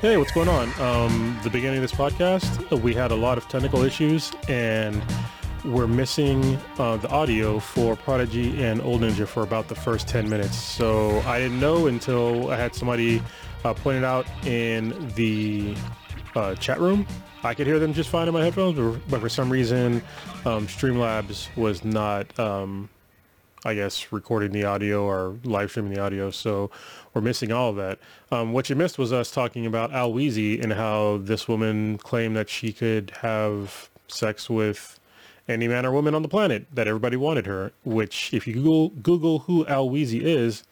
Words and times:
Hey, 0.00 0.16
what's 0.16 0.32
going 0.32 0.48
on? 0.48 0.72
Um, 0.80 1.38
the 1.42 1.50
beginning 1.50 1.76
of 1.76 1.82
this 1.82 1.92
podcast, 1.92 2.80
we 2.80 2.94
had 2.94 3.10
a 3.10 3.14
lot 3.14 3.36
of 3.36 3.46
technical 3.48 3.82
issues, 3.82 4.32
and 4.48 5.04
we're 5.62 5.86
missing 5.86 6.58
uh, 6.78 6.96
the 6.96 7.10
audio 7.10 7.58
for 7.58 7.96
Prodigy 7.96 8.64
and 8.64 8.80
Old 8.80 9.02
Ninja 9.02 9.28
for 9.28 9.42
about 9.42 9.68
the 9.68 9.74
first 9.74 10.08
10 10.08 10.26
minutes. 10.26 10.56
So 10.56 11.20
I 11.26 11.38
didn't 11.38 11.60
know 11.60 11.86
until 11.86 12.50
I 12.50 12.56
had 12.56 12.74
somebody 12.74 13.22
uh, 13.62 13.74
point 13.74 13.98
it 13.98 14.04
out 14.04 14.26
in 14.46 15.12
the 15.16 15.74
uh, 16.34 16.54
chat 16.54 16.80
room. 16.80 17.06
I 17.44 17.52
could 17.52 17.66
hear 17.66 17.78
them 17.78 17.92
just 17.92 18.08
fine 18.08 18.26
in 18.26 18.32
my 18.32 18.42
headphones, 18.42 18.78
but 19.10 19.20
for 19.20 19.28
some 19.28 19.50
reason, 19.50 20.00
um, 20.46 20.66
Streamlabs 20.66 21.54
was 21.58 21.84
not, 21.84 22.38
um, 22.40 22.88
I 23.66 23.74
guess, 23.74 24.10
recording 24.12 24.52
the 24.52 24.64
audio 24.64 25.04
or 25.04 25.36
live 25.44 25.68
streaming 25.68 25.92
the 25.92 26.00
audio. 26.00 26.30
So 26.30 26.70
we're 27.14 27.20
missing 27.20 27.52
all 27.52 27.70
of 27.70 27.76
that. 27.76 27.98
Um, 28.30 28.52
what 28.52 28.70
you 28.70 28.76
missed 28.76 28.98
was 28.98 29.12
us 29.12 29.30
talking 29.30 29.66
about 29.66 29.92
Al 29.92 30.12
Weezy 30.12 30.62
and 30.62 30.72
how 30.72 31.18
this 31.18 31.48
woman 31.48 31.98
claimed 31.98 32.36
that 32.36 32.48
she 32.48 32.72
could 32.72 33.12
have 33.22 33.90
sex 34.08 34.48
with 34.48 34.98
any 35.48 35.66
man 35.66 35.84
or 35.84 35.92
woman 35.92 36.14
on 36.14 36.22
the 36.22 36.28
planet, 36.28 36.66
that 36.72 36.86
everybody 36.86 37.16
wanted 37.16 37.46
her, 37.46 37.72
which 37.84 38.32
if 38.32 38.46
you 38.46 38.54
Google, 38.54 38.88
Google 38.90 39.38
who 39.40 39.66
Al 39.66 39.88
Weezy 39.88 40.22
is, 40.22 40.62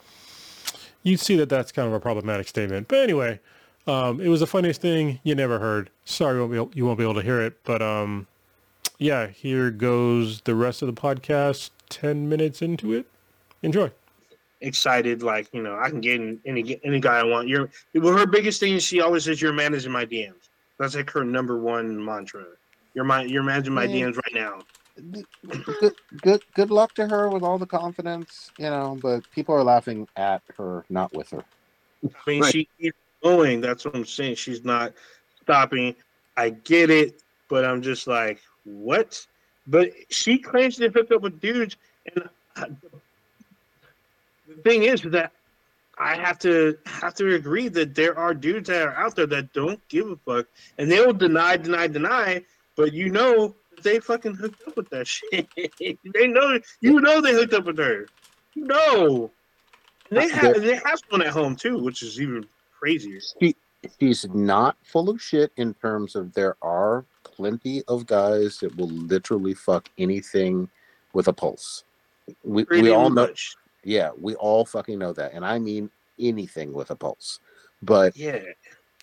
you'd 1.02 1.20
see 1.20 1.36
that 1.36 1.48
that's 1.48 1.72
kind 1.72 1.88
of 1.88 1.94
a 1.94 2.00
problematic 2.00 2.46
statement. 2.46 2.88
But 2.88 3.00
anyway, 3.00 3.40
um, 3.86 4.20
it 4.20 4.28
was 4.28 4.40
the 4.40 4.46
funniest 4.46 4.80
thing 4.80 5.18
you 5.24 5.34
never 5.34 5.58
heard. 5.58 5.90
Sorry 6.04 6.34
you 6.36 6.40
won't 6.40 6.52
be 6.52 6.56
able, 6.56 6.70
you 6.74 6.86
won't 6.86 6.98
be 6.98 7.04
able 7.04 7.14
to 7.14 7.22
hear 7.22 7.40
it, 7.40 7.64
but 7.64 7.82
um, 7.82 8.26
yeah, 8.98 9.26
here 9.28 9.70
goes 9.70 10.42
the 10.42 10.54
rest 10.54 10.82
of 10.82 10.86
the 10.86 11.00
podcast. 11.00 11.70
Ten 11.88 12.28
minutes 12.28 12.60
into 12.60 12.92
it, 12.92 13.06
enjoy. 13.62 13.90
Excited, 14.60 15.22
like 15.22 15.48
you 15.52 15.62
know, 15.62 15.78
I 15.78 15.90
can 15.90 16.00
get 16.00 16.20
any 16.46 16.80
any 16.84 17.00
guy 17.00 17.18
I 17.20 17.24
want. 17.24 17.48
You're 17.48 17.70
well, 17.94 18.16
her 18.16 18.26
biggest 18.26 18.60
thing 18.60 18.74
is 18.74 18.84
she 18.84 19.00
always 19.00 19.24
says 19.24 19.40
you're 19.40 19.52
managing 19.52 19.92
my 19.92 20.04
DMs. 20.06 20.48
That's 20.78 20.94
like 20.94 21.10
her 21.10 21.24
number 21.24 21.58
one 21.58 22.02
mantra. 22.02 22.44
You're 22.94 23.04
my 23.04 23.22
you're 23.22 23.42
managing 23.42 23.74
my 23.74 23.86
mm. 23.86 23.98
Yeah. 23.98 24.06
DMs 24.06 24.16
right 24.16 24.34
now. 24.34 24.60
good, 25.80 25.94
good, 26.22 26.42
good 26.54 26.70
luck 26.70 26.92
to 26.94 27.06
her 27.06 27.28
with 27.28 27.42
all 27.42 27.58
the 27.58 27.66
confidence, 27.66 28.50
you 28.58 28.68
know. 28.70 28.98
But 29.00 29.28
people 29.30 29.54
are 29.54 29.62
laughing 29.64 30.08
at 30.16 30.42
her, 30.56 30.84
not 30.88 31.12
with 31.14 31.30
her. 31.30 31.44
I 32.04 32.08
mean, 32.26 32.42
Right. 32.42 32.52
she 32.52 32.68
keeps 32.80 32.98
going. 33.22 33.60
That's 33.60 33.84
what 33.84 33.94
I'm 33.94 34.04
saying. 34.04 34.36
She's 34.36 34.64
not 34.64 34.92
stopping. 35.42 35.94
I 36.36 36.50
get 36.50 36.90
it, 36.90 37.22
but 37.48 37.64
I'm 37.64 37.82
just 37.82 38.06
like, 38.06 38.40
what? 38.64 39.24
But 39.66 39.90
she 40.08 40.38
claims 40.38 40.76
to 40.76 40.88
hook 40.88 41.10
up 41.12 41.22
with 41.22 41.40
dudes, 41.40 41.76
and 42.14 42.28
I- 42.56 42.68
the 42.68 42.90
thing 44.58 44.84
is 44.84 45.02
that 45.02 45.32
I 45.98 46.16
have 46.16 46.38
to 46.40 46.78
have 46.86 47.14
to 47.14 47.34
agree 47.34 47.68
that 47.68 47.94
there 47.94 48.16
are 48.16 48.32
dudes 48.34 48.68
that 48.68 48.86
are 48.86 48.94
out 48.94 49.16
there 49.16 49.26
that 49.26 49.52
don't 49.52 49.80
give 49.88 50.10
a 50.10 50.16
fuck, 50.16 50.46
and 50.78 50.90
they 50.90 51.04
will 51.04 51.12
deny, 51.12 51.56
deny, 51.56 51.86
deny. 51.86 52.42
But 52.76 52.92
you 52.92 53.10
know 53.10 53.56
they 53.82 53.98
fucking 53.98 54.34
hooked 54.34 54.62
up 54.66 54.76
with 54.76 54.88
that 54.90 55.06
shit. 55.06 55.48
they 55.78 56.26
know 56.26 56.58
you 56.80 57.00
know 57.00 57.20
they 57.20 57.32
hooked 57.32 57.54
up 57.54 57.64
with 57.64 57.78
her. 57.78 58.06
You 58.54 58.64
know. 58.66 59.30
And 60.10 60.18
they 60.18 60.28
have 60.28 60.60
they 60.60 60.76
have 60.76 61.00
one 61.10 61.22
at 61.22 61.28
home 61.28 61.56
too, 61.56 61.78
which 61.78 62.02
is 62.02 62.20
even 62.20 62.46
crazier. 62.78 63.20
She's 64.00 64.26
not 64.32 64.76
full 64.82 65.08
of 65.10 65.20
shit 65.20 65.52
in 65.56 65.74
terms 65.74 66.16
of 66.16 66.32
there 66.34 66.56
are 66.62 67.04
plenty 67.22 67.82
of 67.84 68.06
guys 68.06 68.58
that 68.58 68.76
will 68.76 68.88
literally 68.88 69.54
fuck 69.54 69.88
anything 69.98 70.68
with 71.12 71.28
a 71.28 71.32
pulse. 71.32 71.84
We, 72.42 72.64
Pretty 72.64 72.82
we 72.82 72.90
all 72.90 73.10
know, 73.10 73.26
much. 73.26 73.54
Yeah, 73.88 74.10
we 74.20 74.34
all 74.36 74.64
fucking 74.66 74.98
know 74.98 75.12
that, 75.14 75.32
and 75.32 75.44
I 75.44 75.58
mean 75.58 75.90
anything 76.20 76.72
with 76.72 76.90
a 76.90 76.96
pulse. 76.96 77.40
But 77.82 78.16
Yeah. 78.16 78.38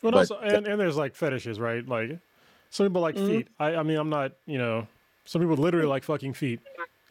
But, 0.01 0.11
But 0.11 0.13
also, 0.15 0.37
and, 0.39 0.67
and 0.67 0.79
there's 0.79 0.97
like 0.97 1.15
fetishes, 1.15 1.59
right? 1.59 1.87
Like 1.87 2.19
some 2.69 2.85
people 2.85 3.01
like 3.01 3.15
Mhm. 3.15 3.27
feet. 3.27 3.47
I, 3.59 3.75
I 3.77 3.83
mean, 3.83 3.97
I'm 3.97 4.09
not, 4.09 4.33
you 4.45 4.57
know, 4.59 4.85
some 5.23 5.41
people 5.41 5.55
literally 5.55 5.87
like 5.87 6.03
fucking 6.03 6.33
feet, 6.33 6.59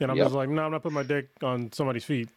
and 0.01 0.11
I'm 0.11 0.17
Yep. 0.17 0.27
just 0.27 0.34
like, 0.37 0.49
no, 0.51 0.63
I'm 0.65 0.71
not 0.71 0.83
putting 0.83 0.95
my 0.95 1.03
dick 1.03 1.29
on 1.43 1.73
somebody's 1.73 2.05
feet. 2.05 2.29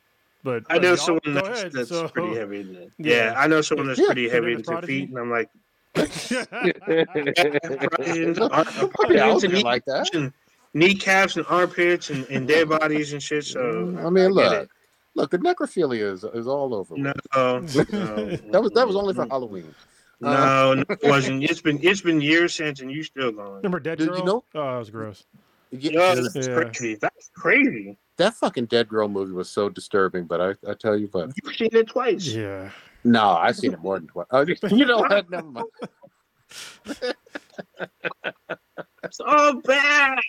But 0.44 0.64
I 0.70 0.80
know 0.80 0.90
y'all- 0.90 0.98
someone 0.98 1.34
that's, 1.34 1.48
ahead, 1.60 1.72
that's 1.74 1.90
so- 1.90 2.08
pretty 2.08 2.36
heavy. 2.36 2.62
Into 2.62 2.82
it. 2.84 2.92
Yeah. 2.98 3.16
Yeah. 3.32 3.34
I 3.38 3.46
know 3.48 3.62
someone 3.62 3.88
that's 3.88 4.00
Yeah. 4.00 4.06
pretty 4.08 4.30
heavy 4.30 4.56
Remember 4.56 4.60
into 4.60 4.72
Prodigy? 4.72 5.00
feet, 5.02 5.10
and 5.10 5.20
I'm 5.20 5.30
like, 5.30 5.50
Probably 8.94 9.20
out 9.20 9.42
there 9.42 9.60
like 9.62 9.86
that. 9.86 10.10
and 10.14 10.32
kneecaps 10.74 11.36
and 11.38 11.46
armpits 11.50 12.10
and, 12.10 12.26
and 12.30 12.48
dead 12.48 12.70
bodies 12.70 13.14
and 13.14 13.22
shit. 13.22 13.46
So 13.46 13.94
I 14.00 14.10
mean, 14.10 14.26
get 14.26 14.32
look, 14.32 14.54
it. 14.54 14.70
Look, 15.18 15.32
the 15.32 15.40
necrophilia 15.40 16.12
is 16.14 16.24
is 16.24 16.48
all 16.48 16.74
over. 16.74 16.96
No, 16.96 17.12
no, 17.36 17.60
That 17.66 18.62
was 18.62 18.72
that 18.72 18.88
was 18.88 18.96
only 18.96 19.14
for 19.14 19.26
Halloween. 19.28 19.74
No, 20.22 20.30
uh, 20.30 20.76
no, 20.76 20.82
it 20.90 21.00
wasn't. 21.04 21.44
It's 21.44 21.62
been 21.62 21.80
it's 21.84 22.02
been 22.02 22.22
years 22.22 22.54
since, 22.54 22.80
and 22.82 22.90
you 22.92 23.04
still 23.04 23.32
going. 23.32 23.56
Remember 23.58 23.80
Dead 23.80 23.98
Dude, 23.98 24.08
you 24.08 24.14
Girl? 24.16 24.26
know- 24.26 24.44
Oh, 24.56 24.72
that 24.72 24.78
was 24.80 24.90
gross. 24.90 25.26
Yeah, 25.72 25.92
Yeah, 25.92 26.16
that's 26.16 26.48
Yeah. 26.48 26.56
crazy. 26.64 26.96
That's 26.96 27.30
crazy. 27.36 27.98
that 28.18 28.34
fucking 28.36 28.66
dead 28.68 28.88
girl 28.88 29.08
movie 29.10 29.34
was 29.34 29.50
so 29.50 29.68
disturbing. 29.70 30.26
But 30.26 30.40
I, 30.42 30.50
I 30.72 30.74
tell 30.74 30.98
you 30.98 31.08
what, 31.12 31.32
You've 31.44 31.56
seen 31.56 31.70
it 31.74 31.88
twice. 31.90 32.26
Yeah. 32.28 32.70
no, 33.04 33.32
I've 33.32 33.58
seen 33.58 33.74
it 33.74 33.80
more 33.82 34.00
than 34.00 34.08
twice. 34.08 34.28
Oh, 34.32 34.42
you 34.72 34.86
know 34.86 35.00
what? 35.00 35.30
Never 35.30 35.48
mind. 35.52 35.66
It's 39.08 39.20
all 39.22 39.62
bad. 39.62 40.20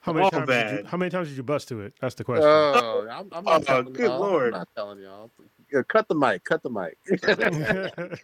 How 0.00 0.12
many 0.12 0.24
All 0.24 0.30
times? 0.30 0.48
Did 0.48 0.70
you, 0.70 0.84
how 0.86 0.96
many 0.96 1.10
times 1.10 1.28
did 1.28 1.36
you 1.36 1.42
bust 1.42 1.68
to 1.68 1.80
it? 1.82 1.94
That's 2.00 2.14
the 2.16 2.24
question. 2.24 2.50
Oh, 2.50 3.06
I'm, 3.10 3.28
I'm 3.32 3.44
not 3.44 3.62
Oh, 3.62 3.64
telling 3.64 3.92
good 3.92 4.06
y'all. 4.06 4.20
lord. 4.20 4.54
I'm 4.54 4.60
not 4.60 4.68
telling 4.76 5.00
y'all. 5.00 5.30
Yeah, 5.72 5.82
cut 5.86 6.08
the 6.08 6.14
mic. 6.14 6.44
Cut 6.44 6.62
the 6.62 6.70
mic. 6.70 6.98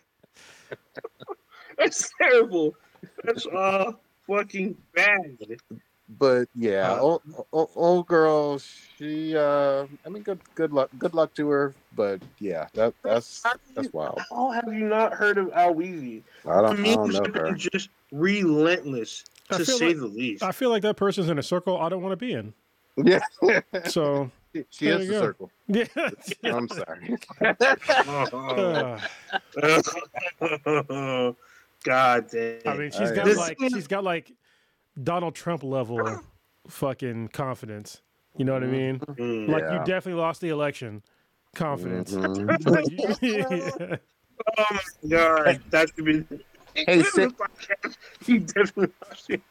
That's 1.79 2.11
terrible. 2.21 2.75
That's 3.25 3.47
all 3.47 4.01
fucking 4.29 4.77
bad. 4.95 5.39
but 6.09 6.49
yeah, 6.55 6.93
Uh, 6.93 7.01
old, 7.01 7.23
old, 7.53 7.71
old 7.75 8.07
girl. 8.07 8.59
She. 8.59 9.37
uh 9.37 9.87
I 10.05 10.09
mean, 10.09 10.23
good 10.23 10.41
good 10.55 10.73
luck. 10.73 10.91
Good 10.99 11.15
luck 11.15 11.35
to 11.35 11.49
her. 11.51 11.75
But 11.95 12.21
yeah, 12.41 12.67
that 12.75 12.95
that's 13.05 13.43
that's 13.75 13.93
wild. 13.93 14.21
How 14.31 14.51
have 14.51 14.73
you 14.73 14.89
not 14.89 15.13
heard 15.15 15.39
of 15.39 15.53
Al 15.53 15.75
Weezy? 15.75 16.23
I 16.47 16.63
don't, 16.63 16.81
I 16.81 16.85
don't 16.85 17.13
know 17.13 17.27
her. 17.35 17.55
just 17.55 17.91
relentless, 18.13 19.25
I 19.34 19.34
to 19.51 19.65
say 19.65 19.89
like- 19.89 19.97
the 19.99 20.07
least. 20.07 20.43
I 20.43 20.53
feel 20.53 20.71
like 20.71 20.83
that 20.83 20.97
person's 20.97 21.29
in 21.29 21.39
a 21.39 21.43
circle 21.43 21.79
I 21.79 21.89
don't 21.89 22.03
want 22.03 22.13
to 22.13 22.17
be 22.17 22.33
in. 22.33 22.53
Yeah, 22.97 23.21
So 23.89 24.31
she 24.71 24.87
There 24.87 25.01
is 25.01 25.07
you 25.07 25.13
the 25.15 25.19
circle. 25.19 25.51
yeah. 25.67 25.87
I'm 26.45 26.69
sorry. 26.69 27.17
Uh, 27.43 28.99
God 31.85 32.27
damn. 32.31 32.61
I 32.67 32.77
mean, 32.77 32.91
she's 32.91 33.11
got 33.13 33.25
This- 33.25 33.37
like 33.39 33.59
she's 33.61 33.87
got 33.87 34.05
like 34.05 34.33
Donald 35.03 35.35
Trump 35.35 35.63
level 35.63 36.21
fucking 36.69 37.29
confidence. 37.29 38.01
You 38.37 38.45
know 38.45 38.55
what 38.55 38.65
I 38.65 38.69
mean? 38.69 38.99
Mm. 39.01 39.49
Like 39.49 39.63
Yeah. 39.63 39.73
you 39.81 39.85
definitely 39.85 40.21
lost 40.21 40.41
the 40.41 40.49
election. 40.49 41.03
Confidence. 41.55 42.13
Mhm. 42.13 42.67
Like, 42.67 43.21
you- 43.23 43.99
Oh 44.59 44.67
my 44.73 45.09
god, 45.09 45.61
that 45.71 45.89
should 45.95 46.05
be. 46.05 46.25
Hey, 46.75 47.03
say- 47.03 47.29
he 48.27 48.39
definitely. 48.39 48.95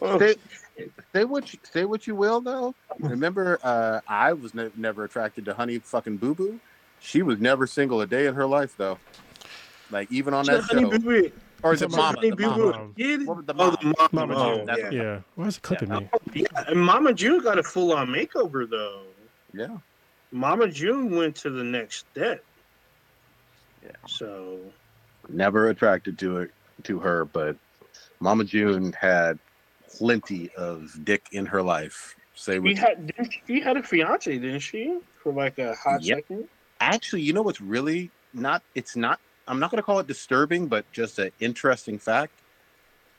Oh, 0.00 0.16
say, 0.16 0.36
say 1.12 1.24
what 1.24 1.52
you, 1.52 1.58
say 1.64 1.84
what 1.84 2.06
you 2.06 2.14
will 2.14 2.40
though. 2.40 2.72
Remember, 3.00 3.58
uh, 3.64 4.00
I 4.06 4.32
was 4.32 4.54
ne- 4.54 4.70
never 4.76 5.02
attracted 5.02 5.44
to 5.46 5.54
Honey 5.54 5.80
fucking 5.80 6.18
Boo 6.18 6.36
Boo. 6.36 6.60
She 7.00 7.22
was 7.22 7.40
never 7.40 7.66
single 7.66 8.00
a 8.00 8.06
day 8.06 8.26
in 8.28 8.34
her 8.34 8.46
life 8.46 8.76
though. 8.76 8.96
Like 9.90 10.10
even 10.12 10.34
on 10.34 10.44
that 10.46 10.62
Honey 10.62 10.82
show, 10.82 10.90
Boo 10.90 10.98
Boo. 11.00 11.32
or 11.64 11.72
is 11.74 11.82
it 11.82 11.86
It's 11.86 11.94
a 11.94 11.96
Mama? 11.96 12.16
Honey 12.18 12.30
The 12.30 12.46
Mama. 12.46 12.70
Mom. 12.70 12.94
kid? 12.96 13.26
What 13.26 13.36
was 13.38 13.46
the 13.46 13.54
Oh, 13.58 13.70
the 13.70 13.84
mom? 13.86 13.94
mom. 13.98 14.08
Mama 14.12 14.34
oh, 14.36 14.56
June, 14.56 14.66
that's 14.66 14.80
yeah. 14.80 14.90
yeah. 14.92 15.20
Why 15.34 15.46
is 15.46 15.56
it 15.56 15.62
clipping 15.62 15.88
me? 15.88 16.08
Yeah, 16.32 16.46
and 16.68 16.80
Mama 16.80 17.12
June 17.12 17.42
got 17.42 17.58
a 17.58 17.62
full 17.64 17.92
on 17.92 18.06
makeover 18.08 18.70
though. 18.70 19.02
Yeah. 19.52 19.78
Mama 20.30 20.68
June 20.68 21.16
went 21.16 21.34
to 21.36 21.50
the 21.50 21.64
next 21.64 22.06
step. 22.12 22.44
Yeah. 23.84 23.90
So 24.06 24.60
Never 25.28 25.68
attracted 25.68 26.18
to 26.20 26.38
it 26.38 26.50
to 26.84 26.98
her, 27.00 27.24
but 27.24 27.56
Mama 28.20 28.44
June 28.44 28.92
had 28.92 29.38
plenty 29.98 30.50
of 30.56 30.90
dick 31.04 31.26
in 31.32 31.46
her 31.46 31.62
life. 31.62 32.14
Say 32.34 32.54
she 32.54 32.58
what 32.60 32.76
had 32.76 33.06
didn't 33.06 33.32
she- 33.32 33.42
she 33.46 33.60
had 33.60 33.76
a 33.76 33.82
fiance, 33.82 34.38
didn't 34.38 34.60
she? 34.60 34.98
For 35.22 35.32
like 35.32 35.58
a 35.58 35.74
hot 35.74 36.02
Yep. 36.02 36.18
second. 36.18 36.48
actually 36.80 37.22
you 37.22 37.32
know 37.32 37.42
what's 37.42 37.60
really 37.60 38.08
not 38.32 38.62
it's 38.76 38.94
not 38.94 39.18
i'm 39.48 39.58
not 39.58 39.68
going 39.68 39.78
to 39.78 39.82
call 39.82 39.98
it 39.98 40.06
disturbing 40.06 40.68
but 40.68 40.84
just 40.92 41.18
an 41.18 41.28
interesting 41.40 41.98
fact 41.98 42.32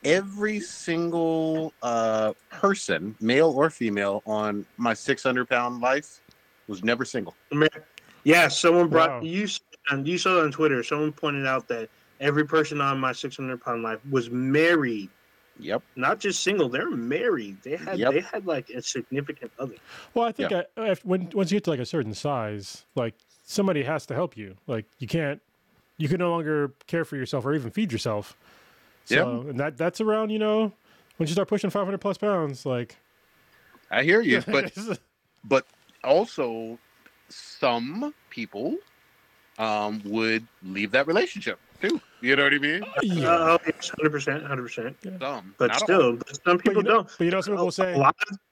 every 0.02 0.58
single 0.60 1.74
uh 1.82 2.32
person 2.48 3.14
male 3.20 3.50
or 3.50 3.68
female 3.68 4.22
on 4.24 4.64
my 4.78 4.94
600 4.94 5.46
pound 5.46 5.82
life 5.82 6.20
was 6.68 6.82
never 6.82 7.04
single 7.04 7.34
Yeah, 8.24 8.48
someone 8.48 8.88
brought 8.88 9.10
Wow. 9.10 9.20
you 9.20 9.46
and 9.90 10.08
you 10.08 10.16
saw 10.16 10.38
it 10.40 10.44
on 10.44 10.52
Twitter. 10.52 10.82
Someone 10.82 11.12
pointed 11.12 11.46
out 11.46 11.68
that 11.68 11.88
every 12.20 12.46
person 12.46 12.80
on 12.80 12.98
my 13.00 13.12
600 13.12 13.60
pound 13.60 13.82
life 13.82 13.98
was 14.10 14.30
married, 14.30 15.08
yep 15.58 15.82
not 15.96 16.20
just 16.20 16.42
single. 16.42 16.68
They're 16.68 16.90
married. 16.90 17.62
They 17.62 17.76
had 17.76 17.98
Yep. 17.98 18.12
they 18.12 18.20
had 18.20 18.46
like 18.46 18.70
a 18.70 18.82
significant 18.82 19.50
other. 19.58 19.74
Well, 20.14 20.26
I 20.26 20.32
think 20.32 20.52
I, 20.52 20.64
if, 20.76 21.04
when 21.04 21.30
once 21.34 21.50
you 21.50 21.56
get 21.56 21.64
to 21.64 21.70
like 21.70 21.80
a 21.80 21.86
certain 21.86 22.14
size, 22.14 22.84
like 22.94 23.14
somebody 23.44 23.82
has 23.82 24.06
to 24.06 24.14
help 24.14 24.36
you. 24.36 24.56
Like 24.66 24.86
you 24.98 25.08
can't 25.08 25.40
you 25.96 26.08
can 26.08 26.18
no 26.18 26.30
longer 26.30 26.72
care 26.86 27.04
for 27.04 27.16
yourself 27.16 27.44
or 27.44 27.54
even 27.54 27.70
feed 27.70 27.92
yourself. 27.92 28.36
So, 29.04 29.40
and 29.48 29.58
that 29.58 29.76
that's 29.76 30.00
around, 30.00 30.30
you 30.30 30.38
know, 30.38 30.72
when 31.16 31.26
you 31.26 31.32
start 31.32 31.48
pushing 31.48 31.68
500 31.68 31.98
plus 31.98 32.16
pounds, 32.16 32.64
like. 32.64 32.96
I 33.90 34.04
hear 34.04 34.20
you, 34.20 34.40
but 34.46 34.72
but 35.44 35.66
also 36.04 36.78
some 37.28 38.14
people 38.30 38.76
um, 39.58 40.00
would 40.04 40.46
leave 40.62 40.92
that 40.92 41.06
relationship 41.06 41.58
too. 41.82 42.00
You 42.20 42.36
know 42.36 42.44
what 42.44 42.54
I 42.54 42.58
mean? 42.58 42.84
yeah. 43.02 43.28
Uh, 43.30 43.58
hundred 43.96 44.10
percent, 44.10 44.44
hundred 44.44 44.62
percent. 44.62 44.96
Some, 45.20 45.54
But 45.58 45.68
not 45.68 45.80
still, 45.80 46.16
but 46.16 46.28
some 46.28 46.56
But 46.56 46.64
people 46.64 46.82
you 46.82 46.88
know, 46.88 46.94
don't. 46.96 47.14
but 47.18 47.24
you 47.24 47.30
know, 47.30 47.40
some 47.40 47.54
people 47.54 47.64
will 47.66 47.72
say, 47.72 48.02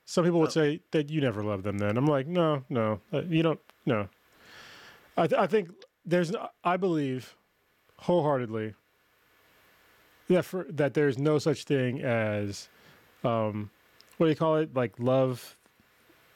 some 0.06 0.24
people 0.24 0.40
would 0.40 0.52
say 0.52 0.80
that 0.92 1.10
you 1.10 1.20
never 1.20 1.42
loved 1.44 1.64
them. 1.64 1.78
Then 1.78 1.96
I'm 1.96 2.06
like, 2.06 2.26
no, 2.26 2.64
no, 2.70 3.00
uh, 3.12 3.22
you 3.28 3.42
don't. 3.42 3.60
No, 3.84 4.08
I, 5.16 5.26
th- 5.26 5.38
I 5.38 5.46
think 5.46 5.70
there's. 6.06 6.32
I 6.64 6.76
believe 6.76 7.34
wholeheartedly 7.98 8.74
that 10.28 10.44
for 10.44 10.66
that 10.70 10.94
there's 10.94 11.18
no 11.18 11.38
such 11.38 11.64
thing 11.64 12.00
as, 12.02 12.68
um, 13.24 13.70
what 14.16 14.26
do 14.26 14.30
you 14.30 14.36
call 14.36 14.56
it? 14.56 14.74
Like 14.74 14.94
love. 14.98 15.56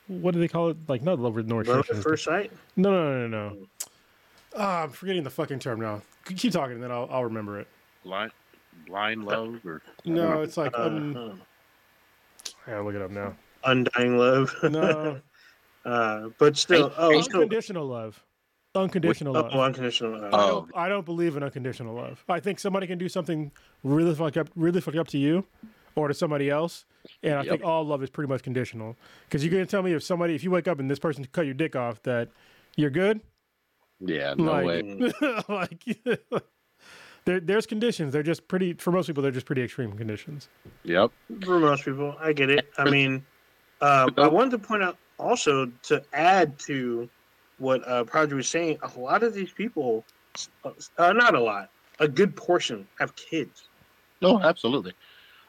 What 0.08 0.34
do 0.34 0.40
they 0.40 0.48
call 0.48 0.68
it? 0.70 0.76
Like 0.88 1.02
not 1.02 1.18
love 1.18 1.34
with 1.34 1.46
no 1.46 1.56
love 1.56 1.66
restrictions. 1.66 1.98
at 1.98 2.04
first 2.04 2.24
sight. 2.24 2.52
No, 2.76 2.90
no, 2.90 3.26
no, 3.26 3.26
no, 3.28 3.48
no. 3.54 3.66
Ah, 4.54 4.82
I'm 4.82 4.90
forgetting 4.90 5.22
the 5.22 5.30
fucking 5.30 5.60
term 5.60 5.80
now. 5.80 6.02
Keep 6.24 6.52
talking, 6.52 6.74
and 6.74 6.82
then 6.82 6.90
I'll 6.92 7.08
I'll 7.10 7.24
remember 7.24 7.60
it. 7.60 7.68
blind, 8.04 8.32
blind 8.86 9.24
love, 9.24 9.60
or 9.64 9.82
No, 10.04 10.42
it's 10.42 10.56
like 10.56 10.76
um, 10.78 11.16
uh, 11.16 11.34
I 12.66 12.70
gotta 12.70 12.82
look 12.84 12.94
it 12.94 13.02
up 13.02 13.10
now. 13.10 13.34
undying 13.64 14.16
love. 14.16 14.54
No, 14.70 15.20
uh, 15.84 16.28
but 16.38 16.56
still, 16.56 16.92
oh, 16.96 17.20
so, 17.20 17.38
unconditional 17.38 17.86
love. 17.86 18.22
Unconditional 18.74 19.34
love. 19.34 19.50
oh, 19.52 19.60
unconditional 19.60 20.12
love. 20.12 20.32
I 20.34 20.44
Oh. 20.44 20.48
don't, 20.48 20.70
I 20.76 20.88
don't 20.88 21.04
believe 21.04 21.36
in 21.36 21.42
unconditional 21.42 21.94
love. 21.94 22.24
I 22.28 22.40
think 22.40 22.58
somebody 22.58 22.86
can 22.86 22.96
do 22.98 23.08
something 23.08 23.52
really 23.82 24.14
fucked 24.14 24.36
up, 24.38 24.48
really 24.56 24.80
fucked 24.80 24.96
up 24.96 25.08
to 25.08 25.18
you, 25.18 25.44
or 25.94 26.08
to 26.08 26.14
somebody 26.14 26.48
else, 26.48 26.86
and 27.22 27.34
I 27.34 27.42
Yep. 27.42 27.48
think 27.50 27.64
all 27.64 27.84
love 27.84 28.02
is 28.02 28.08
pretty 28.10 28.28
much 28.28 28.42
conditional. 28.42 28.96
Because 29.24 29.44
you're 29.44 29.52
gonna 29.52 29.66
tell 29.66 29.82
me 29.82 29.92
if 29.92 30.02
somebody, 30.02 30.34
if 30.34 30.42
you 30.44 30.50
wake 30.50 30.68
up 30.68 30.78
and 30.78 30.90
this 30.90 30.98
person 30.98 31.26
cut 31.32 31.44
your 31.44 31.54
dick 31.54 31.76
off, 31.76 32.02
that 32.04 32.30
you're 32.76 32.90
good. 32.90 33.20
Yeah, 34.04 34.34
no 34.36 34.52
Like- 34.52 34.66
way. 34.66 35.12
Like, 35.48 35.84
there, 37.24 37.40
there's 37.40 37.66
conditions. 37.66 38.12
They're 38.12 38.22
just 38.22 38.48
pretty. 38.48 38.74
For 38.74 38.90
most 38.92 39.06
people, 39.06 39.22
they're 39.22 39.32
just 39.32 39.46
pretty 39.46 39.62
extreme 39.62 39.92
conditions. 39.92 40.48
Yep. 40.84 41.10
For 41.44 41.58
most 41.58 41.84
people, 41.84 42.16
I 42.20 42.32
get 42.32 42.50
it. 42.50 42.68
I 42.78 42.90
mean, 42.90 43.24
uh, 43.80 44.10
I 44.16 44.28
wanted 44.28 44.50
to 44.52 44.58
point 44.58 44.82
out 44.82 44.96
also 45.18 45.70
to 45.84 46.02
add 46.12 46.58
to 46.60 47.08
what 47.58 47.86
uh, 47.86 48.04
Prodigy 48.04 48.34
was 48.34 48.48
saying. 48.48 48.78
A 48.82 48.98
lot 48.98 49.22
of 49.22 49.34
these 49.34 49.52
people, 49.52 50.04
uh, 50.64 51.12
not 51.12 51.34
a 51.34 51.40
lot, 51.40 51.70
a 52.00 52.08
good 52.08 52.34
portion 52.34 52.86
have 52.98 53.14
kids. 53.16 53.68
No, 54.20 54.40
absolutely. 54.40 54.92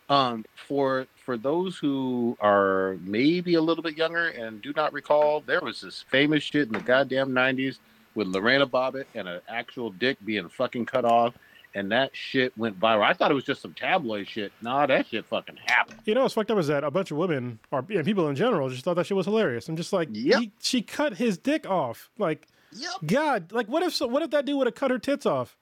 Um, 0.10 0.44
for 0.68 1.08
for 1.16 1.38
those 1.38 1.78
who 1.78 2.38
are 2.42 2.98
maybe 3.02 3.56
a 3.56 3.62
little 3.62 3.82
bit 3.82 3.98
younger 3.98 4.28
and 4.28 4.62
do 4.62 4.74
not 4.76 4.92
recall, 4.94 5.42
there 5.42 5.62
was 5.62 5.80
this 5.82 6.04
famous 6.12 6.44
shit 6.44 6.68
in 6.68 6.74
the 6.74 6.82
goddamn 6.82 7.30
'90s 7.30 7.80
with 8.16 8.28
Lorena 8.28 8.68
Bobbitt 8.68 9.06
and 9.16 9.28
an 9.28 9.42
actual 9.48 9.90
dick 9.92 10.18
being 10.26 10.48
fucking 10.50 10.86
cut 10.86 11.06
off, 11.06 11.34
and 11.76 11.92
that 11.92 12.12
shit 12.14 12.56
went 12.58 12.80
viral. 12.80 13.04
I 13.04 13.14
thought 13.14 13.32
it 13.32 13.34
was 13.34 13.44
just 13.44 13.62
some 13.62 13.74
tabloid 13.74 14.28
shit. 14.28 14.52
Nah, 14.62 14.86
that 14.86 15.08
shit 15.08 15.26
fucking 15.26 15.58
happened. 15.66 16.00
You 16.06 16.14
know 16.16 16.22
what's 16.24 16.34
fucked 16.36 16.52
up 16.52 16.58
is 16.60 16.68
that 16.68 16.84
a 16.84 16.92
bunch 16.92 17.12
of 17.12 17.18
women 17.18 17.60
or 17.72 17.84
yeah, 17.90 18.04
people 18.04 18.28
in 18.30 18.36
general 18.36 18.70
just 18.70 18.84
thought 18.84 18.94
that 18.96 19.06
shit 19.08 19.18
was 19.18 19.26
hilarious. 19.26 19.68
I'm 19.70 19.76
just 19.76 19.92
like, 19.94 20.10
Yep. 20.12 20.40
he- 20.40 20.52
she 20.62 20.82
cut 20.82 21.16
his 21.16 21.38
dick 21.38 21.68
off. 21.70 22.10
Like, 22.18 22.48
Yep. 22.74 22.92
God, 23.06 23.52
like 23.52 23.68
what 23.68 23.84
if 23.84 23.94
so, 23.94 24.08
what 24.08 24.22
if 24.24 24.30
that 24.32 24.46
dude 24.46 24.58
would 24.58 24.68
have 24.68 24.76
cut 24.76 24.92
her 24.92 25.00
tits 25.00 25.26
off? 25.26 25.56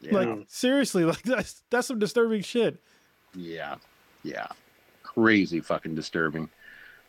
Yeah. 0.00 0.12
Like 0.14 0.38
seriously, 0.48 1.04
like 1.06 1.22
that's 1.22 1.62
that's 1.70 1.86
some 1.86 1.98
disturbing 1.98 2.42
shit. 2.42 2.78
Yeah, 3.34 3.76
yeah, 4.24 4.48
crazy 5.02 5.60
fucking 5.60 5.94
disturbing. 5.94 6.48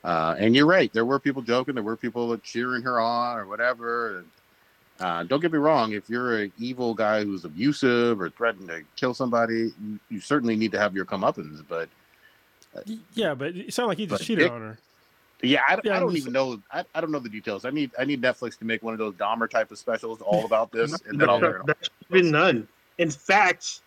Uh, 0.03 0.35
and 0.37 0.55
you're 0.55 0.65
right. 0.65 0.91
There 0.93 1.05
were 1.05 1.19
people 1.19 1.41
joking. 1.41 1.75
There 1.75 1.83
were 1.83 1.95
people 1.97 2.37
cheering 2.39 2.83
her 2.83 2.99
on 2.99 3.37
or 3.37 3.47
whatever. 3.47 4.23
And, 5.03 5.11
uh, 5.11 5.23
don't 5.23 5.39
get 5.41 5.51
me 5.51 5.57
wrong. 5.57 5.93
If 5.93 6.09
you're 6.09 6.39
an 6.43 6.51
evil 6.57 6.93
guy 6.93 7.23
who's 7.23 7.45
abusive 7.45 8.21
or 8.21 8.29
threatening 8.29 8.67
to 8.67 8.81
kill 8.95 9.13
somebody, 9.13 9.71
you, 9.83 9.99
you 10.09 10.19
certainly 10.19 10.55
need 10.55 10.71
to 10.71 10.79
have 10.79 10.95
your 10.95 11.05
comeuppance. 11.05 11.63
But 11.67 11.89
Yeah, 13.13 13.33
but 13.33 13.55
it 13.55 13.73
sounded 13.73 13.89
like 13.89 13.97
he 13.97 14.05
just 14.05 14.21
But 14.21 14.25
cheated 14.25 14.45
dick- 14.45 14.51
on 14.51 14.61
her. 14.61 14.77
yeah, 15.41 15.61
I, 15.67 15.77
Yeah, 15.83 15.97
I 15.97 15.99
don't 15.99 16.15
even 16.15 16.33
know. 16.33 16.61
I, 16.71 16.83
I 16.95 17.01
don't 17.01 17.11
know 17.11 17.19
the 17.19 17.29
details. 17.29 17.65
I 17.65 17.69
need 17.69 17.91
I 17.99 18.05
need 18.05 18.21
Netflix 18.21 18.57
to 18.59 18.65
make 18.65 18.81
one 18.83 18.93
of 18.93 18.99
those 18.99 19.13
Dahmer 19.15 19.49
type 19.49 19.71
of 19.71 19.77
specials 19.77 20.21
all 20.21 20.45
about 20.51 20.71
this, 20.71 20.99
and 21.07 21.19
then 21.19 21.29
I'll 21.29 21.39
learn. 21.39 21.61
all. 21.61 21.65
There's 21.67 21.89
been 22.09 22.31
none. 22.31 22.67
In 22.97 23.11
fact, 23.11 23.81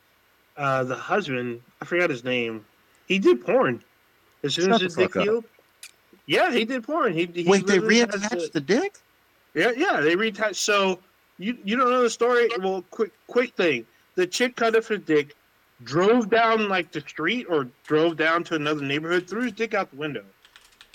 uh, 0.56 0.84
the 0.84 0.96
husband, 0.96 1.62
I 1.80 1.84
forgot 1.84 2.10
his 2.10 2.24
name, 2.24 2.64
he 3.06 3.18
did 3.18 3.44
porn. 3.44 3.82
As 4.42 4.54
soon 4.54 4.66
Shut 4.66 4.82
as 4.82 4.94
the 4.94 5.02
his 5.02 5.12
dick 5.12 5.22
healed. 5.22 5.44
Yeah, 6.26 6.52
he 6.52 6.64
did 6.64 6.82
porn. 6.82 7.12
He, 7.12 7.26
he 7.26 7.44
Wait, 7.48 7.66
they 7.66 7.78
reattached 7.78 8.50
the 8.52 8.60
dick? 8.60 8.98
Yeah, 9.54 9.70
yeah, 9.76 10.00
they 10.00 10.16
reattached. 10.16 10.56
So 10.56 10.98
you 11.38 11.58
you 11.64 11.76
don't 11.76 11.90
know 11.90 12.02
the 12.02 12.10
story? 12.10 12.48
Well, 12.60 12.82
quick 12.90 13.12
quick 13.26 13.54
thing. 13.54 13.86
The 14.14 14.26
chick 14.26 14.56
cut 14.56 14.76
off 14.76 14.88
his 14.88 15.00
dick, 15.00 15.34
drove 15.84 16.30
down 16.30 16.68
like 16.68 16.92
the 16.92 17.00
street 17.00 17.46
or 17.48 17.68
drove 17.86 18.16
down 18.16 18.44
to 18.44 18.54
another 18.54 18.82
neighborhood, 18.82 19.28
threw 19.28 19.42
his 19.42 19.52
dick 19.52 19.74
out 19.74 19.90
the 19.90 19.96
window. 19.96 20.24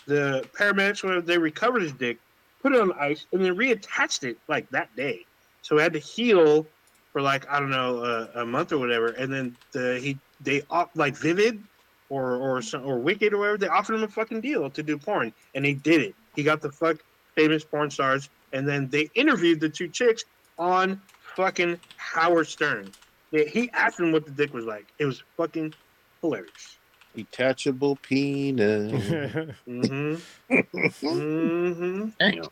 The 0.07 0.47
paramedics, 0.57 1.03
when 1.03 1.23
they 1.25 1.37
recovered 1.37 1.83
his 1.83 1.93
dick, 1.93 2.17
put 2.61 2.73
it 2.73 2.81
on 2.81 2.91
ice, 2.93 3.27
and 3.31 3.43
then 3.43 3.55
reattached 3.55 4.23
it 4.23 4.37
like 4.47 4.69
that 4.71 4.93
day. 4.95 5.25
So 5.61 5.77
it 5.77 5.81
had 5.81 5.93
to 5.93 5.99
heal 5.99 6.65
for 7.11 7.21
like 7.21 7.49
I 7.49 7.59
don't 7.59 7.69
know 7.69 8.03
a, 8.03 8.41
a 8.41 8.45
month 8.45 8.71
or 8.71 8.79
whatever, 8.79 9.07
and 9.07 9.31
then 9.31 9.55
the 9.71 9.99
he 9.99 10.17
they 10.39 10.63
off 10.69 10.89
like 10.95 11.15
Vivid 11.15 11.61
or 12.09 12.35
or 12.35 12.61
or 12.83 12.99
Wicked 12.99 13.33
or 13.33 13.37
whatever 13.37 13.57
they 13.57 13.67
offered 13.67 13.95
him 13.95 14.03
a 14.03 14.07
fucking 14.07 14.41
deal 14.41 14.69
to 14.69 14.83
do 14.83 14.97
porn, 14.97 15.33
and 15.53 15.65
he 15.65 15.73
did 15.73 16.01
it. 16.01 16.15
He 16.35 16.43
got 16.43 16.61
the 16.61 16.71
fuck 16.71 16.97
famous 17.35 17.63
porn 17.63 17.91
stars, 17.91 18.29
and 18.53 18.67
then 18.67 18.89
they 18.89 19.09
interviewed 19.15 19.59
the 19.59 19.69
two 19.69 19.87
chicks 19.87 20.23
on 20.57 21.01
fucking 21.35 21.79
Howard 21.97 22.47
Stern. 22.47 22.91
They- 23.31 23.47
He 23.47 23.69
asked 23.71 23.97
them 23.97 24.11
what 24.11 24.25
the 24.25 24.31
dick 24.31 24.53
was 24.53 24.65
like. 24.65 24.87
It 24.99 25.05
was 25.05 25.23
fucking 25.37 25.73
hilarious. 26.21 26.77
Detachable 27.15 27.97
penis. 27.97 28.91
hmm 29.65 30.15
hmm 31.01 32.09
Damn. 32.19 32.43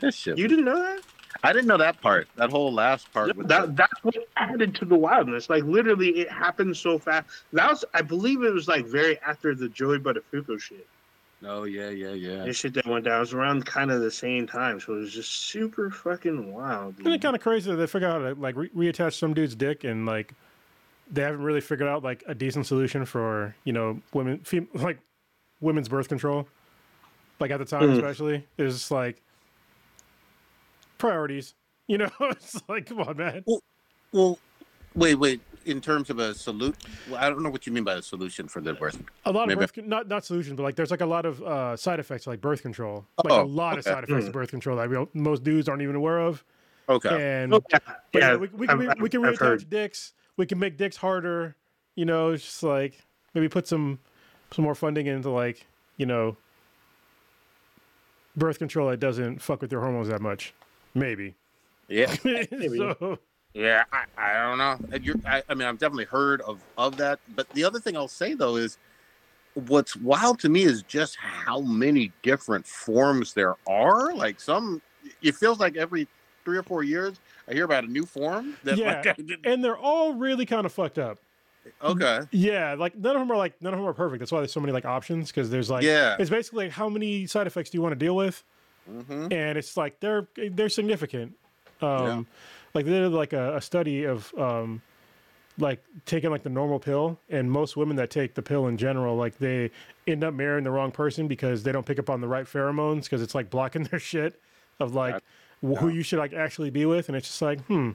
That 0.00 0.14
shit. 0.14 0.38
You 0.38 0.48
didn't 0.48 0.64
know 0.64 0.78
that? 0.78 1.02
I 1.42 1.52
didn't 1.52 1.68
know 1.68 1.76
that 1.76 2.00
part. 2.00 2.28
That 2.36 2.50
whole 2.50 2.72
last 2.72 3.12
part. 3.12 3.36
with 3.36 3.48
That 3.48 3.76
that's 3.76 3.92
what 4.02 4.14
added 4.36 4.74
to 4.76 4.84
the 4.84 4.96
wildness. 4.96 5.48
Like 5.48 5.62
literally, 5.64 6.08
it 6.20 6.30
happened 6.30 6.76
so 6.76 6.98
fast. 6.98 7.26
That 7.52 7.70
was, 7.70 7.84
I 7.94 8.02
believe, 8.02 8.42
it 8.42 8.52
was 8.52 8.66
like 8.66 8.86
very 8.86 9.18
after 9.20 9.54
the 9.54 9.68
Joey 9.68 9.98
Buttafuoco 9.98 10.60
shit. 10.60 10.86
The, 11.40 11.48
oh 11.50 11.64
yeah, 11.64 11.88
yeah, 11.90 12.10
yeah. 12.10 12.44
This 12.44 12.56
shit 12.56 12.74
that 12.74 12.86
went 12.86 13.04
down. 13.04 13.16
It 13.16 13.20
was 13.20 13.32
around 13.34 13.64
kind 13.66 13.90
of 13.90 14.00
the 14.00 14.10
same 14.10 14.46
time, 14.46 14.78
so 14.80 14.94
it 14.94 14.98
was 14.98 15.12
just 15.12 15.30
super 15.30 15.90
fucking 15.90 16.52
wild. 16.52 16.98
Isn't 17.00 17.12
it 17.12 17.22
kind 17.22 17.34
of 17.36 17.42
crazy 17.42 17.70
that 17.70 17.76
they 17.76 17.86
figure 17.86 18.08
out 18.08 18.20
how 18.22 18.28
to 18.28 18.34
like 18.40 18.56
re- 18.56 18.70
reattach 18.76 19.18
some 19.18 19.34
dude's 19.34 19.54
dick 19.54 19.84
and 19.84 20.06
like 20.06 20.32
they 21.10 21.22
haven't 21.22 21.42
really 21.42 21.60
figured 21.60 21.88
out 21.88 22.04
like 22.04 22.22
a 22.26 22.34
decent 22.34 22.66
solution 22.66 23.04
for 23.04 23.54
you 23.64 23.72
know 23.72 24.00
women 24.12 24.38
fem- 24.40 24.68
like 24.74 24.98
women's 25.60 25.88
birth 25.88 26.08
control 26.08 26.46
like 27.40 27.50
at 27.50 27.58
the 27.58 27.64
time 27.64 27.82
Mm. 27.82 27.94
especially 27.96 28.46
is 28.58 28.90
like 28.90 29.20
priorities 30.98 31.54
you 31.86 31.98
know 31.98 32.10
it's 32.20 32.60
like 32.68 32.86
come 32.86 33.00
on 33.00 33.16
man 33.16 33.44
Well, 34.12 34.38
wait, 34.94 35.14
wait. 35.16 35.40
In 35.70 35.80
terms 35.80 36.10
of 36.10 36.18
a 36.18 36.34
salute, 36.34 36.76
well, 37.08 37.18
I 37.22 37.28
don't 37.30 37.42
know 37.42 37.50
what 37.50 37.66
you 37.66 37.72
mean 37.72 37.84
by 37.84 37.94
a 37.94 38.02
solution 38.02 38.48
for 38.48 38.60
the 38.60 38.74
birth. 38.74 39.00
a 39.24 39.30
lot 39.30 39.50
of 39.50 39.58
birth 39.58 39.72
con- 39.72 39.88
not 39.88 40.08
not 40.08 40.24
solutions 40.24 40.56
but 40.56 40.64
like 40.64 40.74
there's 40.74 40.90
like 40.90 41.00
a 41.00 41.06
lot 41.06 41.24
of 41.24 41.40
uh 41.42 41.76
side 41.76 42.00
effects 42.00 42.26
like 42.26 42.40
birth 42.40 42.60
control 42.62 43.06
like 43.22 43.32
Oh, 43.32 43.42
a 43.42 43.44
lot 43.44 43.78
of 43.78 43.84
side 43.84 44.02
effects 44.04 44.26
of 44.26 44.32
birth 44.32 44.50
control 44.50 44.76
that 44.78 44.88
we 44.88 44.94
don't, 44.96 45.14
most 45.14 45.44
dudes 45.44 45.68
aren't 45.68 45.82
even 45.82 45.94
aware 45.94 46.18
of 46.18 46.44
Okay. 46.88 47.08
and 47.42 47.54
Oh, 47.54 47.62
yeah, 47.70 47.78
But 48.12 48.20
yeah, 48.22 48.30
yeah, 48.32 48.36
we, 48.36 48.48
we 48.48 48.66
can, 48.66 48.88
I've- 48.90 49.00
we 49.00 49.08
can 49.08 49.24
I've 49.24 49.38
reattach 49.38 49.68
dicks. 49.70 50.12
We 50.36 50.44
can 50.46 50.58
make 50.58 50.76
dicks 50.76 50.96
harder. 50.96 51.54
You 51.94 52.04
know, 52.04 52.30
it's 52.30 52.42
just 52.44 52.62
like 52.64 53.00
maybe 53.34 53.48
put 53.48 53.68
some 53.68 54.00
some 54.52 54.64
more 54.64 54.74
funding 54.74 55.06
into 55.06 55.30
like 55.30 55.66
you 55.98 56.06
know 56.06 56.36
birth 58.36 58.58
control 58.58 58.88
that 58.90 58.98
doesn't 58.98 59.40
fuck 59.40 59.60
with 59.60 59.70
your 59.70 59.82
hormones 59.82 60.08
that 60.08 60.20
much. 60.20 60.52
Maybe. 60.94 61.34
Yeah. 61.88 62.06
so, 62.14 63.18
Yeah. 63.54 63.84
I, 63.92 64.04
I 64.16 64.48
don't 64.48 64.58
know. 64.58 64.98
You're, 65.00 65.16
I, 65.26 65.42
I 65.48 65.54
mean, 65.54 65.66
I've 65.66 65.78
definitely 65.78 66.04
heard 66.04 66.40
of 66.42 66.60
of 66.78 66.96
that. 66.98 67.20
But 67.34 67.48
the 67.50 67.64
other 67.64 67.80
thing 67.80 67.96
I'll 67.96 68.08
say 68.08 68.34
though 68.34 68.56
is, 68.56 68.78
what's 69.54 69.96
wild 69.96 70.38
to 70.40 70.48
me 70.48 70.62
is 70.62 70.82
just 70.82 71.16
how 71.16 71.60
many 71.60 72.12
different 72.22 72.66
forms 72.66 73.34
there 73.34 73.56
are. 73.66 74.14
Like 74.14 74.40
some, 74.40 74.80
it 75.22 75.34
feels 75.34 75.58
like 75.58 75.76
every 75.76 76.06
three 76.44 76.56
or 76.56 76.62
four 76.62 76.82
years 76.82 77.20
I 77.48 77.52
hear 77.52 77.64
about 77.64 77.84
a 77.84 77.88
new 77.88 78.04
form. 78.04 78.56
That 78.64 78.78
Yeah. 78.78 79.02
Like, 79.18 79.40
and 79.44 79.64
they're 79.64 79.78
all 79.78 80.14
really 80.14 80.46
kind 80.46 80.66
of 80.66 80.72
fucked 80.72 80.98
up. 80.98 81.18
okay. 81.82 82.20
Yeah, 82.30 82.74
like 82.78 82.96
none 82.96 83.16
of 83.16 83.20
them 83.20 83.30
are 83.30 83.36
like 83.36 83.60
none 83.60 83.74
of 83.74 83.78
them 83.80 83.88
are 83.88 83.92
perfect. 83.92 84.20
That's 84.20 84.32
why 84.32 84.40
there's 84.40 84.52
so 84.52 84.60
many 84.60 84.72
like 84.72 84.86
options 84.86 85.30
because 85.30 85.50
there's 85.50 85.68
like 85.68 85.84
yeah. 85.84 86.16
it's 86.18 86.30
basically 86.30 86.66
like 86.66 86.72
how 86.72 86.88
many 86.88 87.26
side 87.26 87.46
effects 87.46 87.70
do 87.70 87.76
you 87.76 87.82
want 87.82 87.92
to 87.92 87.98
deal 87.98 88.16
with, 88.16 88.42
hmm 88.88 89.26
and 89.30 89.58
it's 89.58 89.76
like 89.76 90.00
they're 90.00 90.26
they're 90.52 90.70
significant. 90.70 91.34
Um, 91.82 92.26
Like 92.74 92.84
they 92.84 92.92
did 92.92 93.12
like 93.12 93.32
a, 93.32 93.56
a 93.56 93.60
study 93.60 94.04
of 94.04 94.32
um, 94.38 94.82
like 95.58 95.82
taking 96.06 96.30
like 96.30 96.42
the 96.42 96.50
normal 96.50 96.78
pill, 96.78 97.18
and 97.28 97.50
most 97.50 97.76
women 97.76 97.96
that 97.96 98.10
take 98.10 98.34
the 98.34 98.42
pill 98.42 98.66
in 98.68 98.76
general, 98.76 99.16
like 99.16 99.38
they 99.38 99.70
end 100.06 100.24
up 100.24 100.34
marrying 100.34 100.64
the 100.64 100.70
wrong 100.70 100.90
person 100.90 101.28
because 101.28 101.62
they 101.62 101.72
don't 101.72 101.86
pick 101.86 101.98
up 101.98 102.08
on 102.10 102.20
the 102.20 102.28
right 102.28 102.46
pheromones 102.46 103.04
because 103.04 103.22
it's 103.22 103.34
like 103.34 103.50
blocking 103.50 103.82
their 103.90 103.98
shit 104.00 104.40
of 104.78 104.94
like 104.94 105.22
wh- 105.62 105.78
who 105.78 105.88
you 105.88 106.02
should 106.02 106.18
like 106.18 106.32
actually 106.32 106.70
be 106.70 106.86
with, 106.86 107.08
and 107.08 107.16
it's 107.16 107.26
just 107.28 107.42
like, 107.42 107.60
hmm, 107.66 107.90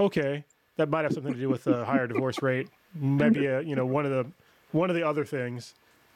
okay, 0.00 0.44
that 0.76 0.88
might 0.88 1.02
have 1.02 1.12
something 1.12 1.32
to 1.32 1.38
do 1.38 1.48
with 1.48 1.66
a 1.66 1.84
higher 1.84 2.06
divorce 2.06 2.42
rate, 2.42 2.68
maybe 2.94 3.46
a, 3.46 3.60
you 3.62 3.76
know 3.76 3.86
one 3.86 4.04
of 4.04 4.10
the 4.10 4.26
one 4.72 4.90
of 4.90 4.96
the 4.96 5.06
other 5.06 5.24
things, 5.24 5.74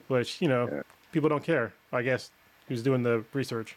which 0.09 0.43
you 0.43 0.49
know 0.49 0.83
people 1.13 1.29
don't 1.29 1.45
care. 1.45 1.73
I 1.93 2.03
guess 2.03 2.31
who's 2.69 2.83
doing 2.83 3.03
the 3.03 3.25
research. 3.33 3.77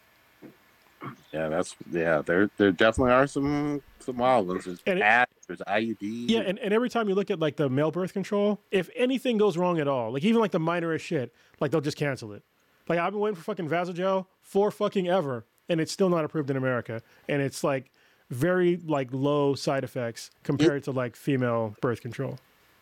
Yeah, 1.31 1.49
that's 1.49 1.75
yeah. 1.91 2.21
There 2.21 2.49
there 2.57 2.71
definitely 2.71 3.13
are 3.13 3.27
some 3.27 3.81
some 3.99 4.17
wild 4.17 4.47
ones. 4.47 4.65
There's 4.65 4.79
And 4.85 4.99
it- 4.99 5.01
patch, 5.01 5.29
there's 5.47 5.59
IUD. 5.59 5.97
Yeah, 6.29 6.41
and, 6.41 6.57
and 6.59 6.73
every 6.73 6.89
time 6.89 7.09
you 7.09 7.15
look 7.15 7.29
at 7.31 7.39
like 7.39 7.55
the 7.57 7.69
male 7.69 7.91
birth 7.91 8.13
control, 8.13 8.61
if 8.71 8.89
anything 8.95 9.37
goes 9.37 9.57
wrong 9.57 9.79
at 9.79 9.87
all, 9.87 10.11
like 10.13 10.23
even 10.23 10.39
like 10.41 10.51
the 10.51 10.59
minorest 10.59 11.01
shit, 11.01 11.33
like 11.59 11.71
they'll 11.71 11.81
just 11.81 11.97
cancel 11.97 12.33
it. 12.33 12.43
Like 12.87 12.99
I've 12.99 13.11
been 13.11 13.19
waiting 13.19 13.35
for 13.35 13.43
fucking 13.43 13.67
Vasalgel 13.69 14.27
for 14.41 14.71
fucking 14.71 15.07
ever, 15.07 15.45
and 15.69 15.81
it's 15.81 15.91
still 15.91 16.09
not 16.09 16.23
approved 16.25 16.49
in 16.49 16.57
America, 16.57 17.01
and 17.27 17.41
it's 17.41 17.63
like 17.63 17.91
very 18.29 18.77
like 18.85 19.09
low 19.11 19.55
side 19.55 19.83
effects 19.83 20.31
compared 20.43 20.83
to 20.83 20.91
like 20.91 21.15
female 21.15 21.75
birth 21.81 22.01
control. 22.01 22.37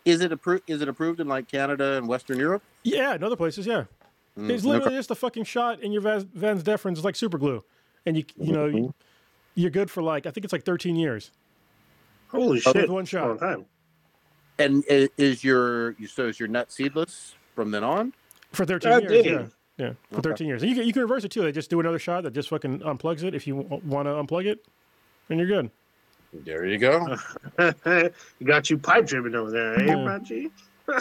Is 0.06 0.20
it 0.22 0.32
approved? 0.34 0.64
Is 0.68 0.82
it 0.82 0.90
approved 0.90 1.20
in 1.22 1.28
like 1.28 1.48
Canada 1.48 1.98
and 1.98 2.08
Western 2.08 2.38
Europe? 2.38 2.62
Yeah, 2.84 3.16
in 3.16 3.24
other 3.24 3.36
places, 3.38 3.66
yeah. 3.66 3.86
Mm, 4.38 4.50
It's 4.50 4.66
literally 4.66 4.96
just 4.98 5.12
a 5.12 5.16
fucking 5.16 5.44
shot 5.44 5.82
in 5.82 5.92
your 5.92 6.02
Vas, 6.02 6.24
vas 6.34 6.64
deferens, 6.64 6.94
it's 6.94 7.04
like 7.04 7.16
super 7.16 7.38
glue, 7.38 7.64
and 8.06 8.18
you 8.18 8.24
you 8.40 8.54
know 8.54 8.66
you, 8.66 8.94
you're 9.56 9.72
good 9.72 9.90
for 9.92 10.02
like 10.04 10.26
I 10.26 10.32
think 10.32 10.44
it's 10.44 10.54
like 10.54 10.64
13 10.66 10.96
years. 10.96 11.32
Holy 12.30 12.54
With 12.54 12.64
shit! 12.64 12.90
one 12.90 13.06
shot. 13.06 13.28
Long 13.28 13.40
time. 13.40 13.66
And 14.60 14.84
is 14.88 15.44
your 15.44 15.92
you 15.94 16.08
so 16.08 16.28
is 16.28 16.40
your 16.40 16.48
nut 16.50 16.72
seedless 16.72 17.36
from 17.56 17.72
then 17.72 17.84
on? 17.84 18.14
For 18.52 18.66
13 18.66 18.92
God 18.92 19.04
years, 19.04 19.24
damn. 19.24 19.34
yeah. 19.34 19.46
Yeah, 19.76 19.94
for 20.12 20.22
13 20.22 20.46
years. 20.48 20.62
And 20.62 20.70
you 20.70 20.76
can, 20.78 20.86
you 20.86 20.94
can 20.94 21.02
reverse 21.02 21.24
it 21.24 21.32
too. 21.32 21.42
They 21.42 21.52
just 21.52 21.72
do 21.72 21.80
another 21.80 21.98
shot 21.98 22.24
that 22.24 22.34
just 22.34 22.50
fucking 22.50 22.80
unplugs 22.82 23.24
it 23.24 23.34
if 23.34 23.48
you 23.48 23.56
want 23.56 24.08
to 24.08 24.12
unplug 24.12 24.46
it, 24.46 24.64
and 25.30 25.40
you're 25.40 25.48
good. 25.48 25.72
There 26.32 26.66
you 26.68 26.78
go. 26.78 27.18
you 27.60 28.46
got 28.46 28.70
you 28.70 28.78
pipe 28.78 29.08
dripping 29.08 29.34
over 29.34 29.50
there, 29.50 29.80
eh, 29.80 29.86
Yeah. 29.86 30.06
Raji? 30.06 30.52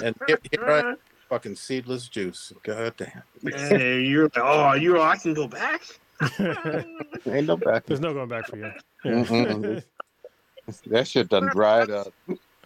and 0.02 0.16
here, 0.26 0.38
here 0.50 0.70
I 0.70 0.94
fucking 1.28 1.56
seedless 1.56 2.08
juice. 2.08 2.50
God 2.62 2.94
damn. 2.96 3.22
Hey, 3.54 4.00
you're 4.02 4.24
like, 4.24 4.38
oh, 4.38 4.72
you're. 4.72 4.98
I 4.98 5.16
can 5.18 5.34
go 5.34 5.46
back. 5.46 5.82
Ain't 7.26 7.46
no 7.46 7.56
back. 7.56 7.86
There's 7.86 8.00
no 8.00 8.12
going 8.14 8.28
back 8.28 8.46
for 8.48 8.56
you. 8.56 8.72
Yeah. 9.04 9.12
Mm-mm. 9.12 9.82
That 10.86 11.08
shit 11.08 11.28
done 11.28 11.48
dried 11.52 11.90
up. 11.90 12.12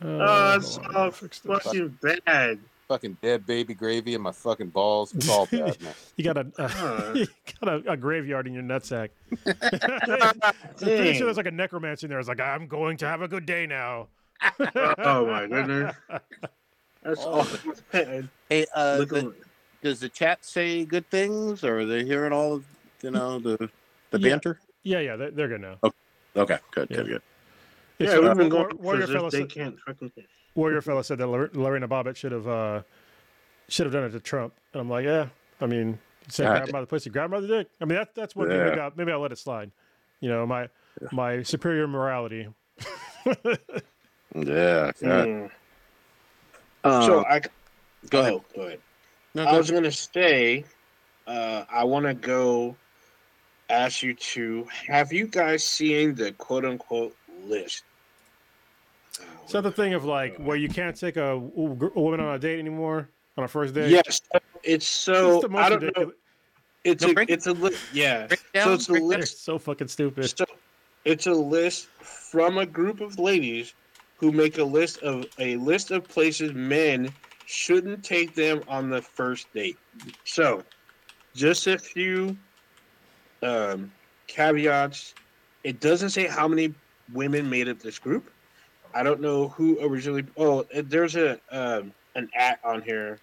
Oh, 0.02 0.54
it's 0.56 0.76
hold 0.76 0.86
on, 0.86 0.92
so 0.92 1.10
fix 1.10 1.38
fucking 1.38 1.98
bad. 2.02 2.58
Fucking 2.88 3.16
dead 3.22 3.46
baby 3.46 3.72
gravy 3.72 4.12
in 4.14 4.20
my 4.20 4.32
fucking 4.32 4.68
balls. 4.68 5.14
It's 5.14 5.30
all 5.30 5.46
bad, 5.46 5.80
man. 5.82 5.94
You 6.16 6.24
got 6.24 6.36
a 6.36 6.46
uh, 6.58 7.12
you 7.14 7.26
got 7.58 7.86
a, 7.86 7.92
a 7.92 7.96
graveyard 7.96 8.46
in 8.46 8.52
your 8.52 8.62
nutsack. 8.62 9.08
I'm 9.46 10.40
pretty 10.78 11.14
sure 11.14 11.24
there's 11.24 11.38
like 11.38 11.46
a 11.46 11.50
necromancer 11.50 12.04
in 12.06 12.10
there. 12.10 12.18
It's 12.18 12.28
like 12.28 12.38
I'm 12.40 12.66
going 12.68 12.98
to 12.98 13.06
have 13.08 13.22
a 13.22 13.28
good 13.28 13.46
day 13.46 13.66
now. 13.66 14.08
Oh 14.98 15.26
my 15.26 15.46
goodness. 15.46 15.96
That's 17.02 17.20
Oh. 17.24 17.30
all 17.30 17.46
bad. 17.92 18.28
Hey, 18.50 18.66
uh, 18.74 18.98
the- 18.98 19.34
does 19.82 20.00
the 20.00 20.08
chat 20.10 20.44
say 20.44 20.84
good 20.84 21.08
things, 21.10 21.64
or 21.64 21.78
are 21.80 21.86
they 21.86 22.04
hearing 22.04 22.32
all 22.34 22.54
of 22.56 22.64
you 23.02 23.10
know 23.10 23.38
the 23.38 23.70
the 24.10 24.18
Yeah. 24.20 24.30
banter? 24.30 24.60
Yeah, 24.82 25.00
yeah, 25.00 25.16
they're, 25.16 25.30
they're 25.32 25.48
good 25.48 25.60
now. 25.60 25.78
Okay, 25.82 25.94
okay 26.36 26.58
good, 26.72 26.88
Yeah. 26.90 26.96
good, 26.98 27.06
good. 27.08 27.22
Yeah, 27.98 28.10
yeah, 28.10 28.18
we've 28.18 28.28
uh, 28.28 28.34
been 28.34 28.48
going 28.48 28.76
Warrior 28.78 29.06
for 29.06 29.12
fella. 29.14 29.30
They 29.30 29.38
said, 29.40 29.48
can't 29.50 29.80
fucking. 29.80 30.12
Warrior 30.54 30.80
fella 30.82 31.02
said 31.02 31.18
that 31.18 31.26
Lor- 31.26 31.50
Lorena 31.54 31.88
Bobbitt 31.88 32.16
should 32.16 32.32
have 32.32 32.46
uh, 32.46 32.82
should 33.68 33.86
have 33.86 33.92
done 33.92 34.04
it 34.04 34.10
to 34.10 34.20
Trump, 34.20 34.54
and 34.72 34.80
I'm 34.80 34.88
like, 34.90 35.04
yeah. 35.04 35.28
I 35.60 35.66
mean, 35.66 35.98
say 36.28 36.44
said 36.44 36.48
grab 36.64 36.72
by 36.72 36.80
the 36.82 36.86
pussy, 36.86 37.08
grab 37.10 37.26
him 37.26 37.30
by 37.32 37.40
the 37.40 37.46
dick. 37.48 37.68
I 37.80 37.84
mean, 37.86 37.96
that, 37.96 38.14
that's 38.14 38.36
one 38.36 38.48
thing. 38.48 38.58
Yeah. 38.58 38.64
Maybe 38.68 38.80
I'll, 38.80 38.92
maybe 38.96 39.12
I'll 39.12 39.20
let 39.20 39.32
it 39.32 39.38
slide. 39.38 39.70
You 40.20 40.28
know, 40.28 40.46
my 40.46 40.68
my 41.12 41.42
superior 41.42 41.86
morality. 41.88 42.48
Yeah. 44.34 44.92
God. 45.00 45.26
Mm. 45.26 45.50
Uh, 46.84 47.06
So 47.06 47.24
I 47.24 47.40
go 48.10 48.20
ahead. 48.20 48.32
oh, 48.34 48.44
go 48.54 48.62
ahead. 48.62 48.80
No, 49.34 49.46
I 49.46 49.52
go 49.52 49.58
was 49.58 49.70
gonna 49.70 49.90
say, 49.90 50.64
uh, 51.26 51.64
I 51.70 51.84
want 51.84 52.04
to 52.06 52.14
go 52.14 52.76
ask 53.70 54.02
you 54.02 54.14
to 54.14 54.66
have 54.86 55.12
you 55.12 55.26
guys 55.26 55.64
seen 55.64 56.14
the 56.14 56.32
quote 56.32 56.64
unquote 56.64 57.16
list? 57.44 57.82
Is 59.46 59.52
that 59.52 59.62
the 59.62 59.70
thing 59.72 59.94
of 59.94 60.04
like 60.04 60.36
where 60.36 60.56
you 60.56 60.68
can't 60.68 60.96
take 60.98 61.16
a, 61.16 61.32
a 61.32 61.38
woman 61.38 62.20
on 62.20 62.34
a 62.34 62.38
date 62.38 62.58
anymore 62.58 63.08
on 63.36 63.44
a 63.44 63.48
first 63.48 63.74
date? 63.74 63.90
Yes, 63.90 64.20
it's 64.62 64.86
so. 64.86 65.34
It's 65.36 65.42
the 65.42 65.48
most 65.48 65.62
I 65.62 65.68
don't 65.70 65.96
know. 65.96 66.12
It's 66.84 67.02
No, 67.02 67.10
a 67.10 67.14
break- 67.14 67.30
it's 67.30 67.46
a 67.46 67.52
list. 67.52 67.82
Yeah. 67.92 68.26
Break 68.26 68.40
So 68.54 68.72
it's 68.74 68.88
a 68.88 68.92
break 68.92 69.00
down. 69.02 69.08
They're 69.10 69.18
list. 69.18 69.44
so 69.44 69.58
fucking 69.58 69.88
stupid. 69.88 70.36
So 70.36 70.44
it's 71.04 71.26
a 71.26 71.32
list 71.32 71.86
from 72.00 72.58
a 72.58 72.66
group 72.66 73.00
of 73.00 73.18
ladies 73.18 73.74
who 74.18 74.32
make 74.32 74.58
a 74.58 74.64
list 74.64 74.98
of 75.02 75.26
a 75.38 75.56
list 75.56 75.90
of 75.90 76.06
places 76.08 76.52
men 76.54 77.10
shouldn't 77.46 78.04
take 78.04 78.34
them 78.34 78.62
on 78.66 78.90
the 78.90 79.00
first 79.02 79.52
date. 79.52 79.76
So, 80.24 80.64
just 81.34 81.66
a 81.68 81.78
few 81.78 82.36
um, 83.46 83.92
caveats. 84.26 85.14
It 85.64 85.80
doesn't 85.80 86.10
say 86.10 86.26
how 86.26 86.46
many 86.48 86.74
women 87.12 87.48
made 87.48 87.68
up 87.68 87.78
this 87.78 87.98
group. 87.98 88.30
I 88.94 89.02
don't 89.02 89.20
know 89.20 89.48
who 89.48 89.78
originally. 89.80 90.24
Oh, 90.36 90.64
there's 90.74 91.16
a 91.16 91.38
um, 91.50 91.92
an 92.14 92.28
at 92.36 92.58
on 92.64 92.82
here. 92.82 93.18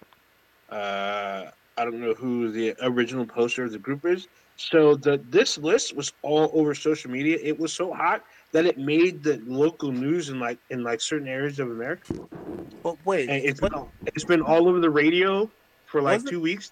Uh, 0.70 1.50
I 1.76 1.84
don't 1.84 2.00
know 2.00 2.14
who 2.14 2.50
the 2.50 2.74
original 2.82 3.26
poster 3.26 3.64
of 3.64 3.72
the 3.72 3.78
group 3.78 4.04
is. 4.04 4.28
So 4.56 4.94
the 4.94 5.20
this 5.30 5.58
list 5.58 5.96
was 5.96 6.12
all 6.22 6.50
over 6.54 6.74
social 6.74 7.10
media. 7.10 7.38
It 7.42 7.58
was 7.58 7.72
so 7.72 7.92
hot 7.92 8.22
that 8.52 8.66
it 8.66 8.78
made 8.78 9.22
the 9.24 9.42
local 9.46 9.90
news 9.90 10.28
in 10.28 10.38
like 10.38 10.58
in 10.70 10.84
like 10.84 11.00
certain 11.00 11.26
areas 11.26 11.58
of 11.58 11.70
America. 11.70 12.14
But 12.82 12.96
wait, 13.04 13.28
And 13.28 13.42
it's 13.44 13.60
what- 13.60 13.72
been, 13.72 13.86
it's 14.14 14.24
been 14.24 14.42
all 14.42 14.68
over 14.68 14.78
the 14.78 14.90
radio 14.90 15.50
for 15.86 16.00
like 16.02 16.16
Wasn't- 16.18 16.30
two 16.30 16.40
weeks. 16.40 16.70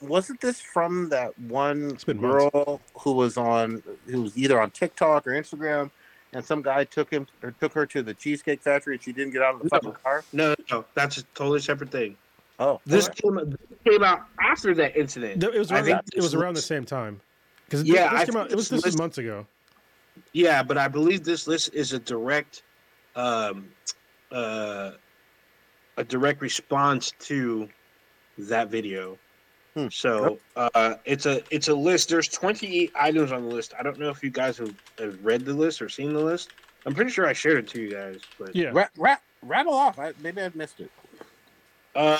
Wasn't 0.00 0.40
this 0.40 0.60
from 0.60 1.08
that 1.10 1.36
one 1.38 1.90
It's 1.90 2.04
been 2.04 2.18
girl 2.20 2.80
who 2.98 3.12
was 3.12 3.36
on 3.36 3.82
who 4.06 4.22
was 4.22 4.36
either 4.36 4.60
on 4.60 4.70
TikTok 4.70 5.26
or 5.26 5.30
Instagram, 5.32 5.90
and 6.32 6.44
some 6.44 6.62
guy 6.62 6.84
took 6.84 7.10
him 7.10 7.26
or 7.42 7.52
took 7.52 7.72
her 7.72 7.86
to 7.86 8.02
the 8.02 8.14
Cheesecake 8.14 8.62
Factory 8.62 8.94
and 8.94 9.02
she 9.02 9.12
didn't 9.12 9.32
get 9.32 9.42
out 9.42 9.54
of 9.54 9.60
the 9.60 9.64
No. 9.72 9.78
fucking 9.78 9.92
car? 10.02 10.24
No, 10.32 10.54
no, 10.70 10.84
that's 10.94 11.18
a 11.18 11.22
totally 11.34 11.60
separate 11.60 11.90
thing. 11.90 12.16
Oh, 12.58 12.80
This 12.86 13.06
alright. 13.08 13.16
came, 13.46 13.50
this 13.50 13.78
came 13.92 14.04
out 14.04 14.22
after 14.40 14.74
that 14.74 14.96
incident. 14.96 15.42
It 15.42 15.58
was 15.58 15.72
I 15.72 15.76
around, 15.76 15.84
think 15.86 15.98
it 16.14 16.16
was 16.16 16.32
this 16.32 16.34
around 16.40 16.54
the 16.54 16.62
same 16.62 16.84
time. 16.84 17.20
Because 17.64 17.82
Yeah, 17.84 18.10
this 18.10 18.20
I 18.20 18.24
came 18.26 18.36
out. 18.36 18.50
It 18.52 18.56
was 18.56 18.68
this 18.68 18.78
this 18.82 18.84
list- 18.86 18.98
months 18.98 19.18
ago. 19.18 19.46
Yeah, 20.32 20.62
but 20.62 20.76
I 20.78 20.88
believe 20.88 21.24
this 21.24 21.46
list 21.46 21.72
is 21.74 21.92
a 21.94 21.98
direct, 21.98 22.62
um, 23.16 23.68
uh, 24.30 24.92
a 25.96 26.04
direct 26.04 26.40
response 26.42 27.12
to 27.20 27.68
that 28.38 28.68
video. 28.68 29.18
Hmm. 29.74 29.86
So 29.90 30.38
uh, 30.56 30.94
it's 31.04 31.24
a 31.26 31.42
it's 31.50 31.68
a 31.68 31.74
list. 31.74 32.10
There's 32.10 32.28
28 32.28 32.92
items 32.94 33.32
on 33.32 33.48
the 33.48 33.54
list. 33.54 33.72
I 33.78 33.82
don't 33.82 33.98
know 33.98 34.10
if 34.10 34.22
you 34.22 34.30
guys 34.30 34.58
have, 34.58 34.74
have 34.98 35.24
read 35.24 35.44
the 35.44 35.54
list 35.54 35.80
or 35.80 35.88
seen 35.88 36.12
the 36.12 36.20
list. 36.20 36.50
I'm 36.84 36.94
pretty 36.94 37.10
sure 37.10 37.26
I 37.26 37.32
shared 37.32 37.58
it 37.64 37.68
to 37.68 37.80
you 37.80 37.90
guys, 37.90 38.20
but 38.38 38.54
Yeah. 38.54 38.70
Ra- 38.72 38.88
ra- 38.96 39.16
rattle 39.42 39.72
off. 39.72 39.98
I, 39.98 40.12
maybe 40.20 40.42
I've 40.42 40.56
missed 40.56 40.80
it. 40.80 40.90
Uh, 41.94 42.18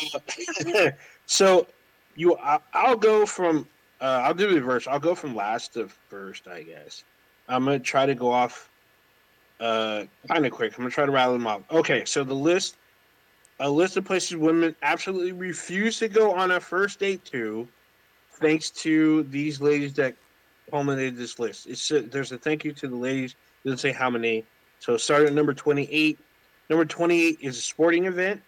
so 1.27 1.67
you, 2.15 2.37
I, 2.39 2.59
I'll 2.73 2.97
go 2.97 3.27
from. 3.27 3.67
Uh, 4.01 4.23
I'll 4.25 4.35
do 4.35 4.49
the 4.49 4.55
reverse. 4.55 4.87
I'll 4.87 4.99
go 4.99 5.15
from 5.15 5.35
last 5.35 5.75
to 5.75 5.89
first, 6.09 6.49
I 6.49 6.63
guess. 6.63 7.05
I'm 7.49 7.65
gonna 7.65 7.79
try 7.79 8.07
to 8.07 8.15
go 8.15 8.31
off, 8.31 8.71
uh, 9.61 10.05
kind 10.29 10.47
of 10.47 10.53
quick. 10.53 10.73
I'm 10.73 10.79
gonna 10.79 10.91
try 10.91 11.07
to 11.07 11.13
rattle 11.13 11.35
them 11.35 11.47
off. 11.47 11.63
Okay, 11.71 12.05
so 12.05 12.25
the 12.25 12.35
list, 12.35 12.77
a 13.63 13.71
list 13.71 13.97
of 13.97 14.05
places 14.05 14.37
women 14.37 14.75
absolutely 14.83 15.33
refuse 15.33 15.99
to 16.01 16.09
go 16.09 16.33
on 16.33 16.51
a 16.51 16.61
first 16.61 16.99
date 16.99 17.25
to, 17.27 17.67
thanks 18.33 18.71
to 18.71 19.23
these 19.25 19.61
ladies 19.61 19.95
that 19.95 20.15
culminated 20.71 21.17
this 21.17 21.39
list. 21.39 21.69
It's 21.69 21.91
a, 21.93 22.01
there's 22.01 22.33
a 22.33 22.39
thank 22.39 22.65
you 22.65 22.73
to 22.73 22.89
the 22.89 22.97
ladies. 22.97 23.37
It 23.65 23.69
doesn't 23.69 23.79
say 23.79 23.93
how 23.93 24.11
many. 24.11 24.45
So 24.81 24.97
start 24.97 25.23
at 25.23 25.33
number 25.33 25.55
28. 25.55 26.19
Number 26.69 26.85
28 26.85 27.39
is 27.41 27.57
a 27.57 27.61
sporting 27.61 28.07
event 28.07 28.43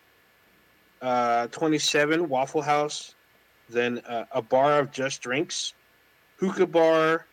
uh, 1.00 1.46
27 1.48 2.28
Waffle 2.28 2.62
House, 2.62 3.14
then 3.68 3.98
uh, 4.08 4.24
a 4.32 4.42
bar 4.42 4.80
of 4.80 4.90
just 4.90 5.20
drinks, 5.20 5.74
hookah 6.38 6.66
bar, 6.66 7.26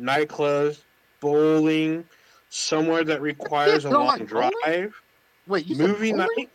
nightclubs, 0.00 0.82
bowling, 1.20 2.04
somewhere 2.48 3.04
that 3.04 3.20
requires 3.20 3.84
a 3.84 3.90
long 3.90 4.06
bowling? 4.06 4.26
drive, 4.26 5.02
Wait, 5.48 5.68
movie 5.76 6.12
night, 6.12 6.50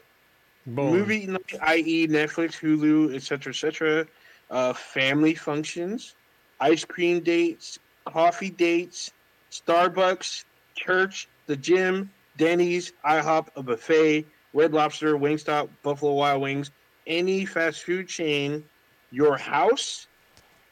Boom. 0.66 0.92
movie 0.92 1.38
i.e., 1.62 2.08
Netflix, 2.08 2.60
Hulu, 2.60 3.16
etc., 3.16 3.52
etc., 3.52 4.06
uh, 4.50 4.74
family 4.74 5.34
functions, 5.34 6.16
ice 6.60 6.86
cream 6.86 7.22
dates, 7.22 7.80
coffee 8.06 8.50
dates, 8.50 9.12
Starbucks, 9.52 10.46
church, 10.76 11.28
the 11.48 11.56
gym, 11.56 12.12
Denny's, 12.38 12.94
IHOP, 13.06 13.48
a 13.56 13.64
buffet, 13.64 14.26
Red 14.54 14.74
Lobster, 14.74 15.18
Wingstop, 15.18 15.70
Buffalo 15.84 16.14
Wild 16.14 16.42
Wings, 16.42 16.72
any 17.08 17.46
fast 17.46 17.84
food 17.84 18.08
chain, 18.08 18.64
your 19.12 19.38
house, 19.38 20.08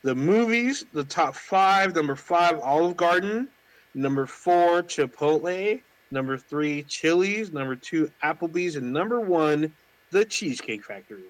the 0.04 0.16
movies, 0.16 0.86
the 0.94 1.04
top 1.04 1.36
five. 1.36 1.96
Number 1.96 2.16
five, 2.16 2.60
Olive 2.60 2.96
Garden. 2.96 3.50
Number 3.94 4.26
four, 4.26 4.84
Chipotle. 4.84 5.82
Number 6.12 6.38
three, 6.38 6.84
Chili's. 6.84 7.52
Number 7.52 7.76
two, 7.76 8.12
Applebee's. 8.24 8.76
And 8.76 8.92
number 8.92 9.20
one, 9.20 9.72
the 10.12 10.26
Cheesecake 10.26 10.84
Factory. 10.84 11.24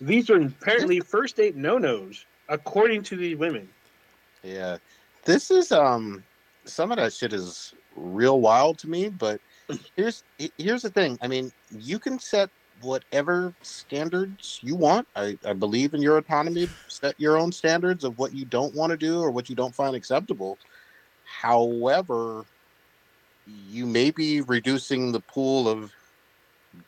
These 0.00 0.30
are 0.30 0.40
apparently 0.40 1.00
first 1.00 1.36
date 1.36 1.56
no 1.56 1.76
nos, 1.76 2.24
according 2.48 3.02
to 3.04 3.16
the 3.16 3.34
women. 3.34 3.68
Yeah. 4.42 4.78
This 5.24 5.50
is 5.50 5.72
um 5.72 6.22
some 6.64 6.90
of 6.90 6.98
that 6.98 7.12
shit 7.12 7.32
is 7.32 7.74
real 7.96 8.40
wild 8.40 8.78
to 8.78 8.88
me, 8.88 9.08
but 9.08 9.40
here's 9.96 10.24
here's 10.56 10.82
the 10.82 10.90
thing. 10.90 11.18
I 11.20 11.28
mean, 11.28 11.52
you 11.78 11.98
can 11.98 12.18
set 12.18 12.48
whatever 12.80 13.52
standards 13.60 14.58
you 14.62 14.74
want. 14.74 15.06
I, 15.14 15.36
I 15.44 15.52
believe 15.52 15.92
in 15.92 16.00
your 16.00 16.16
autonomy. 16.16 16.68
Set 16.88 17.14
your 17.18 17.36
own 17.36 17.52
standards 17.52 18.04
of 18.04 18.18
what 18.18 18.34
you 18.34 18.46
don't 18.46 18.74
want 18.74 18.90
to 18.90 18.96
do 18.96 19.20
or 19.20 19.30
what 19.30 19.50
you 19.50 19.56
don't 19.56 19.74
find 19.74 19.94
acceptable. 19.94 20.56
However, 21.24 22.46
you 23.68 23.86
may 23.86 24.10
be 24.10 24.40
reducing 24.42 25.12
the 25.12 25.20
pool 25.20 25.68
of 25.68 25.92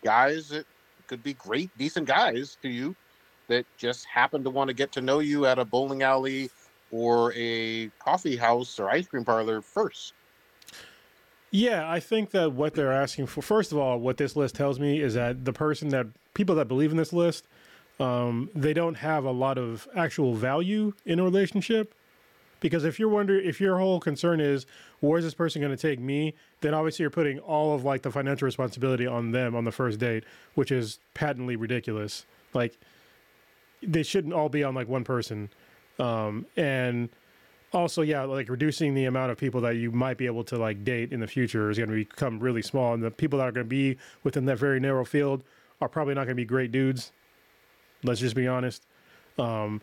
guys 0.02 0.48
that 0.48 0.66
could 1.06 1.22
be 1.22 1.34
great, 1.34 1.70
decent 1.78 2.06
guys 2.06 2.56
to 2.62 2.68
you 2.68 2.94
that 3.48 3.66
just 3.76 4.04
happen 4.06 4.42
to 4.44 4.50
want 4.50 4.68
to 4.68 4.74
get 4.74 4.92
to 4.92 5.00
know 5.00 5.18
you 5.18 5.46
at 5.46 5.58
a 5.58 5.64
bowling 5.64 6.02
alley 6.02 6.50
or 6.90 7.32
a 7.34 7.88
coffee 7.98 8.36
house 8.36 8.78
or 8.78 8.90
ice 8.90 9.06
cream 9.06 9.24
parlor 9.24 9.60
first. 9.60 10.12
Yeah, 11.50 11.90
I 11.90 12.00
think 12.00 12.30
that 12.30 12.52
what 12.52 12.74
they're 12.74 12.92
asking 12.92 13.26
for, 13.26 13.42
first 13.42 13.72
of 13.72 13.78
all, 13.78 13.98
what 13.98 14.16
this 14.16 14.36
list 14.36 14.54
tells 14.54 14.80
me 14.80 15.00
is 15.00 15.14
that 15.14 15.44
the 15.44 15.52
person 15.52 15.90
that 15.90 16.06
people 16.32 16.54
that 16.54 16.66
believe 16.66 16.90
in 16.90 16.96
this 16.96 17.12
list, 17.12 17.46
um, 18.00 18.48
they 18.54 18.72
don't 18.72 18.94
have 18.94 19.24
a 19.24 19.30
lot 19.30 19.58
of 19.58 19.86
actual 19.94 20.34
value 20.34 20.94
in 21.04 21.18
a 21.18 21.22
relationship. 21.22 21.94
Because 22.62 22.84
if 22.84 23.00
you're 23.00 23.08
wondering, 23.08 23.44
if 23.44 23.60
your 23.60 23.76
whole 23.76 23.98
concern 23.98 24.40
is 24.40 24.66
where's 25.00 25.24
this 25.24 25.34
person 25.34 25.60
going 25.60 25.76
to 25.76 25.88
take 25.88 25.98
me, 25.98 26.32
then 26.60 26.74
obviously 26.74 27.02
you're 27.02 27.10
putting 27.10 27.40
all 27.40 27.74
of 27.74 27.84
like 27.84 28.02
the 28.02 28.10
financial 28.10 28.46
responsibility 28.46 29.04
on 29.04 29.32
them 29.32 29.56
on 29.56 29.64
the 29.64 29.72
first 29.72 29.98
date, 29.98 30.22
which 30.54 30.70
is 30.70 31.00
patently 31.12 31.56
ridiculous. 31.56 32.24
Like 32.54 32.78
they 33.82 34.04
shouldn't 34.04 34.32
all 34.32 34.48
be 34.48 34.62
on 34.62 34.76
like 34.76 34.88
one 34.88 35.02
person. 35.02 35.50
Um, 35.98 36.46
and 36.56 37.08
also, 37.72 38.02
yeah, 38.02 38.22
like 38.22 38.48
reducing 38.48 38.94
the 38.94 39.06
amount 39.06 39.32
of 39.32 39.38
people 39.38 39.60
that 39.62 39.74
you 39.74 39.90
might 39.90 40.16
be 40.16 40.26
able 40.26 40.44
to 40.44 40.56
like 40.56 40.84
date 40.84 41.12
in 41.12 41.18
the 41.18 41.26
future 41.26 41.68
is 41.68 41.78
going 41.78 41.90
to 41.90 41.96
become 41.96 42.38
really 42.38 42.62
small, 42.62 42.94
and 42.94 43.02
the 43.02 43.10
people 43.10 43.40
that 43.40 43.48
are 43.48 43.52
going 43.52 43.66
to 43.66 43.68
be 43.68 43.98
within 44.22 44.44
that 44.44 44.58
very 44.58 44.78
narrow 44.78 45.04
field 45.04 45.42
are 45.80 45.88
probably 45.88 46.14
not 46.14 46.20
going 46.20 46.36
to 46.36 46.40
be 46.40 46.44
great 46.44 46.70
dudes. 46.70 47.10
Let's 48.04 48.20
just 48.20 48.36
be 48.36 48.46
honest. 48.46 48.86
Um, 49.38 49.80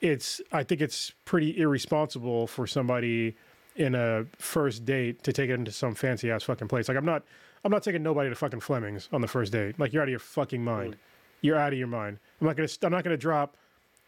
it's 0.00 0.40
I 0.52 0.62
think 0.62 0.80
it's 0.80 1.12
pretty 1.24 1.58
irresponsible 1.58 2.46
for 2.46 2.66
somebody 2.66 3.36
in 3.76 3.94
a 3.94 4.26
first 4.38 4.84
date 4.84 5.22
to 5.22 5.32
take 5.32 5.50
it 5.50 5.54
into 5.54 5.72
some 5.72 5.94
fancy 5.94 6.30
ass 6.30 6.42
fucking 6.42 6.68
place. 6.68 6.88
Like 6.88 6.96
I'm 6.96 7.04
not 7.04 7.24
I'm 7.64 7.70
not 7.70 7.82
taking 7.82 8.02
nobody 8.02 8.28
to 8.28 8.34
fucking 8.34 8.60
Fleming's 8.60 9.08
on 9.12 9.20
the 9.20 9.28
first 9.28 9.52
date. 9.52 9.78
Like 9.78 9.92
you're 9.92 10.02
out 10.02 10.08
of 10.08 10.10
your 10.10 10.18
fucking 10.18 10.62
mind. 10.62 10.94
Mm. 10.94 10.98
You're 11.40 11.56
out 11.56 11.72
of 11.72 11.78
your 11.78 11.88
mind. 11.88 12.18
I'm 12.40 12.46
not 12.46 12.56
gonna 12.56 12.68
I'm 12.82 12.92
not 12.92 13.04
gonna 13.04 13.16
drop 13.16 13.56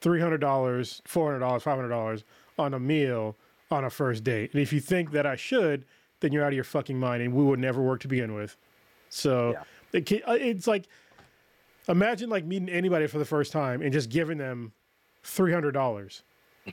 three 0.01 0.21
hundred 0.21 0.41
dollars, 0.41 1.03
four 1.07 1.27
hundred 1.27 1.41
dollars, 1.41 1.63
five 1.63 1.77
hundred 1.77 1.91
dollars 1.91 2.25
on 2.59 2.75
a 2.75 2.81
meal 2.81 3.37
on 3.71 3.85
a 3.85 3.91
first 3.91 4.25
date. 4.25 4.53
And 4.53 4.61
if 4.61 4.73
you 4.73 4.81
think 4.81 5.13
that 5.13 5.27
I 5.27 5.37
should, 5.37 5.85
then 6.21 6.33
you're 6.33 6.45
out 6.45 6.49
of 6.49 6.55
your 6.55 6.65
fucking 6.65 6.99
mind, 6.99 7.23
and 7.23 7.33
we 7.33 7.45
would 7.45 7.61
never 7.61 7.81
work 7.81 8.01
to 8.01 8.09
begin 8.09 8.35
with. 8.35 8.57
So 9.09 9.55
yeah. 9.93 10.01
it, 10.01 10.23
uh, 10.27 10.33
it's 10.33 10.67
like 10.67 10.89
imagine 11.89 12.31
like 12.31 12.45
meeting 12.45 12.69
anybody 12.69 13.07
for 13.07 13.19
the 13.19 13.25
first 13.25 13.53
time 13.53 13.83
and 13.83 13.93
just 13.93 14.11
giving 14.11 14.39
them 14.39 14.73
three 15.23 15.53
hundred 15.53 15.73
dollars. 15.73 16.23
Yeah. 16.67 16.73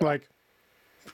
Like, 0.00 0.28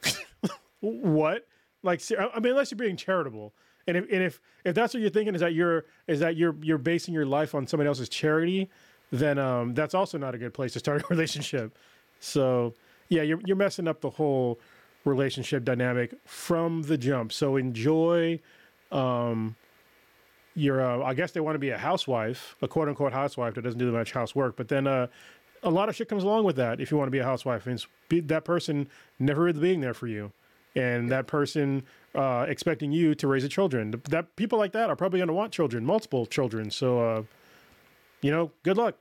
what? 0.80 1.46
Like, 1.82 2.00
I 2.16 2.38
mean, 2.38 2.52
unless 2.52 2.70
you're 2.70 2.78
being 2.78 2.96
charitable, 2.96 3.52
and 3.86 3.96
if 3.96 4.04
and 4.12 4.22
if 4.22 4.40
if 4.64 4.74
that's 4.74 4.94
what 4.94 5.00
you're 5.00 5.10
thinking 5.10 5.34
is 5.34 5.40
that 5.40 5.54
you're 5.54 5.84
is 6.06 6.20
that 6.20 6.36
you're 6.36 6.54
you're 6.62 6.78
basing 6.78 7.14
your 7.14 7.26
life 7.26 7.54
on 7.54 7.66
somebody 7.66 7.88
else's 7.88 8.08
charity, 8.08 8.70
then 9.10 9.38
um, 9.38 9.74
that's 9.74 9.94
also 9.94 10.18
not 10.18 10.34
a 10.34 10.38
good 10.38 10.54
place 10.54 10.72
to 10.74 10.78
start 10.78 11.02
a 11.02 11.06
relationship. 11.10 11.76
So 12.20 12.74
yeah, 13.08 13.22
you're 13.22 13.40
you're 13.44 13.56
messing 13.56 13.88
up 13.88 14.00
the 14.00 14.10
whole 14.10 14.60
relationship 15.04 15.64
dynamic 15.64 16.14
from 16.24 16.82
the 16.82 16.96
jump. 16.96 17.32
So 17.32 17.56
enjoy. 17.56 18.40
Um, 18.90 19.56
you're, 20.54 20.84
uh, 20.84 21.02
I 21.02 21.14
guess 21.14 21.32
they 21.32 21.40
want 21.40 21.54
to 21.54 21.58
be 21.58 21.70
a 21.70 21.78
housewife, 21.78 22.56
a 22.60 22.68
quote 22.68 22.88
unquote 22.88 23.12
housewife 23.12 23.54
that 23.54 23.62
doesn't 23.62 23.78
do 23.78 23.90
much 23.90 24.12
housework, 24.12 24.56
but 24.56 24.68
then 24.68 24.86
uh, 24.86 25.06
a 25.62 25.70
lot 25.70 25.88
of 25.88 25.96
shit 25.96 26.09
comes 26.09 26.25
along 26.25 26.44
with 26.44 26.57
that 26.57 26.81
if 26.81 26.90
you 26.90 26.96
want 26.96 27.07
to 27.07 27.12
be 27.12 27.18
a 27.18 27.25
housewife. 27.25 27.66
And 27.66 27.85
be, 28.09 28.20
that 28.20 28.44
person 28.44 28.88
never 29.18 29.42
really 29.42 29.61
being 29.61 29.81
there 29.81 29.94
for 29.94 30.07
you, 30.07 30.33
and 30.75 31.11
that 31.11 31.27
person 31.27 31.85
uh, 32.14 32.46
expecting 32.48 32.92
you 32.92 33.14
to 33.14 33.27
raise 33.27 33.42
the 33.42 33.48
children. 33.48 34.01
That 34.09 34.35
people 34.37 34.59
like 34.59 34.72
that 34.72 34.90
are 34.90 34.96
probably 34.96 35.18
going 35.18 35.29
to 35.29 35.35
want 35.35 35.53
children, 35.53 35.85
multiple 35.85 36.27
children. 36.27 36.70
So, 36.70 37.01
uh, 37.01 37.22
you 38.20 38.31
know, 38.31 38.51
good 38.62 38.77
luck. 38.77 38.96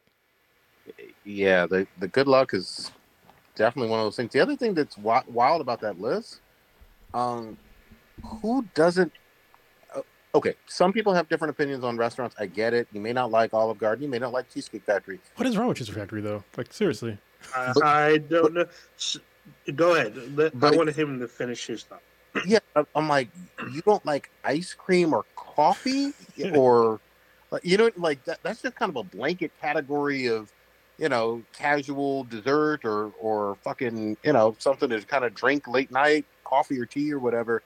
Yeah, 1.23 1.65
the 1.65 1.87
the 1.99 2.07
good 2.07 2.27
luck 2.27 2.53
is 2.53 2.91
definitely 3.55 3.89
one 3.89 3.99
of 3.99 4.05
those 4.05 4.15
things. 4.15 4.31
The 4.31 4.39
other 4.39 4.55
thing 4.55 4.73
that's 4.73 4.97
wild 4.97 5.61
about 5.61 5.81
that 5.81 5.99
list, 6.01 6.39
um, 7.13 7.57
who 8.41 8.65
doesn't 8.73 9.11
okay, 10.33 10.55
some 10.67 10.93
people 10.93 11.13
have 11.13 11.27
different 11.29 11.51
opinions 11.51 11.83
on 11.83 11.97
restaurants. 11.97 12.35
I 12.39 12.45
get 12.45 12.73
it. 12.73 12.87
You 12.91 13.01
may 13.01 13.13
not 13.13 13.31
like 13.31 13.53
Olive 13.53 13.77
Garden. 13.77 14.03
You 14.03 14.09
may 14.09 14.19
not 14.19 14.31
like 14.31 14.49
Cheesecake 14.49 14.83
Factory. 14.83 15.19
What 15.35 15.47
is 15.47 15.57
wrong 15.57 15.67
with 15.67 15.77
Cheesecake 15.77 15.97
Factory, 15.97 16.21
though? 16.21 16.43
Like, 16.57 16.71
seriously. 16.73 17.17
Uh, 17.55 17.73
but, 17.73 17.83
I 17.83 18.17
don't 18.17 18.53
know. 18.53 18.65
Go 19.75 19.95
ahead. 19.95 20.37
Let, 20.37 20.53
I 20.61 20.75
wanted 20.75 20.95
him 20.95 21.19
to 21.19 21.27
finish 21.27 21.67
his 21.67 21.83
thought. 21.83 22.01
Yeah, 22.45 22.59
I'm 22.95 23.09
like, 23.09 23.27
you 23.73 23.81
don't 23.81 24.05
like 24.05 24.29
ice 24.45 24.73
cream 24.73 25.13
or 25.13 25.25
coffee, 25.35 26.13
or 26.55 27.01
you 27.61 27.75
know, 27.75 27.91
like 27.97 28.23
that, 28.23 28.39
that's 28.41 28.61
just 28.61 28.75
kind 28.75 28.89
of 28.89 28.95
a 28.95 29.03
blanket 29.03 29.51
category 29.59 30.27
of, 30.27 30.49
you 30.97 31.09
know, 31.09 31.43
casual 31.51 32.23
dessert 32.23 32.85
or 32.85 33.11
or 33.19 33.55
fucking, 33.65 34.15
you 34.23 34.31
know, 34.31 34.55
something 34.59 34.87
to 34.87 35.01
kind 35.01 35.25
of 35.25 35.35
drink 35.35 35.67
late 35.67 35.91
night, 35.91 36.23
coffee 36.45 36.79
or 36.79 36.85
tea 36.85 37.11
or 37.11 37.19
whatever 37.19 37.61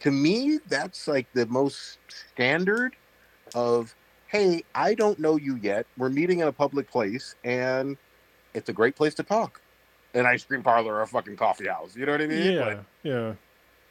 to 0.00 0.10
me, 0.10 0.58
that's 0.68 1.06
like 1.06 1.26
the 1.32 1.46
most 1.46 1.98
standard 2.32 2.96
of, 3.54 3.94
hey, 4.26 4.64
I 4.74 4.94
don't 4.94 5.18
know 5.18 5.36
you 5.36 5.56
yet. 5.56 5.86
We're 5.96 6.08
meeting 6.08 6.40
in 6.40 6.48
a 6.48 6.52
public 6.52 6.90
place, 6.90 7.34
and 7.44 7.96
it's 8.54 8.68
a 8.68 8.72
great 8.72 8.96
place 8.96 9.14
to 9.14 9.22
talk. 9.22 9.60
An 10.14 10.26
ice 10.26 10.44
cream 10.44 10.62
parlor 10.62 10.94
or 10.94 11.02
a 11.02 11.06
fucking 11.06 11.36
coffee 11.36 11.68
house. 11.68 11.96
You 11.96 12.06
know 12.06 12.12
what 12.12 12.20
I 12.20 12.26
mean? 12.26 12.52
Yeah, 12.52 12.64
like, 12.64 12.78
yeah. 13.02 13.32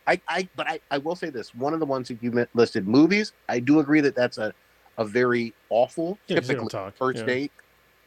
I, 0.08 0.22
I, 0.28 0.50
but 0.56 0.68
I, 0.68 0.80
I 0.90 0.98
will 0.98 1.16
say 1.16 1.30
this: 1.30 1.56
one 1.56 1.74
of 1.74 1.80
the 1.80 1.86
ones 1.86 2.10
that 2.10 2.22
you 2.22 2.46
listed, 2.54 2.88
movies. 2.88 3.34
I 3.50 3.60
do 3.60 3.80
agree 3.80 4.02
that 4.02 4.16
that's 4.16 4.38
a, 4.38 4.54
a 4.98 5.06
very 5.06 5.54
awful, 5.70 6.18
yeah, 6.28 6.40
typical 6.40 6.70
first 6.96 7.20
yeah. 7.20 7.26
date. 7.26 7.52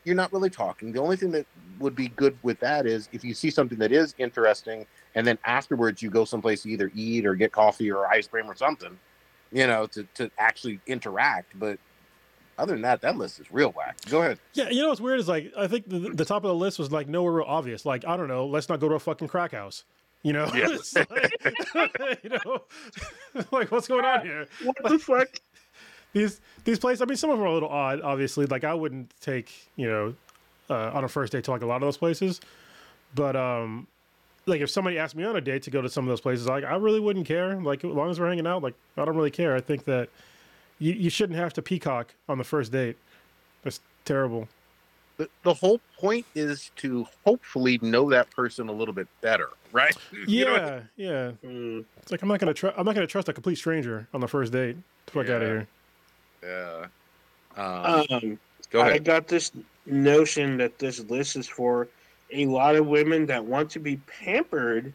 You're 0.05 0.14
not 0.14 0.33
really 0.33 0.50
talking. 0.50 0.92
The 0.92 1.00
only 1.00 1.16
thing 1.16 1.31
that 1.31 1.46
would 1.79 1.96
be 1.96 2.09
good 2.09 2.37
with 2.42 2.61
that 2.61 2.87
is 2.87 3.09
if 3.12 3.24
you 3.24 3.33
see 3.33 3.50
something 3.50 3.79
that 3.79 3.90
is 3.90 4.14
interesting 4.18 4.87
and 5.14 5.27
then 5.27 5.38
afterwards 5.44 6.03
you 6.03 6.11
go 6.11 6.24
someplace 6.24 6.62
to 6.62 6.70
either 6.70 6.90
eat 6.94 7.27
or 7.27 7.35
get 7.35 7.53
coffee 7.53 7.90
or 7.90 8.07
ice 8.07 8.27
cream 8.27 8.50
or 8.50 8.57
something, 8.57 8.98
you 9.53 9.66
know, 9.66 9.87
to, 9.87 10.05
to 10.14 10.31
actually 10.38 10.81
interact. 10.87 11.59
But 11.59 11.79
other 12.59 12.72
than 12.72 12.83
that, 12.83 13.00
that 13.03 13.16
list 13.16 13.40
is 13.40 13.50
real 13.50 13.70
whack. 13.72 13.96
Go 14.11 14.22
ahead. 14.22 14.38
Yeah, 14.55 14.70
you 14.70 14.83
know 14.83 14.88
what's 14.88 15.00
weird 15.00 15.20
is 15.20 15.29
like 15.29 15.53
I 15.57 15.66
think 15.66 15.88
the, 15.88 16.11
the 16.11 16.24
top 16.24 16.44
of 16.44 16.48
the 16.48 16.55
list 16.55 16.79
was 16.79 16.92
like 16.92 17.09
nowhere 17.09 17.33
real 17.33 17.46
obvious. 17.46 17.85
Like 17.87 18.07
I 18.07 18.16
don't 18.16 18.29
know, 18.29 18.46
let's 18.46 18.68
not 18.68 18.81
go 18.81 18.88
to 18.88 18.94
a 18.94 19.00
fucking 19.00 19.29
crack 19.29 19.53
house. 19.53 19.85
You 20.22 20.33
know, 20.33 20.50
yeah. 20.55 20.68
like, 21.74 22.20
you 22.24 22.31
know, 22.31 22.62
like 23.53 23.70
what's 23.70 23.87
going 23.87 24.05
on 24.05 24.24
here? 24.24 24.46
What 24.62 24.77
the 24.83 24.98
fuck? 24.98 25.29
These 26.12 26.40
these 26.64 26.79
places. 26.79 27.03
I 27.03 27.05
mean, 27.05 27.16
some 27.16 27.31
of 27.31 27.38
them 27.38 27.44
are 27.44 27.50
a 27.50 27.53
little 27.53 27.68
odd. 27.68 28.00
Obviously, 28.00 28.46
like 28.46 28.64
I 28.64 28.72
wouldn't 28.72 29.12
take 29.20 29.53
you 29.77 29.87
know 29.87 30.14
uh, 30.70 30.92
on 30.94 31.05
a 31.05 31.09
first 31.09 31.33
date 31.33 31.44
to 31.44 31.50
like 31.50 31.62
a 31.62 31.66
lot 31.66 31.77
of 31.77 31.83
those 31.83 31.98
places, 31.98 32.40
but 33.14 33.37
um, 33.37 33.87
like 34.46 34.61
if 34.61 34.70
somebody 34.70 34.98
asked 34.98 35.16
me 35.16 35.24
on 35.24 35.37
a 35.37 35.40
date 35.40 35.62
to 35.64 35.70
go 35.70 35.80
to 35.80 35.88
some 35.88 36.04
of 36.04 36.09
those 36.09 36.20
places, 36.20 36.46
like 36.46 36.64
I 36.64 36.76
really 36.76 37.00
wouldn't 37.00 37.26
care. 37.26 37.57
Like 37.57 37.85
as 37.85 37.90
long 37.90 38.11
as 38.11 38.20
we're 38.20 38.28
hanging 38.28 38.46
out, 38.46 38.62
like 38.62 38.74
I 38.96 39.04
don't 39.04 39.16
really 39.16 39.30
care. 39.30 39.54
I 39.57 39.61
think 39.61 39.85
that 39.85 40.09
you, 40.78 40.92
you 40.92 41.11
shouldn't 41.11 41.38
have 41.38 41.52
to 41.54 41.62
peacock 41.62 42.14
on 42.28 42.38
the 42.38 42.44
first 42.44 42.72
date. 42.72 42.96
That's 43.62 43.80
terrible. 44.04 44.48
The, 45.16 45.28
the 45.44 45.54
whole 45.54 45.80
point 45.96 46.26
is 46.35 46.72
to 46.76 47.07
hopefully 47.24 47.78
know 47.80 48.11
that 48.11 48.30
person 48.30 48.68
a 48.68 48.72
little 48.72 48.94
bit 48.94 49.07
better, 49.20 49.50
right? 49.72 49.96
Yeah, 50.26 50.46
I 50.46 50.70
mean? 50.70 50.88
yeah. 50.96 51.30
Mm. 51.44 51.85
It's 52.02 52.11
like 52.11 52.22
I'm 52.22 52.28
not 52.28 52.40
gonna 52.40 52.54
trust. 52.54 52.76
I'm 52.78 52.85
not 52.85 52.94
gonna 52.94 53.07
trust 53.07 53.28
a 53.28 53.33
complete 53.33 53.57
stranger 53.57 54.09
on 54.12 54.20
the 54.20 54.28
first 54.28 54.52
date. 54.52 54.76
Fuck 55.07 55.28
yeah. 55.28 55.35
out 55.35 55.42
of 55.42 55.48
here. 55.48 55.68
Yeah. 56.42 56.87
Um, 57.57 58.07
um, 58.11 58.38
go 58.70 58.80
ahead. 58.80 58.92
I 58.92 58.98
got 58.98 59.28
this 59.28 59.52
notion 59.87 60.57
that 60.59 60.78
this 60.78 61.00
list 61.09 61.37
is 61.37 61.46
for 61.46 61.88
a 62.35 62.47
lot 62.47 62.77
of 62.77 62.87
women 62.87 63.27
that 63.27 63.44
want 63.44 63.70
to 63.70 63.79
be 63.79 63.97
pampered 63.99 64.92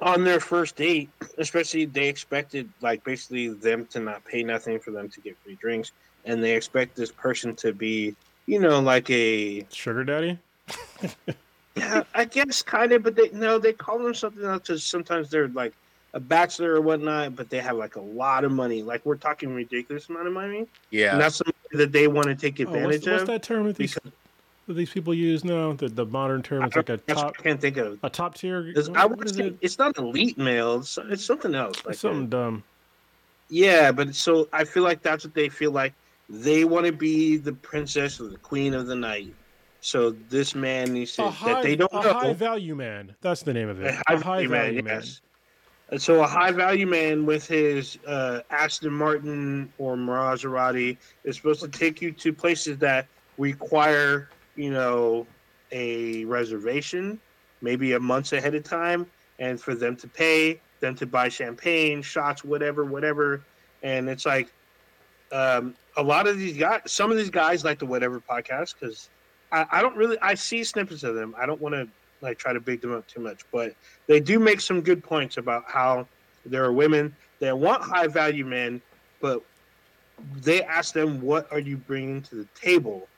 on 0.00 0.24
their 0.24 0.40
first 0.40 0.76
date, 0.76 1.08
especially 1.38 1.84
they 1.84 2.08
expected 2.08 2.68
like 2.80 3.04
basically 3.04 3.48
them 3.48 3.86
to 3.86 4.00
not 4.00 4.24
pay 4.24 4.42
nothing 4.42 4.78
for 4.78 4.90
them 4.90 5.08
to 5.08 5.20
get 5.20 5.36
free 5.44 5.56
drinks, 5.56 5.92
and 6.24 6.42
they 6.42 6.54
expect 6.56 6.96
this 6.96 7.12
person 7.12 7.54
to 7.56 7.72
be, 7.72 8.14
you 8.46 8.58
know, 8.58 8.80
like 8.80 9.08
a 9.10 9.64
Sugar 9.70 10.04
daddy. 10.04 10.38
yeah, 11.76 12.02
I 12.14 12.24
guess 12.24 12.62
kind 12.62 12.92
of, 12.92 13.02
but 13.02 13.14
they 13.14 13.30
no, 13.30 13.58
they 13.58 13.72
call 13.72 13.98
them 13.98 14.14
something 14.14 14.44
else 14.44 14.62
because 14.62 14.84
sometimes 14.84 15.30
they're 15.30 15.48
like 15.48 15.74
a 16.14 16.20
bachelor 16.20 16.74
or 16.74 16.80
whatnot, 16.80 17.36
but 17.36 17.50
they 17.50 17.58
have 17.58 17.76
like 17.76 17.96
a 17.96 18.00
lot 18.00 18.44
of 18.44 18.52
money. 18.52 18.82
Like 18.82 19.04
we're 19.04 19.16
talking 19.16 19.52
ridiculous 19.54 20.08
amount 20.08 20.28
of 20.28 20.32
money. 20.32 20.66
Yeah. 20.90 21.12
And 21.12 21.20
that's 21.20 21.36
something 21.36 21.54
that 21.72 21.92
they 21.92 22.08
want 22.08 22.26
to 22.28 22.34
take 22.36 22.60
Oh, 22.60 22.64
what's, 22.64 22.76
advantage 22.96 23.06
what's 23.06 23.24
that 23.24 23.42
term 23.42 23.66
that 23.66 23.76
these 23.76 23.94
because- 23.94 24.12
that 24.66 24.74
these 24.74 24.90
people 24.90 25.12
use 25.14 25.44
now? 25.44 25.72
The 25.72 25.88
the 25.88 26.06
modern 26.06 26.42
term. 26.42 26.62
It's 26.64 26.76
like 26.76 26.88
a 26.88 26.96
top 26.98 27.34
I 27.38 27.42
can't 27.42 27.60
think 27.60 27.76
of. 27.76 27.98
a 28.02 28.10
top 28.10 28.34
tier. 28.34 28.68
It's- 28.68 28.88
I 28.94 29.06
would 29.06 29.34
say 29.34 29.48
it? 29.48 29.56
it's 29.60 29.78
not 29.78 29.96
elite 29.98 30.38
male. 30.38 30.76
It's, 30.76 30.98
it's 31.10 31.24
something 31.24 31.54
else. 31.54 31.84
Like 31.84 31.94
something 31.96 32.24
a- 32.24 32.28
dumb. 32.28 32.64
yeah, 33.48 33.92
but 33.92 34.14
so 34.14 34.48
I 34.52 34.64
feel 34.64 34.82
like 34.82 35.02
that's 35.02 35.24
what 35.24 35.34
they 35.34 35.48
feel 35.48 35.70
like. 35.72 35.92
They 36.30 36.64
want 36.64 36.86
to 36.86 36.92
be 36.92 37.36
the 37.36 37.52
princess 37.52 38.18
or 38.20 38.28
the 38.28 38.38
queen 38.38 38.72
of 38.74 38.86
the 38.86 38.96
night. 38.96 39.34
So 39.80 40.12
this 40.30 40.54
man 40.54 40.94
needs 40.94 41.14
to 41.16 41.24
A 41.26 41.36
that 41.44 41.62
they 41.62 41.76
don't 41.76 41.92
a 41.92 41.96
know. 42.02 42.12
high 42.14 42.32
value 42.32 42.74
man. 42.74 43.14
That's 43.20 43.42
the 43.42 43.52
name 43.52 43.68
of 43.68 43.78
it. 43.82 43.94
A 44.08 44.16
high, 44.16 44.46
value 44.46 44.48
man, 44.48 44.86
yes. 44.86 45.20
And 45.90 46.00
so 46.00 46.22
a 46.22 46.26
high 46.26 46.50
value 46.50 46.86
man 46.86 47.26
with 47.26 47.46
his 47.46 47.98
uh, 48.06 48.40
Aston 48.48 48.94
Martin 48.94 49.70
or 49.76 49.96
Maserati 49.96 50.96
is 51.24 51.36
supposed 51.36 51.60
to 51.60 51.68
take 51.68 52.00
you 52.00 52.10
to 52.12 52.32
places 52.32 52.78
that 52.78 53.06
require, 53.36 54.30
you 54.56 54.70
know, 54.70 55.26
a 55.72 56.24
reservation, 56.24 57.18
maybe 57.60 57.92
a 57.92 58.00
months 58.00 58.32
ahead 58.32 58.54
of 58.54 58.64
time, 58.64 59.06
and 59.38 59.60
for 59.60 59.74
them 59.74 59.96
to 59.96 60.08
pay, 60.08 60.60
them 60.80 60.94
to 60.94 61.06
buy 61.06 61.28
champagne, 61.28 62.02
shots, 62.02 62.44
whatever, 62.44 62.84
whatever. 62.84 63.42
And 63.82 64.08
it's 64.08 64.26
like 64.26 64.52
um, 65.32 65.74
a 65.96 66.02
lot 66.02 66.26
of 66.26 66.38
these 66.38 66.56
guys, 66.56 66.80
some 66.86 67.10
of 67.10 67.16
these 67.16 67.30
guys 67.30 67.64
like 67.64 67.78
the 67.78 67.86
whatever 67.86 68.20
podcast 68.20 68.74
because 68.78 69.08
I, 69.52 69.66
I 69.70 69.82
don't 69.82 69.96
really, 69.96 70.18
I 70.22 70.34
see 70.34 70.62
snippets 70.64 71.02
of 71.02 71.14
them. 71.14 71.34
I 71.38 71.46
don't 71.46 71.60
want 71.60 71.74
to 71.74 71.88
like 72.20 72.38
try 72.38 72.52
to 72.52 72.60
big 72.60 72.80
them 72.80 72.94
up 72.94 73.06
too 73.06 73.20
much, 73.20 73.42
but 73.52 73.74
they 74.06 74.20
do 74.20 74.38
make 74.38 74.60
some 74.60 74.80
good 74.80 75.02
points 75.02 75.36
about 75.36 75.64
how 75.66 76.06
there 76.46 76.64
are 76.64 76.72
women 76.72 77.14
that 77.40 77.58
want 77.58 77.82
high 77.82 78.06
value 78.06 78.44
men, 78.44 78.80
but 79.20 79.42
they 80.36 80.62
ask 80.62 80.94
them, 80.94 81.20
"What 81.20 81.50
are 81.52 81.58
you 81.58 81.76
bringing 81.76 82.22
to 82.22 82.36
the 82.36 82.46
table?" 82.54 83.08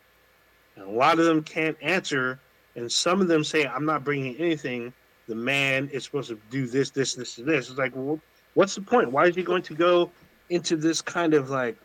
And 0.76 0.84
a 0.86 0.90
lot 0.90 1.18
of 1.18 1.24
them 1.24 1.42
can't 1.42 1.76
answer, 1.82 2.38
and 2.76 2.90
some 2.90 3.20
of 3.20 3.28
them 3.28 3.42
say, 3.42 3.66
"I'm 3.66 3.84
not 3.84 4.04
bringing 4.04 4.36
anything." 4.36 4.92
The 5.28 5.34
man 5.34 5.88
is 5.92 6.04
supposed 6.04 6.28
to 6.28 6.38
do 6.50 6.66
this, 6.66 6.90
this, 6.90 7.14
this, 7.14 7.38
and 7.38 7.48
this. 7.48 7.68
It's 7.68 7.78
like, 7.78 7.96
well, 7.96 8.20
what's 8.54 8.76
the 8.76 8.80
point? 8.80 9.10
Why 9.10 9.26
is 9.26 9.34
he 9.34 9.42
going 9.42 9.62
to 9.62 9.74
go 9.74 10.10
into 10.50 10.76
this 10.76 11.02
kind 11.02 11.34
of 11.34 11.50
like, 11.50 11.76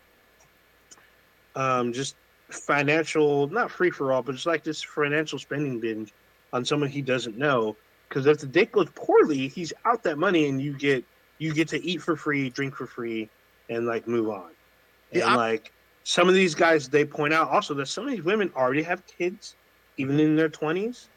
um, 1.55 1.91
just 1.91 2.15
financial, 2.49 3.47
not 3.47 3.71
free 3.71 3.89
for 3.89 4.11
all, 4.11 4.21
but 4.21 4.35
it's 4.35 4.45
like 4.45 4.63
this 4.63 4.83
financial 4.83 5.39
spending 5.39 5.79
binge 5.79 6.13
on 6.53 6.63
someone 6.63 6.89
he 6.89 7.01
doesn't 7.01 7.37
know? 7.37 7.75
Because 8.07 8.27
if 8.27 8.39
the 8.39 8.45
date 8.45 8.71
goes 8.71 8.89
poorly, 8.93 9.47
he's 9.47 9.73
out 9.85 10.03
that 10.03 10.17
money, 10.19 10.47
and 10.47 10.61
you 10.61 10.77
get 10.77 11.03
you 11.39 11.53
get 11.53 11.67
to 11.69 11.83
eat 11.83 12.01
for 12.01 12.15
free, 12.15 12.49
drink 12.49 12.75
for 12.75 12.85
free, 12.85 13.27
and 13.69 13.87
like 13.87 14.07
move 14.07 14.29
on. 14.29 14.51
And 15.11 15.21
Yeah, 15.21 15.35
like 15.35 15.71
some 16.11 16.27
of 16.27 16.35
these 16.35 16.53
guys, 16.53 16.89
they 16.89 17.05
point 17.05 17.33
out 17.33 17.47
also 17.49 17.73
that 17.75 17.85
some 17.87 18.03
of 18.03 18.11
these 18.11 18.21
women 18.21 18.51
already 18.53 18.83
have 18.83 19.01
kids, 19.07 19.55
even 19.95 20.19
in 20.19 20.35
their 20.35 20.49
twenties. 20.49 21.07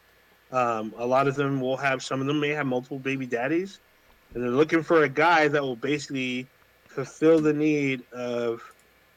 Um, 0.52 0.94
a 0.98 1.04
lot 1.04 1.26
of 1.26 1.34
them 1.34 1.60
will 1.60 1.76
have. 1.76 2.00
Some 2.00 2.20
of 2.20 2.28
them 2.28 2.38
may 2.38 2.50
have 2.50 2.64
multiple 2.64 3.00
baby 3.00 3.26
daddies, 3.26 3.80
and 4.34 4.42
they're 4.44 4.50
looking 4.52 4.84
for 4.84 5.02
a 5.02 5.08
guy 5.08 5.48
that 5.48 5.60
will 5.60 5.74
basically 5.74 6.46
fulfill 6.86 7.40
the 7.40 7.52
need 7.52 8.04
of 8.12 8.62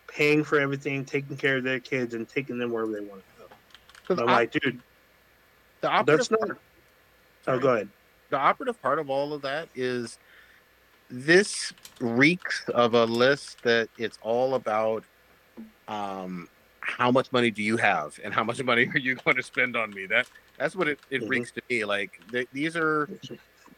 paying 0.07 0.43
for 0.43 0.59
everything, 0.59 1.05
taking 1.05 1.37
care 1.37 1.57
of 1.57 1.63
their 1.63 1.79
kids, 1.79 2.15
and 2.15 2.27
taking 2.27 2.57
them 2.57 2.71
wherever 2.71 2.91
they 2.91 3.01
want 3.01 3.21
to 3.21 3.41
go. 3.43 3.47
'Cause 4.07 4.19
I'm 4.19 4.29
I- 4.29 4.33
like, 4.33 4.51
dude, 4.51 4.81
the 5.81 5.89
operative 5.89 6.17
that's 6.27 6.31
not. 6.31 6.39
part- 6.39 6.59
Oh, 7.49 7.59
go 7.59 7.73
ahead. 7.75 7.89
the 8.31 8.37
operative 8.37 8.81
part 8.81 8.97
of 8.97 9.11
all 9.11 9.31
of 9.31 9.43
that 9.43 9.69
is 9.75 10.17
this 11.11 11.71
reeks 11.99 12.63
of 12.69 12.95
a 12.95 13.05
list 13.05 13.61
that 13.61 13.89
it's 13.99 14.17
all 14.23 14.55
about 14.55 15.03
um 15.87 16.47
how 16.81 17.11
much 17.11 17.31
money 17.31 17.51
do 17.51 17.61
you 17.61 17.75
have 17.77 18.17
and 18.23 18.33
how 18.33 18.43
much 18.43 18.63
money 18.71 18.87
are 18.93 18.99
you 18.99 19.15
going 19.15 19.35
to 19.35 19.43
spend 19.43 19.75
on 19.75 19.89
me? 19.93 20.05
That 20.05 20.27
that's 20.57 20.75
what 20.75 20.87
it, 20.87 20.99
it 21.09 21.21
Mhm. 21.23 21.29
reeks 21.29 21.51
to 21.53 21.61
me 21.69 21.85
like 21.85 22.11
th- 22.31 22.47
these 22.53 22.75
are 22.75 23.09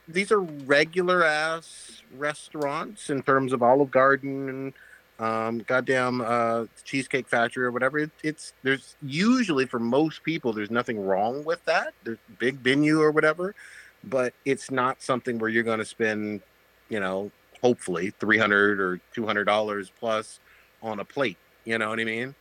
these 0.07 0.31
are 0.31 0.41
regular 0.41 1.23
ass 1.23 2.01
restaurants 2.11 3.09
in 3.09 3.21
terms 3.23 3.53
of 3.53 3.61
olive 3.63 3.91
garden 3.91 4.49
and 4.49 4.73
um 5.19 5.59
goddamn 5.59 6.21
uh 6.21 6.65
cheesecake 6.83 7.27
factory 7.27 7.65
or 7.65 7.71
whatever. 7.71 7.97
It, 7.99 8.11
it's 8.23 8.53
there's 8.63 8.95
usually 9.01 9.65
for 9.65 9.79
most 9.79 10.23
people 10.23 10.53
there's 10.53 10.71
nothing 10.71 10.99
wrong 10.99 11.43
with 11.43 11.63
that. 11.65 11.93
There's 12.03 12.19
big 12.39 12.57
venue 12.59 13.01
or 13.01 13.11
whatever 13.11 13.55
but 14.01 14.33
it's 14.45 14.71
not 14.71 15.01
something 15.01 15.39
where 15.39 15.49
you're 15.49 15.63
going 15.63 15.79
to 15.79 15.85
spend 15.85 16.41
you 16.89 16.99
know 17.01 17.29
hopefully 17.61 18.13
300 18.19 18.79
or 18.79 19.01
200 19.13 19.43
dollars 19.43 19.91
plus 19.99 20.39
on 20.81 21.01
a 21.01 21.05
plate 21.05 21.37
you 21.69 21.77
know 21.77 21.89
what 21.89 21.99
i 21.99 22.03
mean 22.03 22.35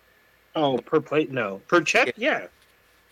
Oh, 0.56 0.78
per 0.78 0.98
plate? 0.98 1.30
No. 1.30 1.60
Per 1.68 1.82
check? 1.82 2.14
Yeah. 2.16 2.46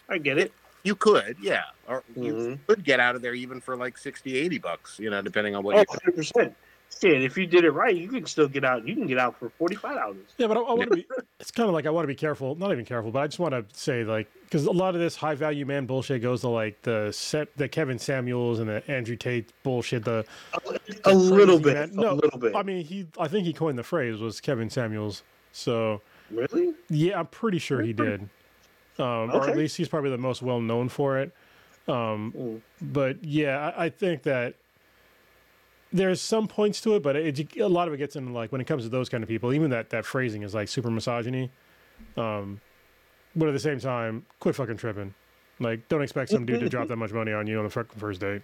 I 0.09 0.19
get 0.19 0.39
it. 0.39 0.53
you 0.83 0.97
could 0.97 1.37
yeah 1.41 1.65
or 1.89 2.03
you 2.17 2.33
Mhm. 2.35 2.59
could 2.67 2.83
get 2.85 2.99
out 2.99 3.15
of 3.15 3.23
there 3.23 3.35
even 3.35 3.61
for 3.61 3.77
like 3.77 3.99
60 3.99 4.37
80 4.37 4.59
bucks 4.59 4.99
you 4.99 5.11
know 5.11 5.21
depending 5.23 5.55
on 5.55 5.63
what 5.63 5.77
Oh, 5.77 5.81
you 6.07 6.13
100%. 6.13 6.55
Shit, 7.01 7.23
if 7.23 7.37
you 7.37 7.47
did 7.47 7.65
it 7.65 7.73
right, 7.73 7.95
you 7.95 8.09
can 8.09 8.25
still 8.27 8.47
get 8.49 8.65
out. 8.65 8.87
You 8.87 8.95
can 8.95 9.07
get 9.09 9.19
out 9.19 9.37
for 9.39 9.51
$45. 9.61 10.15
Yeah, 10.39 10.47
but 10.47 10.57
I, 10.57 10.61
I 10.61 10.73
want 10.73 10.89
to 10.91 10.97
be. 10.97 11.07
It's 11.41 11.51
kind 11.51 11.69
of 11.69 11.75
like 11.75 11.85
I 11.85 11.91
want 11.91 12.05
to 12.05 12.09
be 12.09 12.15
careful. 12.15 12.55
Not 12.55 12.71
even 12.73 12.85
careful, 12.87 13.11
but 13.11 13.19
I 13.23 13.27
just 13.27 13.41
want 13.41 13.53
to 13.53 13.65
say 13.79 14.05
like 14.05 14.29
because 14.45 14.65
a 14.67 14.71
lot 14.73 14.95
of 14.95 15.01
this 15.01 15.17
high 15.17 15.35
value 15.35 15.67
man 15.67 15.85
bullshit 15.87 16.23
goes 16.23 16.41
to 16.43 16.49
like 16.49 16.81
the 16.83 17.11
set 17.13 17.55
the 17.57 17.69
Kevin 17.69 17.99
Samuels 17.99 18.61
and 18.61 18.69
the 18.71 18.89
Andrew 18.89 19.17
Tate 19.17 19.53
bullshit. 19.65 20.05
The 20.05 20.25
A 21.05 21.13
little 21.15 21.59
bit. 21.59 21.93
man- 21.93 22.05
A 22.07 22.15
little 22.15 22.39
bit. 22.39 22.55
I 22.55 22.63
mean, 22.63 22.85
he 22.85 23.07
I 23.19 23.27
think 23.29 23.47
he 23.47 23.53
coined 23.53 23.77
the 23.79 23.83
phrase 23.85 24.19
was 24.21 24.41
Kevin 24.41 24.71
Samuels. 24.71 25.23
So 25.57 26.03
really? 26.31 26.75
yeah, 26.91 27.19
I'm 27.19 27.27
pretty 27.27 27.59
sure 27.59 27.81
he 27.81 27.93
did. 27.93 28.29
Um, 28.99 29.31
Or 29.33 29.49
at 29.49 29.57
least 29.57 29.77
he's 29.77 29.89
probably 29.89 30.11
the 30.11 30.19
most 30.19 30.43
well 30.43 30.61
known 30.61 30.89
for 30.89 31.19
it. 31.19 31.33
Um, 31.89 32.33
Mm. 32.37 32.61
but 32.83 33.25
yeah, 33.25 33.73
I, 33.77 33.85
I 33.87 33.89
think 33.89 34.23
that 34.25 34.55
there's 35.93 36.21
some 36.21 36.49
points 36.49 36.81
to 36.83 36.97
it, 36.97 37.03
but 37.03 37.15
it, 37.17 37.57
a 37.57 37.69
lot 37.69 37.89
of 37.89 37.95
it 37.95 37.99
gets 37.99 38.17
into 38.17 38.33
like 38.33 38.53
when 38.53 38.61
it 38.61 38.67
comes 38.67 38.83
to 38.83 38.89
those 38.89 39.09
kind 39.09 39.23
of 39.23 39.29
people, 39.29 39.53
even 39.53 39.71
that 39.71 39.91
that 39.91 40.05
phrasing 40.05 40.43
is 40.43 40.53
like 40.55 40.69
super 40.69 40.91
misogyny. 40.91 41.51
Um, 42.17 42.61
but 43.35 43.49
at 43.49 43.53
the 43.53 43.61
same 43.61 43.79
time, 43.79 44.27
quit 44.41 44.55
fucking 44.57 44.77
tripping. 44.77 45.15
Like, 45.59 45.89
don't 45.89 46.03
expect 46.03 46.31
some 46.31 46.45
dude 46.45 46.61
to 46.61 46.69
drop 46.69 46.89
that 46.89 46.97
much 46.97 47.13
money 47.13 47.33
on 47.33 47.47
you 47.47 47.57
on 47.59 47.65
the 47.65 47.71
fucking 47.71 47.99
first 47.99 48.21
date. 48.21 48.43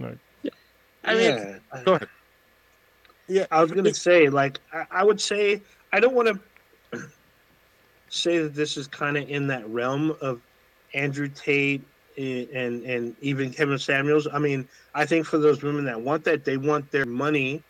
Like, 0.00 0.18
yeah. 0.42 0.50
I 1.04 1.14
mean, 1.14 1.22
yeah. 1.22 1.82
go 1.84 1.94
ahead. 1.94 2.08
Yeah, 3.26 3.46
I 3.50 3.60
was 3.62 3.72
gonna 3.72 3.94
say, 3.94 4.28
like, 4.28 4.60
I, 4.72 4.84
I 4.90 5.04
would 5.04 5.20
say 5.20 5.60
I 5.92 6.00
don't 6.00 6.14
want 6.14 6.40
to 6.92 7.02
say 8.08 8.38
that 8.38 8.54
this 8.54 8.76
is 8.76 8.86
kind 8.86 9.16
of 9.16 9.28
in 9.28 9.46
that 9.48 9.68
realm 9.68 10.16
of 10.20 10.40
Andrew 10.94 11.28
Tate 11.28 11.82
and, 12.16 12.82
and 12.84 13.16
even 13.20 13.52
Kevin 13.52 13.78
Samuels. 13.78 14.26
I 14.32 14.38
mean, 14.38 14.68
I 14.94 15.04
think 15.04 15.26
for 15.26 15.38
those 15.38 15.62
women 15.62 15.84
that 15.84 16.00
want 16.00 16.24
that, 16.24 16.44
they 16.44 16.56
want 16.56 16.90
their 16.90 17.06
money, 17.06 17.62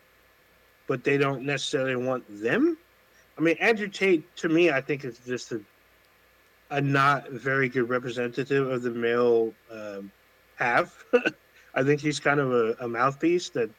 but 0.86 1.04
they 1.04 1.18
don't 1.18 1.42
necessarily 1.42 1.96
want 1.96 2.24
them. 2.40 2.76
I 3.36 3.40
mean, 3.40 3.56
Andrew 3.60 3.88
Tate 3.88 4.34
to 4.36 4.48
me, 4.48 4.70
I 4.70 4.80
think 4.80 5.04
is 5.04 5.18
just 5.18 5.52
a 5.52 5.60
a 6.70 6.80
not 6.80 7.30
very 7.30 7.68
good 7.68 7.88
representative 7.88 8.68
of 8.68 8.82
the 8.82 8.90
male 8.90 9.52
um, 9.70 10.10
half. 10.56 11.04
I 11.74 11.82
think 11.82 12.00
he's 12.00 12.18
kind 12.18 12.40
of 12.40 12.52
a, 12.52 12.76
a 12.80 12.88
mouthpiece 12.88 13.50
that 13.50 13.70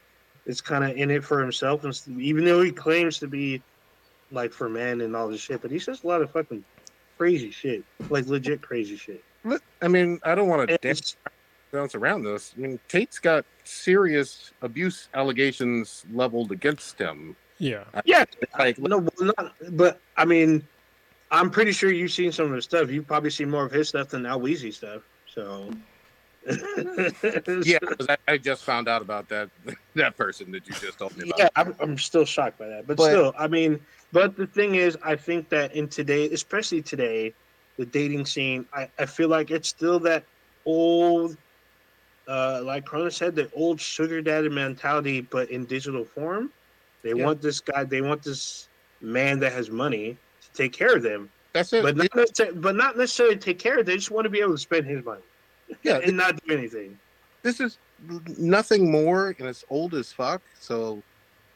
is 0.46 0.62
kind 0.62 0.84
of 0.84 0.96
in 0.96 1.12
it 1.12 1.24
for 1.24 1.42
himself, 1.42 1.84
and 1.84 2.22
even 2.22 2.46
though 2.46 2.62
he 2.62 2.72
claims 2.72 3.20
to 3.20 3.28
be 3.28 3.62
like 4.32 4.52
for 4.52 4.70
men 4.70 5.02
and 5.02 5.16
all 5.16 5.28
this 5.28 5.42
shit, 5.42 5.62
but 5.62 5.72
he 5.72 5.80
says 5.80 6.04
a 6.04 6.08
lot 6.08 6.22
of 6.22 6.32
fucking 6.32 6.64
crazy 7.18 7.52
shit, 7.52 7.84
like 8.10 8.28
legit 8.28 8.62
crazy 8.62 8.98
shit. 8.98 9.24
I 9.82 9.88
mean, 9.88 10.20
I 10.24 10.36
don't 10.36 10.48
want 10.48 10.68
to 10.68 10.74
And 10.74 10.82
dance, 10.82 11.16
around 11.96 12.24
this. 12.24 12.54
I 12.58 12.62
mean, 12.62 12.80
Tate's 12.88 13.20
got 13.20 13.46
serious 13.64 14.52
abuse 14.62 15.10
allegations 15.14 16.06
leveled 16.12 16.52
against 16.52 16.98
him. 17.00 17.36
yeah, 17.60 17.84
uh, 17.94 18.02
yeah, 18.06 18.26
Like, 18.58 18.80
no, 18.80 19.08
not, 19.20 19.54
but 19.72 20.00
I 20.16 20.26
mean, 20.26 20.68
I'm 21.32 21.50
pretty 21.50 21.72
sure 21.72 21.92
you've 21.92 22.12
seen 22.12 22.32
some 22.32 22.48
of 22.48 22.54
his 22.54 22.64
stuff. 22.64 22.90
You've 22.90 23.08
probably 23.08 23.30
seen 23.30 23.50
more 23.50 23.66
of 23.66 23.72
his 23.72 23.90
stuff 23.90 24.10
than 24.10 24.26
Al 24.26 24.40
Weezy 24.40 24.74
stuff. 24.74 25.02
So, 25.28 25.70
yeah, 27.66 27.80
'cause 27.80 28.08
I, 28.10 28.18
I 28.28 28.38
just 28.38 28.64
found 28.64 28.88
out 28.88 29.02
about 29.02 29.28
that 29.30 29.50
that 29.96 30.16
person 30.18 30.52
that 30.52 30.68
you 30.68 30.74
just 30.76 30.98
told 31.00 31.16
me 31.18 31.26
about. 31.30 31.40
yeah, 31.40 31.50
I'm, 31.56 31.76
I'm 31.80 31.98
still 31.98 32.26
shocked 32.26 32.58
by 32.58 32.68
that. 32.68 32.88
But, 32.88 32.98
But- 32.98 33.06
still, 33.10 33.34
I 33.38 33.48
mean, 33.48 33.80
but 34.12 34.36
the 34.38 34.48
thing 34.48 34.76
is, 34.76 34.98
I 35.04 35.16
think 35.16 35.50
that 35.50 35.76
in 35.76 35.88
today, 35.88 36.30
especially 36.32 36.82
today, 36.82 37.34
the 37.78 37.86
dating 37.86 38.26
scene, 38.26 38.66
I, 38.74 38.90
I 38.98 39.06
feel 39.06 39.28
like 39.30 39.52
it's 39.52 39.68
still 39.70 40.00
that 40.00 40.24
old 40.66 41.38
uh, 42.28 42.62
like 42.64 42.86
Corona 42.86 43.10
said, 43.12 43.36
the 43.36 43.50
old 43.54 43.80
sugar 43.80 44.22
daddy 44.22 44.50
mentality, 44.50 45.22
but 45.22 45.50
in 45.50 45.66
digital 45.66 46.04
form. 46.04 46.52
They 47.04 47.14
Yeah. 47.14 47.24
want 47.26 47.42
this 47.42 47.62
guy. 47.62 47.86
They 47.86 48.02
want 48.02 48.22
this 48.24 48.68
man 49.00 49.40
that 49.40 49.54
has 49.54 49.70
money 49.70 50.18
to 50.42 50.52
take 50.54 50.74
care 50.74 50.94
of 50.96 51.04
them, 51.04 51.30
That's 51.54 51.72
it. 51.72 51.84
but 51.84 51.96
not 51.96 52.14
necessarily, 52.16 52.58
but 52.60 52.76
not 52.76 52.98
necessarily 52.98 53.38
take 53.38 53.60
care 53.60 53.80
of. 53.80 53.86
They 53.86 53.96
just 53.96 54.12
want 54.12 54.26
to 54.26 54.30
be 54.30 54.40
able 54.42 54.54
to 54.54 54.58
spend 54.58 54.86
his 54.86 55.06
money 55.06 55.22
yeah, 55.84 56.00
and 56.04 56.18
not 56.18 56.40
do 56.46 56.54
anything. 56.54 56.98
this 57.44 57.60
is 57.60 57.78
nothing 58.38 58.92
more 58.92 59.36
and 59.40 59.48
it's 59.48 59.66
old 59.70 59.94
as 59.96 60.12
fuck 60.12 60.42
so 60.60 61.02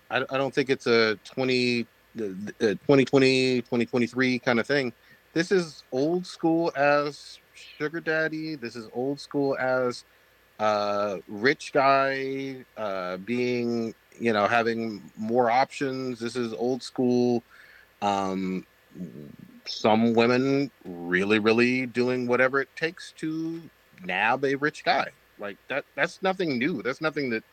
i, 0.10 0.18
I 0.18 0.38
don't 0.38 0.54
think 0.54 0.70
it's 0.70 0.88
a 0.88 1.16
20 1.26 1.86
uh, 2.20 2.24
uh, 2.24 2.30
2020 2.60 3.62
2023 3.62 4.40
kind 4.40 4.60
of 4.60 4.68
thing. 4.68 4.92
This 5.34 5.52
is 5.52 5.84
old 5.94 6.26
school 6.26 6.72
as 6.76 7.40
sugar 7.54 8.02
daddy. 8.02 8.56
This 8.56 8.76
is 8.76 8.90
old 8.94 9.20
school 9.20 9.56
as 9.58 10.04
uh 10.60 11.18
rich 11.28 11.72
guy 11.74 12.58
uh 12.78 13.18
being 13.18 13.96
you 14.20 14.34
know 14.34 14.46
having 14.46 15.02
more 15.18 15.50
options. 15.50 16.20
This 16.20 16.36
is 16.36 16.54
old 16.54 16.84
school. 16.84 17.44
Um 18.02 18.66
some 19.66 20.14
women 20.14 20.70
really 20.84 21.40
really 21.40 21.86
doing 21.86 22.28
whatever 22.28 22.60
it 22.60 22.70
takes 22.76 23.14
to 23.20 23.62
nab 24.06 24.44
a 24.46 24.56
rich 24.56 24.84
guy. 24.84 25.08
Like 25.40 25.58
that 25.68 25.86
that's 25.96 26.22
nothing 26.22 26.58
new. 26.58 26.82
That's 26.82 27.02
nothing 27.02 27.30
that 27.32 27.44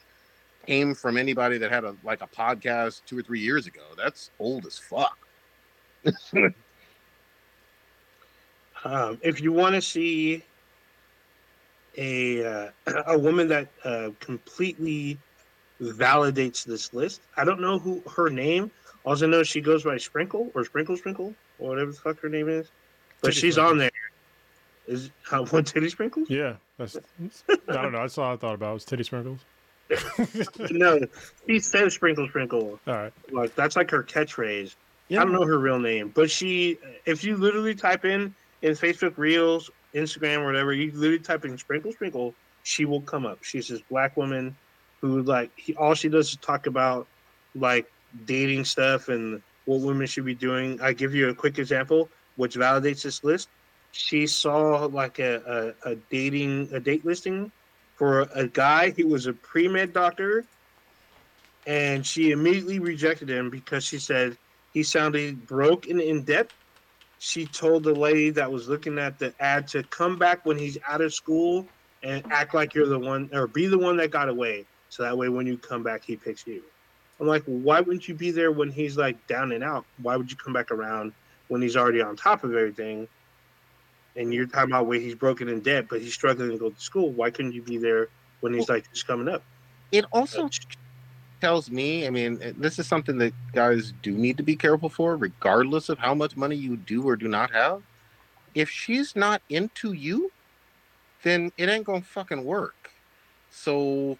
came 0.67 0.95
from 0.95 1.17
anybody 1.17 1.59
that 1.59 1.71
had 1.71 1.85
a 1.85 1.97
like 2.05 2.21
a 2.23 2.27
podcast 2.27 3.03
two 3.07 3.19
or 3.19 3.23
three 3.23 3.41
years 3.41 3.67
ago. 3.67 3.83
That's 3.97 4.31
old 4.39 4.67
as 4.67 4.79
fuck. 4.79 5.19
Um, 8.85 9.19
if 9.23 9.41
you 9.41 9.53
want 9.53 9.75
to 9.75 9.83
see 9.83 10.45
a 11.97 12.45
uh, 12.45 12.71
a 13.07 13.19
woman 13.19 13.49
that 13.49 13.69
uh, 13.85 14.11
completely 14.21 15.19
validates 15.81 16.65
this 16.65 16.93
list, 16.93 17.23
I 17.37 17.45
don't 17.45 17.61
know 17.61 17.79
who 17.79 18.03
her 18.15 18.31
name. 18.31 18.71
Also 19.05 19.27
know 19.27 19.43
she 19.43 19.61
goes 19.61 19.85
by 19.85 19.97
Sprinkle 19.97 20.51
or 20.55 20.65
Sprinkle 20.65 20.97
Sprinkle 20.97 21.35
or 21.59 21.71
whatever 21.71 21.91
the 21.91 21.97
fuck 21.97 22.21
her 22.21 22.29
name 22.29 22.49
is, 22.49 22.69
but 23.21 23.35
she's 23.35 23.59
on 23.59 23.79
there. 23.79 23.91
Is 24.89 25.11
uh, 25.31 25.45
what 25.45 25.67
titty 25.67 25.91
sprinkles? 25.91 26.31
Yeah, 26.31 26.55
that's. 26.79 26.97
I 26.97 27.73
don't 27.73 27.93
know. 27.93 28.01
That's 28.01 28.17
all 28.17 28.33
I 28.33 28.37
thought 28.37 28.55
about 28.55 28.75
was 28.75 28.85
titty 28.85 29.05
sprinkles. 29.05 29.41
no, 30.71 31.01
she 31.47 31.61
says 31.61 31.95
Sprinkle 31.95 32.29
Sprinkle. 32.29 32.81
all 32.87 32.95
right. 32.95 33.13
Like 33.31 33.55
that's 33.55 33.77
like 33.77 33.91
her 33.91 34.03
catchphrase. 34.03 34.75
Yeah. 35.09 35.21
I 35.21 35.25
don't 35.25 35.33
know 35.33 35.47
her 35.47 35.59
real 35.59 35.79
name, 35.79 36.13
but 36.15 36.31
she, 36.31 36.79
if 37.07 37.25
you 37.25 37.37
literally 37.37 37.75
type 37.75 38.05
in 38.05 38.35
in 38.63 38.73
Facebook 38.73 39.17
Reels, 39.17 39.71
Instagram, 39.95 40.39
or 40.39 40.47
whatever, 40.47 40.73
you 40.73 40.91
literally 40.93 41.19
type 41.19 41.45
in 41.45 41.57
sprinkle 41.57 41.93
sprinkle, 41.93 42.35
she 42.63 42.85
will 42.85 43.01
come 43.01 43.25
up. 43.25 43.43
She's 43.43 43.69
this 43.69 43.81
black 43.91 44.17
woman 44.17 44.57
who 45.01 45.23
like 45.23 45.51
he, 45.57 45.75
all 45.77 45.95
she 45.95 46.09
does 46.09 46.31
is 46.31 46.37
talk 46.37 46.67
about 46.67 47.07
like 47.55 47.91
dating 48.25 48.65
stuff 48.65 49.09
and 49.09 49.43
what 49.67 49.81
women 49.81 50.07
should 50.07 50.25
be 50.25 50.35
doing. 50.35 50.81
I 50.81 50.93
give 50.93 51.15
you 51.15 51.29
a 51.29 51.35
quick 51.35 51.59
example, 51.59 52.09
which 52.37 52.57
validates 52.57 53.03
this 53.03 53.23
list. 53.25 53.49
She 53.93 54.27
saw 54.27 54.87
like 54.87 55.19
a, 55.19 55.75
a, 55.85 55.93
a 55.93 55.97
dating 56.11 56.71
a 56.73 56.81
date 56.81 57.05
listing 57.05 57.51
for 57.97 58.23
a 58.35 58.47
guy. 58.47 58.91
He 58.91 59.05
was 59.05 59.27
a 59.27 59.33
pre 59.33 59.69
med 59.69 59.93
doctor, 59.93 60.45
and 61.67 62.07
she 62.07 62.31
immediately 62.31 62.79
rejected 62.79 63.29
him 63.29 63.51
because 63.51 63.85
she 63.85 63.99
said 63.99 64.37
he 64.73 64.83
sounded 64.83 65.47
broke 65.47 65.89
and 65.89 66.01
in 66.01 66.25
debt. 66.25 66.51
She 67.19 67.47
told 67.47 67.83
the 67.83 67.95
lady 67.95 68.31
that 68.31 68.51
was 68.53 68.69
looking 68.69 68.99
at 68.99 69.19
the 69.19 69.35
ad 69.41 69.67
to 69.69 69.83
come 69.85 70.19
back 70.19 70.47
when 70.47 70.57
he's 70.57 70.79
out 70.87 71.01
of 71.01 71.13
school 71.13 71.69
and 72.03 72.25
act 72.31 72.55
like 72.55 72.75
you're 72.75 72.87
the 72.87 72.99
one 72.99 73.29
or 73.33 73.49
be 73.49 73.67
the 73.67 73.79
one 73.79 73.97
that 73.97 74.11
got 74.11 74.29
away. 74.29 74.67
So 74.89 75.03
that 75.03 75.19
way 75.19 75.29
when 75.29 75.47
you 75.47 75.59
come 75.59 75.83
back 75.83 76.05
he 76.05 76.17
picks 76.17 76.47
you. 76.47 76.63
I'm 77.21 77.27
like, 77.27 77.43
why 77.47 77.81
wouldn't 77.81 78.07
you 78.07 78.15
be 78.15 78.31
there 78.31 78.53
when 78.53 78.71
he's 78.71 78.97
like 78.97 79.27
down 79.27 79.51
and 79.51 79.65
out? 79.65 79.85
Why 80.01 80.17
would 80.17 80.31
you 80.31 80.37
come 80.37 80.53
back 80.53 80.71
around 80.71 81.13
when 81.49 81.61
he's 81.61 81.77
already 81.77 82.01
on 82.01 82.15
top 82.15 82.45
of 82.45 82.55
everything? 82.55 83.09
And 84.19 84.35
you're 84.35 84.47
talking 84.47 84.73
about 84.73 84.87
where 84.87 85.01
he's 85.01 85.15
broken 85.15 85.49
in 85.49 85.61
debt, 85.61 85.87
but 85.89 86.03
he's 86.03 86.13
struggling 86.13 86.51
to 86.51 86.59
go 86.59 86.69
to 86.69 86.81
school. 86.81 87.13
Why 87.13 87.31
couldn't 87.31 87.53
you 87.53 87.63
be 87.63 87.79
there 87.79 88.09
when 88.41 88.53
he's 88.53 88.69
like 88.69 88.91
just 88.93 89.07
coming 89.07 89.29
up? 89.29 89.43
it 89.93 90.05
also 90.13 90.49
tells 91.41 91.71
me 91.71 92.07
i 92.07 92.11
mean 92.11 92.39
this 92.59 92.79
is 92.79 92.87
something 92.87 93.19
that 93.19 93.33
guys 93.53 93.93
do 94.03 94.13
need 94.13 94.37
to 94.37 94.43
be 94.43 94.57
careful 94.57 94.89
for 94.89 95.17
regardless 95.17 95.89
of 95.89 95.99
how 95.99 96.15
much 96.15 96.37
money 96.37 96.57
you 96.57 96.77
do 96.77 97.09
or 97.09 97.17
do 97.17 97.29
not 97.29 97.51
have 97.51 97.83
if 98.55 98.69
she's 98.69 99.15
not 99.15 99.41
into 99.49 99.93
you 99.93 100.33
then 101.23 101.53
it 101.57 101.69
ain't 101.69 101.85
gonna 101.85 102.03
fucking 102.03 102.45
work 102.45 102.91
so 103.51 104.19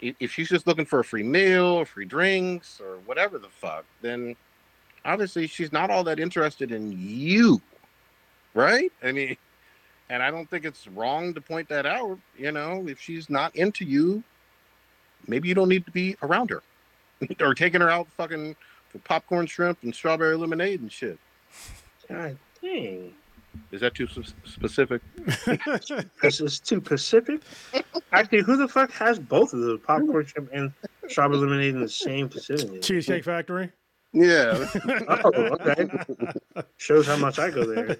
if 0.00 0.32
she's 0.32 0.48
just 0.48 0.66
looking 0.66 0.86
for 0.86 1.00
a 1.00 1.04
free 1.04 1.22
meal 1.22 1.64
or 1.64 1.84
free 1.84 2.06
drinks 2.06 2.80
or 2.80 2.98
whatever 3.06 3.38
the 3.38 3.48
fuck 3.48 3.84
then 4.00 4.36
obviously 5.04 5.46
she's 5.46 5.72
not 5.72 5.90
all 5.90 6.04
that 6.04 6.20
interested 6.20 6.70
in 6.70 6.92
you 6.96 7.60
right 8.54 8.90
i 9.02 9.12
mean 9.12 9.36
and 10.08 10.22
i 10.22 10.30
don't 10.30 10.48
think 10.50 10.64
it's 10.64 10.86
wrong 10.88 11.32
to 11.34 11.40
point 11.40 11.68
that 11.68 11.86
out 11.86 12.18
you 12.36 12.52
know 12.52 12.86
if 12.88 13.00
she's 13.00 13.30
not 13.30 13.54
into 13.56 13.84
you 13.84 14.22
maybe 15.26 15.48
you 15.48 15.54
don't 15.54 15.68
need 15.68 15.84
to 15.84 15.92
be 15.92 16.16
around 16.22 16.50
her 16.50 16.62
or 17.40 17.54
taking 17.54 17.80
her 17.80 17.90
out 17.90 18.08
fucking 18.16 18.56
for 18.90 18.98
popcorn 19.00 19.46
shrimp 19.46 19.78
and 19.82 19.94
strawberry 19.94 20.36
lemonade 20.36 20.80
and 20.80 20.90
shit 20.90 21.18
God 22.08 22.36
dang. 22.60 23.12
is 23.70 23.80
that 23.80 23.94
too 23.94 24.08
specific 24.44 25.02
This 26.22 26.40
is 26.40 26.60
too 26.60 26.82
specific. 26.84 27.40
Actually, 28.12 28.42
who 28.42 28.56
the 28.56 28.68
fuck 28.68 28.90
has 28.92 29.18
both 29.18 29.52
of 29.52 29.60
those 29.60 29.80
popcorn 29.80 30.26
shrimp 30.26 30.50
and 30.52 30.72
strawberry 31.08 31.38
lemonade 31.40 31.74
in 31.74 31.80
the 31.80 31.88
same 31.88 32.28
facility? 32.28 32.80
Cheesecake 32.80 33.24
Factory. 33.24 33.70
Yeah 34.12 34.66
Oh, 35.08 35.30
okay. 35.60 35.88
Shows 36.78 37.06
how 37.06 37.16
much 37.16 37.38
I 37.38 37.50
go 37.50 37.64
there. 37.64 37.96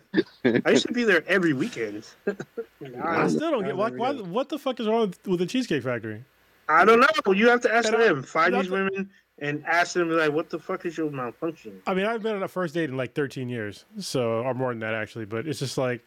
I 0.66 0.70
used 0.70 0.86
to 0.86 0.92
be 0.92 1.04
there 1.04 1.22
every 1.28 1.52
weekend. 1.52 2.04
I 3.02 3.28
still 3.28 3.50
don't 3.52 3.64
get 3.64 3.76
why, 3.76 3.90
why. 3.90 4.12
What 4.14 4.48
the 4.48 4.58
fuck 4.58 4.80
is 4.80 4.86
wrong 4.88 5.02
with, 5.02 5.26
with 5.26 5.38
the 5.40 5.46
Cheesecake 5.46 5.82
Factory? 5.84 6.24
I 6.68 6.84
don't 6.84 7.00
know. 7.00 7.32
You 7.32 7.48
have 7.48 7.60
to 7.62 7.74
ask 7.74 7.88
And 7.88 7.96
I- 7.96 8.04
them. 8.08 8.22
Find 8.22 8.48
and 8.54 8.56
I- 8.56 8.62
these 8.62 8.70
women 8.70 9.10
and 9.38 9.64
ask 9.66 9.94
them 9.94 10.10
like, 10.10 10.32
"What 10.32 10.50
the 10.50 10.58
fuck 10.58 10.84
is 10.84 10.98
your 10.98 11.10
malfunction?" 11.10 11.80
I 11.86 11.94
mean, 11.94 12.06
I've 12.06 12.22
been 12.22 12.36
on 12.36 12.42
a 12.42 12.48
first 12.48 12.74
date 12.74 12.90
in 12.90 12.96
like 12.96 13.14
13 13.14 13.48
years, 13.48 13.84
so 13.98 14.42
or 14.42 14.52
more 14.54 14.70
than 14.70 14.80
that 14.80 14.94
actually. 14.94 15.24
But 15.24 15.46
it's 15.48 15.58
just 15.60 15.78
like, 15.78 16.04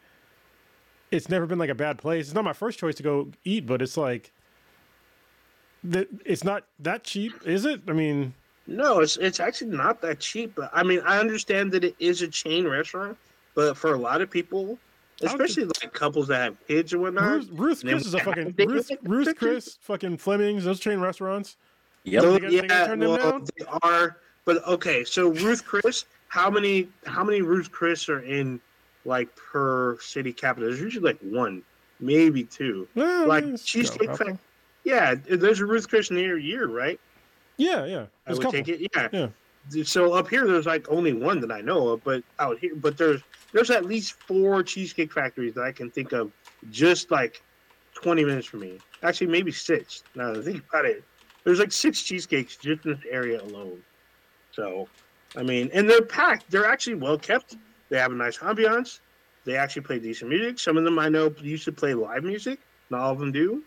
it's 1.10 1.28
never 1.28 1.46
been 1.46 1.58
like 1.58 1.70
a 1.70 1.74
bad 1.74 1.98
place. 1.98 2.26
It's 2.26 2.34
not 2.34 2.44
my 2.44 2.52
first 2.52 2.78
choice 2.78 2.94
to 2.96 3.02
go 3.02 3.30
eat, 3.44 3.66
but 3.66 3.82
it's 3.82 3.96
like, 3.96 4.32
that 5.82 6.08
it's 6.24 6.44
not 6.44 6.64
that 6.78 7.04
cheap, 7.04 7.32
is 7.44 7.64
it? 7.64 7.82
I 7.88 7.92
mean, 7.92 8.34
No, 8.66 9.00
it's 9.00 9.16
it's 9.18 9.40
actually 9.40 9.70
not 9.70 10.00
that 10.02 10.20
cheap. 10.20 10.58
I 10.72 10.82
mean, 10.82 11.00
I 11.04 11.18
understand 11.18 11.70
that 11.72 11.84
it 11.84 11.94
is 11.98 12.22
a 12.22 12.28
chain 12.28 12.66
restaurant, 12.66 13.16
but 13.54 13.76
for 13.76 13.92
a 13.94 13.98
lot 13.98 14.20
of 14.22 14.30
people, 14.30 14.78
I 15.22 15.26
don't 15.26 15.40
especially 15.40 15.64
like 15.64 15.92
couples 15.92 16.28
that 16.28 16.42
have 16.42 16.56
kids 16.66 16.92
or 16.94 16.98
whatnot, 16.98 17.30
Ruth, 17.30 17.48
Ruth 17.52 17.80
Chris 17.82 18.06
is 18.06 18.14
a 18.14 18.20
fucking 18.20 18.54
Ruth, 18.58 18.90
Ruth 19.02 19.36
Chris, 19.36 19.76
fucking 19.82 20.16
Fleming's, 20.16 20.64
those 20.64 20.80
chain 20.80 20.98
restaurants. 20.98 21.56
yep 22.04 22.22
Those- 22.22 22.34
They 22.34 22.40
gotta- 22.40 22.56
they 22.62 22.66
gotta 22.68 22.86
turn 22.86 22.98
them 23.00 23.10
well, 23.10 23.44
they 23.58 23.64
are. 23.82 24.16
But 24.46 24.66
okay, 24.66 25.04
so 25.04 25.28
Ruth 25.28 25.64
Chris, 25.64 26.04
how 26.28 26.50
many 26.50 26.88
how 27.06 27.22
many 27.24 27.42
Ruth 27.42 27.70
Chris 27.70 28.08
are 28.08 28.20
in 28.20 28.60
like 29.04 29.28
per 29.36 29.98
city 30.00 30.32
capital? 30.32 30.68
There's 30.70 30.80
usually 30.80 31.04
like 31.04 31.18
one, 31.20 31.62
maybe 32.00 32.44
two. 32.44 32.88
Well, 32.94 33.26
Like 33.26 33.44
Cheesecake 33.62 34.08
got. 34.08 34.38
Yeah, 34.84 35.14
there's 35.14 35.60
a 35.60 35.66
Ruth 35.66 35.88
Chris 35.88 36.10
near 36.10 36.36
year, 36.38 36.66
right? 36.66 37.00
Yeah, 37.56 37.84
yeah. 37.84 38.06
I 38.26 38.34
would 38.34 38.50
take 38.50 38.68
it. 38.68 38.90
Yeah. 38.94 39.08
Yeah. 39.12 39.84
So 39.84 40.12
up 40.12 40.28
here, 40.28 40.46
there's 40.46 40.66
like 40.66 40.88
only 40.90 41.12
one 41.12 41.40
that 41.40 41.50
I 41.50 41.60
know 41.60 41.88
of, 41.88 42.04
but 42.04 42.22
out 42.38 42.58
here, 42.58 42.74
but 42.74 42.98
there's 42.98 43.22
there's 43.52 43.70
at 43.70 43.84
least 43.86 44.14
four 44.14 44.62
cheesecake 44.62 45.12
factories 45.12 45.54
that 45.54 45.62
I 45.62 45.72
can 45.72 45.90
think 45.90 46.12
of, 46.12 46.32
just 46.70 47.10
like 47.10 47.42
20 47.94 48.24
minutes 48.24 48.46
from 48.46 48.60
me. 48.60 48.78
Actually, 49.02 49.28
maybe 49.28 49.52
six. 49.52 50.02
Now 50.14 50.32
that 50.32 50.40
I 50.40 50.44
think 50.44 50.64
about 50.68 50.84
it, 50.84 51.02
there's 51.44 51.60
like 51.60 51.72
six 51.72 52.02
cheesecakes 52.02 52.56
just 52.56 52.84
in 52.84 52.92
this 52.92 53.00
area 53.10 53.40
alone. 53.40 53.82
So, 54.50 54.88
I 55.36 55.42
mean, 55.42 55.70
and 55.72 55.88
they're 55.88 56.02
packed. 56.02 56.50
They're 56.50 56.66
actually 56.66 56.96
well 56.96 57.18
kept. 57.18 57.56
They 57.88 57.98
have 57.98 58.12
a 58.12 58.14
nice 58.14 58.38
ambiance. 58.38 59.00
They 59.44 59.56
actually 59.56 59.82
play 59.82 59.98
decent 59.98 60.30
music. 60.30 60.58
Some 60.58 60.76
of 60.76 60.84
them 60.84 60.98
I 60.98 61.08
know 61.08 61.32
used 61.40 61.64
to 61.66 61.72
play 61.72 61.94
live 61.94 62.24
music. 62.24 62.60
Not 62.90 63.00
all 63.00 63.12
of 63.12 63.18
them 63.18 63.32
do. 63.32 63.62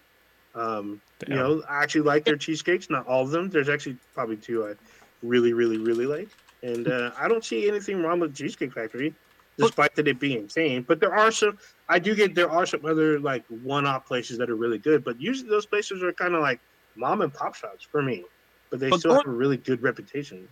Um, 0.58 1.02
you 1.28 1.36
know, 1.36 1.64
I 1.70 1.84
actually 1.84 2.02
like 2.02 2.26
their 2.26 2.36
cheesecakes. 2.46 2.90
Not 2.90 3.06
all 3.08 3.22
of 3.24 3.30
them. 3.32 3.50
There's 3.50 3.70
actually 3.70 3.98
probably 4.14 4.38
two 4.38 4.66
I 4.66 4.74
really, 5.22 5.54
really, 5.54 5.78
really 5.78 6.06
like. 6.06 6.30
And 6.64 6.88
uh, 6.88 7.12
I 7.18 7.28
don't 7.28 7.46
see 7.46 7.68
anything 7.68 8.02
wrong 8.02 8.20
with 8.20 8.36
Cheesecake 8.36 8.74
Factory, 8.74 9.14
despite 9.58 9.96
that 9.96 10.08
it 10.08 10.20
being 10.20 10.40
insane. 10.40 10.84
But 10.88 11.00
there 11.00 11.14
are 11.16 11.32
some. 11.32 11.58
I 11.88 12.00
do 12.00 12.16
get 12.16 12.34
there 12.34 12.50
are 12.50 12.66
some 12.66 12.84
other 12.86 13.20
like 13.20 13.46
one-off 13.64 14.06
places 14.08 14.38
that 14.40 14.50
are 14.50 14.56
really 14.56 14.80
good. 14.80 15.04
But 15.04 15.22
usually 15.22 15.50
those 15.50 15.66
places 15.68 16.02
are 16.02 16.12
kind 16.14 16.34
of 16.34 16.42
like 16.42 16.60
mom 16.96 17.22
and 17.22 17.32
pop 17.34 17.54
shops 17.56 17.84
for 17.90 18.02
me. 18.02 18.26
But 18.72 18.80
they 18.80 18.90
But 18.90 19.00
still 19.00 19.12
going- 19.12 19.26
have 19.26 19.34
a 19.34 19.38
really 19.38 19.58
good 19.58 19.82
reputation. 19.84 20.48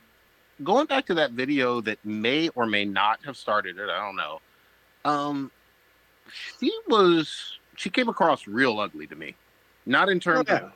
going 0.64 0.86
back 0.86 1.06
to 1.08 1.14
that 1.16 1.32
video 1.32 1.82
that 1.82 1.98
may 2.06 2.50
or 2.50 2.66
may 2.68 2.86
not 2.86 3.20
have 3.26 3.36
started 3.36 3.78
it, 3.80 3.90
I 3.90 3.98
don't 4.06 4.16
know. 4.16 4.40
Um, 5.04 5.52
she 6.60 6.72
was 6.88 7.58
she 7.76 7.90
came 7.90 8.08
across 8.10 8.48
real 8.48 8.80
ugly 8.80 9.08
to 9.08 9.16
me. 9.16 9.36
Not 9.86 10.10
in 10.10 10.20
terms 10.20 10.50
of 10.50 10.72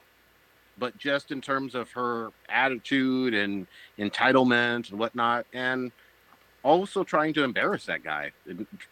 but 0.78 0.98
just 0.98 1.32
in 1.32 1.42
terms 1.42 1.76
of 1.76 1.92
her 1.92 2.30
attitude 2.48 3.34
and 3.34 3.68
entitlement 4.00 4.90
and 4.90 4.98
whatnot, 4.98 5.46
and 5.54 5.92
also 6.64 7.04
trying 7.04 7.34
to 7.34 7.44
embarrass 7.44 7.86
that 7.86 8.04
guy, 8.04 8.32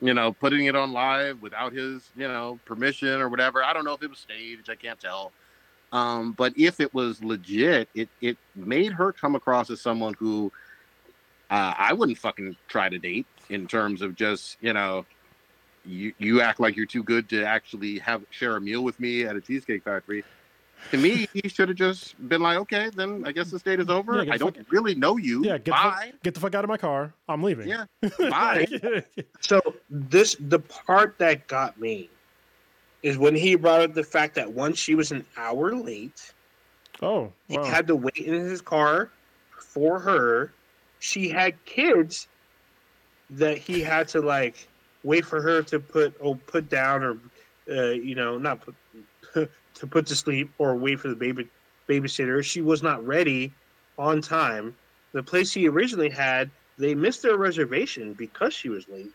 you 0.02 0.14
know, 0.14 0.34
putting 0.34 0.66
it 0.66 0.76
on 0.76 0.92
live 0.92 1.42
without 1.42 1.74
his, 1.74 2.10
you 2.16 2.28
know, 2.28 2.60
permission 2.66 3.22
or 3.22 3.30
whatever. 3.30 3.64
I 3.64 3.74
don't 3.74 3.86
know 3.86 3.94
if 3.94 4.04
it 4.04 4.10
was 4.10 4.20
staged, 4.20 4.70
I 4.70 4.76
can't 4.76 5.00
tell. 5.00 5.32
Um, 5.92 6.34
but 6.34 6.54
if 6.58 6.80
it 6.82 6.94
was 6.94 7.24
legit, 7.24 7.88
it 7.96 8.10
it 8.20 8.38
made 8.56 8.92
her 8.92 9.14
come 9.14 9.36
across 9.36 9.70
as 9.70 9.80
someone 9.80 10.14
who 10.20 10.52
uh, 11.50 11.74
I 11.78 11.94
wouldn't 11.94 12.18
fucking 12.18 12.58
try 12.68 12.90
to 12.90 12.98
date 12.98 13.26
in 13.50 13.68
terms 13.68 14.02
of 14.02 14.16
just, 14.16 14.58
you 14.60 14.74
know, 14.74 15.06
you 15.88 16.14
you 16.18 16.42
act 16.42 16.60
like 16.60 16.76
you're 16.76 16.86
too 16.86 17.04
good 17.04 17.30
to 17.30 17.44
actually 17.46 18.00
have 18.00 18.24
share 18.30 18.58
a 18.58 18.62
meal 18.62 18.84
with 18.84 19.00
me 19.00 19.24
at 19.24 19.36
a 19.36 19.42
cheesecake 19.42 19.84
factory 19.84 20.24
to 20.92 20.98
me, 20.98 21.28
he 21.34 21.48
should 21.50 21.70
have 21.70 21.78
just 21.78 22.16
been 22.30 22.42
like, 22.42 22.58
okay, 22.58 22.90
then 22.96 23.24
I 23.26 23.32
guess 23.32 23.52
this 23.52 23.62
date 23.62 23.80
is 23.80 23.90
over. 23.90 24.24
Yeah, 24.24 24.34
I 24.34 24.38
don't 24.38 24.56
fuck- 24.56 24.72
really 24.72 24.96
know 24.96 25.18
you. 25.18 25.44
Yeah, 25.44 25.58
get 25.58 25.66
the, 25.66 25.72
Bye. 25.72 26.10
fuck, 26.12 26.24
get 26.24 26.34
the 26.34 26.40
fuck 26.40 26.56
out 26.56 26.64
of 26.64 26.70
my 26.70 26.78
car. 26.78 27.14
I'm 27.28 27.44
leaving. 27.44 27.68
Yeah, 27.68 27.86
bye. 28.20 28.68
So 29.40 29.62
this 29.90 30.36
the 30.40 30.60
part 30.60 31.18
that 31.20 31.48
got 31.48 31.80
me 31.80 32.10
is 33.04 33.18
when 33.18 33.36
he 33.36 33.56
brought 33.56 33.82
up 33.82 33.94
the 33.94 34.04
fact 34.04 34.36
that 34.36 34.52
once 34.52 34.78
she 34.78 34.96
was 34.96 35.12
an 35.12 35.26
hour 35.38 35.76
late, 35.76 36.34
oh, 37.02 37.32
he 37.48 37.56
had 37.56 37.88
to 37.88 37.96
wait 37.96 38.18
in 38.18 38.34
his 38.34 38.62
car 38.62 39.12
for 39.60 40.00
her. 40.00 40.52
She 41.00 41.30
had 41.30 41.64
kids 41.66 42.28
that 43.30 43.58
he 43.58 43.82
had 43.82 44.08
to 44.10 44.22
like 44.22 44.68
wait 45.08 45.26
for 45.26 45.42
her 45.42 45.64
to 45.64 45.80
put 45.80 46.14
oh 46.22 46.36
put 46.36 46.70
down 46.70 47.02
or 47.02 47.18
uh, 47.72 47.92
you 47.92 48.14
know 48.14 48.38
not 48.38 48.60
put 48.62 48.76
to 49.74 49.88
put 49.88 50.06
to 50.06 50.16
sleep 50.16 50.52
or 50.58 50.76
wait 50.76 51.00
for 51.00 51.08
the 51.08 51.16
baby 51.16 51.48
babysitter. 51.88 52.44
She 52.44 52.62
was 52.62 52.84
not 52.84 53.06
ready 53.08 53.54
on 53.98 54.22
time. 54.22 54.76
The 55.14 55.24
place 55.24 55.54
he 55.54 55.68
originally 55.70 56.10
had, 56.10 56.52
they 56.78 56.94
missed 56.94 57.22
their 57.22 57.38
reservation 57.38 58.14
because 58.14 58.54
she 58.54 58.70
was 58.70 58.88
late. 58.90 59.12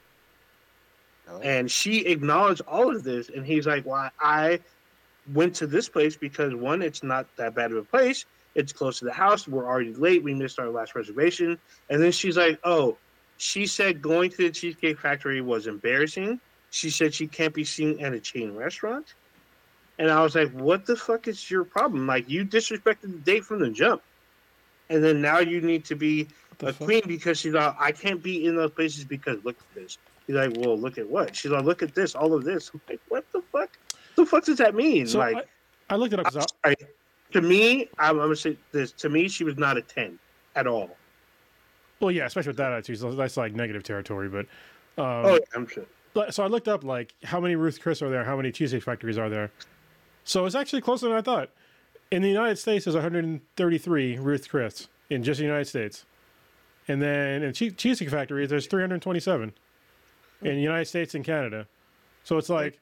And 1.43 1.71
she 1.71 2.07
acknowledged 2.07 2.63
all 2.67 2.95
of 2.95 3.05
this 3.05 3.31
and 3.31 3.47
he's 3.47 3.67
like 3.67 3.87
well 3.87 4.11
i 4.21 4.59
went 5.33 5.55
to 5.57 5.67
this 5.67 5.89
place 5.89 6.17
because 6.17 6.55
one 6.55 6.83
it's 6.83 7.03
not 7.03 7.27
that 7.37 7.55
bad 7.55 7.71
of 7.71 7.77
a 7.77 7.85
place. 7.85 8.25
It's 8.55 8.73
close 8.73 8.99
to 8.99 9.05
the 9.05 9.13
house. 9.13 9.47
We're 9.49 9.67
already 9.67 9.95
late. 9.95 10.23
We 10.23 10.35
missed 10.35 10.59
our 10.59 10.69
last 10.69 10.95
reservation. 10.95 11.59
And 11.89 12.03
then 12.03 12.13
she's 12.13 12.37
like 12.37 12.59
oh 12.65 12.97
she 13.43 13.67
said 13.67 14.01
going 14.01 14.31
to 14.31 14.37
the 14.37 14.51
cheesecake 14.51 14.99
factory 14.99 15.41
was 15.41 15.67
embarrassing 15.67 16.41
she 16.71 16.89
said 16.89 17.13
she 17.13 17.27
can't 17.27 17.53
be 17.53 17.65
seen 17.65 17.99
at 18.01 18.13
a 18.13 18.21
chain 18.21 18.55
restaurant 18.55 19.15
and 19.99 20.11
i 20.11 20.23
was 20.23 20.35
like 20.35 20.51
what 20.53 20.87
the 20.87 20.97
fuck 20.97 21.27
is 21.27 21.51
your 21.51 21.65
problem 21.65 22.07
like 22.07 22.29
you 22.29 22.45
disrespected 22.45 23.03
the 23.03 23.21
date 23.25 23.45
from 23.45 23.59
the 23.59 23.71
jump 23.71 24.03
and 24.91 25.03
then 25.03 25.21
now 25.21 25.39
you 25.39 25.61
need 25.61 25.85
to 25.85 25.95
be 25.95 26.29
a 26.61 26.73
fuck? 26.73 26.87
queen 26.87 27.03
because 27.07 27.39
she's 27.39 27.55
like, 27.55 27.75
I 27.79 27.93
can't 27.93 28.23
be 28.23 28.47
in 28.47 28.57
those 28.57 28.71
places 28.73 29.05
because 29.05 29.43
look 29.45 29.57
at 29.59 29.75
this. 29.75 29.99
He's 30.27 30.37
like, 30.37 30.53
well, 30.59 30.79
look 30.79 30.99
at 30.99 31.09
what? 31.09 31.35
She's 31.35 31.51
like, 31.51 31.65
look 31.65 31.83
at 31.83 31.95
this, 31.95 32.15
all 32.15 32.35
of 32.35 32.45
this. 32.45 32.71
I'm 32.75 32.81
like, 32.89 33.01
what 33.09 33.25
the 33.33 33.43
fuck? 33.53 33.71
the 34.17 34.27
fuck 34.27 34.45
does 34.45 34.59
that 34.59 34.75
mean? 34.75 35.07
So 35.07 35.19
like, 35.19 35.37
I, 35.89 35.95
I 35.95 35.97
looked 35.97 36.13
it 36.13 36.21
up. 36.21 36.47
I'm 36.65 36.75
to 37.33 37.41
me, 37.41 37.89
I'm, 37.99 38.21
I'm 38.21 38.27
gonna 38.27 38.37
say 38.37 38.59
this. 38.73 38.93
To 38.93 39.09
me, 39.09 39.29
she 39.29 39.45
was 39.45 39.57
not 39.57 39.79
a 39.79 39.83
ten 39.83 40.19
at 40.55 40.67
all. 40.67 40.97
Well, 42.03 42.11
yeah, 42.11 42.27
especially 42.27 42.51
with 42.51 42.57
that 42.57 42.73
attitude. 42.73 42.99
So 42.99 43.13
that's 43.13 43.37
like 43.37 43.55
negative 43.55 43.85
territory. 43.85 44.29
But 44.29 44.47
um, 44.99 45.25
oh, 45.27 45.33
yeah, 45.35 45.39
I'm 45.55 45.67
sure. 45.69 45.85
But- 46.15 46.35
so 46.35 46.43
I 46.43 46.49
looked 46.49 46.69
up 46.69 46.83
like 46.85 47.15
how 47.23 47.41
many 47.41 47.55
Ruth 47.55 47.81
Chris 47.81 48.03
are 48.03 48.11
there, 48.11 48.25
how 48.25 48.37
many 48.37 48.51
cheesecake 48.53 48.83
factories 48.83 49.17
are 49.17 49.31
there. 49.31 49.51
So 50.25 50.45
it's 50.45 50.55
actually 50.57 50.83
closer 50.83 51.09
than 51.09 51.17
I 51.17 51.23
thought. 51.23 51.51
In 52.11 52.21
the 52.21 52.29
United 52.29 52.57
States, 52.57 52.85
there's 52.85 52.95
133 52.95 54.19
Ruth 54.19 54.49
Chris 54.49 54.89
in 55.09 55.23
just 55.23 55.39
the 55.39 55.47
United 55.47 55.65
States, 55.67 56.05
and 56.87 57.01
then 57.01 57.43
in 57.43 57.53
che- 57.55 57.71
cheesecake 57.71 58.11
factories, 58.11 58.51
there's 58.51 58.67
327 58.67 59.55
in 60.43 60.55
the 60.57 60.61
United 60.61 60.85
States 60.87 61.15
and 61.15 61.25
Canada. 61.25 61.67
So 62.25 62.37
it's 62.37 62.51
like 62.51 62.79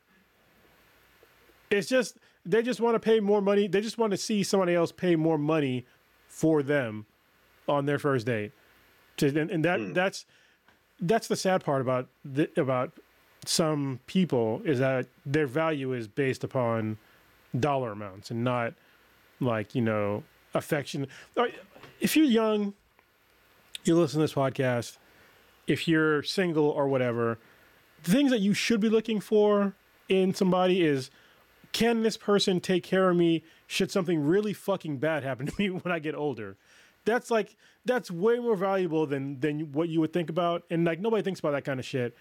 it's 1.71 1.89
just 1.89 2.17
they 2.45 2.63
just 2.63 2.81
want 2.81 2.95
to 2.97 3.01
pay 3.01 3.21
more 3.21 3.41
money. 3.41 3.69
They 3.69 3.81
just 3.81 3.99
want 3.99 4.11
to 4.13 4.17
see 4.17 4.43
somebody 4.43 4.75
else 4.75 4.91
pay 4.93 5.15
more 5.15 5.39
money 5.39 5.87
for 6.27 6.63
them 6.63 7.07
on 7.69 7.87
their 7.87 7.99
first 7.99 8.27
date. 8.27 8.53
To, 9.21 9.29
and, 9.41 9.51
and 9.51 9.65
that 9.65 9.81
Hmm. 9.81 9.93
that's 9.93 10.27
that's 11.01 11.29
the 11.29 11.37
sad 11.37 11.65
part 11.65 11.81
about 11.81 12.09
the, 12.25 12.51
about 12.61 12.93
some 13.47 14.01
people 14.07 14.61
is 14.65 14.79
that 14.81 15.07
their 15.25 15.47
value 15.47 15.93
is 15.95 16.07
based 16.09 16.45
upon 16.45 16.99
dollar 17.59 17.93
amounts 17.93 18.31
and 18.31 18.45
not 18.45 18.75
like 19.41 19.75
you 19.75 19.81
know 19.81 20.23
affection. 20.55 21.07
If 22.01 22.17
you're 22.17 22.27
young, 22.27 22.75
you 23.85 23.97
listen 23.97 24.19
to 24.19 24.25
this 24.25 24.35
podcast. 24.35 24.99
If 25.67 25.87
you're 25.89 26.23
single 26.23 26.69
or 26.69 26.89
whatever, 26.89 27.39
the 28.03 28.11
things 28.13 28.31
that 28.31 28.41
you 28.41 28.53
should 28.55 28.81
be 28.81 28.89
looking 28.89 29.21
for 29.21 29.75
in 30.09 30.35
somebody 30.35 30.83
is 30.83 31.11
can 31.73 32.03
this 32.03 32.17
person 32.17 32.61
take 32.61 32.83
care 32.83 33.11
of 33.11 33.17
me 33.17 33.43
should 33.69 33.91
something 33.91 34.21
really 34.21 34.53
fucking 34.53 34.97
bad 34.99 35.23
happen 35.23 35.47
to 35.47 35.53
me 35.59 35.71
when 35.71 35.93
I 35.93 35.99
get 35.99 36.15
older? 36.15 36.57
That's 37.05 37.31
like 37.31 37.57
that's 37.85 38.11
way 38.11 38.39
more 38.39 38.57
valuable 38.57 39.07
than 39.07 39.41
than 39.41 39.73
what 39.73 39.89
you 39.89 40.01
would 40.01 40.13
think 40.13 40.31
about, 40.31 40.65
and 40.71 40.85
like 40.85 41.01
nobody 41.01 41.23
thinks 41.23 41.41
about 41.41 41.53
that 41.53 41.65
kind 41.65 41.81
of 41.81 41.87
shit. 41.87 42.17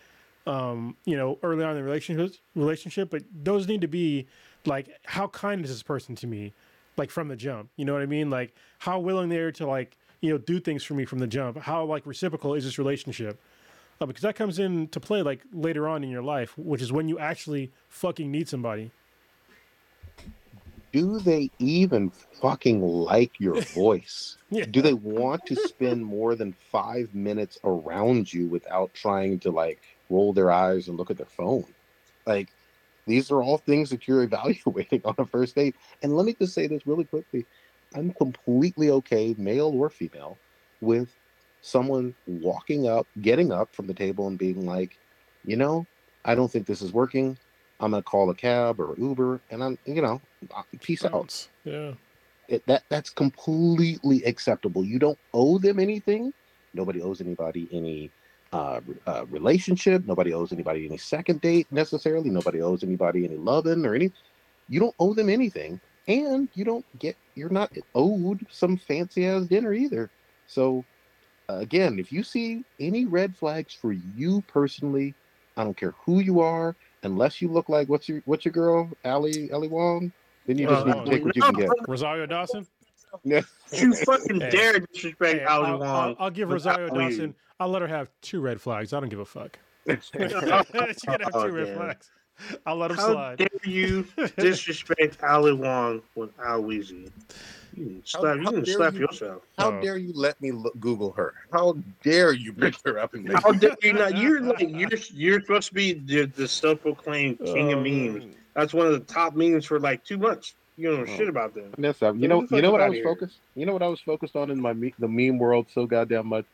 Um, 0.47 0.95
you 1.05 1.15
know, 1.15 1.37
early 1.43 1.63
on 1.63 1.71
in 1.71 1.75
the 1.77 1.83
relationship, 1.83 2.33
relationship, 2.55 3.09
but 3.09 3.23
those 3.31 3.67
need 3.67 3.81
to 3.81 3.87
be 3.87 4.27
like, 4.65 4.89
how 5.05 5.27
kind 5.27 5.63
is 5.63 5.69
this 5.69 5.83
person 5.83 6.15
to 6.15 6.27
me, 6.27 6.53
like 6.97 7.11
from 7.11 7.27
the 7.27 7.35
jump? 7.35 7.69
You 7.75 7.85
know 7.85 7.93
what 7.93 8.01
I 8.01 8.07
mean? 8.07 8.29
Like, 8.29 8.55
how 8.79 8.99
willing 8.99 9.29
they 9.29 9.37
are 9.37 9.51
to 9.51 9.67
like, 9.67 9.97
you 10.21 10.31
know, 10.31 10.37
do 10.37 10.59
things 10.59 10.83
for 10.83 10.95
me 10.95 11.05
from 11.05 11.19
the 11.19 11.27
jump? 11.27 11.57
How 11.57 11.83
like 11.83 12.05
reciprocal 12.05 12.55
is 12.55 12.63
this 12.63 12.79
relationship? 12.79 13.39
Uh, 14.01 14.05
because 14.05 14.21
that 14.23 14.35
comes 14.35 14.59
into 14.59 14.99
play 14.99 15.21
like 15.21 15.41
later 15.51 15.87
on 15.87 16.03
in 16.03 16.09
your 16.09 16.23
life, 16.23 16.57
which 16.57 16.81
is 16.81 16.91
when 16.91 17.09
you 17.09 17.19
actually 17.19 17.71
fucking 17.89 18.31
need 18.31 18.47
somebody. 18.47 18.91
Do 20.91 21.19
they 21.19 21.51
even 21.59 22.11
fucking 22.41 22.81
like 22.81 23.39
your 23.39 23.61
voice? 23.73 24.37
Yeah. 24.49 24.65
Do 24.65 24.81
they 24.81 24.93
want 24.93 25.45
to 25.47 25.55
spend 25.55 26.05
more 26.05 26.35
than 26.35 26.53
five 26.71 27.13
minutes 27.13 27.57
around 27.63 28.31
you 28.33 28.47
without 28.47 28.93
trying 28.93 29.39
to 29.41 29.51
like 29.51 29.81
roll 30.09 30.33
their 30.33 30.51
eyes 30.51 30.87
and 30.87 30.97
look 30.97 31.11
at 31.11 31.17
their 31.17 31.25
phone? 31.25 31.65
Like, 32.25 32.49
these 33.07 33.31
are 33.31 33.41
all 33.41 33.57
things 33.57 33.89
that 33.89 34.07
you're 34.07 34.23
evaluating 34.31 35.01
on 35.05 35.15
a 35.17 35.25
first 35.25 35.55
date. 35.55 35.75
And 36.01 36.15
let 36.15 36.25
me 36.25 36.35
just 36.39 36.53
say 36.53 36.67
this 36.67 36.85
really 36.85 37.05
quickly 37.05 37.45
I'm 37.95 38.13
completely 38.13 38.91
okay, 38.91 39.35
male 39.37 39.71
or 39.75 39.89
female, 39.89 40.37
with 40.81 41.09
someone 41.61 42.13
walking 42.27 42.87
up, 42.87 43.07
getting 43.21 43.51
up 43.51 43.73
from 43.73 43.87
the 43.87 43.93
table 43.93 44.27
and 44.27 44.37
being 44.37 44.65
like, 44.65 44.97
you 45.43 45.55
know, 45.55 45.85
I 46.23 46.35
don't 46.35 46.51
think 46.51 46.67
this 46.67 46.81
is 46.81 46.93
working. 46.93 47.37
I'm 47.79 47.91
gonna 47.91 48.03
call 48.03 48.29
a 48.29 48.35
cab 48.35 48.79
or 48.79 48.95
Uber, 48.97 49.41
and 49.49 49.63
I'm, 49.63 49.77
you 49.85 50.01
know, 50.01 50.21
peace 50.81 51.05
out 51.05 51.47
Yeah. 51.63 51.93
it, 52.47 52.65
that 52.67 52.83
that's 52.89 53.09
completely 53.09 54.23
acceptable. 54.25 54.83
You 54.83 54.99
don't 54.99 55.19
owe 55.33 55.57
them 55.59 55.79
anything. 55.79 56.33
Nobody 56.73 57.01
owes 57.01 57.21
anybody 57.21 57.67
any 57.71 58.11
uh, 58.51 58.81
uh, 59.07 59.25
relationship. 59.29 60.05
Nobody 60.05 60.33
owes 60.33 60.51
anybody 60.51 60.85
any 60.85 60.97
second 60.97 61.41
date 61.41 61.67
necessarily. 61.71 62.29
Nobody 62.29 62.61
owes 62.61 62.83
anybody 62.83 63.25
any 63.25 63.37
loving 63.37 63.85
or 63.85 63.95
any. 63.95 64.11
You 64.67 64.79
don't 64.79 64.95
owe 64.99 65.13
them 65.13 65.29
anything, 65.29 65.79
and 66.07 66.49
you 66.53 66.65
don't 66.65 66.85
get. 66.99 67.17
You're 67.35 67.49
not 67.49 67.71
owed 67.95 68.45
some 68.51 68.77
fancy 68.77 69.25
ass 69.25 69.45
dinner 69.45 69.73
either. 69.73 70.11
So, 70.47 70.83
uh, 71.49 71.57
again, 71.57 71.99
if 71.99 72.11
you 72.11 72.23
see 72.23 72.65
any 72.79 73.05
red 73.05 73.37
flags 73.37 73.73
for 73.73 73.93
you 73.93 74.41
personally, 74.47 75.15
I 75.57 75.63
don't 75.63 75.77
care 75.77 75.95
who 76.05 76.19
you 76.19 76.41
are, 76.41 76.75
unless 77.03 77.41
you 77.41 77.47
look 77.49 77.69
like 77.69 77.87
what's 77.89 78.07
your 78.09 78.21
what's 78.25 78.45
your 78.45 78.51
girl, 78.51 78.89
Ali 79.05 79.51
Ali 79.51 79.67
Wong. 79.67 80.11
Then 80.45 80.57
you 80.57 80.67
just 80.67 80.85
Uh, 80.85 80.93
need 80.93 81.05
to 81.05 81.09
take 81.11 81.25
what 81.25 81.35
you 81.35 81.41
can 81.43 81.53
get. 81.53 81.69
Rosario 81.87 82.25
Dawson. 82.25 82.65
Yeah. 83.23 83.41
You 83.71 83.93
fucking 83.93 84.39
Hey. 84.39 84.49
dare 84.49 84.79
disrespect 84.79 85.39
Hey, 85.41 85.45
Ali 85.45 85.71
I'll, 85.71 85.77
Wong. 85.79 85.87
I'll, 85.87 86.15
I'll 86.19 86.29
give 86.31 86.49
Rosario 86.49 86.85
leave. 86.85 87.17
Dawson. 87.17 87.35
I'll 87.59 87.69
let 87.69 87.83
her 87.83 87.87
have 87.87 88.09
two 88.21 88.41
red 88.41 88.59
flags. 88.59 88.93
I 88.93 88.99
don't 88.99 89.09
give 89.09 89.19
a 89.19 89.25
fuck. 89.25 89.59
she 89.87 89.97
can 90.11 90.29
have 90.31 90.65
Oh, 91.33 91.47
two 91.47 91.53
red 91.53 91.67
damn. 91.67 91.75
flags. 91.77 92.09
I'll 92.65 92.77
let 92.77 92.89
him 92.89 92.97
How 92.97 93.11
slide. 93.13 93.37
dare 93.37 93.47
you 93.63 94.07
disrespect 94.37 95.21
Ali 95.23 95.53
Wong 95.53 96.01
with 96.15 96.31
Al 96.43 96.63
Weezy? 96.63 97.11
You 97.79 97.85
can 97.85 97.95
How- 97.95 98.19
slap, 98.19 98.37
you 98.37 98.43
how 98.43 98.51
can 98.51 98.63
dare 98.63 98.73
slap 98.75 98.93
you- 98.93 98.99
yourself. 99.01 99.41
How 99.57 99.71
Oh. 99.77 99.81
dare 99.81 99.97
you 99.97 100.11
let 100.13 100.39
me 100.41 100.51
look, 100.51 100.77
Google 100.79 101.11
her? 101.13 101.33
How 101.51 101.77
dare 102.03 102.33
you 102.33 102.51
bring 102.53 102.73
her 102.85 102.99
up 102.99 103.13
and 103.13 103.23
make 103.23 103.41
How 103.41 103.51
dare 103.53 103.75
you 103.81 103.93
not? 103.93 104.17
You're 104.21 104.41
like 104.41 104.59
you're 104.69 104.89
you're 105.13 105.41
supposed 105.41 105.69
to 105.69 105.73
be 105.73 105.93
the, 105.93 106.25
the 106.25 106.47
self-proclaimed 106.47 107.39
king 107.39 107.71
of 107.73 107.79
Oh, 107.79 107.83
memes. 107.83 108.25
That's 108.53 108.73
one 108.73 108.87
of 108.87 108.93
the 108.93 108.99
top 109.01 109.35
memes 109.35 109.65
for 109.65 109.79
like 109.79 110.03
two 110.03 110.17
months. 110.17 110.55
You 110.77 110.89
don't 110.91 111.05
know 111.05 111.13
Oh. 111.13 111.17
shit 111.17 111.29
about 111.29 111.53
them. 111.55 111.73
That's 111.77 112.01
up. 112.03 112.15
You 112.15 112.21
Get 112.21 112.29
know, 112.29 112.45
the 112.45 112.55
you 112.57 112.61
know 112.61 112.71
what 112.71 112.81
I 112.81 112.85
outta 112.85 112.91
was 112.91 112.97
here. 112.97 113.03
focused. 113.05 113.37
You 113.55 113.65
know 113.65 113.73
what 113.73 113.83
I 113.83 113.87
was 113.87 113.99
focused 114.01 114.35
on 114.35 114.49
in 114.51 114.59
my 114.61 114.73
me- 114.73 114.93
the 114.99 115.07
meme 115.07 115.37
world 115.39 115.67
so 115.73 115.85
goddamn 115.85 116.27
much. 116.27 116.45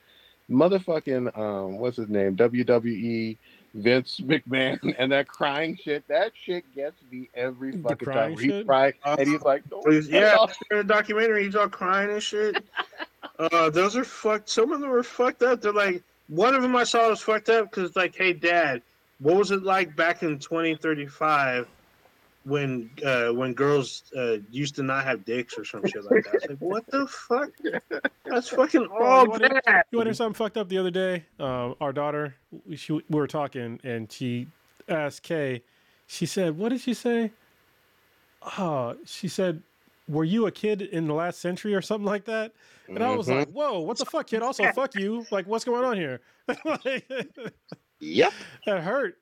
Motherfucking 0.49 1.35
um, 1.37 1.79
what's 1.79 1.97
his 1.97 2.07
name? 2.09 2.35
WWE 2.35 3.37
Vince 3.75 4.21
McMahon 4.21 4.95
and 4.97 5.11
that 5.11 5.27
crying 5.27 5.77
shit. 5.81 6.07
That 6.07 6.31
shit 6.33 6.63
gets 6.73 6.95
me 7.11 7.29
every 7.35 7.73
fucking 7.73 7.97
crying 7.97 8.17
time. 8.17 8.33
Where 8.35 8.43
He's 8.43 8.51
shit? 8.51 8.67
and 9.19 9.27
he's 9.27 9.41
like, 9.41 9.69
"Don't 9.69 10.03
yeah, 10.05 10.37
in 10.71 10.77
the 10.77 10.83
documentary, 10.83 11.43
he's 11.45 11.55
all 11.55 11.69
crying 11.69 12.09
and 12.09 12.23
shit. 12.23 12.63
uh, 13.39 13.69
those 13.69 13.95
are 13.95 14.05
fucked. 14.05 14.49
Some 14.49 14.71
of 14.71 14.79
them 14.79 14.91
are 14.91 15.03
fucked 15.03 15.43
up. 15.43 15.61
They're 15.61 15.73
like, 15.73 16.01
one 16.29 16.55
of 16.55 16.61
them 16.61 16.75
I 16.75 16.85
saw 16.85 17.09
was 17.09 17.21
fucked 17.21 17.49
up 17.49 17.69
because, 17.69 17.95
like, 17.95 18.15
hey, 18.15 18.33
dad, 18.33 18.81
what 19.19 19.35
was 19.35 19.51
it 19.51 19.63
like 19.63 19.95
back 19.95 20.23
in 20.23 20.39
2035 20.39 21.67
when 22.45 22.89
uh, 23.03 23.29
when 23.29 23.53
girls 23.53 24.03
uh, 24.15 24.37
used 24.51 24.75
to 24.75 24.83
not 24.83 25.03
have 25.03 25.25
dicks 25.25 25.57
or 25.57 25.65
some 25.65 25.85
shit 25.85 26.03
like 26.05 26.23
that? 26.25 26.35
It's 26.35 26.47
like, 26.49 26.57
what 26.59 26.85
the 26.87 27.07
fuck? 27.07 27.49
That's 28.25 28.49
fucking 28.49 28.85
all 28.87 29.23
you 29.23 29.29
wanna- 29.31 29.61
bad. 29.65 29.83
You 29.91 29.97
want 29.97 30.05
to 30.05 30.09
hear 30.09 30.13
something 30.13 30.35
fucked 30.35 30.57
up 30.57 30.69
the 30.69 30.77
other 30.77 30.91
day? 30.91 31.25
Um, 31.39 31.75
our 31.81 31.91
daughter, 31.91 32.35
we, 32.67 32.75
she, 32.75 32.93
we 32.93 33.01
were 33.09 33.27
talking, 33.27 33.79
and 33.83 34.11
she 34.11 34.47
asked 34.87 35.23
Kay. 35.23 35.63
She 36.07 36.27
said, 36.27 36.57
"What 36.57 36.69
did 36.69 36.81
she 36.81 36.93
say?" 36.93 37.31
Oh, 38.59 38.95
she 39.05 39.27
said, 39.27 39.63
"Were 40.07 40.23
you 40.23 40.45
a 40.45 40.51
kid 40.51 40.83
in 40.83 41.07
the 41.07 41.15
last 41.15 41.39
century 41.39 41.73
or 41.73 41.81
something 41.81 42.05
like 42.05 42.25
that?" 42.25 42.51
And 42.87 43.03
I 43.03 43.15
was 43.15 43.27
like, 43.27 43.49
"Whoa, 43.49 43.79
what 43.79 43.97
the 43.97 44.05
fuck, 44.05 44.27
kid? 44.27 44.43
Also, 44.43 44.71
fuck 44.75 44.93
you! 44.93 45.25
Like, 45.31 45.47
what's 45.47 45.65
going 45.65 45.83
on 45.83 45.97
here?" 45.97 46.21
Like, 46.63 47.09
"Yep." 47.99 48.33
that 48.67 48.83
hurt. 48.83 49.17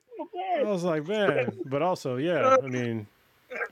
I 0.58 0.62
was 0.62 0.84
like, 0.84 1.08
man, 1.08 1.52
but 1.66 1.82
also, 1.82 2.16
yeah. 2.16 2.56
I 2.62 2.68
mean, 2.68 3.06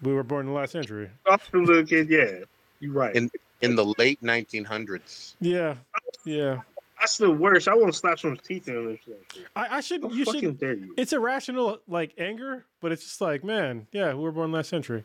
we 0.03 0.13
were 0.13 0.23
born 0.23 0.47
in 0.47 0.53
the 0.53 0.59
last 0.59 0.73
century. 0.73 1.11
Off 1.27 1.51
the 1.51 1.59
little 1.59 1.85
kid, 1.85 2.09
yeah. 2.11 2.45
You're 2.81 2.93
right. 2.93 3.15
In- 3.15 3.31
In 3.61 3.77
the 3.77 3.95
late 3.99 4.21
1900s. 4.23 5.35
Yeah, 5.41 5.77
yeah. 6.25 6.61
That's 6.99 7.17
the 7.19 7.31
worst. 7.31 7.67
I 7.69 7.75
want 7.75 7.93
to 7.93 7.99
slap 7.99 8.19
someone's 8.19 8.43
teeth 8.43 8.69
in 8.69 8.87
this 8.87 9.01
shit. 9.05 9.47
I, 9.57 9.79
I 9.79 9.81
should. 9.81 10.03
How 10.03 10.11
You 10.11 10.25
should. 10.25 10.59
dare 10.61 10.75
you? 10.75 10.95
It's 10.97 11.13
irrational, 11.13 11.79
like 11.89 12.13
anger, 12.19 12.65
but 12.81 12.93
it's 12.93 13.03
just 13.03 13.21
like, 13.21 13.43
man, 13.45 13.87
yeah, 13.93 14.15
we 14.15 14.21
were 14.23 14.31
born 14.33 14.53
last 14.53 14.69
century. 14.69 15.05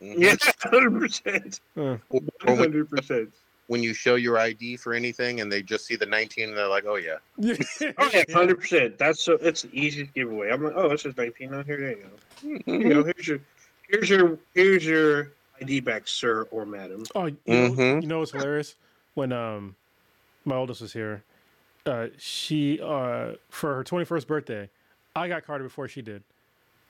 Mhm. 0.00 0.18
Yeah, 0.18 0.34
hundred 0.70 0.98
percent. 1.00 1.60
Or 1.76 2.00
One 2.08 2.28
when, 2.44 2.56
hundred 2.58 2.90
percent. 2.90 3.32
when 3.68 3.82
you 3.84 3.92
show 3.94 4.14
your 4.16 4.38
ID 4.38 4.76
for 4.76 4.94
anything 4.94 5.40
and 5.40 5.50
they 5.50 5.62
just 5.62 5.86
see 5.86 5.94
the 5.96 6.06
19 6.06 6.48
and 6.48 6.56
they're 6.58 6.66
like, 6.68 6.84
"Oh 6.86 6.96
yeah." 6.96 7.16
Oh 7.98 8.10
yeah, 8.12 8.24
hundred 8.32 8.58
percent. 8.60 8.98
That's 8.98 9.20
so. 9.22 9.34
It's 9.34 9.62
the 9.62 9.70
easiest 9.72 10.12
giveaway. 10.14 10.50
I'm 10.50 10.62
like, 10.62 10.74
oh, 10.76 10.90
it's 10.90 11.02
just 11.04 11.16
nineteen 11.18 11.54
on 11.54 11.64
here. 11.64 11.76
There 11.78 11.90
you 11.90 11.96
go. 12.02 12.58
Here 12.72 12.80
you 12.88 12.94
go. 12.94 13.04
Here's 13.04 13.28
your, 13.28 13.38
here's 13.92 14.10
your, 14.10 14.38
here's 14.54 14.84
your 14.84 15.30
ID 15.60 15.80
back, 15.80 16.08
sir 16.08 16.48
or 16.50 16.66
madam. 16.66 17.04
Oh, 17.14 17.26
you, 17.26 17.36
know, 17.46 17.70
Mhm. 17.70 18.02
you 18.02 18.08
know 18.08 18.18
what's 18.18 18.32
hilarious? 18.32 18.74
When 19.14 19.30
um 19.32 19.76
my 20.44 20.56
oldest 20.56 20.80
was 20.80 20.92
here, 20.92 21.22
uh, 21.86 22.08
she 22.18 22.80
uh 22.80 23.32
for 23.50 23.74
her 23.76 23.84
twenty 23.84 24.04
first 24.04 24.26
birthday, 24.26 24.68
I 25.14 25.28
got 25.28 25.44
carded 25.44 25.66
before 25.66 25.86
she 25.86 26.02
did. 26.02 26.22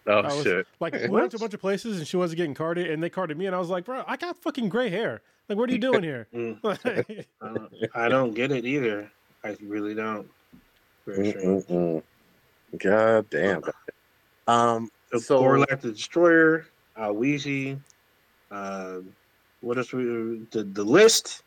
Oh 0.06 0.18
I 0.20 0.22
was- 0.32 0.42
shit. 0.42 0.66
Like 0.80 0.94
we 0.94 1.08
went 1.08 1.32
to 1.32 1.36
a 1.36 1.40
bunch 1.40 1.52
of 1.52 1.60
places 1.60 1.98
and 1.98 2.06
she 2.06 2.16
wasn't 2.16 2.38
getting 2.38 2.54
carded, 2.54 2.90
and 2.90 3.02
they 3.02 3.10
carded 3.10 3.36
me, 3.36 3.46
and 3.46 3.54
I 3.54 3.58
was 3.58 3.68
like, 3.68 3.84
bro, 3.84 4.04
I 4.06 4.16
got 4.16 4.38
fucking 4.38 4.68
gray 4.68 4.88
hair. 4.88 5.20
Like, 5.48 5.58
what 5.58 5.68
are 5.68 5.72
you 5.72 5.78
doing 5.78 6.02
here? 6.04 6.28
Mm, 6.34 6.58
Like, 6.62 7.26
I, 7.42 7.48
don't, 7.48 7.72
I 7.96 8.08
don't 8.08 8.32
get 8.34 8.52
it 8.52 8.64
either. 8.64 9.10
I 9.44 9.56
really 9.60 9.94
don't. 9.94 10.28
Very 11.04 11.30
strange. 11.30 11.64
Mm-mm-mm. 11.64 12.02
God 12.78 13.28
damn. 13.30 13.62
Um. 14.46 14.90
So, 15.10 15.18
So- 15.18 15.42
Orlac 15.42 15.80
the 15.80 15.90
Destroyer, 15.92 16.66
uh, 16.96 17.12
Wheezy, 17.12 17.78
uh, 18.50 18.98
what 19.60 19.78
else? 19.78 19.92
We 19.92 20.04
the 20.50 20.64
the 20.72 20.84
list, 20.84 21.42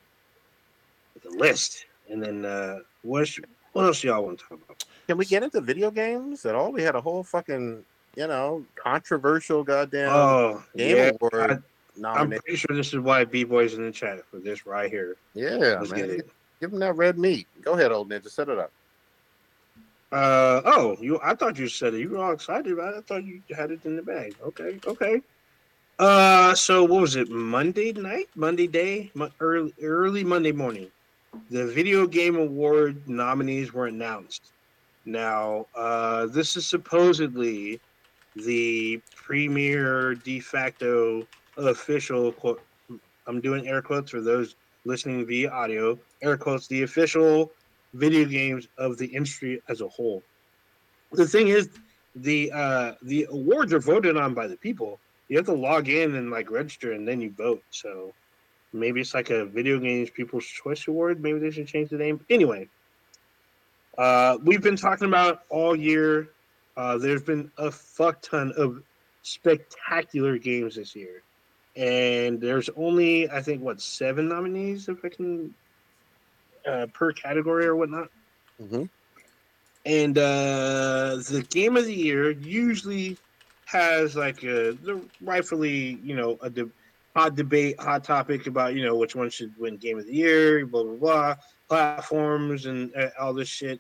the 1.24 1.30
list, 1.30 1.86
and 2.10 2.22
then 2.22 2.46
uh, 2.46 2.80
what? 3.04 3.30
What 3.74 3.86
else 3.86 4.04
y'all 4.04 4.24
want 4.24 4.40
to 4.40 4.46
talk 4.46 4.60
about? 4.64 4.84
Can 5.08 5.18
we 5.18 5.26
get 5.26 5.44
into 5.44 5.60
video 5.60 5.92
games 5.92 6.46
at 6.46 6.56
all? 6.56 6.72
We 6.72 6.82
had 6.82 6.96
a 6.96 7.02
whole 7.02 7.24
fucking, 7.24 7.84
you 8.16 8.28
know, 8.28 8.66
controversial 8.82 9.66
goddamn 9.66 10.10
oh, 10.10 10.64
game 10.78 10.96
yeah. 10.96 11.12
award 11.20 11.52
I- 11.52 11.58
I'm 12.04 12.30
pretty 12.30 12.56
sure 12.56 12.76
this 12.76 12.94
is 12.94 13.00
why 13.00 13.24
B 13.24 13.44
Boy's 13.44 13.76
in 13.76 13.86
the 13.86 13.92
chat 13.92 14.26
for 14.30 14.40
this 14.40 14.66
right 14.66 14.90
here. 14.90 15.16
Yeah, 15.34 15.78
Let's 15.80 15.92
man. 15.92 16.10
it. 16.10 16.30
Give 16.60 16.74
him 16.74 16.80
that 16.80 16.96
red 16.96 17.18
meat. 17.18 17.48
Go 17.62 17.74
ahead, 17.74 17.92
old 17.92 18.10
ninja. 18.10 18.30
Set 18.30 18.50
it 18.50 18.58
up. 18.58 18.72
Uh 20.12 20.62
oh, 20.66 20.98
you. 21.00 21.20
I 21.24 21.36
thought 21.36 21.58
you 21.58 21.68
said 21.68 21.94
it. 21.94 22.00
You 22.00 22.10
were 22.10 22.24
all 22.24 22.34
excited 22.34 22.72
about 22.72 22.94
it. 22.94 22.98
I 22.98 23.02
thought 23.02 23.24
you 23.24 23.42
had 23.56 23.72
it 23.72 23.86
in 23.86 23.96
the 23.96 24.02
bag. 24.02 24.36
Okay, 24.44 24.80
okay. 24.86 25.22
Uh, 25.98 26.54
so 26.54 26.84
what 26.84 27.02
was 27.02 27.16
it? 27.16 27.30
Monday 27.30 27.94
night, 27.94 28.28
Monday 28.36 28.68
day, 28.68 29.12
early 29.40 29.74
early 29.82 30.24
Monday 30.26 30.52
morning. 30.52 30.92
The 31.50 31.68
Video 31.68 32.06
Game 32.06 32.36
Award 32.36 33.08
nominees 33.08 33.74
were 33.74 33.88
announced. 33.88 34.52
Now, 35.06 35.68
uh, 35.76 36.26
this 36.28 36.58
is 36.58 36.66
supposedly 36.66 37.80
the 38.36 39.00
premier 39.16 40.16
de 40.16 40.42
facto 40.42 41.26
official 41.56 42.34
quote. 42.34 42.62
I'm 43.28 43.40
doing 43.40 43.68
air 43.68 43.82
quotes 43.82 44.12
for 44.12 44.20
those 44.20 44.56
listening 44.84 45.26
via 45.26 45.50
audio. 45.50 45.98
Air 46.22 46.36
quotes 46.38 46.68
the 46.68 46.84
official 46.84 47.52
video 47.94 48.26
games 48.26 48.68
of 48.78 48.98
the 48.98 49.08
industry 49.08 49.62
as 49.70 49.80
a 49.80 49.88
whole. 49.88 50.24
The 51.14 51.26
thing 51.26 51.48
is, 51.48 51.70
the 52.16 52.52
uh, 52.52 52.94
the 53.04 53.28
awards 53.30 53.72
are 53.72 53.80
voted 53.80 54.18
on 54.18 54.34
by 54.34 54.48
the 54.48 54.58
people. 54.58 55.00
You 55.28 55.38
have 55.38 55.46
to 55.48 55.54
log 55.54 55.90
in 55.90 56.16
and 56.16 56.30
like 56.32 56.52
register, 56.52 56.94
and 56.94 57.08
then 57.08 57.22
you 57.22 57.32
vote. 57.32 57.64
So 57.72 58.14
maybe 58.74 59.02
it's 59.02 59.14
like 59.14 59.30
a 59.30 59.46
video 59.46 59.80
games 59.80 60.10
People's 60.10 60.46
Choice 60.46 60.88
Award. 60.88 61.22
Maybe 61.22 61.40
they 61.40 61.52
should 61.52 61.68
change 61.68 61.90
the 61.90 61.98
name. 61.98 62.24
Anyway, 62.30 62.70
uh, 63.98 64.38
we've 64.44 64.62
been 64.62 64.76
talking 64.76 65.08
about 65.08 65.42
all 65.50 65.76
year. 65.76 66.30
Uh, 66.78 66.98
there's 66.98 67.24
been 67.24 67.52
a 67.58 67.72
fuck 67.72 68.22
ton 68.22 68.54
of 68.58 68.84
spectacular 69.24 70.38
games 70.38 70.76
this 70.76 70.96
year, 70.96 71.24
and 71.76 72.40
there's 72.40 72.70
only 72.76 73.30
I 73.30 73.42
think 73.42 73.62
what 73.64 73.82
seven 73.82 74.28
nominees 74.28 74.90
if 74.90 75.04
I 75.04 75.10
can 75.10 75.54
uh, 76.68 76.88
per 76.94 77.12
category 77.14 77.66
or 77.66 77.76
whatnot. 77.76 78.10
Mhm. 78.62 78.90
And 79.86 80.18
uh, 80.18 81.18
the 81.30 81.46
game 81.50 81.78
of 81.78 81.86
the 81.86 81.94
year 81.94 82.32
usually 82.32 83.18
has 83.66 84.16
like 84.16 84.44
a 84.44 84.78
rightfully 85.22 86.00
you 86.04 86.16
know 86.16 86.38
a 86.42 86.50
de- 86.50 86.70
hot 87.16 87.36
debate, 87.36 87.80
hot 87.80 88.04
topic 88.04 88.48
about 88.48 88.76
you 88.76 88.84
know 88.84 88.96
which 88.96 89.16
one 89.16 89.30
should 89.30 89.54
win 89.58 89.78
game 89.78 89.98
of 89.98 90.06
the 90.06 90.14
year, 90.14 90.66
blah 90.66 90.84
blah 90.84 90.96
blah, 90.96 91.36
platforms 91.70 92.66
and 92.66 92.96
uh, 92.96 93.10
all 93.20 93.34
this 93.34 93.48
shit. 93.50 93.80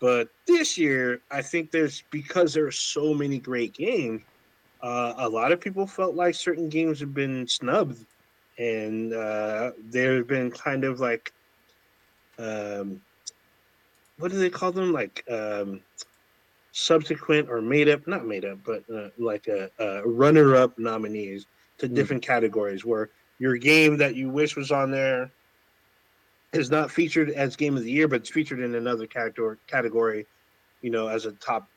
But 0.00 0.28
this 0.46 0.76
year, 0.76 1.20
I 1.30 1.42
think 1.42 1.70
there's 1.70 2.04
because 2.10 2.52
there 2.54 2.66
are 2.66 2.72
so 2.72 3.14
many 3.14 3.38
great 3.38 3.74
games. 3.74 4.22
Uh, 4.82 5.14
a 5.18 5.28
lot 5.28 5.52
of 5.52 5.60
people 5.60 5.86
felt 5.86 6.14
like 6.14 6.34
certain 6.34 6.68
games 6.68 7.00
have 7.00 7.14
been 7.14 7.48
snubbed, 7.48 8.04
and 8.58 9.12
uh, 9.14 9.72
there 9.90 10.16
have 10.16 10.28
been 10.28 10.50
kind 10.50 10.84
of 10.84 11.00
like 11.00 11.32
um, 12.38 13.00
what 14.18 14.30
do 14.30 14.38
they 14.38 14.50
call 14.50 14.72
them? 14.72 14.92
Like 14.92 15.24
um, 15.30 15.80
subsequent 16.76 17.48
or 17.48 17.62
made 17.62 17.88
up, 17.88 18.06
not 18.06 18.26
made 18.26 18.44
up, 18.44 18.58
but 18.64 18.82
uh, 18.94 19.08
like 19.18 19.46
a, 19.48 19.70
a 19.78 20.06
runner 20.06 20.54
up 20.56 20.78
nominees 20.78 21.46
to 21.78 21.88
Hmm. 21.88 21.94
different 21.94 22.22
categories 22.22 22.84
where 22.84 23.10
your 23.38 23.56
game 23.56 23.96
that 23.98 24.14
you 24.14 24.30
wish 24.30 24.56
was 24.56 24.70
on 24.70 24.90
there 24.90 25.32
is 26.52 26.70
not 26.70 26.90
featured 26.90 27.30
as 27.30 27.56
game 27.56 27.76
of 27.76 27.82
the 27.82 27.90
year, 27.90 28.08
but 28.08 28.20
it's 28.20 28.30
featured 28.30 28.60
in 28.60 28.74
another 28.74 29.06
category, 29.06 29.56
category 29.66 30.26
you 30.82 30.90
know, 30.90 31.08
as 31.08 31.24
a 31.26 31.32
top, 31.32 31.68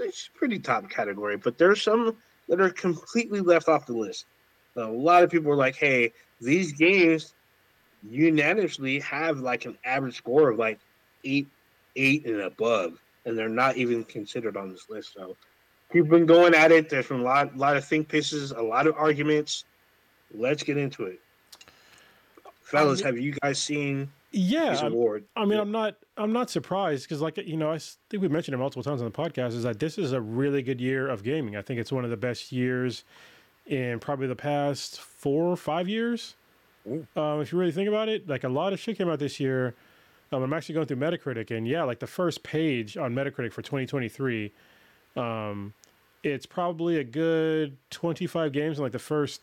it's 0.00 0.30
pretty 0.34 0.58
top 0.60 0.88
category. 0.88 1.36
But 1.36 1.58
there's 1.58 1.82
some 1.82 2.16
that 2.48 2.60
are 2.60 2.70
completely 2.70 3.40
left 3.40 3.68
off 3.68 3.86
the 3.86 3.92
list. 3.94 4.26
A 4.76 4.82
lot 4.82 5.24
of 5.24 5.30
people 5.30 5.50
are 5.50 5.56
like, 5.56 5.76
hey, 5.76 6.12
these 6.40 6.72
games 6.72 7.34
unanimously 8.02 9.00
have 9.00 9.38
like 9.40 9.64
an 9.66 9.76
average 9.84 10.16
score 10.16 10.50
of 10.50 10.58
like 10.58 10.80
eight, 11.24 11.50
eight 11.96 12.26
and 12.26 12.40
above, 12.42 13.02
and 13.28 13.38
they're 13.38 13.48
not 13.48 13.76
even 13.76 14.02
considered 14.04 14.56
on 14.56 14.70
this 14.70 14.88
list. 14.88 15.12
So 15.14 15.36
people 15.90 16.08
been 16.08 16.26
going 16.26 16.54
at 16.54 16.72
it. 16.72 16.88
There's 16.88 17.08
been 17.08 17.20
a 17.20 17.22
lot, 17.22 17.56
lot 17.56 17.76
of 17.76 17.84
think 17.84 18.08
pieces, 18.08 18.50
a 18.50 18.62
lot 18.62 18.86
of 18.86 18.96
arguments. 18.96 19.64
Let's 20.34 20.62
get 20.62 20.76
into 20.76 21.04
it, 21.04 21.20
fellas. 22.62 23.00
Um, 23.00 23.06
have 23.06 23.18
you 23.18 23.32
guys 23.42 23.58
seen 23.58 24.10
yeah, 24.32 24.78
award? 24.84 25.24
I 25.36 25.46
mean, 25.46 25.58
I'm 25.58 25.70
not, 25.70 25.96
I'm 26.18 26.32
not 26.32 26.50
surprised 26.50 27.04
because, 27.04 27.22
like, 27.22 27.38
you 27.38 27.56
know, 27.56 27.72
I 27.72 27.78
think 27.78 28.20
we've 28.20 28.30
mentioned 28.30 28.54
it 28.54 28.58
multiple 28.58 28.82
times 28.82 29.00
on 29.00 29.10
the 29.10 29.16
podcast. 29.16 29.54
Is 29.54 29.62
that 29.62 29.78
this 29.78 29.96
is 29.96 30.12
a 30.12 30.20
really 30.20 30.62
good 30.62 30.80
year 30.80 31.08
of 31.08 31.22
gaming. 31.22 31.56
I 31.56 31.62
think 31.62 31.80
it's 31.80 31.92
one 31.92 32.04
of 32.04 32.10
the 32.10 32.16
best 32.16 32.52
years 32.52 33.04
in 33.64 34.00
probably 34.00 34.26
the 34.26 34.36
past 34.36 35.00
four 35.00 35.50
or 35.50 35.56
five 35.56 35.88
years. 35.88 36.34
Um, 37.16 37.40
if 37.40 37.52
you 37.52 37.58
really 37.58 37.72
think 37.72 37.88
about 37.88 38.08
it, 38.08 38.28
like 38.28 38.44
a 38.44 38.48
lot 38.48 38.72
of 38.72 38.80
shit 38.80 38.98
came 38.98 39.08
out 39.08 39.18
this 39.18 39.40
year. 39.40 39.74
Um, 40.30 40.42
I'm 40.42 40.52
actually 40.52 40.74
going 40.74 40.86
through 40.86 40.98
Metacritic, 40.98 41.50
and 41.56 41.66
yeah, 41.66 41.84
like 41.84 42.00
the 42.00 42.06
first 42.06 42.42
page 42.42 42.96
on 42.96 43.14
Metacritic 43.14 43.52
for 43.52 43.62
2023, 43.62 44.52
um, 45.16 45.72
it's 46.22 46.44
probably 46.46 46.98
a 46.98 47.04
good 47.04 47.76
25 47.90 48.52
games 48.52 48.78
in 48.78 48.82
like 48.82 48.92
the 48.92 48.98
first. 48.98 49.40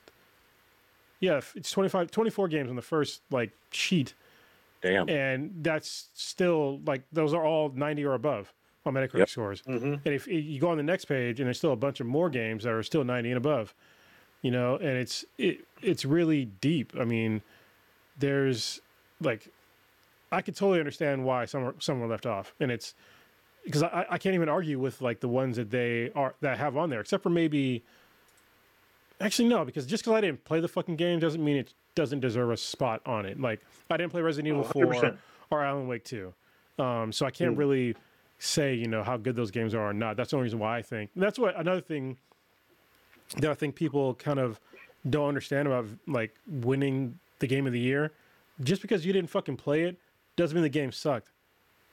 Yeah, 1.19 1.41
it's 1.55 1.71
25, 1.71 2.11
24 2.11 2.47
games 2.49 2.69
on 2.69 2.75
the 2.75 2.81
first 2.81 3.21
like 3.31 3.51
sheet 3.71 4.13
Damn. 4.81 5.09
and 5.09 5.51
that's 5.63 6.09
still 6.13 6.79
like 6.86 7.01
those 7.11 7.33
are 7.33 7.43
all 7.43 7.71
90 7.73 8.05
or 8.05 8.13
above 8.13 8.53
on 8.86 8.93
Metacritic 8.93 9.19
Yep. 9.19 9.29
scores. 9.29 9.61
hmm 9.61 9.95
And 10.05 10.13
if 10.13 10.27
you 10.27 10.59
go 10.59 10.69
on 10.69 10.77
the 10.77 10.83
next 10.83 11.05
page, 11.05 11.39
and 11.39 11.47
there's 11.47 11.57
still 11.57 11.71
a 11.71 11.77
bunch 11.77 11.99
of 11.99 12.05
more 12.05 12.29
games 12.29 12.65
that 12.65 12.73
are 12.73 12.83
still 12.83 13.03
90 13.03 13.31
and 13.31 13.38
above, 13.38 13.73
you 14.43 14.51
know, 14.51 14.75
and 14.75 14.89
it's 14.97 15.25
it 15.39 15.65
it's 15.81 16.05
really 16.05 16.45
deep. 16.45 16.93
I 16.99 17.05
mean, 17.05 17.41
there's 18.19 18.79
like, 19.21 19.47
I 20.36 20.41
could 20.41 20.55
totally 20.55 20.79
understand 20.79 21.23
why 21.23 21.45
some 21.45 21.63
are- 21.63 21.75
some 21.79 21.99
were 21.99 22.07
left 22.07 22.25
off, 22.25 22.53
and 22.59 22.71
it's 22.71 22.93
because 23.63 23.81
I, 23.83 24.05
I 24.09 24.17
can't 24.17 24.36
even 24.36 24.49
argue 24.49 24.77
with 24.79 25.01
like 25.01 25.19
the 25.21 25.27
ones 25.27 25.55
that 25.57 25.69
they 25.71 26.11
are 26.13 26.36
that 26.41 26.57
have 26.57 26.77
on 26.77 26.89
there, 26.89 26.99
except 27.01 27.23
for 27.23 27.29
maybe. 27.29 27.83
Actually, 29.21 29.47
no, 29.47 29.63
because 29.63 29.86
just 29.86 30.03
because 30.03 30.17
I 30.17 30.21
didn't 30.21 30.43
play 30.43 30.59
the 30.59 30.67
fucking 30.67 30.97
game 30.97 31.19
doesn't 31.19 31.43
mean 31.43 31.55
it 31.55 31.73
doesn't 31.95 32.19
deserve 32.19 32.51
a 32.51 32.57
spot 32.57 33.01
on 33.05 33.25
it. 33.25 33.39
Like 33.39 33.61
I 33.89 33.95
didn't 33.97 34.11
play 34.11 34.21
Resident 34.21 34.49
Evil 34.53 34.65
Oh, 34.67 34.71
Four 34.71 34.86
100%. 34.93 35.17
or 35.51 35.63
Alan 35.63 35.88
Wake 35.88 36.03
Two, 36.03 36.33
um, 36.77 37.11
so 37.13 37.25
I 37.25 37.31
can't 37.31 37.55
Mm. 37.55 37.59
really 37.59 37.95
say 38.38 38.73
you 38.73 38.88
know 38.88 39.01
how 39.03 39.15
good 39.15 39.36
those 39.38 39.51
games 39.51 39.73
are 39.73 39.89
or 39.89 39.93
not. 39.93 40.17
That's 40.17 40.31
the 40.31 40.36
only 40.36 40.43
reason 40.45 40.59
why 40.59 40.77
I 40.77 40.81
think. 40.81 41.11
that's 41.15 41.39
what 41.39 41.57
another 41.57 41.79
thing 41.81 42.17
that 43.38 43.49
I 43.49 43.53
think 43.53 43.75
people 43.75 44.13
kind 44.15 44.39
of 44.39 44.59
don't 45.09 45.29
understand 45.29 45.67
about 45.69 45.86
like 46.07 46.36
winning 46.47 47.17
the 47.39 47.47
game 47.47 47.65
of 47.65 47.73
the 47.73 47.79
year. 47.79 48.11
Just 48.61 48.81
because 48.81 49.05
you 49.05 49.13
didn't 49.13 49.29
fucking 49.29 49.57
play 49.57 49.83
it 49.83 49.97
doesn't 50.36 50.55
mean 50.55 50.63
the 50.63 50.69
game 50.69 50.91
sucked. 50.91 51.31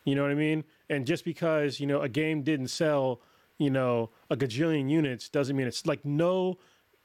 You 0.04 0.14
know 0.14 0.22
what 0.22 0.30
I 0.30 0.34
mean? 0.34 0.64
And 0.90 1.06
just 1.06 1.24
because 1.24 1.80
you 1.80 1.86
know 1.86 2.00
a 2.00 2.08
game 2.08 2.42
didn't 2.42 2.68
sell, 2.68 3.20
you 3.58 3.70
know, 3.70 4.10
a 4.30 4.36
gajillion 4.36 4.90
units 4.90 5.28
doesn't 5.28 5.56
mean 5.56 5.66
it's 5.66 5.86
like 5.86 6.04
no 6.04 6.58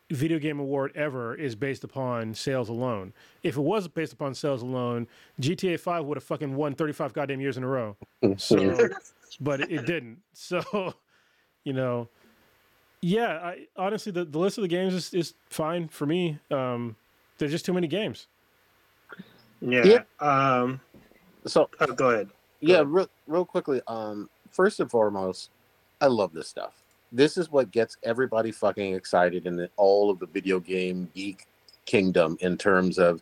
video 0.10 0.40
game 0.40 0.60
award 0.60 0.92
ever 0.96 1.36
is 1.36 1.56
based 1.56 1.84
upon 1.84 2.34
sales 2.34 2.70
alone. 2.70 3.14
If 3.44 3.58
it 3.58 3.62
was 3.62 3.88
based 3.88 4.14
upon 4.14 4.34
sales 4.34 4.62
alone, 4.62 5.08
GTA 5.42 5.80
5 5.80 6.06
would 6.06 6.18
have 6.18 6.24
fucking 6.24 6.56
won 6.56 6.76
35 6.76 7.14
goddamn 7.14 7.42
years 7.42 7.58
in 7.58 7.64
a 7.64 7.68
row. 7.68 7.96
So, 8.38 8.90
but 9.42 9.62
it, 9.62 9.72
it 9.72 9.86
didn't. 9.86 10.20
So, 10.34 10.94
you 11.64 11.74
know, 11.74 12.08
yeah, 13.02 13.40
I 13.44 13.68
honestly 13.76 14.12
the, 14.12 14.26
the 14.26 14.40
list 14.40 14.58
of 14.58 14.62
the 14.62 14.68
games 14.68 14.94
is, 14.94 15.14
is 15.14 15.34
fine 15.50 15.88
for 15.88 16.06
me. 16.06 16.40
Um, 16.50 16.96
there's 17.38 17.52
just 17.52 17.66
too 17.66 17.74
many 17.74 17.88
games. 17.88 18.28
Yeah. 19.62 19.84
Yeah. 19.86 20.04
Um. 20.20 20.80
So 21.48 21.70
oh, 21.80 21.88
go 21.88 22.10
ahead. 22.12 22.30
yeah, 22.60 22.76
ahead. 22.76 22.88
real, 22.88 23.10
real 23.28 23.46
quickly. 23.46 23.82
Um, 23.88 24.30
first 24.52 24.80
and 24.80 24.90
foremost, 24.90 25.50
I 26.02 26.08
love 26.08 26.34
this 26.34 26.48
stuff. 26.48 26.74
This 27.12 27.38
is 27.38 27.52
what 27.52 27.72
gets 27.72 27.98
everybody 28.04 28.52
fucking 28.52 28.94
excited 28.94 29.48
in 29.48 29.56
the, 29.56 29.70
all 29.78 30.10
of 30.10 30.20
the 30.20 30.26
video 30.26 30.60
game 30.60 31.10
geek 31.16 31.46
kingdom 31.86 32.38
in 32.42 32.58
terms 32.58 33.00
of 33.00 33.22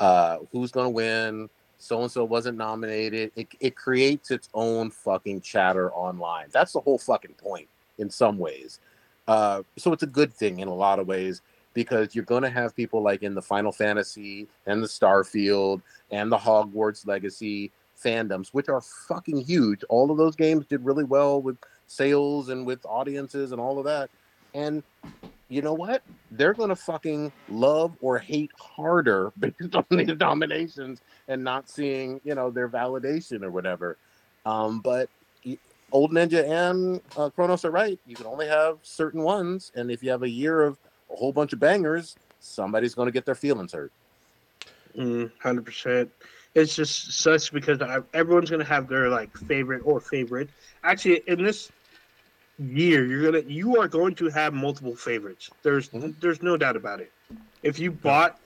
uh, 0.00 0.38
who's 0.52 0.72
going 0.72 0.86
to 0.86 0.90
win. 0.90 1.48
So 1.78 2.00
and 2.02 2.10
so 2.10 2.24
wasn't 2.24 2.58
nominated. 2.58 3.30
It, 3.36 3.48
it 3.60 3.76
creates 3.76 4.30
its 4.30 4.48
own 4.54 4.90
fucking 4.90 5.42
chatter 5.42 5.92
online. 5.92 6.46
That's 6.50 6.72
the 6.72 6.80
whole 6.80 6.98
fucking 6.98 7.34
point 7.34 7.68
in 7.98 8.10
some 8.10 8.38
ways. 8.38 8.80
Uh, 9.28 9.62
so 9.76 9.92
it's 9.92 10.02
a 10.02 10.08
good 10.08 10.32
thing 10.32 10.60
in 10.60 10.68
a 10.68 10.74
lot 10.74 10.98
of 10.98 11.06
ways 11.06 11.42
because 11.74 12.14
you're 12.14 12.24
going 12.24 12.42
to 12.42 12.50
have 12.50 12.74
people 12.74 13.02
like 13.02 13.22
in 13.22 13.34
the 13.34 13.42
Final 13.42 13.72
Fantasy 13.72 14.48
and 14.66 14.82
the 14.82 14.86
Starfield 14.86 15.82
and 16.10 16.30
the 16.30 16.38
Hogwarts 16.38 17.06
Legacy 17.06 17.72
fandoms, 18.02 18.48
which 18.48 18.68
are 18.68 18.80
fucking 18.80 19.38
huge. 19.38 19.84
All 19.88 20.10
of 20.10 20.16
those 20.16 20.36
games 20.36 20.66
did 20.66 20.84
really 20.84 21.04
well 21.04 21.42
with 21.42 21.58
sales 21.86 22.48
and 22.48 22.64
with 22.64 22.84
audiences 22.86 23.52
and 23.52 23.60
all 23.60 23.78
of 23.78 23.84
that. 23.84 24.08
And 24.54 24.82
you 25.48 25.62
know 25.62 25.74
what? 25.74 26.02
They're 26.30 26.54
going 26.54 26.70
to 26.70 26.76
fucking 26.76 27.32
love 27.48 27.96
or 28.00 28.18
hate 28.18 28.52
harder 28.58 29.32
based 29.38 29.74
on 29.74 29.84
these 29.90 30.16
nominations 30.18 31.00
and 31.28 31.42
not 31.42 31.68
seeing, 31.68 32.20
you 32.24 32.34
know, 32.34 32.50
their 32.50 32.68
validation 32.68 33.42
or 33.42 33.50
whatever. 33.50 33.98
Um, 34.46 34.80
but 34.80 35.08
Old 35.92 36.12
Ninja 36.12 36.48
and 36.48 37.00
uh, 37.16 37.30
Kronos 37.30 37.64
are 37.64 37.70
right. 37.70 37.98
You 38.06 38.16
can 38.16 38.26
only 38.26 38.48
have 38.48 38.78
certain 38.82 39.22
ones. 39.22 39.70
And 39.74 39.90
if 39.90 40.02
you 40.02 40.10
have 40.10 40.22
a 40.22 40.28
year 40.28 40.62
of 40.62 40.78
a 41.10 41.16
whole 41.16 41.32
bunch 41.32 41.52
of 41.52 41.60
bangers, 41.60 42.16
somebody's 42.40 42.94
going 42.94 43.06
to 43.06 43.12
get 43.12 43.24
their 43.24 43.34
feelings 43.34 43.72
hurt. 43.72 43.92
Mm, 44.96 45.30
Hundred 45.42 45.64
percent. 45.64 46.10
It's 46.54 46.74
just 46.76 47.12
such 47.20 47.52
because 47.52 47.80
I, 47.82 47.98
everyone's 48.12 48.50
gonna 48.50 48.64
have 48.64 48.88
their 48.88 49.08
like 49.08 49.36
favorite 49.36 49.82
or 49.84 50.00
favorite. 50.00 50.50
Actually, 50.84 51.22
in 51.26 51.42
this 51.42 51.72
year, 52.58 53.04
you're 53.04 53.30
gonna 53.32 53.44
you 53.48 53.80
are 53.80 53.88
going 53.88 54.14
to 54.16 54.28
have 54.28 54.54
multiple 54.54 54.94
favorites. 54.94 55.50
There's 55.62 55.88
Mhm. 55.90 56.14
there's 56.20 56.42
no 56.42 56.56
doubt 56.56 56.76
about 56.76 57.00
it. 57.00 57.12
If 57.62 57.78
you 57.80 57.90
bought 57.90 58.38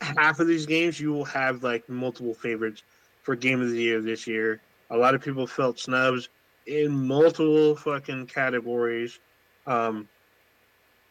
half 0.00 0.40
of 0.40 0.46
these 0.46 0.64
games, 0.64 0.98
you 0.98 1.12
will 1.12 1.24
have 1.26 1.62
like 1.62 1.88
multiple 1.88 2.34
favorites 2.34 2.82
for 3.22 3.36
game 3.36 3.60
of 3.60 3.70
the 3.70 3.76
year 3.82 4.00
this 4.00 4.26
year. 4.26 4.60
A 4.90 4.96
lot 4.96 5.14
of 5.14 5.20
people 5.22 5.46
felt 5.46 5.78
snubs 5.78 6.28
in 6.66 7.06
multiple 7.06 7.76
fucking 7.76 8.26
categories. 8.28 9.18
Um, 9.66 10.08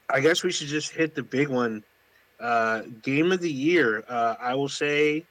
I 0.10 0.20
guess 0.20 0.44
we 0.44 0.52
should 0.52 0.68
just 0.68 0.92
hit 0.92 1.16
the 1.16 1.24
big 1.24 1.48
one. 1.48 1.84
Uh, 2.40 2.82
game 3.02 3.32
of 3.32 3.40
the 3.40 3.52
year. 3.52 4.04
Uh, 4.10 4.36
I 4.40 4.56
will 4.56 4.70
say 4.70 5.26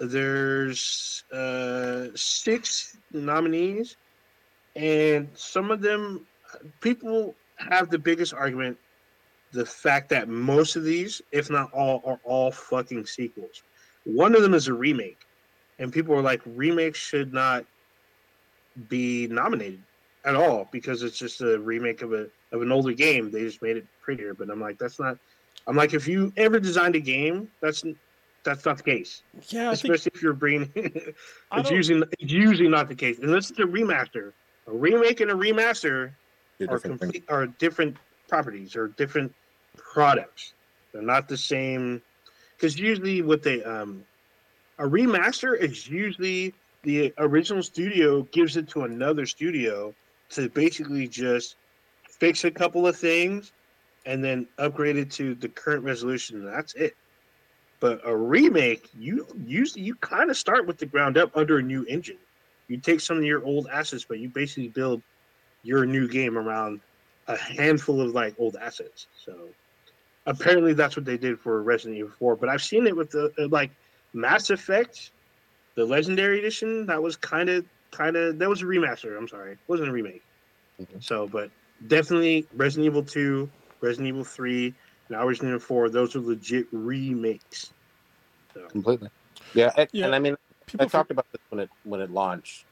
there's 0.00 1.22
uh, 1.32 2.08
six 2.14 2.96
nominees, 3.12 3.96
and 4.74 5.28
some 5.34 5.70
of 5.70 5.80
them 5.80 6.26
people 6.80 7.34
have 7.58 7.90
the 7.90 7.98
biggest 7.98 8.34
argument 8.34 8.76
the 9.52 9.66
fact 9.66 10.08
that 10.10 10.28
most 10.28 10.76
of 10.76 10.84
these, 10.84 11.20
if 11.32 11.50
not 11.50 11.72
all, 11.72 12.02
are 12.04 12.20
all 12.24 12.50
fucking 12.52 13.04
sequels. 13.06 13.62
One 14.04 14.34
of 14.34 14.42
them 14.42 14.54
is 14.54 14.68
a 14.68 14.74
remake, 14.74 15.18
and 15.78 15.92
people 15.92 16.14
are 16.14 16.22
like, 16.22 16.40
remakes 16.46 16.98
should 16.98 17.32
not 17.32 17.64
be 18.88 19.26
nominated 19.26 19.82
at 20.24 20.34
all 20.34 20.68
because 20.70 21.02
it's 21.02 21.18
just 21.18 21.40
a 21.40 21.58
remake 21.58 22.02
of 22.02 22.12
a 22.12 22.26
of 22.52 22.62
an 22.62 22.72
older 22.72 22.92
game. 22.92 23.30
They 23.30 23.40
just 23.42 23.62
made 23.62 23.76
it 23.76 23.86
prettier. 24.02 24.34
But 24.34 24.50
I'm 24.50 24.60
like, 24.60 24.78
that's 24.78 24.98
not. 24.98 25.16
I'm 25.66 25.76
like, 25.76 25.94
if 25.94 26.08
you 26.08 26.32
ever 26.36 26.58
designed 26.58 26.96
a 26.96 27.00
game, 27.00 27.48
that's 27.60 27.84
that's 28.44 28.64
not 28.64 28.78
the 28.78 28.82
case. 28.82 29.22
Yeah, 29.48 29.70
I 29.70 29.74
think 29.74 29.94
Especially 29.94 30.12
if 30.14 30.22
you're 30.22 30.32
bringing, 30.32 30.70
it's 30.74 31.14
don't- 31.52 31.70
usually 31.70 32.02
it's 32.18 32.32
usually 32.32 32.68
not 32.68 32.88
the 32.88 32.94
case 32.94 33.18
unless 33.20 33.50
it's 33.50 33.58
a 33.58 33.62
remaster. 33.62 34.32
A 34.66 34.72
remake 34.72 35.20
and 35.20 35.30
a 35.30 35.34
remaster 35.34 36.12
are 36.60 36.66
different 36.66 36.82
things. 36.82 36.98
complete 37.00 37.24
are 37.28 37.46
different 37.46 37.96
properties 38.28 38.76
or 38.76 38.88
different 38.88 39.34
products. 39.76 40.54
They're 40.92 41.02
not 41.02 41.28
the 41.28 41.36
same 41.36 42.02
because 42.56 42.78
usually 42.78 43.22
what 43.22 43.42
they 43.42 43.62
um 43.64 44.04
a 44.78 44.84
remaster 44.84 45.58
is 45.58 45.88
usually 45.88 46.54
the 46.82 47.12
original 47.18 47.62
studio 47.62 48.22
gives 48.32 48.56
it 48.56 48.68
to 48.70 48.82
another 48.84 49.26
studio 49.26 49.94
to 50.30 50.48
basically 50.48 51.08
just 51.08 51.56
fix 52.08 52.44
a 52.44 52.50
couple 52.50 52.86
of 52.86 52.96
things 52.96 53.52
and 54.06 54.22
then 54.22 54.46
upgrade 54.58 54.96
it 54.96 55.10
to 55.12 55.34
the 55.34 55.48
current 55.48 55.84
resolution 55.84 56.38
and 56.38 56.48
that's 56.48 56.74
it. 56.74 56.94
But 57.80 58.00
a 58.04 58.14
remake, 58.14 58.88
you 58.98 59.26
usually 59.46 59.84
you 59.84 59.94
kind 59.96 60.30
of 60.30 60.36
start 60.36 60.66
with 60.66 60.78
the 60.78 60.86
ground 60.86 61.16
up 61.16 61.36
under 61.36 61.58
a 61.58 61.62
new 61.62 61.84
engine. 61.88 62.18
You 62.68 62.76
take 62.76 63.00
some 63.00 63.18
of 63.18 63.24
your 63.24 63.44
old 63.44 63.68
assets, 63.72 64.04
but 64.08 64.18
you 64.18 64.28
basically 64.28 64.68
build 64.68 65.02
your 65.62 65.86
new 65.86 66.06
game 66.06 66.38
around 66.38 66.80
a 67.26 67.36
handful 67.36 68.00
of 68.00 68.14
like 68.14 68.34
old 68.38 68.56
assets. 68.56 69.06
So 69.24 69.48
apparently 70.26 70.74
that's 70.74 70.96
what 70.96 71.04
they 71.04 71.16
did 71.16 71.38
for 71.38 71.62
Resident 71.62 71.98
Evil 71.98 72.12
4. 72.18 72.36
But 72.36 72.48
I've 72.48 72.62
seen 72.62 72.86
it 72.86 72.96
with 72.96 73.10
the 73.10 73.32
like 73.50 73.70
Mass 74.12 74.50
Effect, 74.50 75.10
the 75.74 75.84
Legendary 75.84 76.38
Edition. 76.38 76.86
That 76.86 77.02
was 77.02 77.16
kind 77.16 77.48
of 77.48 77.64
kind 77.90 78.16
of 78.16 78.38
that 78.38 78.48
was 78.48 78.62
a 78.62 78.66
remaster. 78.66 79.16
I'm 79.16 79.28
sorry, 79.28 79.52
it 79.52 79.58
wasn't 79.68 79.88
a 79.88 79.92
remake. 79.92 80.22
Mhm. 80.80 81.02
So, 81.02 81.26
but 81.26 81.50
definitely 81.88 82.46
Resident 82.54 82.86
Evil 82.86 83.02
2, 83.02 83.48
Resident 83.80 84.08
Evil 84.08 84.24
3, 84.24 84.74
now 85.08 85.26
Resident 85.26 85.50
Evil 85.50 85.60
4. 85.60 85.90
Those 85.90 86.16
are 86.16 86.20
legit 86.20 86.66
remakes. 86.72 87.72
So, 88.54 88.66
completely. 88.68 89.10
Yeah, 89.54 89.72
and, 89.76 89.88
Yeah. 89.92 90.06
and 90.06 90.14
I 90.14 90.18
mean, 90.18 90.36
people 90.66 90.86
I 90.86 90.88
talked 90.88 91.10
about 91.10 91.26
this 91.32 91.40
when 91.50 91.60
it 91.60 91.70
when 91.84 92.00
it 92.00 92.10
launched. 92.10 92.64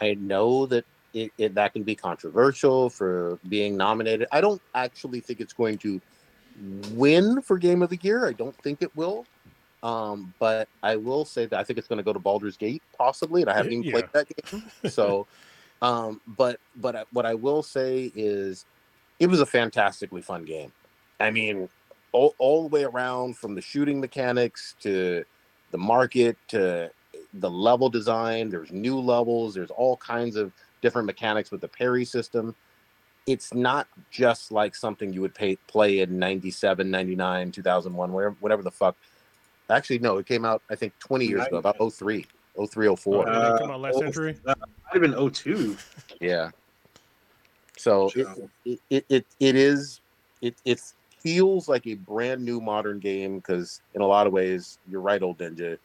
I 0.00 0.14
know 0.14 0.66
that 0.66 0.84
it, 1.12 1.32
it 1.38 1.54
that 1.54 1.72
can 1.72 1.82
be 1.82 1.94
controversial 1.94 2.90
for 2.90 3.38
being 3.48 3.76
nominated. 3.76 4.26
I 4.32 4.40
don't 4.40 4.60
actually 4.74 5.20
think 5.20 5.40
it's 5.40 5.52
going 5.52 5.78
to 5.78 6.00
win 6.92 7.40
for 7.42 7.58
Game 7.58 7.82
of 7.82 7.90
the 7.90 7.98
Year. 8.02 8.26
I 8.26 8.32
don't 8.32 8.56
think 8.62 8.82
it 8.82 8.94
will. 8.96 9.24
Um, 9.84 10.32
but 10.40 10.66
I 10.82 10.96
will 10.96 11.26
say 11.26 11.44
that 11.44 11.60
I 11.60 11.62
think 11.62 11.78
it's 11.78 11.86
going 11.88 11.98
to 11.98 12.02
go 12.02 12.14
to 12.14 12.18
Baldur's 12.18 12.56
Gate 12.56 12.82
possibly, 12.96 13.42
and 13.42 13.50
I 13.50 13.54
haven't 13.54 13.72
even 13.72 13.84
Yeah. 13.84 13.92
played 13.92 14.04
that 14.14 14.26
game. 14.28 14.62
So, 14.90 15.26
um, 15.82 16.20
but 16.26 16.58
but 16.76 16.96
I- 16.96 17.04
what 17.12 17.26
I 17.26 17.34
will 17.34 17.62
say 17.62 18.10
is, 18.14 18.64
it 19.20 19.26
was 19.26 19.40
a 19.40 19.46
fantastically 19.46 20.22
fun 20.22 20.44
game. 20.44 20.72
I 21.20 21.30
mean, 21.30 21.68
all, 22.12 22.34
all 22.38 22.62
the 22.62 22.68
way 22.68 22.84
around 22.84 23.36
from 23.36 23.54
the 23.54 23.60
shooting 23.60 24.00
mechanics 24.00 24.74
to 24.80 25.24
the 25.70 25.78
market 25.78 26.36
to 26.48 26.90
the 27.34 27.50
level 27.50 27.90
design. 27.90 28.48
There's 28.48 28.72
new 28.72 28.98
levels. 28.98 29.54
There's 29.54 29.70
all 29.70 29.98
kinds 29.98 30.36
of 30.36 30.50
different 30.80 31.06
mechanics 31.06 31.50
with 31.50 31.60
the 31.60 31.68
parry 31.68 32.06
system. 32.06 32.54
It's 33.26 33.52
not 33.52 33.86
just 34.10 34.50
like 34.50 34.74
something 34.74 35.12
you 35.12 35.20
would 35.20 35.34
pay, 35.34 35.56
play 35.66 36.00
in 36.00 36.18
97, 36.18 36.90
99, 36.90 37.52
2001, 37.52 38.12
whatever, 38.12 38.36
whatever 38.40 38.62
the 38.62 38.70
fuck. 38.70 38.96
Actually, 39.70 39.98
no, 39.98 40.18
it 40.18 40.26
came 40.26 40.44
out, 40.44 40.62
I 40.70 40.74
think, 40.74 40.92
20 40.98 41.26
years 41.26 41.46
ago, 41.46 41.56
about 41.56 41.76
03. 41.78 42.26
03, 42.56 42.96
04. 42.96 43.16
Oh, 43.16 43.20
it 43.20 43.24
didn't 43.24 43.58
come 43.58 43.70
out 43.70 43.80
last 43.80 43.96
oh, 43.96 44.00
century. 44.00 44.38
Might 44.44 44.56
have 44.92 45.02
been 45.02 45.30
02. 45.30 45.76
Yeah. 46.20 46.50
So 47.76 48.10
it, 48.14 48.26
it, 48.64 48.80
it, 48.90 49.06
it, 49.08 49.26
it 49.40 49.56
is 49.56 50.00
it 50.40 50.54
it 50.64 50.80
feels 51.18 51.68
like 51.68 51.86
a 51.86 51.94
brand 51.94 52.44
new 52.44 52.60
modern 52.60 53.00
game 53.00 53.36
because 53.36 53.80
in 53.94 54.00
a 54.00 54.06
lot 54.06 54.26
of 54.26 54.32
ways 54.32 54.78
you're 54.88 55.00
right, 55.00 55.22
old 55.22 55.38
ninja. 55.38 55.78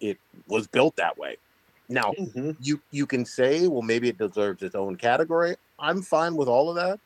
It 0.00 0.18
was 0.46 0.66
built 0.66 0.96
that 0.96 1.18
way. 1.18 1.36
Now 1.88 2.12
Mhm. 2.12 2.56
you 2.60 2.80
you 2.90 3.06
can 3.06 3.24
say, 3.24 3.66
well, 3.66 3.82
maybe 3.82 4.08
it 4.08 4.18
deserves 4.18 4.62
its 4.62 4.74
own 4.74 4.96
category. 4.96 5.56
I'm 5.78 6.02
fine 6.02 6.36
with 6.36 6.48
all 6.48 6.70
of 6.70 6.76
that. 6.76 7.00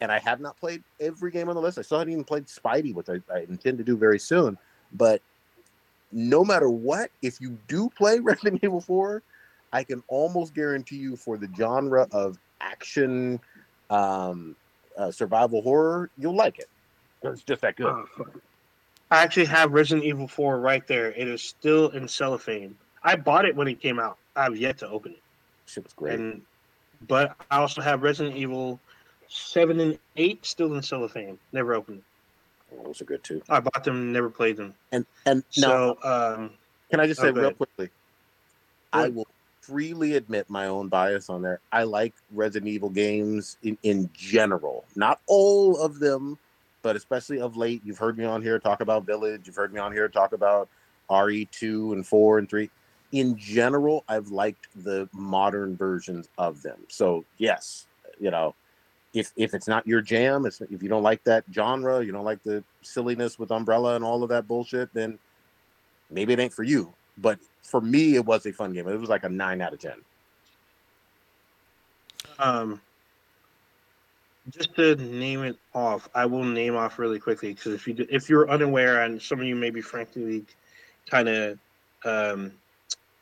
And 0.00 0.12
I 0.12 0.18
have 0.18 0.40
not 0.40 0.58
played 0.58 0.82
every 1.00 1.30
game 1.30 1.48
on 1.48 1.56
the 1.56 1.60
list. 1.60 1.78
I 1.78 1.82
still 1.82 1.98
haven't 1.98 2.12
even 2.12 2.24
played 2.24 2.46
Spidey, 2.46 2.94
which 2.94 3.08
I, 3.08 3.20
I 3.32 3.40
intend 3.48 3.78
to 3.78 3.84
do 3.84 3.96
very 3.96 4.18
soon. 4.18 4.56
But 4.92 5.22
no 6.12 6.44
matter 6.44 6.70
what, 6.70 7.10
if 7.22 7.40
you 7.40 7.58
do 7.68 7.90
play 7.90 8.18
Resident 8.20 8.62
Evil 8.62 8.80
4, 8.80 9.22
I 9.72 9.84
can 9.84 10.02
almost 10.08 10.54
guarantee 10.54 10.96
you 10.96 11.16
for 11.16 11.36
the 11.36 11.48
genre 11.56 12.06
of 12.12 12.38
action, 12.60 13.40
um, 13.90 14.56
uh, 14.96 15.10
survival 15.10 15.62
horror, 15.62 16.10
you'll 16.18 16.34
like 16.34 16.58
it. 16.58 16.68
It's 17.22 17.42
just 17.42 17.62
that 17.62 17.76
good. 17.76 17.86
Oh. 17.86 18.26
I 19.10 19.22
actually 19.22 19.46
have 19.46 19.72
Resident 19.72 20.04
Evil 20.04 20.28
4 20.28 20.60
right 20.60 20.86
there. 20.86 21.12
It 21.12 21.28
is 21.28 21.42
still 21.42 21.88
in 21.90 22.06
cellophane. 22.06 22.76
I 23.02 23.16
bought 23.16 23.44
it 23.44 23.56
when 23.56 23.68
it 23.68 23.80
came 23.80 23.98
out. 23.98 24.18
I've 24.36 24.56
yet 24.56 24.78
to 24.78 24.88
open 24.88 25.12
it. 25.12 25.22
Shit 25.66 25.84
was 25.84 25.92
great. 25.92 26.18
And 26.18 26.42
but 27.06 27.36
I 27.50 27.58
also 27.58 27.80
have 27.80 28.02
Resident 28.02 28.36
Evil 28.36 28.80
7 29.28 29.80
and 29.80 29.98
8 30.16 30.44
still 30.44 30.74
in 30.74 30.82
cellophane. 30.82 31.38
Never 31.52 31.74
opened 31.74 31.98
it. 31.98 32.04
Those 32.84 33.00
are 33.00 33.04
good 33.04 33.24
too. 33.24 33.42
I 33.48 33.60
bought 33.60 33.84
them, 33.84 34.12
never 34.12 34.30
played 34.30 34.56
them. 34.56 34.74
And 34.92 35.06
and 35.26 35.42
now, 35.56 35.96
So 36.02 36.36
um 36.36 36.50
Can 36.90 37.00
I 37.00 37.06
just 37.06 37.20
say 37.20 37.28
Oh, 37.28 37.32
real 37.32 37.44
ahead. 37.46 37.56
quickly? 37.56 37.90
I 38.92 39.08
will 39.08 39.26
freely 39.60 40.16
admit 40.16 40.48
my 40.48 40.66
own 40.66 40.88
bias 40.88 41.28
on 41.28 41.42
there. 41.42 41.60
I 41.72 41.82
like 41.82 42.14
Resident 42.32 42.68
Evil 42.68 42.88
games 42.88 43.58
in, 43.62 43.76
in 43.82 44.08
general. 44.14 44.84
Not 44.96 45.20
all 45.26 45.78
of 45.78 45.98
them, 45.98 46.38
but 46.82 46.96
especially 46.96 47.40
of 47.40 47.56
late. 47.56 47.82
You've 47.84 47.98
heard 47.98 48.16
me 48.16 48.24
on 48.24 48.42
here 48.42 48.58
talk 48.58 48.80
about 48.80 49.04
Village. 49.04 49.42
You've 49.46 49.56
heard 49.56 49.72
me 49.74 49.80
on 49.80 49.92
here 49.92 50.08
talk 50.08 50.32
about 50.32 50.68
RE2 51.10 51.92
and 51.92 52.06
4 52.06 52.38
and 52.38 52.48
3. 52.48 52.70
In 53.12 53.36
general, 53.36 54.04
I've 54.08 54.28
liked 54.28 54.68
the 54.84 55.08
modern 55.12 55.76
versions 55.76 56.28
of 56.38 56.62
them. 56.62 56.78
So, 56.88 57.24
yes, 57.36 57.86
you 58.18 58.30
know, 58.30 58.54
if 59.14 59.32
if 59.36 59.54
it's 59.54 59.68
not 59.68 59.86
your 59.86 60.00
jam, 60.00 60.46
if 60.46 60.60
you 60.82 60.88
don't 60.88 61.02
like 61.02 61.24
that 61.24 61.44
genre, 61.52 62.04
you 62.04 62.12
don't 62.12 62.24
like 62.24 62.42
the 62.42 62.62
silliness 62.82 63.38
with 63.38 63.50
Umbrella 63.50 63.96
and 63.96 64.04
all 64.04 64.22
of 64.22 64.28
that 64.28 64.46
bullshit, 64.46 64.92
then 64.92 65.18
maybe 66.10 66.32
it 66.32 66.38
ain't 66.38 66.52
for 66.52 66.62
you. 66.62 66.92
But 67.16 67.38
for 67.62 67.80
me, 67.80 68.14
it 68.16 68.24
was 68.24 68.46
a 68.46 68.52
fun 68.52 68.72
game. 68.72 68.88
It 68.88 69.00
was 69.00 69.08
like 69.08 69.24
a 69.24 69.28
nine 69.28 69.60
out 69.60 69.72
of 69.72 69.80
ten. 69.80 70.00
um 72.38 72.80
just 74.50 74.74
to 74.76 74.96
name 74.96 75.42
it 75.42 75.58
off, 75.74 76.08
I 76.14 76.24
will 76.24 76.44
name 76.44 76.74
off 76.74 76.98
really 76.98 77.18
quickly 77.18 77.52
because 77.52 77.74
if 77.74 77.86
you 77.86 77.94
do, 77.94 78.06
if 78.08 78.30
you're 78.30 78.48
unaware 78.48 79.02
and 79.02 79.20
some 79.20 79.40
of 79.40 79.46
you 79.46 79.54
may 79.54 79.70
be 79.70 79.82
frankly 79.82 80.46
kind 81.10 81.28
of 81.28 81.58
um, 82.04 82.52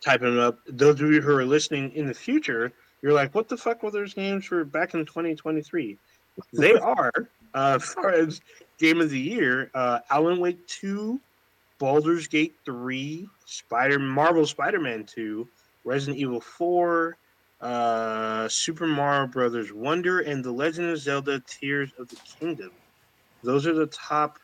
typing 0.01 0.37
them 0.37 0.39
up, 0.39 0.59
those 0.68 1.01
of 1.01 1.11
you 1.11 1.20
who 1.20 1.32
are 1.32 1.45
listening 1.45 1.91
in 1.93 2.07
the 2.07 2.14
future, 2.14 2.72
you're 3.03 3.12
like, 3.12 3.34
what 3.34 3.49
the 3.49 3.57
fuck 3.57 3.82
were 3.82 3.90
those 3.90 4.14
games 4.14 4.44
for 4.47 4.64
back 4.64 4.94
in 4.94 5.05
2023? 5.05 5.99
They 6.53 6.72
are, 6.78 7.12
uh, 7.55 7.78
as 7.80 7.84
far 7.84 8.11
as 8.11 8.40
game 8.78 9.01
of 9.01 9.11
the 9.11 9.18
year, 9.18 9.70
uh, 9.74 10.01
Alan 10.11 10.40
Wake 10.40 10.66
2, 10.66 11.20
Baldur's 11.78 12.26
Gate 12.26 12.55
3, 12.64 13.28
Spider 13.44 13.99
Marvel 13.99 14.47
Spider-Man 14.47 15.05
2, 15.05 15.47
Resident 15.84 16.18
Evil 16.18 16.40
4, 16.40 17.16
uh, 17.61 18.49
Super 18.49 18.86
Mario 18.86 19.26
Brothers 19.26 19.72
Wonder, 19.72 20.20
and 20.20 20.44
The 20.44 20.51
Legend 20.51 20.90
of 20.90 20.99
Zelda: 20.99 21.40
Tears 21.47 21.90
of 21.99 22.09
the 22.09 22.16
Kingdom. 22.16 22.70
Those 23.42 23.66
are 23.66 23.74
the 23.74 23.86
top 23.86 24.38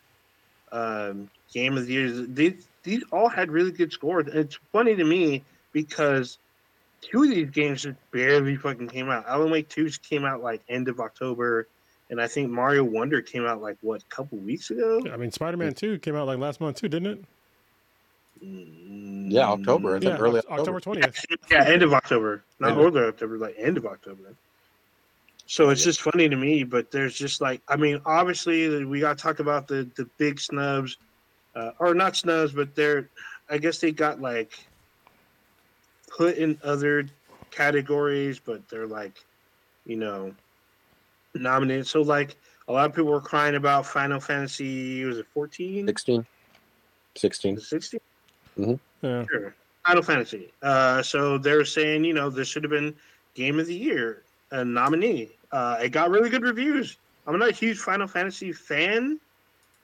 um, 0.71 1.29
game 1.53 1.77
of 1.77 1.87
the 1.87 1.93
year. 1.93 2.11
These 2.11 2.69
these 2.83 3.05
all 3.13 3.29
had 3.29 3.51
really 3.51 3.71
good 3.71 3.93
scores. 3.93 4.27
And 4.27 4.37
it's 4.37 4.59
funny 4.73 4.97
to 4.97 5.05
me 5.05 5.45
because 5.73 6.39
two 7.03 7.25
of 7.25 7.29
these 7.31 7.51
games 7.51 7.83
just 7.83 7.97
barely 8.13 8.57
fucking 8.57 8.89
came 8.89 9.11
out. 9.11 9.27
Alan 9.29 9.51
Wake 9.51 9.69
2 9.69 9.91
came 10.09 10.25
out 10.25 10.43
like 10.43 10.63
end 10.69 10.89
of 10.89 10.99
October, 11.01 11.67
and 12.11 12.21
I 12.21 12.27
think 12.29 12.51
Mario 12.51 12.85
Wonder 12.85 13.21
came 13.21 13.45
out 13.45 13.61
like 13.61 13.77
what 13.83 14.01
a 14.03 14.15
couple 14.15 14.39
weeks 14.39 14.71
ago. 14.71 15.03
I 15.13 15.17
mean, 15.17 15.31
Spider-Man 15.33 15.75
Two 15.75 15.99
came 15.99 16.17
out 16.17 16.27
like 16.27 16.39
last 16.39 16.61
month 16.61 16.79
too, 16.81 16.89
didn't 16.89 17.07
it? 17.19 17.25
Yeah, 18.45 19.51
October, 19.51 19.97
I 19.97 20.01
think 20.01 20.13
Yeah, 20.13 20.19
early 20.19 20.41
Oct- 20.41 20.59
October 20.59 20.81
twentieth. 20.81 21.25
Yeah, 21.51 21.65
end 21.65 21.83
of 21.83 21.93
October. 21.93 22.43
Not 22.59 22.73
End 22.73 22.81
of- 22.81 22.87
early 22.97 23.07
October, 23.09 23.39
like 23.39 23.55
end 23.59 23.77
of 23.77 23.87
October. 23.87 24.35
So 25.47 25.71
it's 25.71 25.85
just 25.85 26.01
funny 26.01 26.29
to 26.29 26.37
me, 26.37 26.65
but 26.65 26.91
there's 26.91 27.15
just 27.15 27.41
like 27.41 27.61
I 27.69 27.77
mean, 27.77 28.01
obviously 28.07 28.85
we 28.85 29.01
got 29.01 29.17
to 29.19 29.23
talk 29.23 29.39
about 29.39 29.69
the 29.69 29.89
the 29.97 30.07
big 30.19 30.41
snubs, 30.41 30.97
uh, 31.55 31.73
or 31.79 31.95
not 31.95 32.17
snubs, 32.17 32.53
but 32.53 32.75
they're 32.75 33.09
I 33.49 33.59
guess 33.59 33.79
they 33.79 33.93
got 33.93 34.21
like 34.21 34.53
put 36.17 36.37
in 36.37 36.59
other 36.63 37.07
categories, 37.51 38.39
but 38.39 38.69
they're 38.69 38.87
like, 38.87 39.25
you 39.87 39.97
know, 39.97 40.35
nominated. 41.35 41.87
So 41.87 42.03
like 42.03 42.37
a 42.69 42.73
lot 42.73 42.87
of 42.87 42.95
people 42.95 43.11
were 43.11 43.21
crying 43.21 43.57
about 43.57 43.87
Final 43.87 44.21
Fantasy. 44.21 45.05
Was 45.05 45.19
it 45.19 45.27
14? 45.33 45.87
16. 45.87 46.27
16. 47.17 47.59
16? 47.59 48.01
Yeah. 48.57 49.25
Sure. 49.27 49.55
Final 49.87 50.03
Fantasy. 50.03 50.53
Uh, 50.63 51.03
so 51.03 51.39
they're 51.39 51.65
saying, 51.65 52.05
you 52.05 52.15
know, 52.15 52.31
this 52.31 52.49
should 52.49 52.63
have 52.63 52.71
been 52.71 52.95
Game 53.35 53.59
of 53.59 53.67
the 53.67 53.75
Year 53.75 54.23
a 54.53 54.65
nominee. 54.65 55.31
Uh, 55.51 55.79
it 55.83 55.91
got 55.91 56.11
really 56.11 56.31
good 56.31 56.43
reviews. 56.43 56.99
I'm 57.27 57.39
not 57.39 57.49
a 57.49 57.53
huge 57.53 57.79
Final 57.79 58.07
Fantasy 58.07 58.53
fan, 58.53 59.19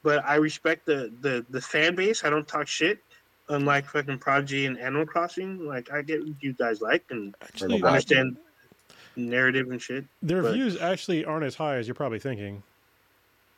but 0.02 0.24
I 0.24 0.36
respect 0.36 0.86
the 0.86 1.12
the 1.20 1.44
the 1.50 1.60
fan 1.60 1.94
base. 1.94 2.24
I 2.24 2.30
don't 2.30 2.46
talk 2.46 2.66
shit, 2.66 2.98
unlike 3.48 3.86
fucking 3.86 4.18
Prodigy 4.18 4.66
and 4.66 4.78
Animal 4.78 5.06
Crossing. 5.06 5.66
Like 5.66 5.90
I 5.92 6.02
get 6.02 6.20
what 6.24 6.34
you 6.40 6.52
guys 6.52 6.80
like 6.80 7.04
and 7.10 7.34
Actually, 7.42 7.80
Right. 7.82 7.88
understand 7.90 8.36
narrative 9.16 9.70
and 9.70 9.80
shit. 9.80 10.04
Their 10.22 10.42
but- 10.42 10.48
reviews 10.52 10.80
actually 10.80 11.24
aren't 11.24 11.44
as 11.44 11.54
high 11.54 11.76
as 11.76 11.86
you're 11.88 11.94
probably 11.94 12.18
thinking. 12.18 12.62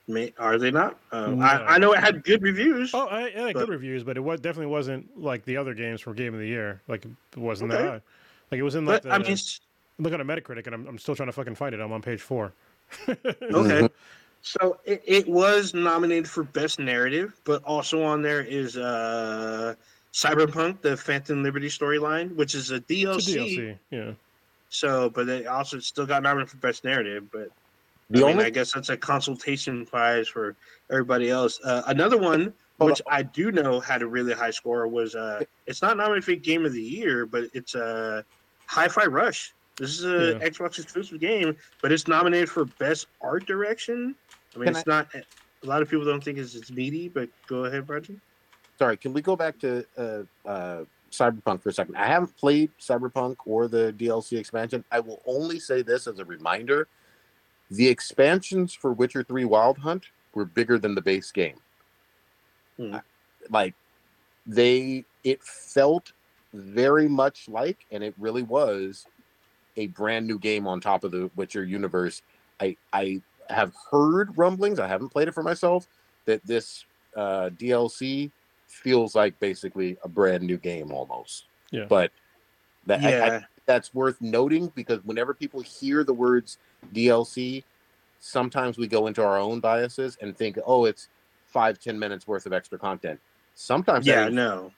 May, 0.08 0.32
are 0.38 0.58
they 0.58 0.70
not? 0.72 0.98
Uh, 1.12 1.28
No. 1.28 1.44
I, 1.44 1.74
I 1.74 1.78
know 1.78 1.92
it 1.92 2.00
had 2.00 2.24
good 2.24 2.42
reviews. 2.42 2.90
Oh, 2.94 3.06
I, 3.06 3.24
it 3.28 3.34
had 3.36 3.52
But- 3.54 3.60
good 3.60 3.68
reviews, 3.68 4.02
but 4.02 4.16
it 4.16 4.20
was 4.20 4.40
definitely 4.40 4.66
wasn't 4.72 5.20
like 5.20 5.44
the 5.44 5.56
other 5.56 5.74
games 5.74 6.00
for 6.00 6.14
Game 6.14 6.34
of 6.34 6.40
the 6.40 6.48
Year. 6.48 6.80
Like 6.88 7.04
it 7.04 7.38
wasn't 7.38 7.72
Okay. 7.72 7.82
that 7.82 7.88
high. 7.88 8.00
Like 8.50 8.58
it 8.58 8.62
was 8.62 8.74
in 8.74 8.86
like 8.86 9.02
but 9.02 9.08
the, 9.10 9.14
I 9.14 9.18
mean, 9.18 9.32
s- 9.32 9.60
look 9.98 10.12
at 10.12 10.20
a 10.20 10.24
Metacritic, 10.24 10.66
and 10.66 10.74
I'm, 10.74 10.86
I'm 10.88 10.98
still 10.98 11.14
trying 11.14 11.28
to 11.28 11.32
fucking 11.32 11.54
find 11.54 11.74
it. 11.74 11.80
I'm 11.80 11.92
on 11.92 12.02
page 12.02 12.20
four. 12.20 12.52
Okay. 13.08 13.88
So 14.42 14.78
it, 14.84 15.02
it 15.06 15.28
was 15.28 15.74
nominated 15.74 16.28
for 16.28 16.44
best 16.44 16.78
narrative, 16.78 17.38
but 17.44 17.62
also 17.64 18.02
on 18.02 18.22
there 18.22 18.42
is 18.42 18.76
uh 18.76 19.74
Cyberpunk, 20.12 20.80
the 20.80 20.96
Phantom 20.96 21.42
Liberty 21.42 21.68
storyline, 21.68 22.34
which 22.34 22.54
is 22.54 22.70
a 22.70 22.80
DLC. 22.80 23.16
It's 23.16 23.28
a 23.28 23.30
DLC. 23.38 23.78
Yeah. 23.90 24.12
So, 24.70 25.10
but 25.10 25.28
it 25.28 25.46
also 25.46 25.78
still 25.78 26.06
got 26.06 26.22
nominated 26.22 26.50
for 26.50 26.56
best 26.58 26.84
narrative. 26.84 27.30
But 27.30 27.50
The 28.08 28.20
I 28.20 28.22
mean, 28.22 28.32
only 28.32 28.44
I 28.46 28.50
guess 28.50 28.72
that's 28.72 28.88
a 28.88 28.96
consultation 28.96 29.84
prize 29.86 30.26
for 30.28 30.56
everybody 30.90 31.28
else. 31.30 31.60
Uh, 31.62 31.82
another 31.86 32.18
one, 32.18 32.52
Hold 32.78 32.90
which 32.92 33.02
I 33.08 33.22
do 33.22 33.52
know 33.52 33.78
had 33.78 34.02
a 34.02 34.06
really 34.06 34.32
high 34.32 34.50
score, 34.50 34.88
was 34.88 35.14
uh, 35.14 35.44
it's 35.66 35.82
not 35.82 35.96
nominated 35.96 36.24
for 36.24 36.34
Game 36.34 36.64
of 36.64 36.72
the 36.72 36.82
Year, 36.82 37.26
but 37.26 37.44
it's 37.52 37.74
uh, 37.74 38.22
Hi-Fi 38.66 39.04
Rush. 39.06 39.52
This 39.76 39.98
is 39.98 40.04
a 40.04 40.38
Yeah. 40.40 40.48
Xbox 40.48 40.78
exclusive 40.78 41.20
game, 41.20 41.56
but 41.82 41.92
it's 41.92 42.08
nominated 42.08 42.50
for 42.50 42.64
best 42.64 43.06
art 43.20 43.46
direction. 43.46 44.14
I 44.54 44.58
mean, 44.58 44.66
Can 44.66 44.76
it's 44.76 44.86
not. 44.86 45.08
A 45.14 45.66
lot 45.66 45.82
of 45.82 45.90
people 45.90 46.04
don't 46.06 46.22
think 46.24 46.38
it's, 46.38 46.54
it's 46.54 46.70
meaty, 46.70 47.08
but 47.08 47.28
go 47.46 47.64
ahead, 47.66 47.86
Brenton. 47.86 48.20
sorry, 48.78 48.96
can 48.96 49.12
we 49.12 49.20
go 49.20 49.36
back 49.36 49.58
to 49.60 49.84
uh, 49.98 50.48
uh, 50.48 50.84
Cyberpunk 51.12 51.62
for 51.62 51.68
a 51.68 51.72
second? 51.72 51.96
I 51.96 52.06
haven't 52.06 52.34
played 52.36 52.70
Cyberpunk 52.80 53.36
or 53.44 53.68
the 53.68 53.92
DLC 53.96 54.38
expansion. 54.38 54.84
I 54.90 55.00
will 55.00 55.20
only 55.26 55.58
say 55.60 55.82
this 55.82 56.06
as 56.06 56.18
a 56.18 56.24
reminder: 56.24 56.88
the 57.70 57.86
expansions 57.88 58.72
for 58.74 58.92
Witcher 58.92 59.22
Three 59.22 59.44
Wild 59.44 59.78
Hunt 59.78 60.06
were 60.34 60.44
bigger 60.46 60.78
than 60.78 60.94
the 60.94 61.02
base 61.02 61.30
game. 61.30 61.58
Hmm. 62.76 62.94
I- 62.94 63.02
Like 63.50 63.74
they, 64.46 65.04
it 65.24 65.42
felt 65.42 66.12
very 66.54 67.08
much 67.08 67.48
like, 67.48 67.84
and 67.92 68.02
it 68.02 68.14
really 68.18 68.42
was 68.42 69.06
a 69.76 69.86
brand 69.88 70.26
new 70.26 70.38
game 70.38 70.66
on 70.66 70.80
top 70.80 71.04
of 71.04 71.10
the 71.12 71.30
Witcher 71.36 71.64
universe. 71.64 72.22
I 72.60 72.76
I 72.92 73.20
have 73.50 73.72
heard 73.90 74.36
rumblings. 74.38 74.78
I 74.78 74.86
haven't 74.88 75.08
played 75.10 75.28
it 75.28 75.34
for 75.34 75.42
myself. 75.42 75.86
That 76.26 76.44
this 76.46 76.84
uh, 77.16 77.50
DLC 77.56 78.30
feels 78.68 79.14
like 79.14 79.38
basically 79.40 79.96
a 80.04 80.08
brand 80.08 80.42
new 80.44 80.56
game 80.56 80.92
almost. 80.92 81.46
Yeah. 81.70 81.84
But 81.88 82.10
that 82.86 83.00
I- 83.02 83.06
I, 83.06 83.08
Yeah, 83.10 83.40
that's 83.66 83.92
worth 83.94 84.20
noting 84.20 84.72
because 84.74 85.04
whenever 85.04 85.34
people 85.34 85.60
hear 85.60 86.02
the 86.04 86.14
words 86.14 86.58
DLC, 86.94 87.62
sometimes 88.20 88.78
we 88.78 88.86
go 88.86 89.06
into 89.06 89.22
our 89.22 89.38
own 89.38 89.60
biases 89.60 90.16
and 90.20 90.36
think, 90.36 90.58
oh, 90.66 90.84
it's 90.84 91.08
five 91.46 91.78
ten 91.80 91.98
minutes 91.98 92.26
worth 92.28 92.46
of 92.46 92.52
extra 92.52 92.78
content. 92.78 93.18
Sometimes 93.54 94.06
yeah, 94.06 94.26
is- 94.28 94.32
no. 94.34 94.72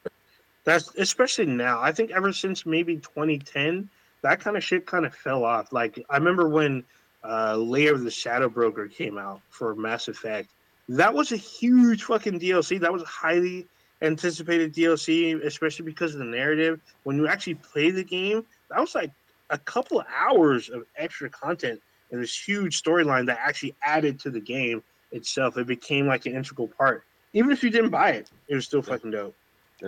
That's 0.64 0.94
especially 0.96 1.46
now. 1.46 1.80
I 1.80 1.90
think 1.90 2.12
ever 2.12 2.32
since 2.32 2.64
maybe 2.64 2.96
2010, 2.96 3.88
that 4.22 4.38
kind 4.38 4.56
of 4.56 4.62
shit 4.62 4.86
kind 4.86 5.04
of 5.04 5.12
fell 5.14 5.44
off. 5.44 5.72
Like 5.72 6.04
I 6.08 6.16
remember 6.16 6.48
when 6.48 6.84
uh, 7.24 7.56
Lair 7.56 7.94
of 7.94 8.04
the 8.04 8.10
Shadow 8.10 8.48
Broker 8.48 8.88
came 8.88 9.18
out 9.18 9.40
for 9.50 9.74
Mass 9.74 10.08
Effect. 10.08 10.50
That 10.88 11.14
was 11.14 11.32
a 11.32 11.36
huge 11.36 12.04
fucking 12.04 12.40
DLC. 12.40 12.80
That 12.80 12.92
was 12.92 13.02
a 13.02 13.06
highly 13.06 13.66
anticipated 14.02 14.74
DLC, 14.74 15.42
especially 15.44 15.84
because 15.84 16.14
of 16.14 16.18
the 16.18 16.24
narrative. 16.24 16.80
When 17.04 17.16
you 17.16 17.28
actually 17.28 17.54
play 17.54 17.90
the 17.90 18.04
game, 18.04 18.44
that 18.70 18.80
was 18.80 18.94
like 18.94 19.12
a 19.50 19.58
couple 19.58 20.00
of 20.00 20.06
hours 20.14 20.68
of 20.68 20.84
extra 20.96 21.30
content 21.30 21.80
and 22.10 22.22
this 22.22 22.36
huge 22.36 22.82
storyline 22.82 23.26
that 23.26 23.38
actually 23.40 23.74
added 23.82 24.18
to 24.20 24.30
the 24.30 24.40
game 24.40 24.82
itself. 25.12 25.56
It 25.56 25.66
became 25.66 26.06
like 26.06 26.26
an 26.26 26.34
integral 26.34 26.68
part. 26.68 27.04
Even 27.32 27.50
if 27.50 27.62
you 27.62 27.70
didn't 27.70 27.90
buy 27.90 28.10
it, 28.10 28.30
it 28.48 28.54
was 28.54 28.66
still 28.66 28.82
fucking 28.82 29.10
dope. 29.10 29.34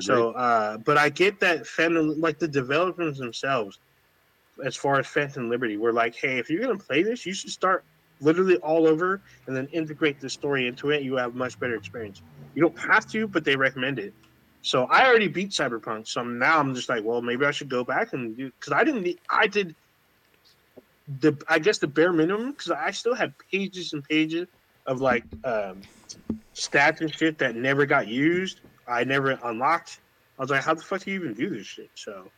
So, 0.00 0.32
uh, 0.32 0.78
but 0.78 0.98
I 0.98 1.08
get 1.08 1.38
that 1.40 1.66
Phantom, 1.66 2.20
like 2.20 2.38
the 2.38 2.48
developers 2.48 3.18
themselves, 3.18 3.78
as 4.64 4.76
far 4.76 4.98
as 4.98 5.06
Phantom 5.06 5.48
Liberty, 5.48 5.76
We're 5.76 5.92
like, 5.92 6.14
hey, 6.14 6.38
if 6.38 6.50
you're 6.50 6.60
gonna 6.60 6.78
play 6.78 7.02
this, 7.02 7.24
you 7.26 7.34
should 7.34 7.50
start 7.50 7.84
literally 8.20 8.56
all 8.58 8.86
over 8.86 9.20
and 9.46 9.56
then 9.56 9.66
integrate 9.72 10.20
the 10.20 10.30
story 10.30 10.68
into 10.68 10.90
it. 10.90 11.02
You 11.02 11.16
have 11.16 11.34
much 11.34 11.58
better 11.58 11.74
experience. 11.74 12.22
You 12.54 12.62
don't 12.62 12.78
have 12.78 13.06
to, 13.10 13.26
but 13.26 13.44
they 13.44 13.56
recommend 13.56 13.98
it. 13.98 14.14
So 14.62 14.84
I 14.84 15.06
already 15.06 15.28
beat 15.28 15.50
Cyberpunk, 15.50 16.08
so 16.08 16.22
now 16.22 16.58
I'm 16.58 16.74
just 16.74 16.88
like, 16.88 17.04
well, 17.04 17.20
maybe 17.20 17.44
I 17.44 17.50
should 17.50 17.68
go 17.68 17.84
back 17.84 18.12
and 18.12 18.36
do 18.36 18.50
because 18.58 18.72
I 18.72 18.84
didn't. 18.84 19.18
I 19.28 19.46
did 19.46 19.74
the 21.20 21.36
I 21.48 21.58
guess 21.58 21.78
the 21.78 21.86
bare 21.86 22.12
minimum 22.12 22.52
because 22.52 22.70
I 22.70 22.90
still 22.92 23.14
had 23.14 23.34
pages 23.52 23.92
and 23.92 24.02
pages 24.04 24.46
of 24.86 25.00
like 25.00 25.24
um, 25.44 25.82
stats 26.54 27.00
and 27.00 27.14
shit 27.14 27.38
that 27.38 27.56
never 27.56 27.84
got 27.84 28.08
used. 28.08 28.60
I 28.88 29.04
never 29.04 29.38
unlocked. 29.44 30.00
I 30.38 30.42
was 30.42 30.50
like, 30.50 30.62
how 30.62 30.74
the 30.74 30.82
fuck 30.82 31.02
do 31.02 31.10
you 31.10 31.20
even 31.20 31.34
do 31.34 31.50
this 31.50 31.66
shit? 31.66 31.90
So 31.94 32.30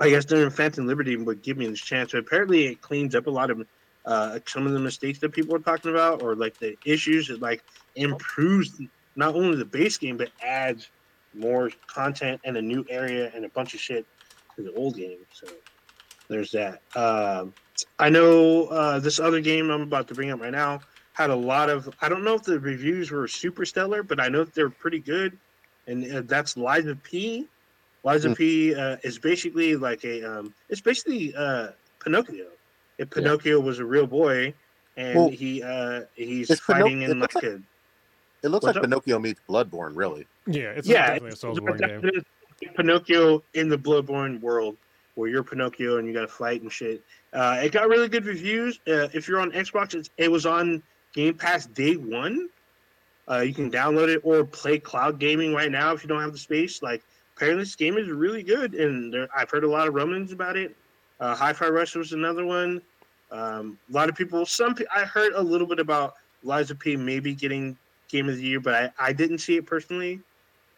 I 0.00 0.10
guess 0.10 0.24
during 0.24 0.50
Phantom 0.50 0.86
Liberty 0.86 1.16
would 1.16 1.42
give 1.42 1.56
me 1.56 1.66
this 1.66 1.80
chance. 1.80 2.12
So 2.12 2.18
apparently 2.18 2.66
it 2.66 2.80
cleans 2.80 3.14
up 3.14 3.26
a 3.26 3.30
lot 3.30 3.50
of 3.50 3.66
uh, 4.04 4.38
some 4.46 4.66
of 4.66 4.72
the 4.72 4.78
mistakes 4.78 5.18
that 5.20 5.30
people 5.30 5.54
are 5.54 5.60
talking 5.60 5.90
about 5.90 6.22
or 6.22 6.34
like 6.34 6.58
the 6.58 6.76
issues. 6.84 7.30
It 7.30 7.40
like 7.40 7.62
improves 7.96 8.80
not 9.16 9.34
only 9.34 9.56
the 9.56 9.64
base 9.64 9.98
game 9.98 10.16
but 10.16 10.30
adds 10.42 10.88
more 11.34 11.70
content 11.86 12.40
and 12.44 12.56
a 12.56 12.62
new 12.62 12.84
area 12.88 13.30
and 13.34 13.44
a 13.44 13.48
bunch 13.48 13.74
of 13.74 13.80
shit 13.80 14.06
to 14.56 14.62
the 14.62 14.72
old 14.74 14.96
game. 14.96 15.18
So 15.32 15.46
there's 16.28 16.50
that. 16.52 16.80
Um, 16.96 17.54
I 17.98 18.10
know 18.10 18.66
uh, 18.66 18.98
this 18.98 19.20
other 19.20 19.40
game 19.40 19.70
I'm 19.70 19.82
about 19.82 20.08
to 20.08 20.14
bring 20.14 20.30
up 20.30 20.40
right 20.40 20.52
now 20.52 20.80
had 21.12 21.30
a 21.30 21.36
lot 21.36 21.68
of. 21.68 21.88
I 22.00 22.08
don't 22.08 22.22
know 22.22 22.34
if 22.34 22.44
the 22.44 22.60
reviews 22.60 23.10
were 23.10 23.26
super 23.26 23.64
stellar, 23.64 24.02
but 24.02 24.20
I 24.20 24.28
know 24.28 24.44
they're 24.44 24.70
pretty 24.70 25.00
good. 25.00 25.36
And 25.86 26.12
uh, 26.12 26.22
that's 26.24 26.56
Lies 26.56 26.86
of 26.86 27.02
P. 27.02 27.48
Liza 28.08 28.28
mm. 28.30 28.36
P 28.36 28.74
uh, 28.74 28.96
is 29.02 29.18
basically 29.18 29.76
like 29.76 30.04
a. 30.04 30.22
Um, 30.22 30.54
it's 30.68 30.80
basically 30.80 31.34
uh, 31.36 31.68
Pinocchio. 32.02 32.46
If 32.98 33.10
Pinocchio 33.10 33.58
yeah. 33.58 33.64
was 33.64 33.78
a 33.78 33.84
real 33.84 34.06
boy, 34.06 34.54
and 34.96 35.18
well, 35.18 35.28
he 35.28 35.62
uh, 35.62 36.02
he's 36.14 36.58
fighting 36.60 37.00
Pinoc- 37.00 37.10
in 37.10 37.20
like, 37.20 37.34
like 37.34 37.44
a. 37.44 37.60
It 38.42 38.48
looks 38.48 38.64
like 38.64 38.76
up? 38.76 38.82
Pinocchio 38.82 39.18
meets 39.18 39.40
Bloodborne, 39.48 39.96
really. 39.96 40.26
Yeah, 40.46 40.70
it's 40.70 40.88
yeah, 40.88 41.18
it's, 41.20 41.44
a 41.44 41.52
game. 41.52 42.24
Pinocchio 42.76 43.42
in 43.54 43.68
the 43.68 43.78
Bloodborne 43.78 44.40
world 44.40 44.76
where 45.14 45.28
you're 45.28 45.42
Pinocchio 45.42 45.98
and 45.98 46.06
you 46.06 46.14
got 46.14 46.22
to 46.22 46.28
fight 46.28 46.62
and 46.62 46.72
shit. 46.72 47.02
Uh, 47.32 47.60
it 47.62 47.72
got 47.72 47.88
really 47.88 48.08
good 48.08 48.24
reviews. 48.24 48.78
Uh, 48.86 49.08
if 49.12 49.28
you're 49.28 49.40
on 49.40 49.50
Xbox, 49.50 50.08
it 50.16 50.30
was 50.30 50.46
on 50.46 50.82
Game 51.12 51.34
Pass 51.34 51.66
day 51.66 51.96
one. 51.96 52.48
Uh, 53.28 53.40
you 53.40 53.52
can 53.52 53.70
download 53.70 54.08
it 54.08 54.20
or 54.24 54.44
play 54.44 54.78
cloud 54.78 55.18
gaming 55.18 55.52
right 55.52 55.70
now 55.70 55.92
if 55.92 56.02
you 56.02 56.08
don't 56.08 56.22
have 56.22 56.32
the 56.32 56.38
space. 56.38 56.82
Like 56.82 57.02
apparently, 57.38 57.62
this 57.62 57.76
game 57.76 57.96
is 57.96 58.08
really 58.08 58.42
good, 58.42 58.74
and 58.74 59.14
there, 59.14 59.28
I've 59.34 59.48
heard 59.48 59.62
a 59.62 59.70
lot 59.70 59.86
of 59.86 59.94
rumblings 59.94 60.32
about 60.32 60.56
it. 60.56 60.74
Uh, 61.20 61.36
Hi-Fi 61.36 61.68
Rush 61.68 61.94
was 61.94 62.12
another 62.12 62.44
one. 62.44 62.82
Um, 63.30 63.78
a 63.88 63.92
lot 63.92 64.08
of 64.08 64.16
people. 64.16 64.44
Some 64.44 64.74
I 64.92 65.04
heard 65.04 65.32
a 65.34 65.42
little 65.42 65.66
bit 65.66 65.78
about 65.78 66.14
Liza 66.42 66.72
of 66.72 66.80
P 66.80 66.96
maybe 66.96 67.34
getting 67.34 67.76
Game 68.08 68.28
of 68.28 68.36
the 68.36 68.42
Year, 68.42 68.58
but 68.58 68.74
I, 68.74 69.08
I 69.08 69.12
didn't 69.12 69.38
see 69.38 69.56
it 69.56 69.66
personally. 69.66 70.20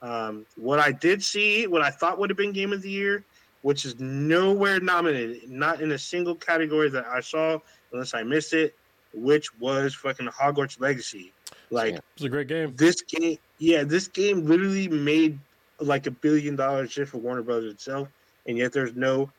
Um, 0.03 0.45
what 0.57 0.79
I 0.79 0.93
did 0.93 1.23
see, 1.23 1.67
what 1.67 1.81
I 1.81 1.91
thought 1.91 2.19
would 2.19 2.29
have 2.29 2.37
been 2.37 2.53
Game 2.53 2.75
of 2.75 2.83
the 2.83 2.91
Year, 2.91 3.25
which 3.63 3.87
is 3.87 3.99
nowhere 3.99 4.81
nominated, 4.81 5.49
not 5.49 5.81
in 5.81 5.93
a 5.93 5.99
single 5.99 6.35
category 6.35 6.91
that 6.91 7.07
I 7.07 7.21
saw, 7.21 7.59
unless 7.93 8.13
I 8.13 8.23
missed 8.23 8.53
it, 8.53 8.75
which 9.15 9.55
was 9.59 9.95
fucking 9.95 10.29
Hogwarts 10.29 10.79
Legacy. 10.79 11.33
Like, 11.71 11.95
it 11.95 12.05
was 12.17 12.25
a 12.25 12.29
great 12.29 12.49
game. 12.49 12.75
This 12.77 13.01
game, 13.03 13.39
yeah, 13.59 13.85
this 13.85 14.09
game 14.09 14.45
literally 14.45 14.89
made 14.89 15.39
like 15.81 16.07
a 16.07 16.11
billion 16.11 16.57
dollars 16.57 16.91
just 16.91 17.13
for 17.13 17.19
Warner 17.19 17.43
Brothers 17.43 17.73
itself, 17.73 18.09
and 18.47 18.57
yet 18.57 18.73
there's 18.73 18.95
no 18.95 19.31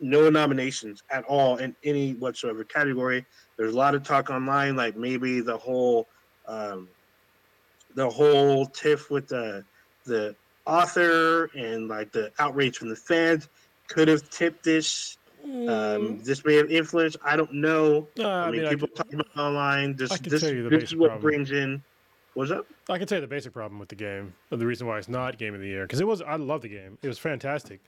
no 0.00 0.30
nominations 0.30 1.02
at 1.10 1.24
all 1.24 1.56
in 1.56 1.74
any 1.84 2.12
whatsoever 2.14 2.64
category. 2.64 3.24
There's 3.56 3.74
a 3.74 3.76
lot 3.76 3.94
of 3.94 4.04
talk 4.04 4.30
online, 4.30 4.76
like 4.76 4.96
maybe 4.96 5.40
the 5.40 5.56
whole 5.56 6.06
um, 6.46 6.88
the 7.94 8.08
whole 8.08 8.66
tiff 8.66 9.10
with 9.10 9.28
the 9.28 9.64
the 10.04 10.34
author 10.66 11.46
and 11.56 11.88
like 11.88 12.12
the 12.12 12.30
outrage 12.38 12.76
from 12.76 12.88
the 12.88 12.96
fans 12.96 13.48
could 13.88 14.08
have 14.08 14.28
tipped 14.30 14.64
this. 14.64 15.16
Um, 15.44 15.50
mm. 15.50 16.24
this 16.24 16.44
may 16.44 16.56
have 16.56 16.70
influenced. 16.70 17.16
I 17.24 17.36
don't 17.36 17.52
know. 17.54 18.08
Uh, 18.18 18.28
I, 18.28 18.50
mean, 18.50 18.60
I 18.60 18.62
mean 18.62 18.70
people 18.70 18.88
I 18.94 18.96
talking 18.98 19.20
about 19.20 19.36
online. 19.36 19.96
This, 19.96 20.10
this, 20.18 20.42
this 20.42 20.82
is 20.82 20.96
what 20.96 21.08
problem. 21.08 21.22
brings 21.22 21.52
in. 21.52 21.82
What's 22.38 22.50
that? 22.50 22.66
I 22.88 22.98
can 22.98 23.08
tell 23.08 23.16
you 23.16 23.22
the 23.22 23.26
basic 23.26 23.52
problem 23.52 23.80
with 23.80 23.88
the 23.88 23.96
game, 23.96 24.32
the 24.48 24.64
reason 24.64 24.86
why 24.86 24.96
it's 24.96 25.08
not 25.08 25.38
game 25.38 25.56
of 25.56 25.60
the 25.60 25.66
year, 25.66 25.82
because 25.82 25.98
it 25.98 26.06
was. 26.06 26.22
I 26.22 26.36
love 26.36 26.62
the 26.62 26.68
game. 26.68 26.96
It 27.02 27.08
was 27.08 27.18
fantastic, 27.18 27.80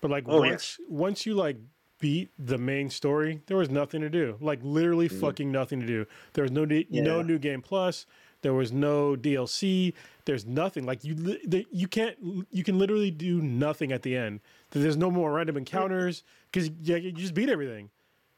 but 0.00 0.12
like 0.12 0.22
oh, 0.28 0.38
once 0.38 0.78
yes. 0.78 0.88
once 0.88 1.26
you 1.26 1.34
like 1.34 1.56
beat 1.98 2.30
the 2.38 2.56
main 2.56 2.88
story, 2.88 3.42
there 3.48 3.56
was 3.56 3.68
nothing 3.68 4.02
to 4.02 4.08
do. 4.08 4.36
Like 4.40 4.60
literally 4.62 5.08
mm. 5.08 5.20
fucking 5.20 5.50
nothing 5.50 5.80
to 5.80 5.86
do. 5.86 6.06
There 6.34 6.42
was 6.42 6.52
no 6.52 6.64
yeah. 6.70 7.02
no 7.02 7.20
new 7.20 7.36
game 7.36 7.62
plus. 7.62 8.06
There 8.42 8.54
was 8.54 8.70
no 8.70 9.16
DLC. 9.16 9.92
There's 10.24 10.46
nothing. 10.46 10.86
Like 10.86 11.02
you, 11.02 11.36
you 11.72 11.88
can't. 11.88 12.16
You 12.52 12.62
can 12.62 12.78
literally 12.78 13.10
do 13.10 13.42
nothing 13.42 13.90
at 13.90 14.02
the 14.02 14.16
end. 14.16 14.38
There's 14.70 14.96
no 14.96 15.10
more 15.10 15.32
random 15.32 15.56
encounters 15.56 16.22
because 16.52 16.70
you, 16.80 16.94
you, 16.94 17.10
just 17.10 17.34
beat 17.34 17.48
everything, 17.48 17.90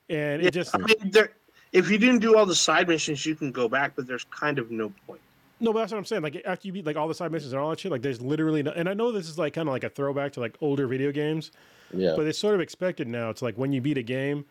and 0.08 0.40
yeah, 0.40 0.48
it 0.48 0.54
just. 0.54 0.74
I 0.74 0.78
mean, 0.78 1.10
there, 1.10 1.32
if 1.72 1.90
you 1.90 1.98
didn't 1.98 2.20
do 2.20 2.38
all 2.38 2.46
the 2.46 2.54
side 2.54 2.88
missions, 2.88 3.26
you 3.26 3.34
can 3.34 3.52
go 3.52 3.68
back, 3.68 3.92
but 3.96 4.06
there's 4.06 4.24
kind 4.30 4.58
of 4.58 4.70
no 4.70 4.90
point. 5.06 5.20
No, 5.60 5.72
but 5.72 5.80
that's 5.80 5.92
what 5.92 5.98
I'm 5.98 6.04
saying. 6.04 6.22
Like 6.22 6.40
after 6.44 6.66
you 6.66 6.72
beat 6.72 6.86
like 6.86 6.96
all 6.96 7.08
the 7.08 7.14
side 7.14 7.32
missions 7.32 7.52
and 7.52 7.60
all 7.60 7.70
that 7.70 7.80
shit, 7.80 7.90
like 7.90 8.02
there's 8.02 8.20
literally 8.20 8.62
no. 8.62 8.70
And 8.70 8.88
I 8.88 8.94
know 8.94 9.10
this 9.10 9.28
is 9.28 9.38
like 9.38 9.54
kind 9.54 9.68
of 9.68 9.72
like 9.72 9.84
a 9.84 9.90
throwback 9.90 10.32
to 10.34 10.40
like 10.40 10.56
older 10.60 10.86
video 10.86 11.10
games. 11.12 11.50
Yeah. 11.92 12.14
But 12.16 12.26
it's 12.26 12.38
sort 12.38 12.54
of 12.54 12.60
expected 12.60 13.08
now. 13.08 13.30
It's 13.30 13.42
like 13.42 13.56
when 13.56 13.72
you 13.72 13.80
beat 13.80 13.98
a 13.98 14.02
game, 14.02 14.44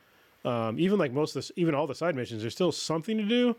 um, 0.44 0.80
even 0.80 1.00
like 1.00 1.14
most 1.14 1.32
of 1.32 1.36
this, 1.36 1.52
even 1.56 1.76
all 1.76 1.88
the 1.88 1.96
side 1.96 2.16
missions, 2.16 2.42
there's 2.42 2.54
still 2.54 2.72
something 2.72 3.18
to 3.18 3.24
do. 3.24 3.56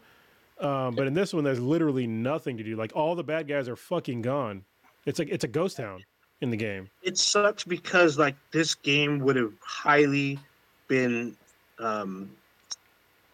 Um, 0.61 0.95
but 0.95 1.07
in 1.07 1.15
this 1.15 1.33
one, 1.33 1.45
there's 1.45 1.61
literally 1.61 2.07
nothing 2.07 2.57
to 2.57 2.65
do. 2.65 2.77
Like 2.77 2.93
all 2.95 3.15
the 3.15 3.25
bad 3.25 3.47
guys 3.47 3.69
are 3.69 3.77
fucking 3.77 4.23
gone. 4.23 4.65
It's 5.07 5.19
like 5.19 5.29
it's 5.31 5.45
a 5.45 5.49
ghost 5.49 5.77
town 5.77 6.05
in 6.41 6.51
the 6.51 6.57
game. 6.57 6.91
It 7.03 7.17
sucks 7.17 7.65
because 7.65 8.19
like 8.19 8.35
this 8.51 8.75
game 8.75 9.21
would 9.21 9.37
have 9.37 9.53
highly 9.61 10.39
been 10.89 11.37
um 11.79 12.31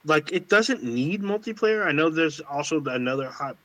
like 0.05 0.33
it 0.33 0.49
doesn't 0.49 0.85
need 0.85 1.23
multiplayer. 1.23 1.87
I 1.87 1.93
know 1.93 2.11
there's 2.11 2.41
also 2.41 2.83
another 2.85 3.29
hot 3.29 3.57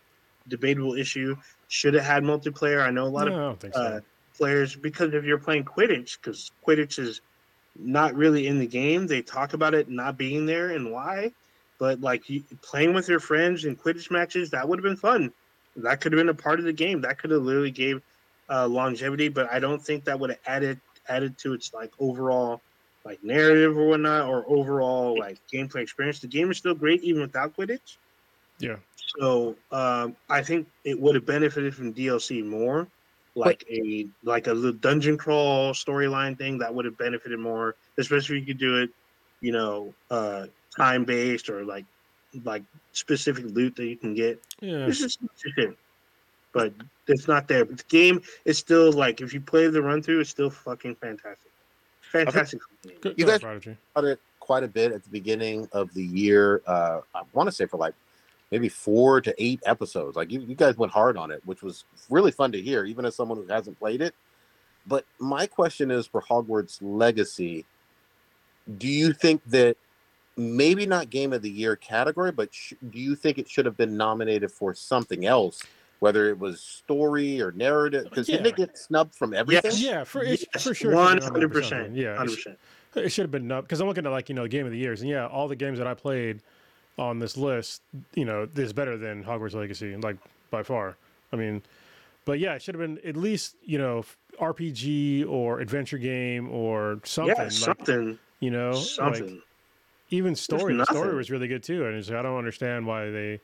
debatable 0.50 0.96
issue. 0.96 1.36
Should 1.68 1.96
it 1.96 2.04
had 2.04 2.24
multiplayer? 2.24 2.82
I 2.82 2.92
know 2.92 3.06
a 3.06 3.10
lot 3.10 3.28
no, 3.28 3.50
of 3.50 3.64
uh, 3.64 3.72
so. 3.72 4.02
players 4.38 4.76
because 4.76 5.14
if 5.14 5.24
you're 5.24 5.40
playing 5.40 5.66
Quidditch, 5.66 6.18
because 6.22 6.52
Quidditch 6.68 7.00
is 7.00 7.22
not 7.76 8.16
really 8.16 8.48
in 8.48 8.60
the 8.60 8.68
game. 8.68 9.08
They 9.08 9.22
talk 9.22 9.54
about 9.54 9.74
it 9.74 9.90
not 9.90 10.18
being 10.18 10.46
there 10.46 10.72
and 10.72 10.92
why. 10.92 11.32
But 11.80 12.02
like 12.02 12.30
you, 12.30 12.44
playing 12.62 12.94
with 12.94 13.08
your 13.08 13.22
friends 13.22 13.66
in 13.66 13.76
Quidditch 13.76 14.12
matches, 14.12 14.50
that 14.52 14.68
would 14.68 14.80
have 14.80 14.84
been 14.84 14.98
fun. 14.98 15.32
That 15.78 16.02
could 16.02 16.12
have 16.12 16.20
been 16.20 16.30
a 16.30 16.34
part 16.34 16.60
of 16.60 16.66
the 16.66 16.74
game. 16.74 17.02
That 17.02 17.20
could 17.20 17.32
have 17.32 17.42
literally 17.42 17.72
gave 17.72 18.02
uh, 18.50 18.68
longevity. 18.68 19.30
But 19.30 19.50
I 19.52 19.60
don't 19.60 19.82
think 19.82 20.04
that 20.06 20.20
would 20.20 20.32
have 20.32 20.40
added 20.46 20.82
added 21.08 21.38
to 21.40 21.54
its 21.54 21.74
like 21.74 21.92
overall 22.00 22.62
like 23.06 23.24
narrative 23.24 23.78
or 23.78 23.88
whatnot 23.88 24.28
or 24.28 24.44
overall 24.48 25.18
like 25.18 25.40
gameplay 25.52 25.82
experience. 25.82 26.20
The 26.20 26.28
game 26.28 26.52
is 26.52 26.58
still 26.58 26.76
great 26.76 27.02
even 27.02 27.22
without 27.22 27.56
Quidditch. 27.56 27.98
Yeah. 28.60 28.76
So 29.18 29.56
um, 29.72 30.16
I 30.30 30.42
think 30.42 30.68
it 30.84 31.00
would 31.00 31.16
have 31.16 31.26
benefited 31.26 31.74
from 31.74 31.94
DLC 31.94 32.46
more, 32.46 32.88
like 33.36 33.66
but, 33.68 33.78
a 33.78 34.08
like 34.24 34.48
a 34.48 34.54
little 34.54 34.74
dungeon 34.74 35.18
crawl 35.18 35.74
storyline 35.74 36.38
thing 36.38 36.60
that 36.60 36.74
would 36.74 36.86
have 36.86 36.98
benefited 36.98 37.40
more, 37.40 37.76
especially 37.98 38.38
if 38.38 38.42
you 38.42 38.54
could 38.54 38.60
do 38.60 38.78
it, 38.78 38.90
you 39.42 39.52
know, 39.52 39.94
uh, 40.12 40.46
time 40.78 41.06
based 41.06 41.50
or 41.50 41.64
like 41.64 41.86
like 42.44 42.64
specific 42.92 43.46
loot 43.46 43.76
that 43.76 43.86
you 43.86 43.98
can 43.98 44.14
get. 44.14 44.40
Yeah. 44.62 44.86
This 44.86 45.02
is 45.02 45.18
but 46.52 46.74
it's 47.08 47.28
not 47.28 47.48
there. 47.48 47.66
But 47.66 47.78
the 47.78 47.84
game 47.90 48.22
is 48.46 48.58
still 48.58 48.92
like 48.92 49.22
if 49.22 49.34
you 49.34 49.42
play 49.42 49.68
the 49.68 49.82
run 49.82 50.02
through, 50.02 50.22
it's 50.22 50.30
still 50.30 50.50
fucking 50.50 50.96
fantastic. 50.96 51.52
Fantastic. 52.02 52.60
Good, 53.02 53.16
you 53.18 53.26
guys 53.26 53.44
about 53.44 54.06
it 54.06 54.20
quite 54.40 54.64
a 54.64 54.68
bit 54.68 54.92
at 54.92 55.04
the 55.04 55.10
beginning 55.10 55.68
of 55.74 55.94
the 55.94 56.04
year. 56.04 56.62
Uh, 56.66 57.02
I 57.14 57.22
want 57.34 57.48
to 57.48 57.52
say 57.52 57.66
for 57.66 57.78
like 57.78 57.94
maybe 58.52 58.70
four 58.70 59.22
to 59.22 59.34
eight 59.38 59.62
episodes. 59.66 60.16
Like 60.16 60.32
you, 60.32 60.42
you 60.42 60.56
guys 60.56 60.78
went 60.78 60.92
hard 60.92 61.18
on 61.18 61.32
it, 61.32 61.42
which 61.46 61.62
was 61.62 61.86
really 62.10 62.32
fun 62.32 62.52
to 62.54 62.62
hear, 62.62 62.86
even 62.86 63.06
as 63.06 63.16
someone 63.16 63.38
who 63.38 63.48
hasn't 63.48 63.80
played 63.80 64.02
it. 64.02 64.16
But 64.88 65.06
my 65.20 65.46
question 65.46 65.92
is 65.92 66.08
for 66.08 66.22
Hogwarts 66.22 66.80
Legacy, 66.82 67.66
do 68.78 68.88
you 68.88 69.14
think 69.14 69.44
that 69.46 69.78
maybe 70.38 70.86
not 70.86 71.10
game 71.10 71.34
of 71.34 71.42
the 71.42 71.50
year 71.50 71.76
category, 71.76 72.32
but 72.32 72.54
sh- 72.54 72.74
do 72.90 73.00
you 73.00 73.16
think 73.16 73.38
it 73.38 73.50
should 73.50 73.66
have 73.66 73.78
been 73.78 73.98
nominated 73.98 74.52
for 74.52 74.74
something 74.74 75.26
else, 75.26 75.62
whether 76.00 76.30
it 76.30 76.40
was 76.40 76.62
story 76.62 77.42
or 77.42 77.52
narrative? 77.52 78.06
Uh, 78.06 78.10
because 78.10 78.28
didn't 78.28 78.46
it 78.48 78.56
get 78.56 78.78
snubbed 78.78 79.14
from 79.14 79.34
everything? 79.34 79.72
Yes. 79.72 79.82
Yeah, 79.82 80.04
for 80.04 80.24
Yes, 80.24 80.46
for 80.54 80.60
sure. 80.60 80.72
it 80.72 80.76
should 80.76 80.88
have 80.88 80.92
been 80.92 80.96
One 80.96 81.08
hundred 81.08 81.22
nominated 81.22 81.52
for 81.52 81.54
percent. 81.62 81.86
something. 81.86 82.02
Yeah, 82.02 82.18
hundred 82.18 82.32
it, 82.32 82.36
percent. 82.36 82.58
sh- 82.94 82.98
it 82.98 83.10
should 83.10 83.24
have 83.24 83.32
been 83.32 83.52
up 83.52 83.66
because 83.66 83.82
I'm 83.82 83.88
looking 83.88 84.06
at 84.06 84.12
like 84.12 84.30
you 84.30 84.36
know 84.36 84.48
game 84.48 84.66
of 84.66 84.72
the 84.72 84.78
years, 84.78 85.02
and 85.02 85.10
yeah, 85.10 85.28
all 85.28 85.48
the 85.48 85.56
games 85.56 85.78
that 85.78 85.88
I 85.88 85.94
played 85.94 86.42
on 87.00 87.20
this 87.20 87.38
list, 87.38 87.82
you 88.14 88.26
know, 88.26 88.48
is 88.56 88.74
better 88.74 88.98
than 88.98 89.24
Hogwarts 89.24 89.56
Legacy, 89.56 89.96
like 89.96 90.18
by 90.52 90.64
far. 90.64 90.98
I 91.32 91.36
mean, 91.36 91.64
but 92.26 92.40
yeah, 92.40 92.54
it 92.54 92.62
should 92.62 92.76
have 92.76 92.82
been 92.82 93.00
at 93.08 93.16
least 93.16 93.56
you 93.64 93.78
know 93.78 94.04
RPG 94.40 95.28
or 95.28 95.60
adventure 95.60 95.98
game 95.98 96.50
or 96.50 97.00
something. 97.06 97.36
Yeah, 97.36 97.44
like, 97.44 97.52
something. 97.52 98.20
you 98.40 98.52
know, 98.52 98.72
like 98.72 98.84
something. 98.84 99.42
even 100.10 100.36
story. 100.36 100.76
The 100.76 100.86
story 100.86 101.16
was 101.16 101.32
really 101.32 101.48
good 101.48 101.64
too, 101.64 101.86
and 101.86 101.96
it's, 101.96 102.12
I 102.12 102.22
don't 102.22 102.38
understand 102.38 102.86
why 102.86 103.10
they 103.10 103.40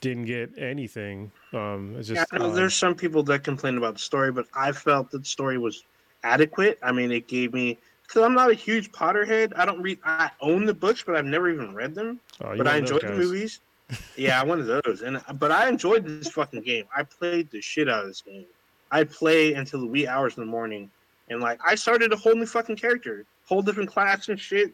didn't 0.00 0.26
get 0.26 0.58
anything. 0.58 1.32
Um, 1.52 1.96
it's 1.98 2.08
just 2.08 2.26
yeah, 2.32 2.38
um, 2.38 2.54
there's 2.54 2.74
some 2.74 2.94
people 2.94 3.22
that 3.24 3.44
complain 3.44 3.78
about 3.78 3.94
the 3.94 4.00
story, 4.00 4.32
but 4.32 4.46
I 4.54 4.72
felt 4.72 5.10
that 5.12 5.18
the 5.18 5.24
story 5.24 5.58
was 5.58 5.84
adequate. 6.22 6.78
I 6.82 6.92
mean, 6.92 7.10
it 7.10 7.28
gave 7.28 7.52
me 7.54 7.78
because 8.12 8.26
I'm 8.26 8.34
not 8.34 8.50
a 8.50 8.54
huge 8.54 8.92
Potterhead. 8.92 9.52
I 9.56 9.64
don't 9.64 9.80
read. 9.80 9.98
I 10.04 10.30
own 10.40 10.66
the 10.66 10.74
books, 10.74 11.02
but 11.04 11.16
I've 11.16 11.24
never 11.24 11.48
even 11.48 11.74
read 11.74 11.94
them. 11.94 12.20
oh, 12.44 12.56
but 12.56 12.66
I 12.66 12.76
enjoyed 12.76 13.02
the 13.02 13.12
movies. 13.12 13.60
yeah, 14.16 14.42
one 14.42 14.60
of 14.60 14.66
those. 14.66 15.00
And 15.02 15.22
but 15.38 15.50
I 15.50 15.68
enjoyed 15.68 16.04
this 16.04 16.28
fucking 16.28 16.60
game. 16.60 16.84
I 16.94 17.04
played 17.04 17.50
the 17.50 17.62
shit 17.62 17.88
out 17.88 18.02
of 18.02 18.08
this 18.08 18.20
game. 18.20 18.44
I 18.90 19.04
play 19.04 19.54
until 19.54 19.80
the 19.80 19.86
wee 19.86 20.06
hours 20.06 20.36
in 20.36 20.42
the 20.42 20.50
morning, 20.50 20.90
and 21.30 21.40
like 21.40 21.58
I 21.64 21.74
started 21.74 22.12
a 22.12 22.16
whole 22.16 22.34
new 22.34 22.44
fucking 22.44 22.76
character, 22.76 23.24
whole 23.46 23.62
different 23.62 23.90
class 23.90 24.28
and 24.28 24.38
shit. 24.38 24.72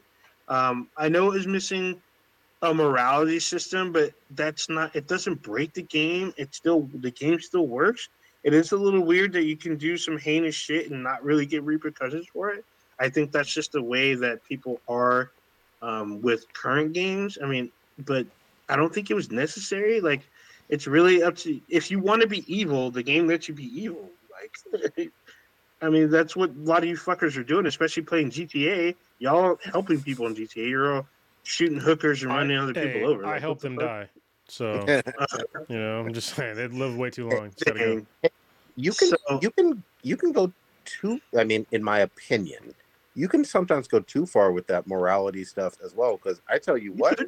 Um, 0.48 0.88
I 0.96 1.08
know 1.08 1.30
it 1.30 1.34
was 1.34 1.46
missing 1.46 2.00
a 2.62 2.74
morality 2.74 3.38
system, 3.38 3.92
but 3.92 4.14
that's 4.32 4.68
not. 4.68 4.96
It 4.96 5.06
doesn't 5.06 5.42
break 5.42 5.74
the 5.74 5.82
game. 5.82 6.34
It 6.36 6.56
still 6.56 6.88
the 6.92 7.12
game 7.12 7.38
still 7.38 7.68
works. 7.68 8.08
It 8.42 8.52
is 8.52 8.72
a 8.72 8.76
little 8.76 9.02
weird 9.02 9.32
that 9.34 9.44
you 9.44 9.56
can 9.56 9.76
do 9.76 9.96
some 9.96 10.18
heinous 10.18 10.56
shit 10.56 10.90
and 10.90 11.04
not 11.04 11.22
really 11.22 11.46
get 11.46 11.62
repercussions 11.62 12.26
for 12.32 12.50
it. 12.50 12.64
I 13.00 13.08
think 13.08 13.32
that's 13.32 13.52
just 13.52 13.72
the 13.72 13.82
way 13.82 14.14
that 14.14 14.44
people 14.44 14.80
are 14.88 15.30
um, 15.82 16.20
with 16.20 16.52
current 16.52 16.92
games. 16.92 17.38
I 17.42 17.46
mean, 17.46 17.70
but 18.06 18.26
I 18.68 18.76
don't 18.76 18.92
think 18.92 19.10
it 19.10 19.14
was 19.14 19.30
necessary. 19.30 20.00
Like, 20.00 20.22
it's 20.68 20.86
really 20.86 21.22
up 21.22 21.36
to 21.38 21.60
if 21.68 21.90
you 21.90 22.00
want 22.00 22.22
to 22.22 22.28
be 22.28 22.44
evil, 22.52 22.90
the 22.90 23.02
game 23.02 23.26
lets 23.28 23.48
you 23.48 23.54
be 23.54 23.66
evil. 23.80 24.08
Like, 24.96 25.10
I 25.82 25.88
mean, 25.88 26.10
that's 26.10 26.34
what 26.34 26.50
a 26.50 26.58
lot 26.60 26.82
of 26.82 26.88
you 26.88 26.96
fuckers 26.96 27.36
are 27.36 27.44
doing, 27.44 27.66
especially 27.66 28.02
playing 28.02 28.30
GTA. 28.30 28.94
Y'all 29.20 29.58
helping 29.64 30.00
people 30.02 30.26
in 30.26 30.34
GTA. 30.34 30.68
You're 30.68 30.96
all 30.96 31.06
shooting 31.44 31.78
hookers 31.78 32.22
and 32.24 32.32
I- 32.32 32.38
running 32.38 32.58
other 32.58 32.72
hey, 32.74 32.92
people 32.94 33.08
over. 33.08 33.24
I 33.24 33.32
Like, 33.34 33.40
helped 33.40 33.62
what 33.62 33.68
them 33.70 33.76
the 33.76 33.84
die, 33.84 34.08
so 34.48 34.84
you 35.68 35.78
know, 35.78 36.00
I'm 36.00 36.12
just 36.12 36.34
saying 36.34 36.56
they'd 36.56 36.72
live 36.72 36.96
way 36.96 37.10
too 37.10 37.28
long. 37.28 37.50
Just 37.56 37.78
go. 37.78 38.04
You 38.76 38.92
can 38.92 39.08
So- 39.08 39.38
you 39.40 39.50
can 39.52 39.82
you 40.02 40.16
can 40.16 40.32
go 40.32 40.52
too 40.84 41.20
i 41.36 41.44
mean 41.44 41.66
in 41.70 41.82
my 41.84 41.98
opinion 41.98 42.72
you 43.18 43.26
can 43.28 43.44
sometimes 43.44 43.88
go 43.88 43.98
too 44.00 44.24
far 44.24 44.52
with 44.52 44.66
that 44.68 44.86
morality 44.86 45.42
stuff 45.44 45.74
as 45.84 45.92
well 45.94 46.16
because 46.16 46.40
i 46.48 46.56
tell 46.56 46.78
you 46.78 46.92
what 46.92 47.18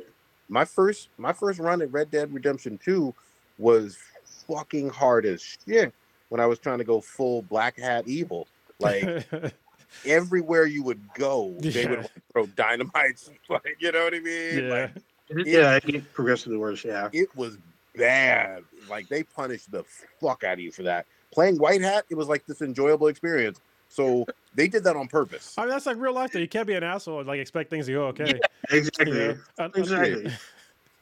my 0.48 0.64
first 0.64 1.08
my 1.18 1.32
first 1.32 1.58
run 1.58 1.82
at 1.82 1.90
red 1.92 2.10
dead 2.10 2.32
redemption 2.32 2.78
2 2.84 3.12
was 3.58 3.98
fucking 4.46 4.88
hard 4.88 5.26
as 5.26 5.42
shit 5.42 5.92
when 6.28 6.40
i 6.40 6.46
was 6.46 6.58
trying 6.60 6.78
to 6.78 6.84
go 6.84 7.00
full 7.00 7.42
black 7.42 7.76
hat 7.78 8.04
evil 8.06 8.46
like 8.78 9.26
everywhere 10.06 10.64
you 10.66 10.82
would 10.82 11.00
go 11.14 11.56
they 11.60 11.82
Yeah. 11.82 11.90
would 11.90 12.10
throw 12.32 12.46
dynamites 12.46 13.30
like 13.48 13.76
you 13.80 13.90
know 13.92 14.04
what 14.04 14.14
i 14.14 14.20
mean 14.20 14.64
yeah, 14.64 14.70
like 14.72 15.46
Yeah, 15.46 15.76
it 15.76 15.84
get 15.86 16.12
progressively 16.12 16.56
worse. 16.58 16.84
Yeah. 16.84 17.08
it 17.12 17.28
was 17.36 17.58
bad 17.96 18.62
like 18.88 19.08
they 19.08 19.24
punished 19.24 19.70
the 19.72 19.84
fuck 20.20 20.44
out 20.44 20.54
of 20.54 20.60
you 20.60 20.70
for 20.70 20.84
that 20.84 21.06
playing 21.32 21.56
white 21.58 21.82
hat 21.82 22.04
it 22.10 22.14
was 22.14 22.28
like 22.28 22.46
this 22.46 22.62
enjoyable 22.62 23.08
experience 23.08 23.60
so 23.90 24.24
they 24.54 24.66
did 24.68 24.82
that 24.84 24.96
on 24.96 25.06
purpose 25.08 25.54
I 25.58 25.62
mean 25.62 25.70
that's 25.70 25.84
like 25.86 25.98
real 25.98 26.14
life 26.14 26.32
though. 26.32 26.38
You 26.38 26.48
can't 26.48 26.66
be 26.66 26.74
an 26.74 26.82
asshole 26.84 27.18
and 27.18 27.28
like 27.28 27.40
expect 27.40 27.68
things 27.68 27.86
to 27.86 27.92
go 27.92 28.06
okay. 28.06 28.40
Exactly. 28.70 29.12
You 29.12 29.18
know? 29.18 29.30
Un- 29.58 29.64
un- 29.64 29.72
Exactly. 29.74 30.32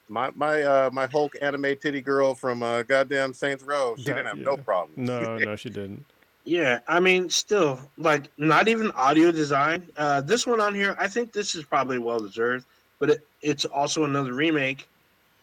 my 0.08 0.30
my 0.34 0.62
uh 0.62 0.90
my 0.92 1.06
hulk 1.06 1.36
anime 1.40 1.76
titty 1.80 2.00
girl 2.00 2.34
from 2.34 2.62
uh 2.62 2.82
goddamn 2.82 3.32
saints 3.34 3.62
row 3.62 3.94
she 3.96 4.04
That- 4.04 4.14
didn't 4.14 4.26
have 4.26 4.38
yeah. 4.38 4.44
no 4.44 4.56
problem 4.56 4.92
No, 5.04 5.36
no, 5.38 5.54
she 5.56 5.68
didn't. 5.70 6.04
Yeah, 6.44 6.78
I 6.88 6.98
mean, 6.98 7.28
still, 7.28 7.78
like, 7.98 8.30
not 8.38 8.68
even 8.68 8.90
audio 8.92 9.30
design. 9.30 9.86
Uh, 9.98 10.22
this 10.22 10.46
one 10.46 10.60
on 10.62 10.74
here, 10.74 10.96
I 10.98 11.06
think 11.06 11.30
this 11.30 11.54
is 11.54 11.62
probably 11.62 11.98
well 11.98 12.18
deserved, 12.20 12.64
but 12.98 13.10
it, 13.10 13.26
it's 13.42 13.66
also 13.66 14.04
another 14.04 14.32
remake, 14.32 14.88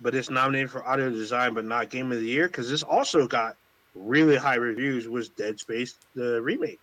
but 0.01 0.15
it's 0.15 0.31
nominated 0.31 0.71
for 0.71 0.83
audio 0.83 1.11
design, 1.11 1.53
but 1.53 1.63
not 1.63 1.91
game 1.91 2.11
of 2.11 2.17
the 2.21 2.25
year 2.25 2.47
because 2.47 2.71
this 2.71 2.81
also 2.81 3.27
got 3.27 3.55
really 3.93 4.35
high 4.35 4.55
reviews. 4.55 5.07
Was 5.07 5.29
Dead 5.29 5.59
Space 5.59 5.93
the 6.15 6.41
remake? 6.41 6.79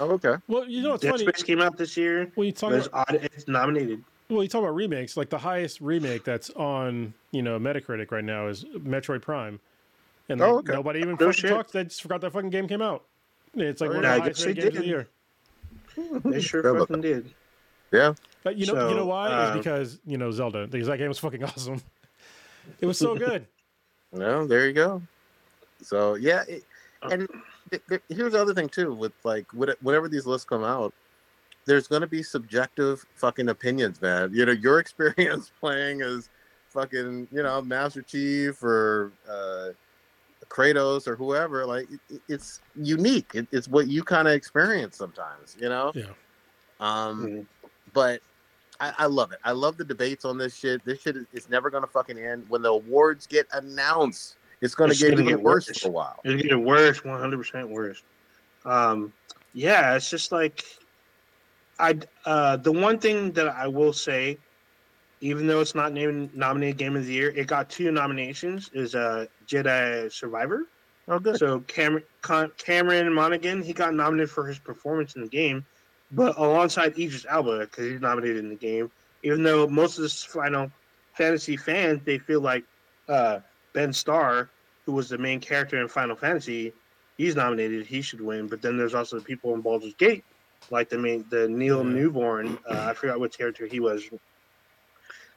Oh, 0.00 0.10
okay 0.12 0.36
Well, 0.48 0.68
you 0.68 0.82
know 0.82 0.90
what's 0.90 1.02
Dead 1.02 1.10
funny 1.12 1.24
Space 1.24 1.42
came 1.42 1.60
out 1.60 1.76
this 1.76 1.96
year. 1.96 2.30
when 2.34 2.46
you 2.46 2.52
talk 2.52 2.70
But 2.70 2.86
about 2.86 3.14
it's 3.14 3.48
nominated. 3.48 4.02
well, 4.28 4.42
you 4.42 4.48
talk 4.48 4.60
about 4.62 4.74
remakes. 4.74 5.16
Like 5.16 5.30
the 5.30 5.38
highest 5.38 5.80
remake 5.80 6.24
that's 6.24 6.50
on 6.50 7.14
you 7.32 7.42
know 7.42 7.58
Metacritic 7.58 8.10
right 8.10 8.24
now 8.24 8.46
is 8.48 8.64
Metroid 8.64 9.22
Prime, 9.22 9.60
and 10.28 10.40
like, 10.40 10.48
Oh, 10.50 10.58
okay. 10.58 10.72
nobody 10.72 11.00
even 11.00 11.10
No 11.12 11.16
fucking 11.26 11.32
shit. 11.32 11.50
talks. 11.50 11.72
They 11.72 11.84
just 11.84 12.02
forgot 12.02 12.20
that 12.22 12.32
fucking 12.32 12.50
game 12.50 12.66
came 12.68 12.82
out. 12.82 13.04
It's 13.54 13.80
like 13.80 13.90
Oh, 13.90 13.94
one 13.94 14.02
yeah, 14.04 14.16
of 14.16 14.24
the 14.24 14.30
guess 14.30 14.44
highest 14.44 14.46
rated 14.46 14.56
they 14.56 14.62
games 14.62 14.68
of 14.68 14.74
the 14.74 14.80
did. 14.80 14.88
year. 14.88 16.30
They 16.32 16.40
sure 16.40 16.62
fucking 16.78 17.00
did. 17.02 17.34
yeah 17.92 18.14
But 18.42 18.56
you 18.56 18.66
know, 18.66 18.88
you 18.88 18.94
know 18.96 19.06
why? 19.06 19.28
uh, 19.28 19.50
is 19.50 19.58
because 19.58 19.98
you 20.06 20.16
know 20.16 20.30
Zelda. 20.30 20.66
Because 20.66 20.88
that 20.88 20.96
game 20.98 21.08
was 21.08 21.18
fucking 21.18 21.44
awesome. 21.44 21.82
It 22.80 22.86
was 22.86 22.96
so 22.98 23.14
good. 23.26 23.46
well 24.12 24.46
there 24.46 24.66
you 24.66 24.72
go 24.72 25.02
so 25.82 26.14
yeah 26.14 26.44
it, 26.48 26.62
and 27.02 27.26
th- 27.72 27.82
th- 27.88 28.02
here's 28.08 28.32
the 28.34 28.40
other 28.40 28.54
thing 28.54 28.68
too 28.68 28.92
with 28.94 29.12
like 29.24 29.46
what- 29.52 29.76
whenever 29.82 30.08
these 30.08 30.26
lists 30.26 30.44
come 30.44 30.62
out 30.64 30.92
there's 31.64 31.86
going 31.88 32.00
to 32.02 32.08
be 32.08 32.22
subjective 32.24 33.04
fucking 33.14 33.48
opinions 33.48 34.00
man. 34.02 34.30
You 34.34 34.44
know 34.46 34.52
your 34.52 34.78
experience 34.84 35.50
playing 35.60 36.02
as 36.02 36.28
fucking 36.68 37.28
you 37.32 37.42
know 37.42 37.60
master 37.62 38.02
chief 38.02 38.62
or 38.62 39.12
uh 39.28 39.70
kratos 40.48 41.06
or 41.06 41.16
whoever 41.16 41.64
like 41.64 41.88
it, 41.90 42.00
it- 42.10 42.22
it's 42.28 42.60
unique. 42.76 43.30
It, 43.34 43.46
it's 43.52 43.68
what 43.68 43.88
you 43.88 44.02
kind 44.04 44.28
of 44.28 44.34
experience 44.34 44.96
sometimes 44.96 45.56
you 45.60 45.68
know? 45.68 45.92
Yeah. 45.94 46.04
um 46.80 47.26
Mhm. 47.26 47.46
but 47.92 48.20
I, 48.80 48.92
I 48.98 49.06
love 49.06 49.30
it. 49.30 49.38
I 49.44 49.52
love 49.52 49.76
the 49.76 49.84
debates 49.84 50.24
on 50.24 50.36
this 50.38 50.56
shit. 50.56 50.84
This 50.84 51.00
shit 51.00 51.16
is, 51.16 51.26
is 51.32 51.48
never 51.48 51.70
going 51.70 51.84
to 51.84 51.88
fucking 51.88 52.18
end. 52.18 52.44
When 52.48 52.62
the 52.62 52.70
awards 52.70 53.28
get 53.28 53.46
announced 53.52 54.36
it's 54.62 54.74
going 54.74 54.90
to 54.90 54.96
get 54.96 55.12
even 55.12 55.26
get 55.26 55.42
worse 55.42 55.68
worse. 55.68 55.78
for 55.80 55.88
a 55.88 55.90
while 55.90 56.20
It's 56.24 56.42
getting 56.42 56.64
worse, 56.64 57.04
one 57.04 57.20
hundred 57.20 57.38
percent 57.38 57.68
worse. 57.68 58.02
Um, 58.64 59.12
yeah, 59.52 59.96
it's 59.96 60.08
just 60.08 60.32
like 60.32 60.64
I. 61.78 61.98
Uh, 62.24 62.56
the 62.56 62.72
one 62.72 62.98
thing 62.98 63.32
that 63.32 63.48
I 63.48 63.66
will 63.66 63.92
say, 63.92 64.38
even 65.20 65.46
though 65.46 65.60
it's 65.60 65.74
not 65.74 65.92
named 65.92 66.34
nominated 66.34 66.78
Game 66.78 66.96
of 66.96 67.04
the 67.04 67.12
Year, 67.12 67.30
it 67.30 67.46
got 67.46 67.68
two 67.68 67.90
nominations. 67.90 68.70
Is 68.72 68.94
uh, 68.94 69.26
Jedi 69.46 70.10
Survivor. 70.10 70.68
oh 71.08 71.18
good 71.18 71.36
So 71.36 71.60
Cameron 71.60 72.04
Con- 72.22 72.52
Cameron 72.56 73.12
Monaghan 73.12 73.62
he 73.62 73.72
got 73.72 73.94
nominated 73.94 74.30
for 74.30 74.46
his 74.46 74.58
performance 74.58 75.16
in 75.16 75.22
the 75.22 75.28
game, 75.28 75.66
but 76.12 76.38
alongside 76.38 76.96
Idris 76.98 77.26
Elba 77.28 77.60
because 77.60 77.90
he's 77.90 78.00
nominated 78.00 78.38
in 78.38 78.48
the 78.48 78.54
game. 78.54 78.90
Even 79.24 79.42
though 79.42 79.66
most 79.68 79.98
of 79.98 80.04
the 80.04 80.08
Final 80.08 80.70
Fantasy 81.14 81.56
fans 81.56 82.00
they 82.04 82.18
feel 82.18 82.40
like 82.40 82.64
uh, 83.08 83.40
Ben 83.72 83.92
Starr, 83.92 84.50
who 84.86 84.92
was 84.92 85.08
the 85.08 85.18
main 85.18 85.40
character 85.40 85.80
in 85.80 85.88
Final 85.88 86.16
Fantasy, 86.16 86.72
he's 87.16 87.36
nominated, 87.36 87.86
he 87.86 88.02
should 88.02 88.20
win. 88.20 88.46
But 88.46 88.62
then 88.62 88.76
there's 88.76 88.94
also 88.94 89.18
the 89.18 89.24
people 89.24 89.54
in 89.54 89.60
Baldur's 89.60 89.94
Gate, 89.94 90.24
like 90.70 90.88
the 90.88 90.98
main 90.98 91.24
the 91.30 91.48
Neil. 91.48 91.84
Newbon. 91.84 92.58
Uh, 92.68 92.86
I 92.90 92.94
forgot 92.94 93.20
what 93.20 93.36
character 93.36 93.66
he 93.66 93.80
was. 93.80 94.04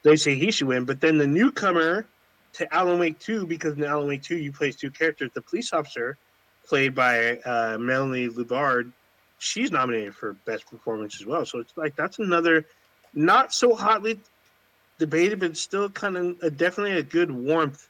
They 0.03 0.15
say 0.15 0.36
he 0.36 0.51
should 0.51 0.67
win, 0.67 0.86
but 0.86 1.01
then 1.01 1.17
the 1.17 1.27
newcomer 1.27 2.05
to 2.53 2.73
Alan 2.73 2.99
Wake 2.99 3.19
2 3.19 3.47
because 3.47 3.73
in 3.73 3.83
Alan 3.83 4.07
Wake 4.07 4.23
2 4.23 4.38
you 4.38 4.51
play 4.51 4.71
two 4.71 4.91
characters. 4.91 5.31
The 5.33 5.41
police 5.41 5.73
officer, 5.73 6.17
played 6.65 6.95
by 6.95 7.38
uh, 7.39 7.77
Melanie 7.79 8.29
Liburd, 8.29 8.91
she's 9.39 9.71
nominated 9.71 10.15
for 10.15 10.33
best 10.45 10.69
performance 10.69 11.19
as 11.19 11.25
well. 11.25 11.45
So 11.45 11.59
it's 11.59 11.75
like 11.75 11.95
that's 11.95 12.19
another 12.19 12.65
not 13.13 13.53
so 13.53 13.75
hotly 13.75 14.19
debated, 14.99 15.39
but 15.39 15.57
still 15.57 15.89
kind 15.89 16.17
of 16.17 16.38
a, 16.41 16.49
definitely 16.49 16.97
a 16.97 17.03
good 17.03 17.31
warmth 17.31 17.88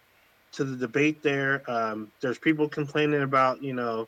to 0.56 0.64
the 0.64 0.76
debate 0.76 1.22
there. 1.22 1.70
Um, 1.70 2.12
there's 2.22 2.38
people 2.38 2.68
complaining 2.68 3.22
about 3.22 3.62
you 3.62 3.74
know 3.74 4.08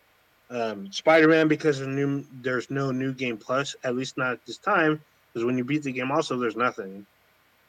um, 0.49 0.91
Spider-Man 0.91 1.47
because 1.47 1.79
of 1.81 1.89
new 1.89 2.23
there's 2.41 2.69
no 2.69 2.91
new 2.91 3.13
game 3.13 3.37
plus 3.37 3.75
at 3.83 3.95
least 3.95 4.17
not 4.17 4.33
at 4.33 4.45
this 4.45 4.57
time 4.57 5.01
because 5.33 5.45
when 5.45 5.57
you 5.57 5.63
beat 5.63 5.83
the 5.83 5.91
game 5.91 6.11
also 6.11 6.37
there's 6.37 6.55
nothing 6.55 7.05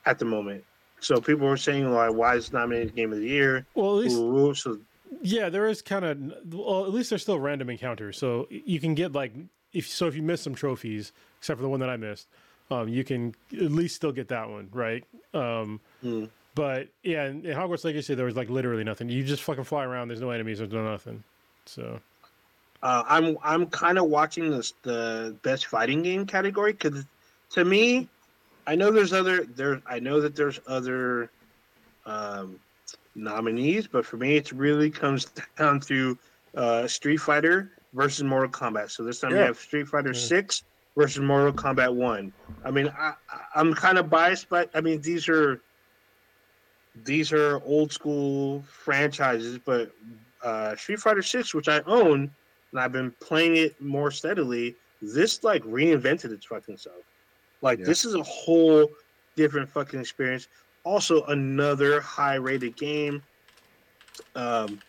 at 0.06 0.18
the 0.18 0.24
moment. 0.24 0.64
So 1.00 1.20
people 1.20 1.46
were 1.46 1.56
saying 1.56 1.90
like 1.92 2.12
why 2.12 2.36
is 2.36 2.48
it 2.48 2.52
nominated 2.54 2.94
game 2.94 3.12
of 3.12 3.18
the 3.18 3.28
year? 3.28 3.66
Well, 3.74 3.98
at 3.98 4.04
least 4.04 4.16
ooh, 4.16 4.54
so 4.54 4.78
Yeah, 5.22 5.48
there 5.48 5.66
is 5.66 5.82
kind 5.82 6.04
of. 6.04 6.54
Well, 6.54 6.84
at 6.86 6.92
least 6.92 7.10
there's 7.10 7.22
still 7.22 7.40
random 7.40 7.70
encounters, 7.70 8.18
so 8.18 8.46
you 8.50 8.80
can 8.80 8.94
get 8.94 9.12
like 9.12 9.32
if 9.72 9.88
so, 9.88 10.06
if 10.06 10.14
you 10.14 10.22
miss 10.22 10.42
some 10.42 10.54
trophies, 10.54 11.12
except 11.38 11.58
for 11.58 11.62
the 11.62 11.68
one 11.68 11.80
that 11.80 11.90
I 11.90 11.96
missed, 11.96 12.28
um, 12.70 12.88
you 12.88 13.04
can 13.04 13.34
at 13.52 13.70
least 13.70 13.96
still 13.96 14.12
get 14.12 14.28
that 14.28 14.48
one, 14.48 14.68
right? 14.72 15.04
Um, 15.34 15.80
Mm. 16.02 16.30
But 16.58 16.88
yeah, 17.04 17.26
in, 17.28 17.46
in 17.46 17.56
Hogwarts 17.56 17.84
Legacy, 17.84 18.14
there 18.16 18.26
was 18.26 18.34
like 18.36 18.50
literally 18.50 18.82
nothing. 18.82 19.08
You 19.08 19.22
just 19.22 19.42
fucking 19.44 19.62
fly 19.64 19.84
around. 19.84 20.08
There's 20.08 20.20
no 20.20 20.30
enemies. 20.30 20.58
There's 20.58 20.72
no 20.72 20.82
nothing. 20.90 21.22
So 21.66 22.00
Uh, 22.82 23.04
I'm 23.08 23.38
I'm 23.44 23.66
kind 23.66 23.96
of 23.98 24.06
watching 24.06 24.50
this 24.50 24.74
the 24.82 25.36
best 25.42 25.66
fighting 25.66 26.02
game 26.02 26.26
category 26.26 26.72
because 26.72 27.04
to 27.50 27.64
me, 27.64 28.08
I 28.66 28.74
know 28.74 28.90
there's 28.90 29.12
other 29.12 29.44
there. 29.44 29.80
I 29.86 30.00
know 30.00 30.20
that 30.20 30.34
there's 30.34 30.58
other 30.66 31.30
um, 32.06 32.58
nominees, 33.14 33.86
but 33.86 34.04
for 34.04 34.16
me, 34.16 34.36
it 34.36 34.50
really 34.52 34.90
comes 34.90 35.26
down 35.58 35.78
to 35.80 36.18
uh, 36.56 36.86
Street 36.88 37.18
Fighter 37.18 37.70
versus 37.94 38.24
Mortal 38.24 38.50
Kombat. 38.50 38.90
So 38.90 39.04
this 39.04 39.20
time 39.20 39.32
we 39.32 39.38
have 39.38 39.58
Street 39.58 39.86
Fighter 39.88 40.12
Yeah. 40.12 40.18
Six 40.20 40.62
versus 40.96 41.20
Mortal 41.20 41.52
Kombat 41.52 41.94
One. 41.94 42.32
I 42.64 42.70
mean, 42.70 42.92
I- 42.98 43.14
I'm 43.54 43.72
kind 43.74 43.98
of 43.98 44.10
biased, 44.10 44.48
but 44.48 44.70
I 44.74 44.80
mean 44.80 45.00
these 45.00 45.28
are 45.28 45.60
these 47.04 47.32
are 47.32 47.60
old 47.64 47.92
school 47.92 48.62
franchises, 48.68 49.58
but 49.64 49.90
uh, 50.42 50.76
Street 50.76 51.00
Fighter 51.00 51.22
Six, 51.22 51.54
which 51.54 51.68
I 51.68 51.80
own, 51.86 52.30
and 52.72 52.80
I've 52.80 52.92
been 52.92 53.12
playing 53.20 53.56
it 53.56 53.80
more 53.80 54.10
steadily. 54.10 54.76
This 55.02 55.42
like 55.44 55.62
reinvented 55.64 56.32
its 56.32 56.46
fucking 56.46 56.76
self. 56.76 56.96
Like 57.62 57.78
Yeah. 57.80 57.86
this 57.86 58.04
is 58.04 58.14
a 58.14 58.22
whole 58.22 58.88
different 59.36 59.68
fucking 59.70 60.00
experience. 60.00 60.48
Also, 60.84 61.24
another 61.24 62.00
high 62.00 62.36
rated 62.36 62.76
game. 62.76 63.22
Um, 64.34 64.80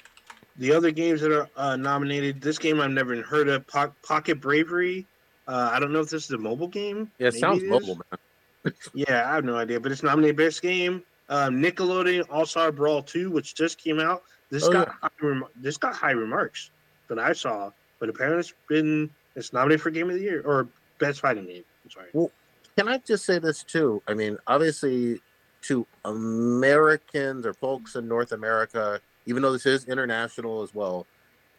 the 0.58 0.74
other 0.74 0.92
games 0.92 1.22
that 1.22 1.32
are 1.32 1.48
uh, 1.56 1.76
nominated, 1.76 2.42
this 2.42 2.58
game 2.58 2.80
I've 2.82 2.92
never 2.92 3.22
heard 3.22 3.48
of, 3.50 3.66
Po- 3.68 3.94
Pocket 4.04 4.42
Bravery. 4.42 5.06
Uh, 5.48 5.70
I 5.72 5.80
don't 5.80 5.92
know 5.92 6.02
if 6.02 6.10
this 6.10 6.26
is 6.26 6.32
a 6.32 6.38
mobile 6.38 6.68
game. 6.68 7.10
Yeah, 7.18 7.28
it 7.28 7.34
Maybe 7.36 7.40
sounds 7.40 7.64
is. 7.64 7.70
mobile, 7.70 7.96
man. 7.96 8.74
Yeah, 8.94 9.30
I 9.32 9.36
have 9.36 9.46
no 9.46 9.56
idea, 9.56 9.80
but 9.80 9.92
it's 9.92 10.04
nominated 10.04 10.36
best 10.36 10.62
game. 10.62 11.02
Um, 11.30 11.62
Nickelodeon 11.62 12.26
All 12.30 12.46
Star 12.46 12.72
Brawl 12.72 13.04
Two, 13.04 13.32
which 13.32 13.56
just 13.56 13.78
came 13.78 14.00
out. 14.00 14.24
This 14.50 14.64
Oh, 14.66 14.72
got 14.72 14.90
high 15.02 15.10
rem- 15.22 15.46
this 15.56 15.78
got 15.78 15.96
high 15.96 16.12
remarks 16.12 16.72
that 17.08 17.20
I 17.20 17.34
saw, 17.34 17.72
but 18.00 18.10
apparently 18.10 18.40
it's 18.40 18.54
been 18.68 19.10
it's 19.36 19.54
nominated 19.54 19.82
for 19.82 19.92
Game 19.92 20.10
of 20.10 20.16
the 20.16 20.22
Year 20.22 20.42
or 20.44 20.68
Best 21.00 21.22
Fighting 21.22 21.46
Game. 21.46 21.64
I'm 21.86 21.92
sorry. 21.92 22.30
Can 22.76 22.88
I 22.88 22.98
just 23.00 23.26
say 23.26 23.40
this 23.40 23.64
too? 23.64 24.02
I 24.08 24.14
mean, 24.14 24.38
obviously, 24.48 25.22
to 25.64 25.86
Americans 26.06 27.46
or 27.46 27.54
folks 27.54 27.96
in 27.96 28.08
North 28.08 28.32
America, 28.32 29.00
even 29.26 29.42
though 29.44 29.52
this 29.52 29.66
is 29.66 29.86
international 29.86 30.62
as 30.64 30.74
well, 30.74 31.06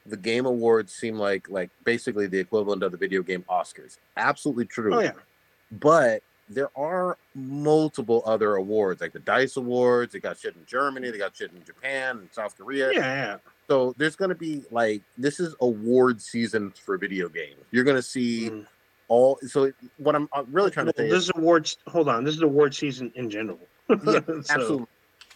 the 0.07 0.17
Game 0.17 0.47
Awards 0.47 0.93
seem 0.93 1.17
like 1.17 1.49
like 1.49 1.71
basically 1.85 2.27
the 2.27 2.39
equivalent 2.39 2.83
of 2.83 2.91
the 2.91 2.99
video 2.99 3.23
game 3.23 3.45
Oscars. 3.49 3.99
Absolutely 4.17 4.65
true. 4.65 4.95
Oh 4.95 5.01
yeah, 5.01 5.13
But 5.71 6.23
there 6.53 6.69
are 6.77 7.17
multiple 7.35 8.23
other 8.27 8.57
awards, 8.57 9.01
like 9.01 9.13
the 9.13 9.21
Dice 9.21 9.57
Awards. 9.57 10.13
They 10.13 10.19
got 10.19 10.39
shit 10.39 10.55
in 10.57 10.67
Germany. 10.67 11.11
They 11.11 11.19
got 11.19 11.35
shit 11.37 11.53
in 11.53 11.65
Japan 11.65 12.19
and 12.19 12.29
South 12.33 12.57
Korea. 12.59 12.91
yeah, 12.93 12.99
yeah. 12.99 13.37
So 13.69 13.95
there's 13.97 14.17
going 14.17 14.31
to 14.31 14.35
be 14.35 14.65
like 14.73 15.03
this 15.17 15.39
is 15.41 15.55
award 15.61 16.21
season 16.21 16.73
for 16.85 16.99
video 16.99 17.29
games. 17.29 17.61
You're 17.71 17.85
going 17.85 17.97
to 17.97 18.03
see 18.03 18.51
Mm. 18.51 18.67
all. 19.09 19.39
So 19.47 19.73
what 19.99 20.17
I'm 20.17 20.29
uh, 20.33 20.43
really 20.51 20.71
trying 20.73 20.87
to 20.87 20.93
Well, 20.97 21.07
say 21.07 21.11
this 21.11 21.23
is 21.23 21.29
is 21.31 21.33
awards. 21.37 21.79
Hold 21.87 22.09
on, 22.09 22.25
this 22.25 22.35
is 22.35 22.43
award 22.43 22.75
season 22.75 23.13
in 23.15 23.31
general. 23.31 23.61
Yeah, 23.89 24.21
So, 24.27 24.43
absolutely. 24.51 24.87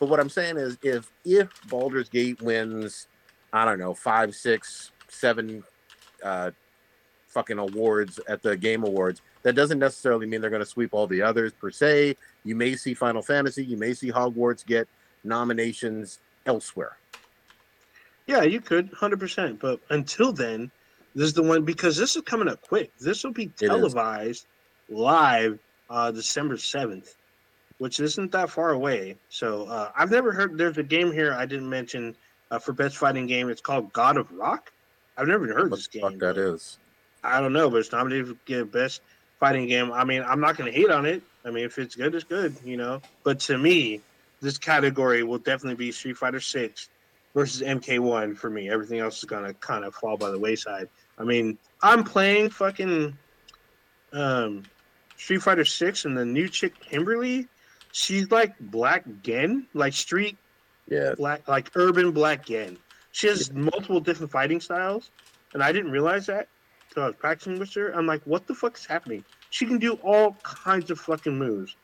But 0.01 0.09
what 0.09 0.19
I'm 0.19 0.29
saying 0.29 0.57
is, 0.57 0.77
if 0.83 1.09
if 1.25 1.49
Baldur's 1.69 2.09
Gate 2.09 2.43
wins, 2.43 3.07
I 3.53 3.65
don't 3.65 3.79
know, 3.79 3.95
five, 3.95 4.35
six, 4.35 4.91
seven, 5.09 5.63
uh, 6.25 6.51
fucking 7.29 7.59
awards 7.59 8.19
at 8.29 8.43
the 8.43 8.57
Game 8.57 8.83
Awards, 8.85 9.23
that 9.45 9.55
doesn't 9.55 9.79
necessarily 9.79 10.27
mean 10.27 10.41
they're 10.41 10.51
going 10.51 10.61
to 10.61 10.67
sweep 10.67 10.91
all 10.93 11.07
the 11.07 11.23
others 11.23 11.53
per 11.53 11.71
se. 11.71 12.17
You 12.45 12.57
may 12.57 12.75
see 12.75 12.93
Final 12.95 13.23
Fantasy, 13.23 13.65
you 13.65 13.77
may 13.77 13.95
see 13.95 14.11
Hogwarts 14.11 14.67
get 14.67 14.89
nominations 15.23 16.19
elsewhere. 16.47 16.97
Yeah, 18.27 18.43
you 18.43 18.61
could, 18.61 18.91
hundred 18.93 19.21
percent. 19.21 19.61
But 19.61 19.81
until 19.91 20.33
then, 20.33 20.71
this 21.15 21.27
is 21.27 21.35
the 21.35 21.43
one 21.43 21.63
because 21.65 21.97
this 21.97 22.17
is 22.17 22.23
coming 22.23 22.49
up 22.49 22.61
quick. 22.67 22.91
This 22.99 23.23
will 23.23 23.33
be 23.33 23.47
televised 23.49 24.47
live 24.89 25.59
uh, 25.91 26.11
December 26.11 26.57
seventh, 26.57 27.17
which 27.79 28.01
isn't 28.01 28.33
that 28.33 28.49
far 28.51 28.71
away. 28.71 29.17
So 29.29 29.67
uh, 29.67 29.91
I've 29.97 30.11
never 30.11 30.33
heard. 30.33 30.57
There's 30.57 30.79
a 30.79 30.83
game 30.83 31.13
here 31.13 31.35
I 31.35 31.45
didn't 31.45 31.69
mention 31.69 32.17
uh, 32.51 32.59
for 32.59 32.73
best 32.73 32.97
fighting 32.97 33.27
game. 33.27 33.51
It's 33.51 33.61
called 33.61 33.93
God 33.93 34.17
of 34.17 34.31
Rock. 34.33 34.73
I've 35.19 35.29
never 35.29 35.47
heard 35.47 35.71
What 35.71 35.77
this 35.77 35.89
the 35.89 36.01
game. 36.01 36.11
fuck 36.13 36.21
that 36.21 36.39
is? 36.39 36.79
I 37.23 37.41
don't 37.41 37.53
know, 37.53 37.71
but 37.71 37.79
it's 37.79 37.93
nominated 37.93 38.37
for 38.47 38.65
best 38.65 39.03
fighting 39.39 39.67
game. 39.67 39.93
I 39.93 40.05
mean, 40.05 40.23
I'm 40.23 40.41
not 40.41 40.57
going 40.57 40.73
to 40.73 40.77
hate 40.77 40.91
on 40.91 41.07
it. 41.07 41.23
I 41.45 41.51
mean, 41.51 41.65
if 41.65 41.79
it's 41.79 41.95
good, 41.95 42.15
it's 42.15 42.25
good, 42.25 42.57
you 42.65 42.77
know. 42.77 43.03
But 43.23 43.41
to 43.41 43.59
me, 43.59 44.01
this 44.41 44.59
category 44.59 45.23
will 45.23 45.39
definitely 45.39 45.77
be 45.77 45.93
Street 45.93 46.17
Fighter 46.17 46.41
Six 46.41 46.89
versus 47.35 47.63
MK1 47.63 48.37
for 48.37 48.49
me. 48.49 48.71
Everything 48.71 48.99
else 49.01 49.19
is 49.19 49.25
going 49.25 49.45
to 49.45 49.55
kind 49.55 49.85
of 49.85 49.95
fall 49.95 50.17
by 50.17 50.31
the 50.31 50.39
wayside. 50.39 50.89
I 51.19 51.25
mean, 51.25 51.59
I'm 51.83 52.05
playing 52.05 52.51
fucking 52.51 53.17
um, 54.13 54.63
Street 55.17 55.43
Fighter 55.43 55.65
Six, 55.65 56.05
and 56.05 56.17
the 56.17 56.25
new 56.25 56.49
chick 56.49 56.79
Kimberly, 56.81 57.49
she's 57.93 58.31
like 58.31 58.59
Black 58.59 59.05
Gen, 59.23 59.67
like 59.75 59.93
Street 59.93 60.37
Yeah, 60.89 61.15
black 61.17 61.47
like 61.49 61.71
urban 61.75 62.13
black 62.13 62.47
gen. 62.47 62.79
She 63.13 63.29
has 63.29 63.53
multiple 63.53 64.01
different 64.01 64.33
fighting 64.33 64.61
styles, 64.61 65.11
and 65.53 65.63
I 65.63 65.73
didn't 65.73 65.93
realize 65.93 66.27
that 66.27 66.49
I 67.03 67.07
was 67.07 67.17
practicing 67.17 67.59
with 67.59 67.73
her. 67.75 67.91
I'm 67.91 68.07
like, 68.07 68.23
what 68.25 68.47
the 68.47 68.55
fuck 68.55 68.77
is 68.77 68.87
happening? 68.87 69.25
She 69.51 69.67
can 69.67 69.79
do 69.79 69.95
all 70.05 70.33
kinds 70.43 70.91
of 70.91 70.99
fucking 71.01 71.37
moves, 71.37 71.77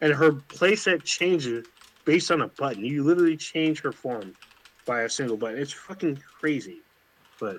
and 0.00 0.12
her 0.12 0.32
playset 0.32 1.04
changes 1.04 1.66
based 2.04 2.30
on 2.30 2.42
a 2.42 2.48
button. 2.48 2.84
You 2.84 3.02
literally 3.04 3.36
change 3.36 3.80
her 3.82 3.92
form 3.92 4.34
by 4.86 5.02
a 5.02 5.08
single 5.08 5.36
button. 5.36 5.58
It's 5.58 5.72
fucking 5.72 6.20
crazy, 6.40 6.82
but 7.40 7.56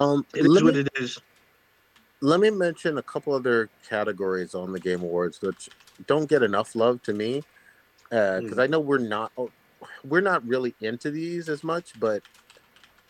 um, 0.00 0.26
it 0.34 0.46
is 0.46 0.52
let 0.52 0.64
what 0.64 0.74
me- 0.74 0.80
it 0.80 0.88
is. 0.96 1.20
let 2.22 2.40
me 2.40 2.50
mention 2.50 2.98
a 2.98 3.02
couple 3.02 3.34
other 3.34 3.68
categories 3.88 4.54
on 4.54 4.72
the 4.72 4.80
Game 4.80 5.02
Awards 5.02 5.40
which 5.42 5.68
don't 6.06 6.28
get 6.28 6.42
enough 6.42 6.74
love 6.74 7.02
to 7.02 7.12
me 7.12 7.44
because 8.10 8.58
Mm. 8.58 8.62
I 8.62 8.66
know 8.66 8.80
we're 8.80 8.98
not 8.98 9.32
we're 10.04 10.20
not 10.20 10.46
really 10.46 10.74
into 10.80 11.10
these 11.10 11.48
as 11.48 11.62
much, 11.62 11.98
but 11.98 12.22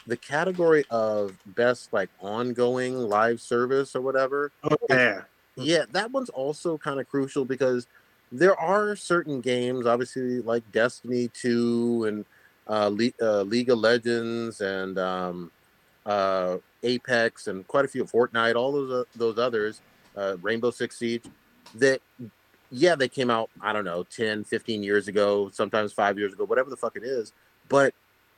the 0.06 0.16
category 0.16 0.84
of 0.90 1.36
best 1.46 1.92
like 1.92 2.10
ongoing 2.20 2.98
live 2.98 3.40
service 3.40 3.96
or 3.96 4.00
whatever, 4.00 4.50
Oh 4.62 4.76
yeah, 4.88 5.22
yeah, 5.56 5.84
that 5.92 6.10
one's 6.10 6.30
also 6.30 6.78
kind 6.78 7.00
of 7.00 7.08
crucial 7.08 7.44
because 7.44 7.86
there 8.32 8.58
are 8.58 8.96
certain 8.96 9.40
games, 9.40 9.86
obviously 9.86 10.40
like 10.40 10.70
Destiny 10.72 11.28
Two 11.28 12.04
and 12.06 12.24
uh, 12.68 12.90
Le- 12.92 13.12
uh, 13.20 13.42
League 13.42 13.70
of 13.70 13.78
Legends 13.78 14.60
and 14.60 14.98
um, 14.98 15.50
uh, 16.06 16.58
Apex 16.82 17.46
and 17.46 17.66
quite 17.66 17.84
a 17.84 17.88
few 17.88 18.02
of 18.02 18.10
Fortnite, 18.10 18.56
all 18.56 18.72
those 18.72 18.90
uh, 18.90 19.04
those 19.16 19.38
others, 19.38 19.80
uh, 20.16 20.36
Rainbow 20.42 20.70
Six 20.70 20.98
Siege, 20.98 21.24
that 21.76 22.00
yeah, 22.70 22.94
they 22.96 23.08
came 23.08 23.30
out, 23.30 23.50
I 23.60 23.72
don't 23.72 23.84
know, 23.84 24.02
10, 24.02 24.44
15 24.44 24.82
years 24.82 25.06
ago, 25.06 25.48
sometimes 25.52 25.92
five 25.92 26.18
years 26.18 26.32
ago, 26.32 26.44
whatever 26.44 26.70
the 26.70 26.76
fuck 26.76 26.96
it 26.96 27.04
is, 27.04 27.32
but 27.68 27.94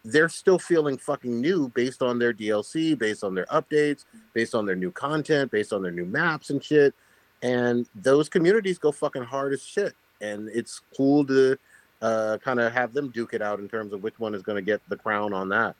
they're 0.06 0.28
still 0.28 0.58
feeling 0.58 0.96
fucking 0.96 1.40
new 1.40 1.68
based 1.70 2.02
on 2.02 2.18
their 2.18 2.32
DLC, 2.32 2.96
based 2.96 3.24
on 3.24 3.34
their 3.34 3.46
updates, 3.46 4.04
based 4.34 4.54
on 4.54 4.64
their 4.64 4.76
new 4.76 4.90
content, 4.90 5.50
based 5.50 5.72
on 5.72 5.82
their 5.82 5.92
new 5.92 6.04
maps 6.04 6.50
and 6.50 6.62
shit. 6.62 6.94
And 7.42 7.86
those 7.94 8.28
communities 8.28 8.78
go 8.78 8.92
fucking 8.92 9.24
hard 9.24 9.52
as 9.52 9.62
shit. 9.62 9.94
And 10.20 10.48
it's 10.48 10.80
cool 10.96 11.26
to 11.26 11.58
uh, 12.00 12.38
kind 12.42 12.60
of 12.60 12.72
have 12.72 12.94
them 12.94 13.10
duke 13.10 13.34
it 13.34 13.42
out 13.42 13.58
in 13.58 13.68
terms 13.68 13.92
of 13.92 14.02
which 14.02 14.18
one 14.18 14.34
is 14.34 14.42
going 14.42 14.56
to 14.56 14.62
get 14.62 14.80
the 14.88 14.96
crown 14.96 15.32
on 15.32 15.48
that. 15.50 15.76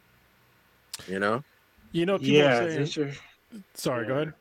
You 1.07 1.19
know? 1.19 1.43
you 1.93 2.07
know, 2.07 2.19
people 2.19 2.35
yeah. 2.35 2.59
are 2.59 2.71
saying. 2.71 2.79
these 2.79 2.99
are- 2.99 3.15
Sorry, 3.75 4.07
go 4.07 4.15
ahead. 4.15 4.35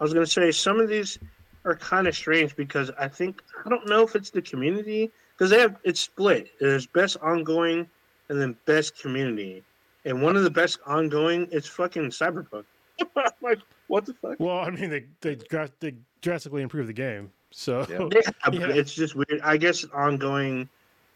I 0.00 0.04
was 0.04 0.14
gonna 0.14 0.26
say 0.26 0.52
some 0.52 0.78
of 0.78 0.88
these 0.88 1.18
are 1.64 1.74
kind 1.74 2.06
of 2.06 2.14
strange 2.14 2.54
because 2.54 2.90
I 2.98 3.08
think 3.08 3.42
I 3.64 3.68
don't 3.68 3.88
know 3.88 4.02
if 4.02 4.14
it's 4.14 4.30
the 4.30 4.40
community 4.40 5.10
because 5.36 5.50
they 5.50 5.58
have 5.58 5.76
it's 5.82 6.00
split. 6.00 6.50
There's 6.60 6.86
best 6.86 7.16
ongoing 7.20 7.88
and 8.28 8.40
then 8.40 8.56
best 8.66 8.98
community, 9.00 9.62
and 10.04 10.22
one 10.22 10.36
of 10.36 10.42
the 10.42 10.50
best 10.50 10.78
ongoing 10.86 11.46
is 11.50 11.66
fucking 11.66 12.10
Cyberpunk. 12.10 12.64
Like, 13.40 13.58
what 13.86 14.04
the 14.06 14.14
fuck? 14.14 14.36
Well, 14.40 14.58
I 14.58 14.70
mean, 14.70 14.90
they 14.90 15.04
they, 15.20 15.36
dra- 15.36 15.70
they 15.80 15.94
drastically 16.20 16.62
improved 16.62 16.88
the 16.88 16.92
game, 16.92 17.30
so 17.50 17.86
Yeah. 17.88 18.08
Yeah, 18.52 18.68
Yeah. 18.68 18.74
it's 18.74 18.92
just 18.92 19.14
weird. 19.14 19.40
I 19.44 19.56
guess 19.56 19.84
ongoing 19.94 20.68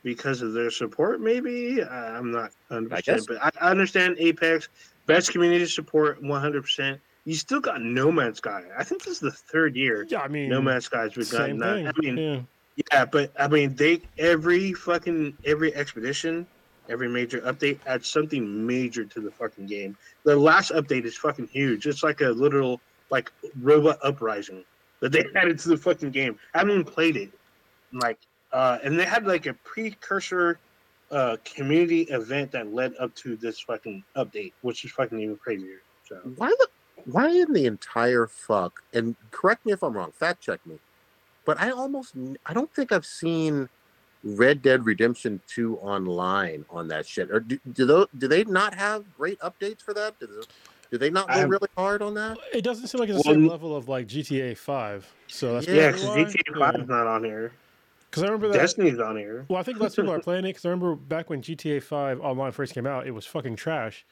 because 0.04 0.42
of 0.42 0.52
their 0.52 0.70
support. 0.70 1.20
Maybe 1.20 1.82
I- 1.82 2.16
I'm 2.16 2.30
not 2.30 2.52
100, 2.68 2.92
I 2.92 2.96
percent 2.96 3.26
but 3.28 3.42
I 3.42 3.50
I 3.66 3.70
understand 3.70 4.16
Apex 4.18 4.68
best 5.06 5.32
community 5.32 5.66
support 5.66 6.22
100. 6.22 6.62
percent 6.62 7.00
You 7.24 7.34
still 7.34 7.60
got 7.60 7.82
No 7.82 8.10
Man's 8.12 8.38
Sky. 8.38 8.62
I 8.78 8.84
think 8.84 9.02
this 9.02 9.14
is 9.14 9.20
the 9.20 9.32
third 9.32 9.74
year 9.76 10.06
yeah, 10.08 10.20
I 10.20 10.28
mean, 10.28 10.48
No 10.48 10.62
Man's 10.62 10.84
Sky's 10.86 11.12
been 11.14 11.24
same 11.24 11.58
gotten. 11.58 11.84
thing. 11.84 11.88
I 11.88 11.92
mean, 12.00 12.16
yeah. 12.16 12.40
Yeah, 12.92 13.04
but 13.04 13.32
I 13.38 13.48
mean, 13.48 13.74
they 13.74 14.00
every 14.18 14.72
fucking 14.72 15.36
every 15.44 15.74
expedition, 15.74 16.46
every 16.92 17.08
major 17.08 17.40
update 17.40 17.78
adds 17.86 18.08
something 18.08 18.66
major 18.66 19.04
to 19.04 19.20
the 19.20 19.30
fucking 19.30 19.66
game. 19.66 19.96
The 20.24 20.36
last 20.36 20.70
update 20.72 21.04
is 21.04 21.16
fucking 21.16 21.48
huge. 21.48 21.86
It's 21.86 22.02
like 22.02 22.20
a 22.20 22.28
literal 22.28 22.80
like 23.10 23.32
Robot 23.60 23.98
Uprising 24.04 24.64
that 25.00 25.10
they 25.10 25.24
added 25.36 25.58
to 25.60 25.70
the 25.70 25.76
fucking 25.76 26.10
game. 26.10 26.38
I 26.54 26.58
haven't 26.58 26.74
even 26.74 26.84
played 26.84 27.16
it. 27.16 27.30
Like, 27.92 28.18
uh, 28.52 28.78
and 28.84 28.98
they 28.98 29.04
had 29.04 29.26
like 29.26 29.46
a 29.46 29.54
precursor 29.64 30.58
uh, 31.10 31.36
community 31.44 32.02
event 32.02 32.52
that 32.52 32.72
led 32.72 32.94
up 33.00 33.14
to 33.16 33.36
this 33.36 33.60
fucking 33.60 34.04
update, 34.16 34.52
which 34.62 34.84
is 34.84 34.92
fucking 34.92 35.18
even 35.18 35.36
crazier. 35.36 35.82
So 36.08 36.16
Why 36.36 36.48
the 36.48 36.68
why 37.04 37.28
in 37.30 37.52
the 37.52 37.66
entire 37.66 38.26
fuck? 38.26 38.82
And 38.92 39.16
correct 39.30 39.66
me 39.66 39.72
if 39.72 39.82
I'm 39.82 39.94
wrong. 39.94 40.12
Fact 40.12 40.40
check 40.42 40.64
me. 40.66 40.78
But 41.44 41.60
I 41.60 41.70
almost 41.70 42.14
I 42.46 42.54
don't 42.54 42.72
think 42.72 42.92
I've 42.92 43.06
seen 43.06 43.68
Red 44.24 44.62
Dead 44.62 44.86
Redemption 44.86 45.40
2 45.48 45.78
online 45.78 46.64
on 46.70 46.88
that 46.88 47.06
shit. 47.06 47.30
Or 47.30 47.40
do, 47.40 47.58
do 47.72 47.84
those 47.86 48.06
do 48.16 48.28
they 48.28 48.44
not 48.44 48.74
have 48.74 49.04
great 49.16 49.38
updates 49.40 49.82
for 49.82 49.92
that? 49.94 50.18
Do, 50.20 50.26
they- 50.26 50.46
do 50.92 50.98
they 50.98 51.10
not 51.10 51.28
I 51.30 51.34
go 51.34 51.40
have- 51.40 51.50
really 51.50 51.68
hard 51.76 52.02
on 52.02 52.14
that? 52.14 52.38
It 52.52 52.62
doesn't 52.62 52.86
seem 52.88 53.00
like 53.00 53.08
it's 53.08 53.22
the 53.22 53.28
Well, 53.28 53.34
same 53.34 53.44
n- 53.44 53.48
level 53.50 53.74
of 53.76 53.88
like 53.88 54.06
GTA 54.06 54.56
Five. 54.56 55.10
So 55.26 55.54
that's 55.54 55.66
Yeah, 55.66 55.74
yeah, 55.74 55.90
probably 55.92 56.24
because 56.24 56.34
why. 56.34 56.42
GTA 56.54 56.58
Five 56.72 56.80
is 56.82 56.88
not 56.88 57.06
on 57.06 57.24
here. 57.24 57.52
Because 58.10 58.22
I 58.24 58.26
remember 58.26 58.48
that. 58.48 58.58
Destiny's 58.58 58.98
on 58.98 59.16
here. 59.16 59.46
Well, 59.48 59.58
I 59.58 59.62
think 59.62 59.80
less 59.80 59.94
people 59.96 60.12
are 60.12 60.20
playing 60.28 60.44
it 60.44 60.48
because 60.50 60.66
I 60.66 60.68
remember 60.68 60.94
back 60.96 61.30
when 61.30 61.40
GTA 61.40 61.82
5 61.82 62.20
online 62.20 62.52
first 62.52 62.74
came 62.74 62.86
out, 62.86 63.06
it 63.06 63.12
was 63.12 63.24
fucking 63.24 63.56
trash. 63.56 64.04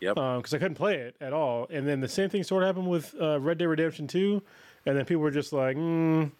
Yep. 0.00 0.14
Because 0.16 0.52
I 0.54 0.58
couldn't 0.58 0.74
play 0.74 0.96
it 0.96 1.16
at 1.20 1.32
all. 1.32 1.66
And 1.70 1.88
then 1.88 2.00
the 2.00 2.08
same 2.08 2.28
thing 2.28 2.44
sort 2.44 2.62
of 2.62 2.66
happened 2.68 2.88
with 2.90 3.14
uh, 3.20 3.40
Red 3.40 3.56
Dead 3.58 3.64
Redemption 3.64 4.06
2. 4.06 4.42
And 4.84 4.96
then 4.98 5.04
people 5.06 5.22
were 5.22 5.30
just 5.30 5.52
like, 5.54 5.76
mm. 5.78 6.30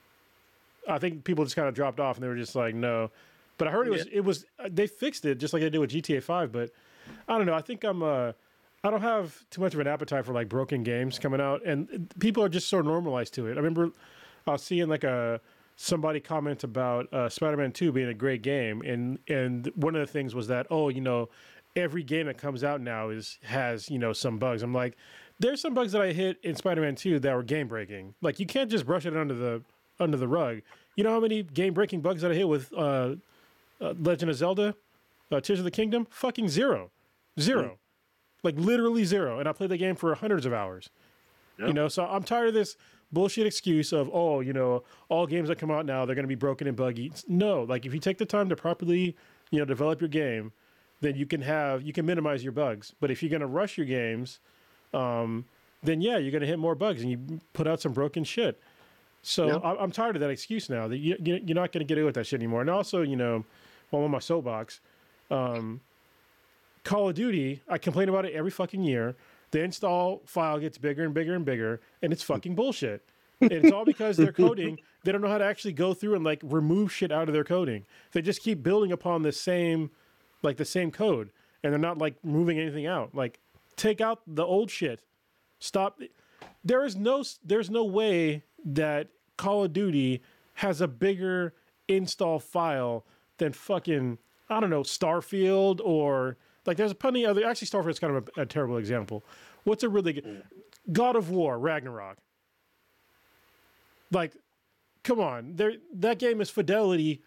I 0.89 0.99
think 0.99 1.25
people 1.25 1.45
just 1.45 1.57
kind 1.57 1.69
of 1.69 1.75
dropped 1.75 2.01
off 2.01 2.17
and 2.17 2.25
they 2.25 2.29
were 2.29 2.37
just 2.37 2.55
like, 2.55 2.75
no. 2.75 3.11
But 3.57 3.69
I 3.69 3.71
heard 3.73 3.87
it 3.89 3.91
was, 3.91 4.07
it 4.13 4.21
was, 4.21 4.45
uh, 4.59 4.69
they 4.71 4.87
fixed 4.87 5.25
it 5.25 5.39
just 5.39 5.53
like 5.53 5.63
they 5.63 5.71
did 5.71 5.79
with 5.79 5.91
GTA 5.91 6.23
5. 6.23 6.53
But 6.53 6.71
I 7.29 7.37
don't 7.37 7.47
know. 7.47 7.55
I 7.55 7.61
think 7.61 7.85
I'm, 7.85 8.03
uh, 8.03 8.33
I 8.85 8.91
don't 8.91 9.01
have 9.01 9.45
too 9.51 9.61
much 9.61 9.75
of 9.75 9.81
an 9.81 9.87
appetite 9.87 10.25
for 10.25 10.33
like 10.33 10.49
broken 10.49 10.83
games 10.83 11.19
coming 11.19 11.41
out. 11.41 11.65
And 11.67 12.13
people 12.21 12.45
are 12.45 12.49
just 12.49 12.69
so 12.69 12.81
normalized 12.81 13.35
to 13.35 13.47
it. 13.49 13.53
I 13.53 13.57
remember 13.57 13.91
I 14.47 14.53
was 14.53 14.63
seeing 14.63 14.89
like 14.89 15.05
a, 15.05 15.41
somebody 15.81 16.19
comment 16.19 16.65
about 16.65 17.13
uh, 17.13 17.29
Spider-Man 17.29 17.73
2 17.73 17.93
being 17.93 18.09
a 18.09 18.15
great 18.15 18.43
game, 18.43 18.83
and 18.83 19.19
and 19.29 19.71
one 19.77 19.95
of 19.95 20.01
the 20.01 20.13
things 20.13 20.35
was 20.35 20.49
that 20.49 20.67
oh 20.71 20.89
you 20.89 21.01
know 21.01 21.29
every 21.77 22.03
game 22.03 22.27
that 22.27 22.37
comes 22.37 22.65
out 22.65 22.81
now 22.81 23.09
is 23.09 23.39
has 23.45 23.89
you 23.89 23.99
know 23.99 24.13
some 24.13 24.39
bugs. 24.39 24.63
I'm 24.63 24.75
like, 24.75 24.97
there's 25.39 25.61
some 25.61 25.75
bugs 25.75 25.93
that 25.93 26.03
I 26.03 26.13
hit 26.13 26.39
in 26.43 26.57
Spider-Man 26.57 26.97
2 26.97 27.21
that 27.21 27.35
were 27.35 27.45
game 27.45 27.69
breaking. 27.69 28.15
Like 28.21 28.41
you 28.41 28.47
can't 28.47 28.71
just 28.71 28.85
brush 28.85 29.07
it 29.07 29.17
under 29.17 29.35
the 29.35 29.63
under 30.01 30.17
the 30.17 30.29
rug. 30.29 30.63
You 30.97 31.05
know 31.05 31.11
how 31.11 31.21
many 31.21 31.43
game 31.43 31.75
breaking 31.75 32.01
bugs 32.01 32.23
that 32.23 32.31
I 32.31 32.35
hit 32.35 32.49
with 32.49 32.73
uh, 32.73 33.15
uh, 33.81 33.95
Legend 34.01 34.31
of 34.31 34.37
Zelda, 34.37 34.75
uh, 35.31 35.41
Tears 35.41 35.61
of 35.61 35.65
the 35.65 35.71
Kingdom? 35.71 36.07
Fucking 36.11 36.49
zero, 36.49 36.91
zero, 37.39 37.79
like 38.43 38.57
literally 38.57 39.05
zero. 39.05 39.39
And 39.39 39.49
I 39.49 39.53
played 39.53 39.71
the 39.71 39.77
game 39.77 39.95
for 39.95 40.15
hundreds 40.15 40.47
of 40.47 40.53
hours. 40.53 40.91
You 41.59 41.73
know, 41.73 41.89
so 41.89 42.05
I'm 42.05 42.23
tired 42.23 42.49
of 42.49 42.55
this 42.55 42.77
bullshit 43.11 43.47
excuse 43.47 43.93
of 43.93 44.11
oh, 44.13 44.41
you 44.41 44.53
know, 44.53 44.85
all 45.09 45.27
games 45.27 45.49
that 45.49 45.59
come 45.59 45.71
out 45.71 45.87
now 45.87 46.05
they're 46.05 46.15
going 46.15 46.25
to 46.25 46.29
be 46.29 46.35
broken 46.35 46.69
and 46.69 46.77
buggy. 46.77 47.13
No, 47.27 47.63
like 47.63 47.85
if 47.85 47.93
you 47.93 48.01
take 48.01 48.19
the 48.19 48.27
time 48.27 48.49
to 48.49 48.57
properly, 48.57 49.17
you 49.51 49.59
know, 49.59 49.65
develop 49.65 50.01
your 50.01 50.09
game, 50.09 50.53
then 51.01 51.17
you 51.17 51.27
can 51.27 51.43
have 51.43 51.83
you 51.83 51.93
can 51.93 52.07
minimize 52.07 52.43
your 52.43 52.53
bugs. 52.53 52.95
But 53.01 53.11
if 53.11 53.23
you're 53.23 53.31
going 53.31 53.41
to 53.41 53.47
rush 53.47 53.77
your 53.77 53.87
games, 53.87 54.39
um, 54.95 55.47
then 55.83 56.01
yeah, 56.01 56.19
you're 56.19 56.31
going 56.31 56.43
to 56.43 56.47
hit 56.47 56.59
more 56.59 56.75
bugs 56.75 57.03
and 57.03 57.11
you 57.11 57.41
put 57.53 57.67
out 57.67 57.81
some 57.81 57.93
broken 57.93 58.25
shit. 58.25 58.61
So. 59.23 59.47
I- 59.63 59.83
I'm 59.83 59.91
tired 59.91 60.17
of 60.17 60.21
that 60.21 60.31
excuse 60.31 60.71
now 60.71 60.89
that 60.89 60.99
you, 60.99 61.17
you- 61.23 61.41
you're 61.45 61.55
not 61.55 61.73
going 61.73 61.81
to 61.81 61.85
get 61.85 61.99
away 61.99 62.05
with 62.05 62.15
that 62.15 62.27
shit 62.27 62.39
anymore. 62.41 62.61
And 62.61 62.71
also, 62.71 63.03
you 63.03 63.17
know, 63.17 63.45
while 63.91 64.01
I'm 64.01 64.07
on 64.07 64.11
my 64.13 64.19
soapbox, 64.19 64.81
um, 65.31 65.81
Call 66.85 67.09
of 67.09 67.15
Duty, 67.15 67.61
I 67.69 67.79
complain 67.79 68.09
about 68.09 68.25
it 68.25 68.33
every 68.33 68.51
fucking 68.51 68.83
year. 68.83 69.17
The 69.51 69.63
install 69.63 70.23
file 70.27 70.59
gets 70.59 70.79
bigger 70.79 71.05
and 71.05 71.13
bigger 71.15 71.35
and 71.35 71.45
bigger, 71.45 71.81
and 72.03 72.13
it's 72.13 72.23
fucking 72.23 72.55
bullshit. 72.55 73.03
And 73.41 73.53
it's 73.53 73.73
all 73.73 73.85
because 73.85 74.17
their 74.17 74.33
coding, 74.33 74.79
they 75.05 75.13
don't 75.13 75.21
know 75.21 75.29
how 75.29 75.39
to 75.39 75.45
actually 75.45 75.73
go 75.73 75.95
through 75.95 76.15
and 76.17 76.25
like 76.25 76.41
remove 76.43 76.93
shit 76.93 77.13
out 77.13 77.29
of 77.29 77.35
their 77.35 77.45
coding. 77.45 77.85
They 78.13 78.21
just 78.23 78.43
keep 78.43 78.63
building 78.63 78.93
upon 78.93 79.23
the 79.23 79.33
same, 79.33 79.91
like 80.43 80.57
the 80.57 80.65
same 80.65 80.91
code, 80.91 81.31
and 81.63 81.73
they're 81.73 81.79
not 81.79 81.99
like 81.99 82.23
moving 82.25 82.59
anything 82.59 82.87
out. 82.87 83.15
Like, 83.15 83.39
take 83.77 84.01
out 84.01 84.21
the 84.27 84.45
old 84.45 84.71
shit. 84.71 85.01
Stop. 85.61 86.01
There 86.65 86.85
is 86.85 86.97
no, 86.97 87.23
there's 87.45 87.71
no 87.71 87.85
way 87.85 88.45
that 88.65 89.09
Call 89.37 89.65
of 89.65 89.73
Duty 89.73 90.23
has 90.55 90.81
a 90.81 90.89
bigger 90.89 91.55
install 91.87 92.39
file 92.39 93.05
than 93.39 93.53
fucking 93.53 94.19
I 94.51 94.61
don't 94.61 94.71
know 94.71 94.83
Starfield 94.83 95.81
or 95.85 96.37
like 96.67 96.77
there's 96.77 96.93
a 96.93 96.95
plenty 96.95 97.25
other. 97.25 97.47
Actually, 97.47 97.69
Starfield's 97.69 97.99
kind 97.99 98.17
of 98.17 98.29
a, 98.37 98.43
a 98.43 98.47
terrible 98.47 98.77
example. 98.77 99.25
What's 99.65 99.83
a 99.83 99.89
really 99.89 100.15
good 100.15 100.43
God 100.93 101.17
of 101.17 101.31
War 101.31 101.59
Ragnarok? 101.59 102.19
Like, 104.11 104.37
come 105.03 105.21
on, 105.21 105.57
there 105.57 105.75
that 105.95 106.19
game 106.19 106.41
is 106.41 106.51
fidelity 106.51 107.23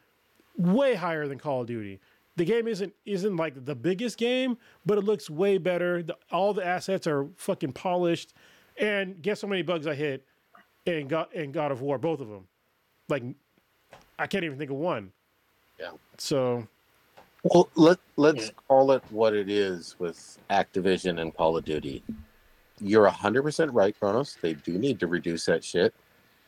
way 0.58 0.96
higher 0.96 1.28
than 1.28 1.40
Call 1.40 1.62
of 1.62 1.68
Duty. 1.68 2.00
The 2.36 2.46
game 2.46 2.68
isn't 2.68 2.94
isn't 3.06 3.36
like 3.36 3.66
the 3.66 3.76
biggest 3.76 4.18
game, 4.18 4.58
but 4.86 4.98
it 4.98 5.02
looks 5.02 5.30
way 5.30 5.58
better. 5.58 6.02
The, 6.04 6.18
all 6.32 6.54
the 6.54 6.66
assets 6.66 7.08
are 7.08 7.28
fucking 7.36 7.74
polished. 7.74 8.34
And 8.78 9.22
guess 9.22 9.42
how 9.42 9.48
many 9.48 9.62
bugs 9.62 9.86
I 9.86 9.96
hit 9.96 10.26
in 10.86 11.08
God 11.08 11.28
and 11.34 11.54
God 11.54 11.72
of 11.72 11.82
War, 11.82 11.98
both 11.98 12.22
of 12.22 12.30
them. 12.30 12.48
Like, 13.10 13.24
I 14.18 14.28
can't 14.28 14.44
even 14.44 14.58
think 14.58 14.72
of 14.72 14.78
one. 14.78 15.12
Yeah. 15.80 15.92
So 16.18 16.68
Well, 17.44 17.70
let 17.76 17.98
let's 18.18 18.46
Yeah. 18.48 18.52
call 18.68 18.92
it 18.92 19.04
what 19.10 19.34
it 19.34 19.50
is 19.50 19.96
with 20.00 20.38
Activision 20.52 21.20
and 21.20 21.36
Call 21.36 21.58
of 21.58 21.66
Duty. 21.66 22.04
You're 22.80 23.08
hundred 23.08 23.42
percent 23.44 23.74
right, 23.74 23.98
Kronos. 23.98 24.38
They 24.42 24.54
do 24.54 24.78
need 24.78 25.00
to 25.00 25.08
reduce 25.08 25.46
that 25.46 25.64
shit. 25.64 25.94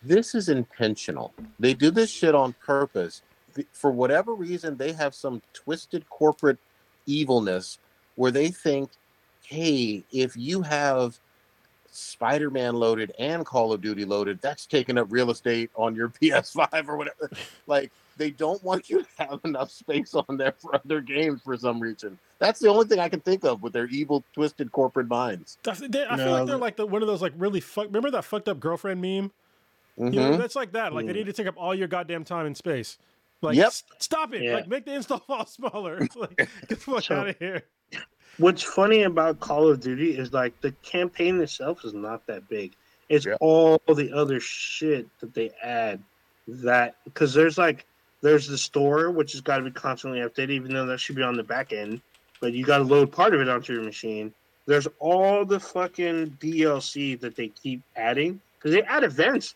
This 0.03 0.35
is 0.35 0.49
intentional. 0.49 1.33
They 1.59 1.73
do 1.73 1.89
this 1.89 2.11
shit 2.11 2.35
on 2.35 2.53
purpose. 2.53 3.23
For 3.71 3.91
whatever 3.91 4.35
reason, 4.35 4.77
they 4.77 4.91
have 4.93 5.15
some 5.15 5.41
twisted 5.53 6.07
corporate 6.09 6.59
evilness 7.05 7.79
where 8.15 8.31
they 8.31 8.49
think, 8.49 8.91
hey, 9.43 10.03
if 10.11 10.35
you 10.37 10.61
have 10.61 11.19
Spider-Man 11.95 12.75
loaded 12.75 13.11
and 13.19 13.45
Call 13.45 13.71
of 13.73 13.81
Duty 13.81 14.05
loaded, 14.05 14.39
that's 14.41 14.65
taking 14.65 14.97
up 14.97 15.07
real 15.09 15.29
estate 15.31 15.69
on 15.75 15.95
your 15.95 16.09
PS5 16.21 16.87
or 16.87 16.97
whatever. 16.97 17.29
like 17.67 17.91
they 18.17 18.29
don't 18.29 18.63
want 18.63 18.89
you 18.89 19.01
to 19.01 19.07
have 19.17 19.39
enough 19.43 19.71
space 19.71 20.13
on 20.13 20.37
there 20.37 20.53
for 20.59 20.75
other 20.75 21.01
games 21.01 21.41
for 21.43 21.57
some 21.57 21.79
reason. 21.79 22.17
That's 22.39 22.59
the 22.59 22.67
only 22.67 22.85
thing 22.85 22.99
I 22.99 23.09
can 23.09 23.21
think 23.21 23.43
of 23.43 23.63
with 23.63 23.73
their 23.73 23.87
evil, 23.87 24.23
twisted 24.33 24.71
corporate 24.71 25.07
minds. 25.07 25.57
that's- 25.63 25.89
they, 25.89 26.05
I 26.05 26.17
feel 26.17 26.31
like 26.31 26.45
they're 26.47 26.57
like 26.57 26.75
the, 26.75 26.85
one 26.85 27.01
of 27.01 27.07
those 27.07 27.21
like 27.21 27.33
really 27.37 27.59
fuck. 27.59 27.85
Remember 27.87 28.11
that 28.11 28.23
fucked 28.25 28.47
up 28.49 28.59
girlfriend 28.59 29.01
meme? 29.01 29.31
You 29.97 30.09
know, 30.09 30.31
Mhm. 30.31 30.37
that's 30.39 30.55
like 30.55 30.71
that. 30.73 30.93
Like 30.93 31.05
they 31.05 31.11
Mm. 31.13 31.15
need 31.17 31.25
to 31.27 31.33
take 31.33 31.47
up 31.47 31.55
all 31.57 31.73
your 31.75 31.87
goddamn 31.87 32.23
time 32.23 32.45
in 32.47 32.55
space. 32.55 32.97
Like, 33.41 33.55
Yep. 33.57 33.67
s- 33.67 33.83
stop 33.99 34.33
it. 34.33 34.41
Yeah. 34.41 34.55
Like, 34.55 34.67
make 34.67 34.85
the 34.85 34.93
install 34.93 35.19
file 35.27 35.45
smaller. 35.45 35.99
like, 36.15 36.35
get 36.37 36.69
the 36.69 36.75
fuck 36.77 37.03
So- 37.03 37.15
out 37.15 37.29
of 37.29 37.37
here. 37.39 37.63
What's 38.37 38.63
funny 38.63 39.03
about 39.03 39.39
Call 39.39 39.69
of 39.69 39.79
Duty 39.79 40.17
is 40.17 40.33
like 40.33 40.59
the 40.61 40.71
campaign 40.83 41.39
itself 41.39 41.85
is 41.85 41.93
not 41.93 42.25
that 42.27 42.47
big. 42.49 42.73
It's 43.09 43.25
Yeah. 43.25 43.35
all 43.39 43.79
the 43.87 44.11
other 44.11 44.39
shit 44.39 45.07
that 45.19 45.33
they 45.33 45.51
add 45.61 46.01
that 46.47 46.95
because 47.03 47.33
there's 47.33 47.57
like 47.57 47.85
there's 48.21 48.47
the 48.47 48.57
store 48.57 49.11
which 49.11 49.33
has 49.33 49.41
got 49.41 49.57
to 49.57 49.63
be 49.63 49.71
constantly 49.71 50.19
updated, 50.19 50.51
even 50.51 50.73
though 50.73 50.85
that 50.85 50.99
should 50.99 51.15
be 51.15 51.21
on 51.21 51.35
the 51.35 51.43
back 51.43 51.73
end. 51.73 52.01
But 52.39 52.53
you 52.53 52.65
got 52.65 52.79
to 52.79 52.83
load 52.83 53.11
part 53.11 53.35
of 53.35 53.41
it 53.41 53.49
onto 53.49 53.73
your 53.73 53.83
machine. 53.83 54.33
There's 54.65 54.87
all 54.99 55.45
the 55.45 55.59
fucking 55.59 56.37
DLC 56.41 57.19
that 57.19 57.35
they 57.35 57.49
keep 57.49 57.81
adding 57.95 58.41
because 58.57 58.71
they 58.71 58.81
add 58.83 59.03
events. 59.03 59.55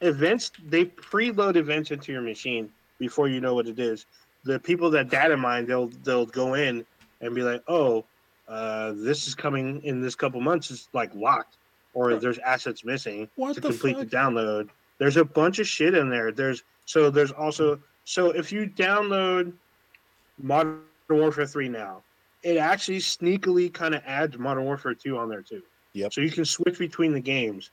Events 0.00 0.50
they 0.68 0.86
preload 0.86 1.56
events 1.56 1.90
into 1.90 2.12
your 2.12 2.22
machine 2.22 2.70
before 2.98 3.28
you 3.28 3.40
know 3.40 3.54
what 3.54 3.68
it 3.68 3.78
is. 3.78 4.06
The 4.44 4.58
people 4.58 4.90
that 4.90 5.10
data 5.10 5.36
mine, 5.36 5.66
they'll 5.66 5.88
they'll 6.02 6.26
go 6.26 6.54
in 6.54 6.84
and 7.20 7.34
be 7.34 7.42
like, 7.42 7.62
oh, 7.68 8.04
uh, 8.48 8.92
this 8.96 9.26
is 9.26 9.34
coming 9.34 9.82
in 9.82 10.00
this 10.00 10.14
couple 10.14 10.40
months. 10.40 10.70
It's 10.70 10.88
like 10.92 11.14
locked, 11.14 11.58
or 11.94 12.16
there's 12.16 12.38
assets 12.38 12.84
missing 12.84 13.28
What 13.36 13.54
to 13.54 13.60
the 13.60 13.68
complete 13.68 13.96
fuck? 13.96 14.08
the 14.08 14.16
download. 14.16 14.68
There's 14.98 15.16
a 15.16 15.24
bunch 15.24 15.58
of 15.58 15.66
shit 15.66 15.94
in 15.94 16.08
there. 16.08 16.32
There's 16.32 16.64
so 16.86 17.10
there's 17.10 17.32
also 17.32 17.78
so 18.04 18.30
if 18.30 18.50
you 18.50 18.66
download 18.66 19.52
Modern 20.40 20.80
Warfare 21.10 21.46
3 21.46 21.68
now, 21.68 22.02
it 22.42 22.56
actually 22.56 22.98
sneakily 22.98 23.72
kind 23.72 23.94
of 23.94 24.02
adds 24.06 24.38
Modern 24.38 24.64
Warfare 24.64 24.94
2 24.94 25.18
on 25.18 25.28
there 25.28 25.42
too. 25.42 25.62
Yep. 25.92 26.12
So 26.12 26.20
you 26.20 26.30
can 26.30 26.44
switch 26.44 26.78
between 26.78 27.12
the 27.12 27.20
games. 27.20 27.70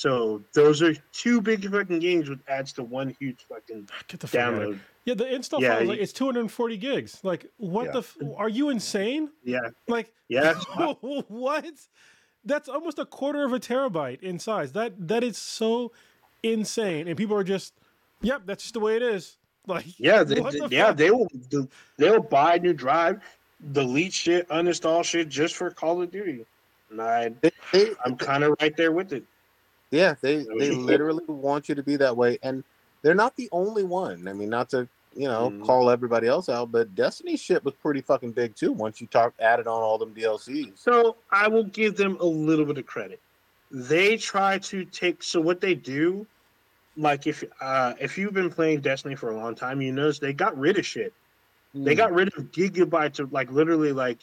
So 0.00 0.42
those 0.52 0.82
are 0.82 0.94
two 1.12 1.40
big 1.40 1.68
fucking 1.70 2.00
games, 2.00 2.28
which 2.28 2.38
adds 2.48 2.70
to 2.74 2.82
one 2.82 3.16
huge 3.18 3.46
fucking 3.48 3.88
ah, 3.90 3.94
Get 4.08 4.20
the 4.20 4.26
fuck 4.26 4.40
out 4.42 4.52
of 4.54 4.58
here. 4.60 4.68
download. 4.74 4.78
Yeah, 5.06 5.14
the 5.14 5.34
install 5.34 5.62
Yeah, 5.62 5.70
file 5.72 5.82
is 5.84 5.88
like, 5.88 5.98
it's 6.00 6.12
240 6.12 6.76
gigs. 6.76 7.20
Like, 7.22 7.46
what 7.56 7.86
Yeah. 7.86 7.92
the? 7.92 7.98
F- 8.00 8.16
are 8.36 8.50
you 8.50 8.68
insane? 8.68 9.30
Yeah, 9.42 9.60
Like, 9.88 10.12
yeah. 10.28 10.52
what? 11.00 11.64
That's 12.44 12.68
almost 12.68 12.98
a 12.98 13.06
quarter 13.06 13.42
of 13.44 13.54
a 13.54 13.58
terabyte 13.58 14.22
in 14.22 14.38
size. 14.38 14.72
That 14.72 15.08
that 15.08 15.24
is 15.24 15.38
so 15.38 15.92
insane, 16.42 17.08
and 17.08 17.16
people 17.16 17.34
are 17.34 17.42
just, 17.44 17.72
yep, 18.20 18.42
that's 18.44 18.64
just 18.64 18.74
the 18.74 18.80
way 18.80 18.96
it 18.96 19.02
is. 19.02 19.38
Like, 19.68 19.98
Yeah, 19.98 20.22
they, 20.22 20.40
what 20.40 20.52
the 20.52 20.68
yeah, 20.70 20.86
fuck? 20.88 20.96
they 20.98 21.10
will. 21.10 21.26
They'll 21.96 22.20
buy 22.22 22.54
a 22.54 22.58
new 22.60 22.72
drive, 22.72 23.20
delete 23.72 24.12
shit, 24.12 24.48
uninstall 24.48 25.02
shit 25.02 25.28
just 25.28 25.56
for 25.56 25.72
Call 25.72 26.00
of 26.02 26.12
Duty. 26.12 26.44
And 26.90 27.02
I, 27.02 27.30
They, 27.40 27.50
they, 27.72 27.90
I'm 28.04 28.16
kind 28.16 28.44
of 28.44 28.54
right 28.60 28.76
there 28.76 28.92
with 28.92 29.12
it. 29.12 29.24
Yeah, 29.90 30.14
they 30.20 30.44
they 30.58 30.70
literally 30.70 31.24
want 31.28 31.68
you 31.68 31.74
to 31.74 31.82
be 31.82 31.96
that 31.96 32.16
way, 32.16 32.38
and 32.42 32.64
they're 33.02 33.14
not 33.14 33.36
the 33.36 33.48
only 33.52 33.84
one. 33.84 34.26
I 34.28 34.32
mean, 34.32 34.50
not 34.50 34.68
to 34.70 34.88
you 35.14 35.28
know 35.28 35.50
Mhm. 35.50 35.64
call 35.64 35.90
everybody 35.90 36.26
else 36.26 36.48
out, 36.48 36.72
but 36.72 36.94
Destiny 36.94 37.36
shit 37.36 37.64
was 37.64 37.74
pretty 37.74 38.00
fucking 38.00 38.32
big 38.32 38.54
too. 38.56 38.72
Once 38.72 39.00
you 39.00 39.06
talk 39.06 39.34
added 39.38 39.66
on 39.66 39.82
all 39.82 39.98
them 39.98 40.14
DLCs. 40.14 40.78
So 40.78 41.18
I 41.30 41.48
will 41.48 41.64
give 41.64 41.96
them 41.96 42.16
a 42.20 42.24
little 42.24 42.64
bit 42.64 42.78
of 42.78 42.86
credit. 42.86 43.20
They 43.70 44.16
try 44.16 44.58
to 44.58 44.84
take 44.84 45.22
so 45.22 45.40
what 45.40 45.60
they 45.60 45.74
do, 45.74 46.26
like 46.96 47.26
if 47.26 47.44
uh 47.60 47.94
if 48.00 48.18
you've 48.18 48.34
been 48.34 48.50
playing 48.50 48.80
Destiny 48.80 49.14
for 49.14 49.30
a 49.30 49.36
long 49.36 49.54
time, 49.54 49.80
you 49.80 49.92
notice 49.92 50.18
they 50.18 50.32
got 50.32 50.58
rid 50.58 50.78
of 50.78 50.86
shit. 50.86 51.14
They 51.74 51.94
Hmm. 51.94 51.98
got 51.98 52.12
rid 52.12 52.28
of 52.36 52.50
gigabytes 52.50 53.20
of 53.20 53.32
like 53.32 53.50
literally 53.52 53.92
like 53.92 54.18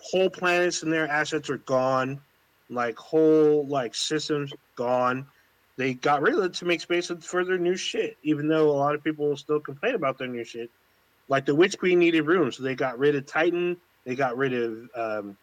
whole 0.00 0.30
planets 0.30 0.82
and 0.82 0.92
their 0.92 1.06
assets 1.08 1.48
are 1.50 1.58
gone, 1.58 2.20
like 2.70 2.96
whole 2.98 3.66
like 3.66 3.94
systems 3.94 4.52
gone. 4.76 5.26
They 5.76 5.94
got 5.94 6.22
rid 6.22 6.34
of 6.34 6.44
it 6.44 6.54
to 6.54 6.64
make 6.64 6.80
space 6.80 7.10
for 7.20 7.44
their 7.44 7.58
new 7.58 7.76
shit, 7.76 8.16
even 8.22 8.48
though 8.48 8.70
a 8.70 8.72
lot 8.72 8.94
of 8.94 9.04
people 9.04 9.36
still 9.36 9.60
complain 9.60 9.94
about 9.94 10.18
their 10.18 10.28
new 10.28 10.44
shit. 10.44 10.70
Like 11.28 11.44
the 11.44 11.54
Witch 11.54 11.78
Queen 11.78 11.98
needed 11.98 12.22
room, 12.22 12.50
so 12.50 12.62
they 12.62 12.74
got 12.74 12.98
rid 12.98 13.16
of 13.16 13.26
Titan, 13.26 13.76
they 14.04 14.14
got 14.14 14.36
rid 14.36 14.54
of 14.54 14.88
um, 14.94 15.36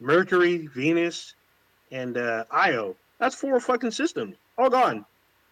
Mercury, 0.00 0.66
Venus, 0.66 1.34
and 1.92 2.16
uh, 2.16 2.44
Io. 2.50 2.96
That's 3.18 3.34
four 3.34 3.60
fucking 3.60 3.90
systems, 3.90 4.34
all 4.56 4.70
gone, 4.70 5.04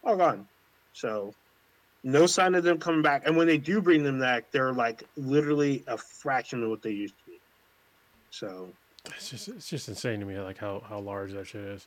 all 0.02 0.16
gone. 0.16 0.48
So 0.94 1.35
no 2.02 2.26
sign 2.26 2.55
of 2.55 2.64
them 2.64 2.78
coming 2.78 3.02
back. 3.02 3.22
And 3.26 3.36
when 3.36 3.47
they 3.47 3.59
do 3.59 3.80
bring 3.82 4.02
them 4.02 4.18
back, 4.18 4.51
they're 4.51 4.72
like 4.72 5.05
literally 5.16 5.85
a 5.86 5.97
fraction 5.98 6.62
of 6.62 6.70
what 6.70 6.82
they 6.82 6.90
used 6.90 7.14
to 7.18 7.24
be. 7.30 7.39
So 8.30 8.68
It's 9.06 9.30
just 9.30 9.48
it's 9.48 9.68
just 9.68 9.88
insane 9.88 10.20
to 10.20 10.26
me 10.26 10.38
like 10.38 10.58
how 10.58 10.82
how 10.88 10.98
large 10.98 11.32
that 11.32 11.46
shit 11.46 11.62
is. 11.62 11.86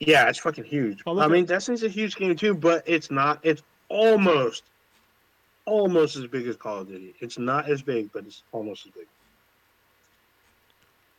yeah, 0.00 0.28
it's 0.28 0.38
fucking 0.38 0.64
huge. 0.64 1.02
Oh, 1.06 1.12
look 1.12 1.24
I 1.24 1.28
mean, 1.28 1.42
at- 1.42 1.48
Destiny's 1.48 1.82
a 1.84 1.88
huge 1.88 2.16
game 2.16 2.34
too, 2.36 2.54
but 2.54 2.82
it's 2.86 3.10
not. 3.10 3.38
It's 3.42 3.62
almost, 3.88 4.64
almost 5.66 6.16
as 6.16 6.26
big 6.26 6.46
as 6.46 6.56
Call 6.56 6.78
of 6.80 6.88
Duty. 6.88 7.14
It's 7.20 7.38
not 7.38 7.68
as 7.70 7.82
big, 7.82 8.10
but 8.12 8.24
it's 8.26 8.42
almost 8.52 8.86
as 8.86 8.92
big. 8.92 9.06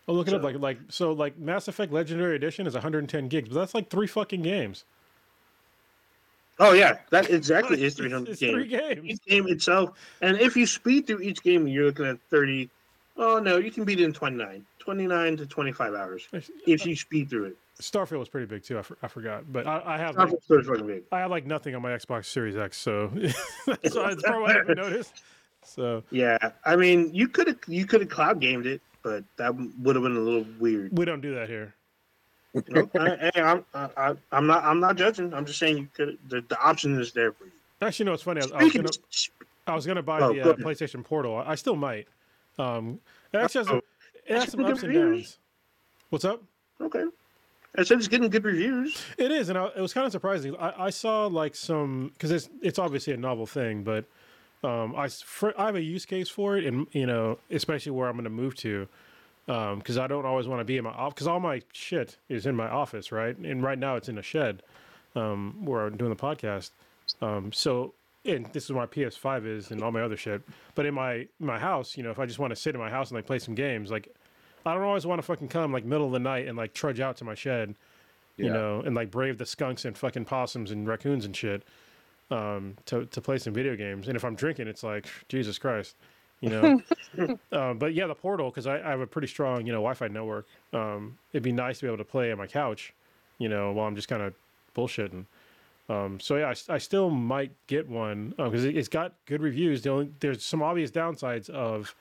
Oh, 0.08 0.14
look 0.14 0.28
at 0.28 0.34
it 0.34 0.38
up 0.38 0.44
like 0.44 0.58
like 0.60 0.80
so 0.90 1.14
like 1.14 1.38
Mass 1.38 1.68
Effect 1.68 1.94
Legendary 1.94 2.36
Edition 2.36 2.68
is 2.68 2.74
110 2.74 3.28
gigs, 3.30 3.50
but 3.50 3.56
that's 3.56 3.74
like 3.76 3.90
three 3.90 4.08
fucking 4.08 4.42
games. 4.42 4.84
Oh 6.60 6.74
yeah, 6.74 6.98
that 7.12 7.30
exactly 7.30 7.82
is 7.84 7.94
300 7.96 8.32
It's 8.32 8.40
games. 8.42 8.54
three 8.54 8.68
games. 8.68 9.02
Each 9.06 9.24
game 9.26 9.48
itself, 9.48 9.98
and 10.22 10.40
if 10.40 10.58
you 10.58 10.66
speed 10.66 11.08
through 11.08 11.22
each 11.22 11.42
game, 11.44 11.68
you're 11.68 11.86
looking 11.86 12.06
at 12.08 12.18
30. 12.30 12.70
Oh 13.18 13.40
no, 13.40 13.58
you 13.58 13.72
can 13.72 13.84
beat 13.84 14.00
it 14.02 14.04
in 14.06 14.14
29, 14.14 14.66
29 14.82 15.38
to 15.38 15.46
25 15.46 15.94
hours 15.94 16.28
if 16.66 16.86
you 16.86 16.96
speed 16.96 17.30
through 17.30 17.46
it. 17.46 17.58
Starfield 17.80 18.20
was 18.20 18.30
pretty 18.30 18.48
big 18.48 18.64
too. 18.64 18.78
I, 18.80 18.82
for, 18.82 18.98
I 19.02 19.08
forgot, 19.08 19.52
but 19.52 19.66
I, 19.68 19.82
I 19.86 19.98
have 19.98 20.16
like, 20.18 20.30
Starfield's 20.30 20.68
fucking 20.68 20.88
big. 20.88 21.04
I 21.12 21.20
have 21.20 21.32
like 21.32 21.46
nothing 21.46 21.76
on 21.76 21.82
my 21.82 21.92
Xbox 21.92 22.26
Series 22.26 22.56
X, 22.58 22.78
so 22.78 23.08
that's 23.66 23.94
probably 23.94 24.16
why 24.26 24.50
I 24.50 24.54
haven't 24.54 24.76
noticed. 24.78 25.22
So 25.64 26.04
Yeah, 26.12 26.38
I 26.66 26.76
mean, 26.76 27.14
you 27.14 27.28
could 27.28 27.48
have 27.48 27.60
you 27.68 27.86
could 27.86 28.02
have 28.02 28.10
cloud 28.10 28.40
gamed 28.40 28.66
it, 28.66 28.82
but 29.04 29.24
that 29.38 29.56
would 29.80 29.96
have 29.96 30.04
been 30.04 30.18
a 30.18 30.20
little 30.20 30.46
weird. 30.60 30.98
we 30.98 31.06
don't 31.06 31.22
do 31.22 31.36
that 31.36 31.48
here. 31.48 31.74
No, 32.68 32.90
I, 32.96 33.32
I, 33.36 33.42
I'm 33.50 33.66
I, 33.74 34.16
I'm 34.32 34.48
not 34.48 34.64
I'm 34.64 34.80
not 34.80 34.96
judging. 34.98 35.34
I'm 35.34 35.46
just 35.46 35.60
saying 35.60 35.78
you 35.78 35.88
could 35.94 36.18
the, 36.28 36.42
the 36.50 36.60
option 36.60 37.00
is 37.00 37.14
there 37.14 37.32
for 37.32 37.46
you. 37.46 37.52
Actually, 37.82 38.06
no, 38.08 38.14
it's 38.14 38.24
funny. 38.24 38.42
I, 38.42 38.46
was- 38.46 38.52
I 38.54 38.64
was 38.64 38.74
gonna 38.74 38.90
I 39.68 39.76
was 39.76 39.86
gonna 39.86 40.04
buy 40.04 40.20
Oh, 40.20 40.34
the 40.34 40.52
uh. 40.52 40.56
PlayStation 40.56 41.04
Portal. 41.04 41.38
I 41.38 41.56
still 41.56 41.76
might. 41.76 42.08
Um, 42.60 43.00
actually 43.34 43.60
has, 43.60 43.70
Uh-oh. 43.70 43.82
It 44.32 44.40
has 44.40 44.52
some 44.52 44.66
ups 44.66 44.84
and 44.84 44.94
reviews. 44.94 45.18
downs. 45.18 45.38
What's 46.10 46.26
up? 46.26 46.44
okay, 46.80 47.04
I 47.78 47.84
said 47.84 48.00
it's 48.00 48.08
getting 48.08 48.30
good 48.30 48.44
reviews. 48.44 49.02
It 49.18 49.32
is, 49.32 49.50
and 49.50 49.58
I, 49.58 49.68
it 49.76 49.82
was 49.82 49.94
kind 49.94 50.06
of 50.06 50.12
surprising. 50.12 50.56
I, 50.58 50.86
I 50.86 50.90
saw 50.90 51.28
like 51.28 51.56
some 51.56 52.12
because 52.14 52.32
it's 52.32 52.50
it's 52.62 52.80
obviously 52.80 53.14
a 53.14 53.18
novel 53.18 53.46
thing, 53.46 53.84
but 53.84 54.06
um, 54.64 54.96
I 54.96 55.08
for, 55.08 55.60
I 55.60 55.68
have 55.68 55.76
a 55.76 55.82
use 55.82 56.06
case 56.06 56.30
for 56.30 56.58
it, 56.58 56.66
and 56.66 56.88
you 56.92 57.06
know, 57.06 57.38
especially 57.50 57.92
where 57.92 58.08
I'm 58.08 58.16
going 58.16 58.26
to 58.26 58.30
move 58.30 58.56
to, 58.58 58.88
because 59.46 59.98
I 59.98 60.08
don't 60.08 60.26
always 60.26 60.48
want 60.48 60.60
to 60.60 60.66
be 60.66 60.78
in 60.78 60.84
my 60.84 60.92
office 60.92 61.16
because 61.16 61.28
all 61.28 61.40
my 61.40 61.62
shit 61.72 62.18
is 62.30 62.46
in 62.46 62.56
my 62.56 62.70
office, 62.70 63.12
right? 63.12 63.38
And 63.38 63.64
right 63.64 63.78
now 63.78 63.96
it's 63.96 64.10
in 64.10 64.18
a 64.18 64.24
shed 64.24 64.64
um, 65.16 65.66
where 65.66 65.86
I'm 65.86 65.98
doing 65.98 66.12
the 66.12 66.16
podcast. 66.16 66.72
Um, 67.22 67.52
so, 67.52 67.94
and 68.26 68.46
this 68.54 68.66
is 68.66 68.72
where 68.72 68.84
my 68.84 68.88
PS5 68.88 69.46
is 69.46 69.72
and 69.72 69.84
all 69.84 69.92
my 69.92 70.02
other 70.02 70.18
shit. 70.18 70.42
But 70.76 70.86
in 70.86 70.94
my 70.94 71.28
my 71.40 71.60
house, 71.60 71.98
you 71.98 72.04
know, 72.04 72.12
if 72.12 72.20
I 72.20 72.26
just 72.26 72.40
want 72.40 72.52
to 72.52 72.56
sit 72.56 72.76
in 72.76 72.82
my 72.82 72.90
house 72.90 73.10
and 73.10 73.16
like 73.16 73.26
play 73.26 73.40
some 73.40 73.56
games, 73.56 73.92
like 73.92 74.14
I 74.66 74.74
don't 74.74 74.84
always 74.84 75.06
want 75.06 75.20
to 75.20 75.24
fucking 75.24 75.48
come 75.50 75.72
like 75.74 75.86
middle 75.86 76.06
of 76.08 76.12
the 76.14 76.20
night 76.20 76.48
and 76.48 76.58
like 76.58 76.74
trudge 76.74 77.00
out 77.00 77.18
to 77.18 77.24
my 77.24 77.36
shed 77.36 77.76
you 78.38 78.46
Yeah. 78.46 78.54
know, 78.54 78.82
and 78.86 78.96
like 78.96 79.12
brave 79.12 79.38
the 79.38 79.46
skunks 79.46 79.84
and 79.86 79.96
fucking 79.98 80.26
possums 80.26 80.72
and 80.72 80.88
raccoons 80.88 81.26
and 81.26 81.36
shit 81.36 81.64
um, 82.32 82.76
to 82.86 83.06
to 83.08 83.22
play 83.22 83.38
some 83.38 83.54
video 83.54 83.76
games. 83.76 84.08
And 84.08 84.16
if 84.16 84.24
I'm 84.24 84.36
drinking, 84.36 84.68
it's 84.68 84.84
like 84.84 85.06
Jesus 85.28 85.60
Christ, 85.60 85.96
you 86.40 86.50
know. 86.50 86.82
um, 87.52 87.78
but 87.78 87.94
yeah, 87.94 88.08
the 88.08 88.16
portal 88.16 88.50
because 88.50 88.68
I, 88.68 88.78
I 88.80 88.90
have 88.92 89.02
a 89.02 89.06
pretty 89.06 89.28
strong 89.28 89.66
you 89.66 89.74
know 89.74 89.80
Wi-Fi 89.80 90.08
network. 90.08 90.48
Um, 90.74 91.18
it'd 91.34 91.44
be 91.44 91.52
nice 91.52 91.80
to 91.80 91.84
be 91.86 91.88
able 91.88 91.98
to 91.98 92.06
play 92.06 92.32
on 92.32 92.38
my 92.38 92.48
couch, 92.48 92.94
you 93.38 93.50
know, 93.50 93.74
while 93.74 93.86
I'm 93.88 93.96
just 93.96 94.08
kind 94.08 94.22
of 94.24 94.34
bullshitting. 94.76 95.26
Um, 95.90 96.20
so 96.22 96.38
yeah, 96.38 96.54
I, 96.70 96.76
I 96.76 96.78
still 96.78 97.10
might 97.10 97.52
get 97.68 97.90
one 97.90 98.34
because 98.38 98.64
it, 98.64 98.78
it's 98.78 98.88
got 98.88 99.14
good 99.26 99.42
reviews. 99.42 99.82
The 99.82 99.90
only, 99.92 100.12
there's 100.22 100.44
some 100.44 100.64
obvious 100.64 100.90
downsides 100.90 101.50
of 101.50 101.94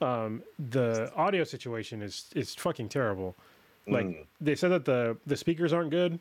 um, 0.00 0.42
the 0.70 1.12
audio 1.16 1.44
situation 1.44 2.02
is 2.02 2.30
is 2.34 2.54
fucking 2.54 2.88
terrible. 2.88 3.34
Like 3.86 4.06
Mm. 4.06 4.26
they 4.40 4.54
said 4.54 4.68
that 4.70 4.84
the 4.84 5.16
the 5.26 5.36
speakers 5.36 5.72
aren't 5.72 5.90
good 5.90 6.18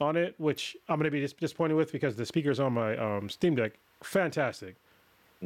on 0.00 0.16
it, 0.16 0.34
which 0.38 0.76
I'm 0.88 0.98
gonna 0.98 1.10
be 1.10 1.20
dis- 1.20 1.32
disappointed 1.34 1.74
with 1.74 1.92
because 1.92 2.16
the 2.16 2.26
speakers 2.26 2.58
on 2.60 2.72
my 2.72 2.96
um, 2.96 3.28
Steam 3.28 3.54
Deck 3.54 3.72
fantastic. 4.02 4.76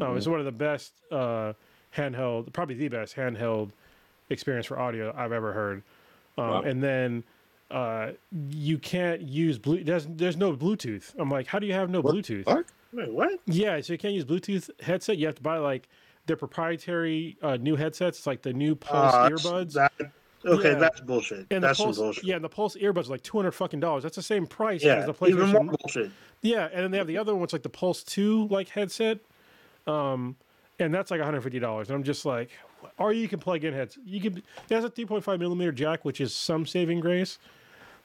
Um, 0.00 0.16
it's 0.16 0.28
one 0.28 0.38
of 0.38 0.44
the 0.44 0.52
best 0.52 0.92
uh, 1.10 1.54
handheld, 1.96 2.52
probably 2.52 2.76
the 2.76 2.86
best 2.88 3.16
handheld 3.16 3.70
experience 4.30 4.66
for 4.66 4.78
audio 4.78 5.12
I've 5.16 5.32
ever 5.32 5.52
heard. 5.52 5.82
Um, 6.36 6.48
Wow. 6.50 6.60
And 6.62 6.80
then 6.82 7.24
uh, 7.70 8.12
you 8.50 8.78
can't 8.78 9.20
use 9.22 9.58
blue. 9.58 9.82
There's 9.82 10.06
there's 10.06 10.36
no 10.36 10.52
Bluetooth. 10.56 11.12
I'm 11.18 11.30
like, 11.30 11.48
how 11.48 11.58
do 11.58 11.66
you 11.66 11.72
have 11.74 11.90
no 11.90 12.00
What 12.00 12.14
Bluetooth? 12.14 12.64
Wait, 12.92 13.12
what? 13.12 13.40
Yeah, 13.46 13.80
so 13.80 13.92
you 13.92 13.98
can't 13.98 14.14
use 14.14 14.24
Bluetooth 14.24 14.70
headset. 14.80 15.18
You 15.18 15.26
have 15.26 15.34
to 15.34 15.42
buy 15.42 15.58
like 15.58 15.88
their 16.28 16.36
proprietary 16.36 17.36
uh, 17.42 17.56
new 17.56 17.74
headsets, 17.74 18.26
like 18.26 18.42
the 18.42 18.52
new 18.52 18.76
Pulse 18.76 19.14
Uh, 19.14 19.28
earbuds. 19.30 19.72
That, 19.72 19.92
okay, 20.46 20.72
Yeah. 20.72 20.78
that's 20.78 21.00
bullshit. 21.00 21.46
and 21.50 21.64
that's 21.64 21.80
Pulse, 21.80 21.96
bullshit. 21.98 22.22
yeah, 22.24 22.36
and 22.36 22.44
the 22.44 22.48
Pulse 22.48 22.76
earbuds 22.76 23.06
are 23.06 23.10
like 23.10 23.22
two 23.22 23.36
hundred 23.36 23.52
fucking 23.52 23.80
dollars. 23.80 24.04
That's 24.04 24.14
the 24.16 24.22
same 24.22 24.46
price 24.46 24.84
Yeah, 24.84 24.96
as 24.96 25.06
the 25.06 25.14
PlayStation. 25.14 25.30
even 25.30 25.48
more 25.50 25.64
bullshit. 25.64 26.12
Yeah, 26.42 26.68
and 26.72 26.84
then 26.84 26.90
they 26.92 26.98
have 26.98 27.08
the 27.08 27.18
other 27.18 27.34
one, 27.34 27.42
it's 27.42 27.52
like 27.52 27.64
the 27.64 27.68
Pulse 27.68 28.04
Two 28.04 28.46
like 28.48 28.68
headset, 28.68 29.18
um, 29.88 30.36
and 30.78 30.94
that's 30.94 31.10
like 31.10 31.18
one 31.18 31.24
hundred 31.26 31.40
fifty 31.42 31.58
dollars. 31.58 31.88
And 31.88 31.96
I'm 31.96 32.04
just 32.04 32.24
like, 32.24 32.50
or 32.98 33.12
you 33.12 33.26
can 33.26 33.40
plug 33.40 33.64
in 33.64 33.74
heads. 33.74 33.98
You 34.04 34.20
can. 34.20 34.36
It 34.38 34.74
has 34.74 34.84
a 34.84 34.90
three 34.90 35.06
point 35.06 35.24
five 35.24 35.40
millimeter 35.40 35.72
jack, 35.72 36.04
which 36.04 36.20
is 36.20 36.32
some 36.34 36.64
saving 36.66 37.00
grace, 37.00 37.38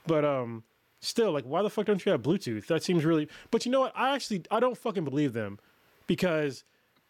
but 0.08 0.26
um, 0.26 0.64
still, 1.02 1.32
like, 1.32 1.44
why 1.44 1.62
the 1.62 1.70
fuck 1.70 1.86
don't 1.86 2.04
you 2.06 2.12
have 2.12 2.22
Bluetooth? 2.24 2.66
That 2.68 2.82
seems 2.84 3.06
really. 3.06 3.28
But 3.52 3.66
you 3.66 3.72
know 3.72 3.82
what? 3.82 3.94
I 3.96 4.16
actually 4.16 4.44
I 4.50 4.60
don't 4.60 4.78
fucking 4.78 5.04
believe 5.04 5.34
them, 5.34 5.60
because 6.08 6.64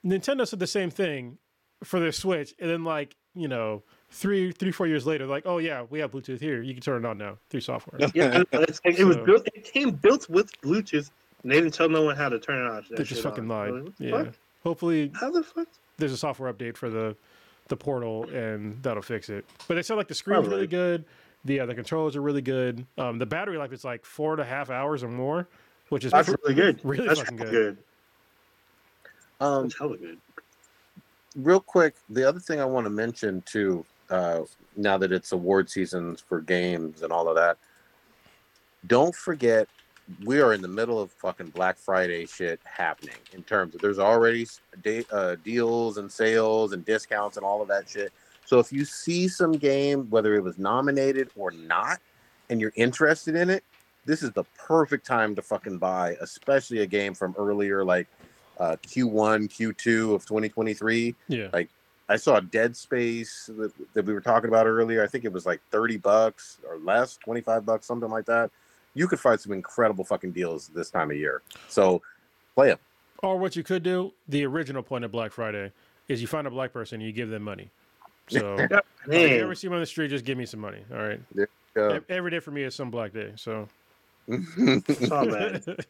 Nintendo 0.06 0.48
said 0.48 0.60
the 0.60 0.68
same 0.68 0.90
thing 0.90 1.38
for 1.84 2.00
their 2.00 2.12
Switch, 2.12 2.54
and 2.60 2.70
then 2.70 2.84
like 2.84 3.16
you 3.36 3.48
know 3.48 3.84
three 4.10 4.52
three 4.52 4.72
four 4.72 4.88
years 4.88 5.06
later, 5.06 5.26
like, 5.26 5.44
oh 5.46 5.58
yeah, 5.58 5.86
we 5.90 6.00
have 6.00 6.12
Bluetooth 6.12 6.40
here. 6.40 6.62
You 6.62 6.74
can 6.74 6.82
turn 6.84 7.04
it 7.06 7.08
on 7.08 7.18
now 7.18 7.38
through 7.50 7.62
software. 7.62 8.00
Yeah, 8.14 8.26
I 8.52 8.58
know, 8.58 8.64
it's 8.64 8.82
like, 8.86 9.00
it 9.00 9.06
was 9.06 9.18
built. 9.18 9.48
It 9.54 9.64
came 9.66 9.92
built 9.92 10.30
with 10.30 10.52
Bluetooth, 10.62 11.10
and 11.44 11.52
they 11.52 11.56
didn't 11.56 11.74
tell 11.74 11.90
no 11.90 12.04
one 12.04 12.16
how 12.16 12.30
to 12.30 12.40
turn 12.40 12.66
it 12.66 12.70
on. 12.70 12.86
They 12.92 13.04
just 13.04 13.22
fucking 13.24 13.48
lied. 13.48 13.72
What 13.74 13.94
Yeah. 14.00 14.24
fuck? 14.24 14.34
Hopefully, 14.64 15.12
How 15.14 15.30
the 15.30 15.44
fuck? 15.44 15.68
there's 15.98 16.14
a 16.14 16.18
software 16.18 16.52
update 16.54 16.78
for 16.78 16.90
the 16.90 17.16
the 17.70 17.78
portal 17.78 18.26
and 18.30 18.82
that'll 18.84 19.02
fix 19.02 19.30
it. 19.30 19.46
But 19.70 19.76
they 19.76 19.84
said 19.84 19.96
like 19.96 20.10
the 20.10 20.14
screen's 20.16 20.48
really 20.48 20.68
good. 20.68 21.06
The 21.46 21.62
uh, 21.62 21.66
the 21.66 21.76
controllers 21.76 22.16
are 22.18 22.22
really 22.22 22.42
good. 22.42 22.86
Um, 22.98 23.20
the 23.20 23.26
battery 23.26 23.58
life 23.58 23.72
is 23.74 23.84
like 23.86 24.06
four 24.06 24.34
and 24.34 24.42
a 24.42 24.46
half 24.46 24.70
hours 24.70 25.02
or 25.04 25.08
more, 25.10 25.48
which 25.90 26.04
is 26.06 26.12
That's 26.12 26.30
pr- 26.30 26.36
really 26.44 26.56
good. 26.56 26.80
really 26.84 27.08
that's 27.08 27.20
fucking 27.22 27.38
good. 27.38 27.52
good. 27.52 27.78
Um, 29.40 29.70
hella 29.78 29.98
good. 29.98 30.20
real 31.36 31.60
quick, 31.60 31.96
the 32.10 32.28
other 32.28 32.40
thing 32.40 32.60
I 32.60 32.66
want 32.66 32.86
to 32.86 32.90
mention 32.90 33.42
too, 33.46 33.86
uh, 34.10 34.42
now 34.76 34.98
that 34.98 35.12
it's 35.12 35.32
award 35.32 35.70
seasons 35.70 36.22
for 36.22 36.42
games 36.42 37.02
and 37.02 37.12
all 37.12 37.28
of 37.28 37.36
that, 37.36 37.58
don't 38.88 39.16
forget 39.16 39.68
we 40.26 40.42
are 40.42 40.54
in 40.54 40.62
the 40.62 40.68
middle 40.68 41.02
of 41.02 41.12
fucking 41.12 41.50
Black 41.50 41.78
Friday 41.78 42.26
shit 42.26 42.60
happening. 42.66 43.16
In 43.32 43.44
terms 43.44 43.74
of 43.74 43.82
there's 43.82 44.00
already 44.00 44.46
day, 44.84 45.06
uh, 45.12 45.36
deals 45.44 45.98
and 45.98 46.12
sales 46.12 46.74
and 46.74 46.84
discounts 46.86 47.38
and 47.38 47.46
all 47.46 47.62
of 47.62 47.68
that 47.70 47.90
shit. 47.90 48.12
So 48.46 48.60
if 48.60 48.72
you 48.74 48.84
see 48.84 49.28
some 49.28 49.54
game, 49.54 50.10
whether 50.10 50.36
it 50.36 50.44
was 50.44 50.58
nominated 50.58 51.30
or 51.38 51.52
not, 51.52 52.00
and 52.50 52.60
you're 52.60 52.74
interested 52.76 53.36
in 53.36 53.50
it, 53.50 53.64
this 54.06 54.22
is 54.22 54.32
the 54.32 54.44
perfect 54.58 55.06
time 55.06 55.34
to 55.36 55.42
fucking 55.42 55.78
buy, 55.78 56.18
especially 56.20 56.80
a 56.80 56.86
game 56.86 57.14
from 57.14 57.34
earlier, 57.38 57.86
like 57.86 58.08
uh, 58.60 58.76
Q1, 58.84 59.50
Q2 59.50 60.16
of 60.16 60.26
2023. 60.26 61.16
Yeah. 61.28 61.48
Like 61.54 61.70
I 62.10 62.18
saw 62.18 62.40
Dead 62.40 62.76
Space 62.76 63.50
that, 63.58 63.72
that 63.94 64.06
we 64.06 64.14
were 64.14 64.22
talking 64.22 64.50
about 64.50 64.68
earlier. 64.68 65.04
I 65.04 65.08
think 65.08 65.26
it 65.26 65.32
was 65.32 65.46
like 65.46 65.62
30 65.72 65.98
bucks 65.98 66.58
or 66.68 66.78
less, 66.78 67.18
25 67.18 67.66
bucks, 67.66 67.86
something 67.86 68.10
like 68.10 68.26
that. 68.26 68.52
you 68.94 69.08
could 69.08 69.20
find 69.20 69.40
some 69.40 69.52
incredible 69.54 70.04
fucking 70.04 70.32
deals 70.32 70.68
this 70.70 70.92
time 70.92 71.12
of 71.12 71.18
year. 71.18 71.42
So 71.68 72.02
play 72.56 72.70
them. 72.70 72.80
Or 73.24 73.38
what 73.38 73.56
you 73.56 73.64
could 73.64 73.84
do, 73.84 74.14
the 74.28 74.46
original 74.46 74.84
point 74.84 75.06
of 75.06 75.12
Black 75.12 75.32
Friday 75.32 75.72
is 76.08 76.22
you 76.22 76.28
find 76.28 76.46
a 76.46 76.52
black 76.52 76.74
person, 76.74 76.96
and 76.96 77.08
you 77.08 77.14
give 77.14 77.30
them 77.30 77.44
money. 77.44 77.72
So 78.28 78.58
if 78.60 79.32
you 79.32 79.44
ever 79.44 79.56
see 79.56 79.68
me 79.70 79.76
on 79.76 79.80
the 79.80 79.86
street, 79.86 80.10
just 80.10 80.26
give 80.26 80.38
me 80.38 80.46
some 80.46 80.60
money. 80.60 80.84
All 80.92 80.98
right. 80.98 81.22
Every 82.10 82.32
day 82.32 82.40
for 82.40 82.52
me 82.52 82.64
is 82.64 82.76
some 82.76 82.92
black 82.92 83.14
day. 83.14 83.32
So 83.36 83.68
it's 84.28 85.12
all 85.12 85.26
bad. 85.26 85.64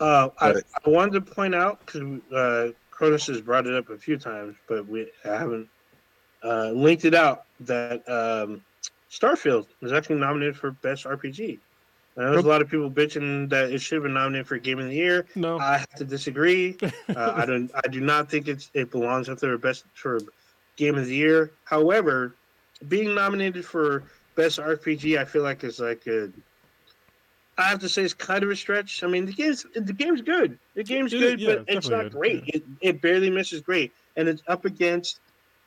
Uh, 0.00 0.28
I, 0.38 0.52
But- 0.52 0.64
I 0.84 0.90
wanted 0.90 1.12
to 1.24 1.32
point 1.34 1.54
out 1.54 1.84
because 1.84 2.20
uh, 2.32 2.72
Cronus 2.90 3.26
has 3.28 3.40
brought 3.40 3.66
it 3.66 3.74
up 3.74 3.90
a 3.90 3.98
few 3.98 4.16
times, 4.18 4.56
but 4.68 4.86
we 4.86 5.10
haven't 5.22 5.68
uh, 6.44 6.70
linked 6.70 7.04
it 7.04 7.14
out 7.14 7.44
that 7.60 8.06
um, 8.08 8.62
Starfield 9.10 9.66
was 9.80 9.92
actually 9.92 10.16
nominated 10.16 10.56
for 10.56 10.70
best 10.72 11.04
RPG. 11.04 11.58
And 12.18 12.32
there's 12.32 12.44
a 12.44 12.48
lot 12.48 12.62
of 12.62 12.70
people 12.70 12.90
bitching 12.90 13.50
that 13.50 13.70
it 13.70 13.78
should 13.80 13.96
have 13.96 14.02
been 14.04 14.14
nominated 14.14 14.46
for 14.46 14.56
Game 14.56 14.78
of 14.78 14.86
the 14.86 14.94
Year. 14.94 15.26
no. 15.34 15.58
I 15.58 15.76
have 15.78 15.90
to 15.96 16.04
disagree. 16.04 16.76
Uh, 17.14 17.32
I 17.36 17.46
don't. 17.46 17.70
I 17.74 17.88
do 17.88 18.00
not 18.00 18.28
think 18.30 18.48
it's 18.48 18.70
it 18.74 18.90
belongs 18.90 19.28
up 19.28 19.38
there 19.38 19.56
best 19.58 19.84
for 19.94 20.18
Game 20.76 20.96
of 20.96 21.06
the 21.06 21.14
Year. 21.14 21.52
However, 21.64 22.34
being 22.88 23.14
nominated 23.14 23.64
for 23.64 24.02
best 24.34 24.58
RPG, 24.58 25.18
I 25.18 25.24
feel 25.24 25.42
like 25.42 25.62
is 25.64 25.78
like 25.80 26.06
a. 26.06 26.30
I 27.58 27.62
have 27.64 27.78
to 27.80 27.88
say 27.88 28.02
it's 28.02 28.12
kind 28.14 28.42
of 28.44 28.50
a 28.50 28.56
stretch. 28.56 29.02
I 29.02 29.06
mean, 29.06 29.24
the 29.26 29.32
game's 29.32 29.64
the 29.74 29.92
game's 29.92 30.20
good. 30.20 30.58
The 30.74 30.84
game's 30.84 31.12
It- 31.12 31.18
good, 31.20 31.40
yeah, 31.40 31.46
but 31.56 31.58
it's 31.68 31.88
definitely 31.88 31.96
not 31.96 32.02
good, 32.02 32.12
great. 32.12 32.44
It, 32.48 32.62
it 32.80 33.00
barely 33.00 33.30
misses 33.30 33.60
great, 33.62 33.92
and 34.16 34.28
it's 34.28 34.42
up 34.48 34.64
against 34.66 35.20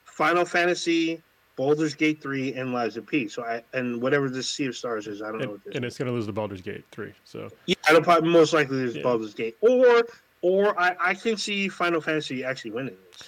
Final 0.06 0.45
Fantasy, 0.45 1.22
Baldur's 1.56 1.95
Gate 1.95 2.22
three, 2.22 2.53
and 2.53 2.74
Lies 2.74 2.95
of 2.98 3.07
P. 3.07 3.28
So 3.28 3.44
I 3.44 3.64
and 3.74 4.02
whatever 4.02 4.30
this 4.30 4.49
Sea 4.49 4.68
of 4.68 4.76
Stars 4.78 5.07
is, 5.07 5.22
I 5.22 5.28
don't 5.30 5.38
know 5.38 5.44
and, 5.44 5.52
what 5.53 5.64
this. 5.64 5.76
and 5.76 5.84
is. 5.86 5.94
it's 5.94 5.98
gonna 5.98 6.11
lose 6.11 6.26
the 6.28 6.34
Baldur's 6.34 6.61
Gate 6.61 6.84
three. 6.91 7.14
So 7.26 7.49
Yeah, 7.66 7.76
it'll 7.90 8.02
probably 8.03 8.30
most 8.30 8.53
likely 8.53 8.82
is 8.84 8.95
Yeah. 8.95 9.03
Baldur's 9.03 9.34
Gate, 9.34 9.57
or 9.61 10.03
or 10.41 10.80
I, 10.80 10.95
I 10.99 11.14
can 11.16 11.38
see 11.38 11.68
Final 11.70 12.02
Fantasy 12.02 12.44
actually 12.45 12.72
winning 12.72 12.95
this, 13.11 13.28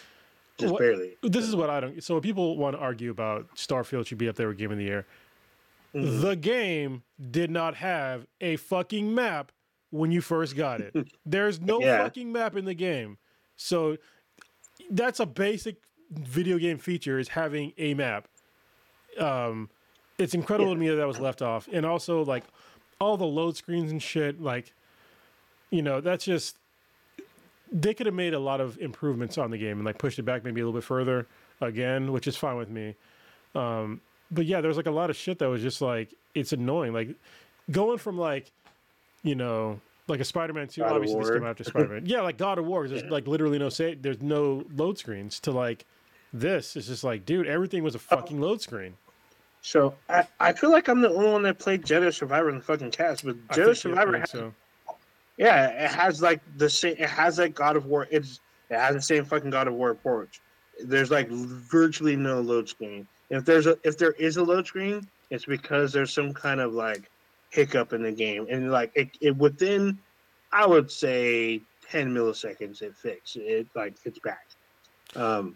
just 0.59 0.77
barely. 0.77 1.17
this 1.23 1.45
is 1.47 1.55
what 1.55 1.69
I 1.69 1.79
don't. 1.79 2.01
So 2.03 2.21
people 2.21 2.57
want 2.57 2.75
to 2.75 2.79
argue 2.79 3.09
about 3.11 3.53
Starfield 3.55 4.05
should 4.05 4.17
be 4.19 4.29
up 4.29 4.35
there 4.35 4.47
with 4.49 4.57
Game 4.57 4.71
of 4.71 4.77
the 4.77 4.83
Year. 4.85 5.05
Mhm. 5.93 6.21
The 6.21 6.35
game 6.35 7.03
did 7.31 7.51
not 7.51 7.75
have 7.75 8.25
a 8.39 8.55
fucking 8.55 9.13
map 9.13 9.51
when 9.89 10.11
you 10.11 10.21
first 10.21 10.55
got 10.55 10.79
it. 10.81 10.95
There's 11.25 11.59
no 11.59 11.81
Yeah. 11.81 11.97
fucking 12.03 12.31
map 12.31 12.55
in 12.55 12.65
the 12.65 12.73
game. 12.73 13.17
So 13.57 13.97
that's 14.89 15.19
a 15.19 15.25
basic 15.25 15.75
video 16.11 16.57
game 16.57 16.77
feature 16.77 17.19
is 17.19 17.29
having 17.29 17.73
a 17.77 17.93
map. 17.93 18.27
Um 19.19 19.69
it's 20.17 20.33
incredible 20.33 20.69
Yeah. 20.71 20.75
to 20.75 20.79
me 20.79 20.89
that 20.89 20.95
that 20.95 21.07
was 21.07 21.19
left 21.19 21.41
off. 21.41 21.67
And 21.71 21.85
also 21.85 22.23
like 22.23 22.43
all 22.99 23.17
the 23.17 23.25
load 23.25 23.57
screens 23.57 23.91
and 23.91 24.01
shit 24.01 24.41
like 24.41 24.73
you 25.71 25.81
know, 25.81 26.01
that's 26.01 26.25
just 26.25 26.57
they 27.71 27.93
could 27.93 28.05
have 28.05 28.15
made 28.15 28.33
a 28.33 28.39
lot 28.39 28.59
of 28.59 28.77
improvements 28.79 29.37
on 29.37 29.51
the 29.51 29.57
game 29.57 29.77
and 29.77 29.85
like 29.85 29.97
pushed 29.97 30.19
it 30.19 30.23
back 30.23 30.43
maybe 30.43 30.59
a 30.61 30.65
little 30.65 30.77
bit 30.77 30.83
further 30.85 31.27
again, 31.61 32.11
which 32.11 32.27
is 32.27 32.35
fine 32.35 32.57
with 32.57 32.69
me. 32.69 32.95
Um, 33.55 34.01
but 34.31 34.45
yeah, 34.45 34.61
there 34.61 34.69
was 34.69 34.77
like 34.77 34.87
a 34.87 34.91
lot 34.91 35.09
of 35.09 35.15
shit 35.15 35.39
that 35.39 35.49
was 35.49 35.61
just 35.61 35.81
like 35.81 36.13
it's 36.33 36.53
annoying. 36.53 36.93
Like 36.93 37.09
going 37.69 37.97
from 37.97 38.17
like, 38.17 38.51
you 39.23 39.35
know, 39.35 39.79
like 40.07 40.19
a 40.19 40.25
Spider-Man 40.25 40.67
two, 40.67 40.81
God 40.81 40.93
obviously 40.93 41.19
this 41.19 41.29
came 41.31 41.45
after 41.45 41.63
Spider-Man. 41.63 42.03
yeah, 42.05 42.21
like 42.21 42.37
God 42.37 42.57
of 42.57 42.65
War. 42.65 42.87
there's 42.87 43.03
Yeah. 43.03 43.09
like 43.09 43.27
literally 43.27 43.59
no 43.59 43.69
say, 43.69 43.95
there's 43.95 44.21
no 44.21 44.65
load 44.75 44.97
screens 44.97 45.39
to 45.41 45.51
like 45.51 45.85
this. 46.33 46.75
It's 46.75 46.87
just 46.87 47.03
like, 47.03 47.25
dude, 47.25 47.47
everything 47.47 47.81
Oh. 47.81 47.85
was 47.85 47.95
a 47.95 47.99
oh. 47.99 48.15
fucking 48.17 48.39
load 48.39 48.61
screen. 48.61 48.95
So 49.61 49.93
I, 50.09 50.27
I 50.39 50.53
feel 50.53 50.71
like 50.71 50.87
I'm 50.87 51.01
the 51.01 51.09
only 51.11 51.29
one 51.29 51.43
that 51.43 51.59
played 51.59 51.83
Jedi 51.83 52.11
Survivor 52.13 52.49
in 52.49 52.55
the 52.55 52.61
fucking 52.61 52.91
cast, 52.91 53.23
but 53.23 53.35
Jedi 53.49 53.77
Survivor 53.77 54.17
has, 54.17 54.31
so. 54.31 54.53
yeah, 55.37 55.67
it 55.67 55.91
has 55.91 56.19
like 56.21 56.41
the 56.57 56.69
same. 56.69 56.95
It 56.97 57.09
has 57.09 57.37
like 57.37 57.53
God 57.53 57.75
of 57.75 57.85
War. 57.85 58.07
It's 58.09 58.39
it 58.71 58.79
has 58.79 58.95
the 58.95 59.01
same 59.01 59.23
fucking 59.23 59.51
God 59.51 59.67
of 59.67 59.75
War 59.75 59.91
approach. 59.91 60.41
There's 60.83 61.11
like 61.11 61.29
virtually 61.29 62.15
no 62.15 62.41
load 62.41 62.69
screen. 62.69 63.07
If 63.31 63.45
there's 63.45 63.65
a 63.65 63.77
if 63.83 63.97
there 63.97 64.11
is 64.11 64.37
a 64.37 64.43
load 64.43 64.67
screen, 64.67 65.07
it's 65.29 65.45
because 65.45 65.93
there's 65.93 66.13
some 66.13 66.33
kind 66.33 66.59
of 66.59 66.73
like 66.73 67.09
hiccup 67.49 67.93
in 67.93 68.03
the 68.03 68.11
game, 68.11 68.45
and 68.49 68.71
like 68.71 68.91
it, 68.93 69.09
it 69.21 69.35
within, 69.37 69.97
I 70.51 70.67
would 70.67 70.91
say, 70.91 71.61
ten 71.89 72.13
milliseconds 72.13 72.81
it 72.81 72.93
fixed. 72.95 73.37
It 73.37 73.67
like 73.73 73.95
it's 74.03 74.19
back. 74.19 74.45
Um, 75.15 75.55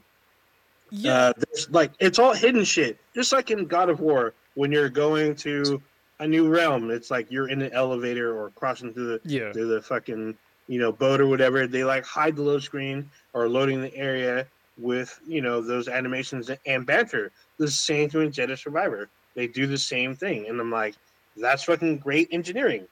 Yeah, 0.89 1.27
Uh, 1.27 1.34
there's 1.38 1.69
like 1.69 1.91
it's 1.99 2.18
all 2.18 2.34
hidden 2.34 2.64
shit. 2.64 2.97
Just 3.14 3.34
like 3.34 3.52
in 3.52 3.65
God 3.65 3.89
of 3.89 3.99
War, 3.99 4.34
when 4.53 4.72
you're 4.72 4.89
going 4.89 5.35
to 5.38 5.81
a 6.19 6.27
new 6.27 6.47
realm, 6.47 6.91
it's 6.91 7.11
like 7.11 7.30
you're 7.30 7.49
in 7.49 7.61
an 7.61 7.73
elevator 7.73 8.38
or 8.38 8.52
crossing 8.52 8.93
through 8.93 9.07
the 9.07 9.22
yeah. 9.26 9.52
through 9.52 9.68
the 9.68 9.81
fucking 9.81 10.38
you 10.68 10.80
know 10.80 10.93
boat 10.93 11.19
or 11.19 11.27
whatever. 11.27 11.68
They 11.68 11.84
like 11.84 12.06
hide 12.06 12.38
the 12.38 12.41
load 12.41 12.64
screen 12.64 13.10
or 13.34 13.49
loading 13.49 13.81
the 13.81 13.93
area 13.95 14.47
with 14.77 15.19
you 15.26 15.41
know 15.41 15.61
those 15.61 15.88
animations 15.88 16.49
and 16.65 16.85
banter. 16.85 17.31
The 17.57 17.69
same 17.69 18.10
thing 18.10 18.22
with 18.26 18.35
Jedi 18.35 18.57
Survivor. 18.57 19.10
They 19.35 19.47
do 19.47 19.68
the 19.68 19.77
same 19.77 20.15
thing, 20.15 20.47
and 20.47 20.60
I'm 20.60 20.72
like, 20.72 20.95
that's 21.38 21.64
fucking 21.64 21.97
great 21.97 22.30
engineering. 22.31 22.88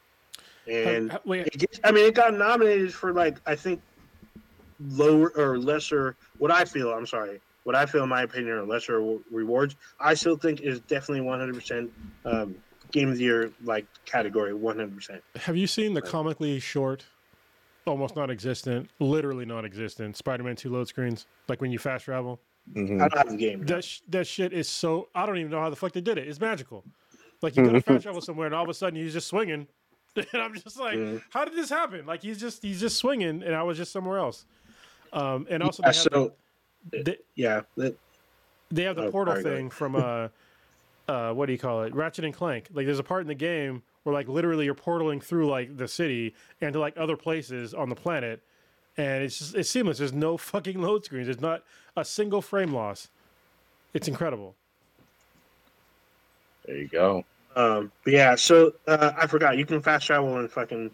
And 0.69 1.11
Uh, 1.11 1.19
it 1.27 1.57
gets, 1.57 1.80
I 1.84 1.91
mean, 1.91 2.05
it 2.05 2.15
got 2.15 2.34
nominated 2.34 2.93
for 2.93 3.14
like 3.14 3.38
I 3.45 3.55
think 3.55 3.81
lower 4.89 5.30
or 5.35 5.57
lesser. 5.57 6.15
What 6.38 6.51
I 6.51 6.65
feel, 6.65 6.91
I'm 6.91 7.05
sorry, 7.05 7.39
what 7.64 7.76
I 7.76 7.85
feel, 7.85 8.03
in 8.03 8.10
my 8.10 8.23
opinion, 8.23 8.53
are 8.57 8.64
lesser 8.64 9.01
rewards. 9.31 9.76
I 9.99 10.14
still 10.14 10.38
think 10.38 10.61
is 10.61 10.80
definitely 10.81 11.22
100 11.22 11.55
percent 11.55 11.91
um, 12.26 12.55
game 12.91 13.10
of 13.10 13.18
the 13.18 13.23
year 13.23 13.51
like 13.64 13.85
category, 14.05 14.53
100. 14.53 14.95
percent 14.95 15.23
have 15.35 15.57
you 15.57 15.68
seen 15.68 15.93
the 15.93 16.01
comically 16.01 16.60
short, 16.60 17.05
almost 17.85 18.15
non-existent, 18.15 18.89
literally 18.99 19.45
non-existent 19.45 20.15
Spider-Man 20.18 20.55
two 20.55 20.69
load 20.69 20.88
screens? 20.88 21.26
Like 21.47 21.61
when 21.61 21.72
you 21.72 21.80
fast 21.80 22.05
travel. 22.05 22.39
Mhm. 22.73 23.01
I 23.01 23.07
don't 23.10 23.18
have 23.18 23.30
the 23.30 23.38
game. 23.38 23.65
That 23.65 23.84
sh- 23.84 23.99
that 24.10 24.26
shit 24.26 24.53
is 24.53 24.69
so. 24.69 25.10
I 25.14 25.26
don't 25.26 25.38
even 25.38 25.51
know 25.51 25.60
how 25.60 25.69
the 25.69 25.76
fuck 25.76 25.91
they 25.91 26.01
did 26.01 26.18
it. 26.18 26.27
It's 26.27 26.39
magical. 26.39 26.85
Like 27.41 27.57
you 27.57 27.65
go 27.65 27.73
to 27.73 27.81
fast 27.81 28.03
travel 28.03 28.22
somewhere, 28.22 28.45
and 28.45 28.55
all 28.55 28.64
of 28.64 28.69
a 28.69 28.73
sudden 28.73 28.97
he's 28.97 29.11
just 29.11 29.27
swinging, 29.27 29.68
and 30.15 30.26
I'm 30.41 30.53
just 30.53 30.80
like, 30.80 30.97
how 31.30 31.43
did 31.43 31.55
this 31.55 31.69
happen? 31.69 32.05
Like 32.05 32.22
he's 32.22 32.39
just 32.39 32.61
he's 32.61 32.80
just 32.80 32.97
swinging, 32.97 33.43
and 33.43 33.53
I 33.53 33.64
was 33.64 33.77
just 33.77 33.91
somewhere 33.91 34.18
else. 34.18 34.45
Um, 35.11 35.45
and 35.49 35.61
also 35.61 35.84
Yeah, 35.84 35.91
they 35.91 35.97
have, 35.97 36.07
so 36.14 36.34
they, 36.89 37.18
yeah, 37.35 37.61
that, 37.76 37.97
they 38.72 38.84
have 38.84 38.95
the 38.95 39.07
Oh, 39.07 39.11
portal 39.11 39.35
thing 39.43 39.69
from 39.69 39.95
uh, 39.95 40.30
uh, 41.10 41.34
what 41.34 41.47
do 41.47 41.51
you 41.51 41.60
call 41.60 41.84
it? 41.84 41.93
Ratchet 41.93 42.23
and 42.23 42.34
Clank. 42.34 42.69
Like 42.72 42.85
there's 42.85 42.99
a 42.99 43.03
part 43.03 43.22
in 43.22 43.27
the 43.27 43.35
game 43.35 43.84
where 44.03 44.13
like 44.13 44.27
literally 44.27 44.65
you're 44.65 44.75
portaling 44.75 45.21
through 45.21 45.49
like 45.49 45.77
the 45.77 45.88
city 45.88 46.35
and 46.61 46.73
to 46.73 46.80
like 46.80 46.95
other 46.97 47.17
places 47.17 47.73
on 47.73 47.89
the 47.89 47.95
planet, 47.95 48.41
and 48.97 49.23
it's 49.23 49.39
just 49.39 49.55
it's 49.55 49.69
seamless. 49.69 49.97
There's 49.97 50.13
no 50.13 50.38
fucking 50.38 50.81
load 50.81 51.05
screens. 51.05 51.27
There's 51.27 51.41
not 51.41 51.63
a 51.95 52.05
single 52.05 52.41
frame 52.41 52.73
loss. 52.73 53.09
It's 53.93 54.07
incredible. 54.07 54.55
There 56.65 56.77
you 56.77 56.88
go. 56.88 57.25
Um, 57.55 57.91
but 58.03 58.13
yeah, 58.13 58.35
so 58.35 58.73
uh, 58.88 59.11
I 59.15 59.27
forgot 59.27 59.57
you 59.57 59.65
can 59.65 59.81
fast 59.81 60.07
travel 60.07 60.39
in 60.39 60.47
fucking 60.47 60.89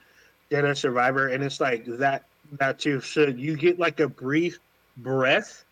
Dead 0.49 0.77
Survivor, 0.77 1.30
and 1.30 1.44
it's 1.44 1.61
like 1.61 1.86
that 1.86 2.26
that 2.53 2.80
too. 2.80 3.02
So 3.02 3.27
you 3.27 3.56
get 3.56 3.80
like 3.80 3.99
a 3.99 4.07
brief 4.10 4.60
breath, 4.98 5.64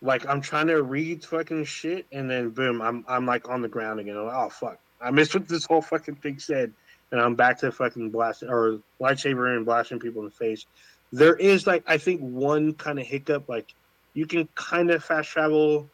like 0.00 0.26
I'm 0.28 0.40
trying 0.40 0.66
to 0.68 0.82
read 0.82 1.24
fucking 1.24 1.64
shit, 1.64 2.06
and 2.12 2.28
then 2.28 2.50
boom, 2.50 2.82
I'm 2.82 3.04
I'm 3.06 3.26
like 3.26 3.48
on 3.48 3.62
the 3.62 3.68
ground 3.68 4.00
again. 4.00 4.16
I'm 4.16 4.26
like, 4.26 4.34
oh 4.34 4.48
fuck, 4.48 4.78
I 5.00 5.10
missed 5.10 5.34
what 5.34 5.48
this 5.48 5.64
whole 5.64 5.82
fucking 5.82 6.16
thing 6.16 6.38
said, 6.38 6.72
and 7.12 7.20
I'm 7.20 7.34
back 7.36 7.58
to 7.58 7.70
fucking 7.70 8.10
blasting 8.10 8.48
or 8.48 8.80
lightsaber 9.00 9.54
and 9.54 9.64
blasting 9.64 10.00
people 10.00 10.22
in 10.22 10.26
the 10.26 10.34
face. 10.34 10.66
There 11.12 11.36
is 11.36 11.66
like 11.66 11.84
I 11.86 11.98
think 11.98 12.20
one 12.20 12.72
kind 12.72 12.98
of 12.98 13.06
hiccup, 13.06 13.48
like 13.48 13.74
you 14.14 14.26
can 14.26 14.48
kind 14.54 14.90
of 14.90 15.04
fast 15.04 15.28
travel. 15.28 15.88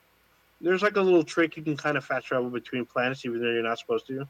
There's 0.61 0.83
like 0.83 0.97
a 0.97 1.01
little 1.01 1.25
trick 1.25 1.57
you 1.57 1.63
can 1.63 1.77
kind 1.77 1.97
of 1.97 2.05
fast 2.05 2.27
travel 2.27 2.49
between 2.51 2.85
planets, 2.87 3.25
even 3.25 3.41
though 3.41 3.51
you're 3.51 3.63
not 3.63 3.79
supposed 3.79 4.07
to. 4.07 4.27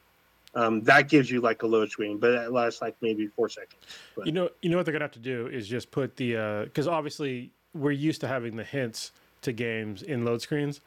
Um, 0.55 0.83
that 0.85 1.11
gives 1.11 1.31
you 1.31 1.43
like 1.43 1.63
a 1.63 1.67
load 1.67 1.91
screen, 1.91 2.19
but 2.19 2.31
it 2.31 2.51
lasts 2.51 2.81
like 2.81 2.97
maybe 3.03 3.27
four 3.29 3.51
seconds. 3.51 3.83
But, 4.17 4.27
You 4.27 4.33
know, 4.33 4.49
you 4.63 4.71
know 4.71 4.79
what 4.79 4.87
they're 4.87 4.93
gonna 4.93 5.05
have 5.05 5.13
to 5.13 5.19
do 5.19 5.47
is 5.47 5.69
just 5.69 5.91
put 5.91 6.17
the 6.17 6.65
because 6.65 6.89
obviously 6.89 7.53
we're 7.75 7.91
used 7.93 8.23
to 8.23 8.29
having 8.29 8.57
the 8.57 8.65
hints 8.65 9.13
to 9.43 9.53
games 9.53 10.03
in 10.03 10.25
load 10.25 10.41
screens. 10.41 10.81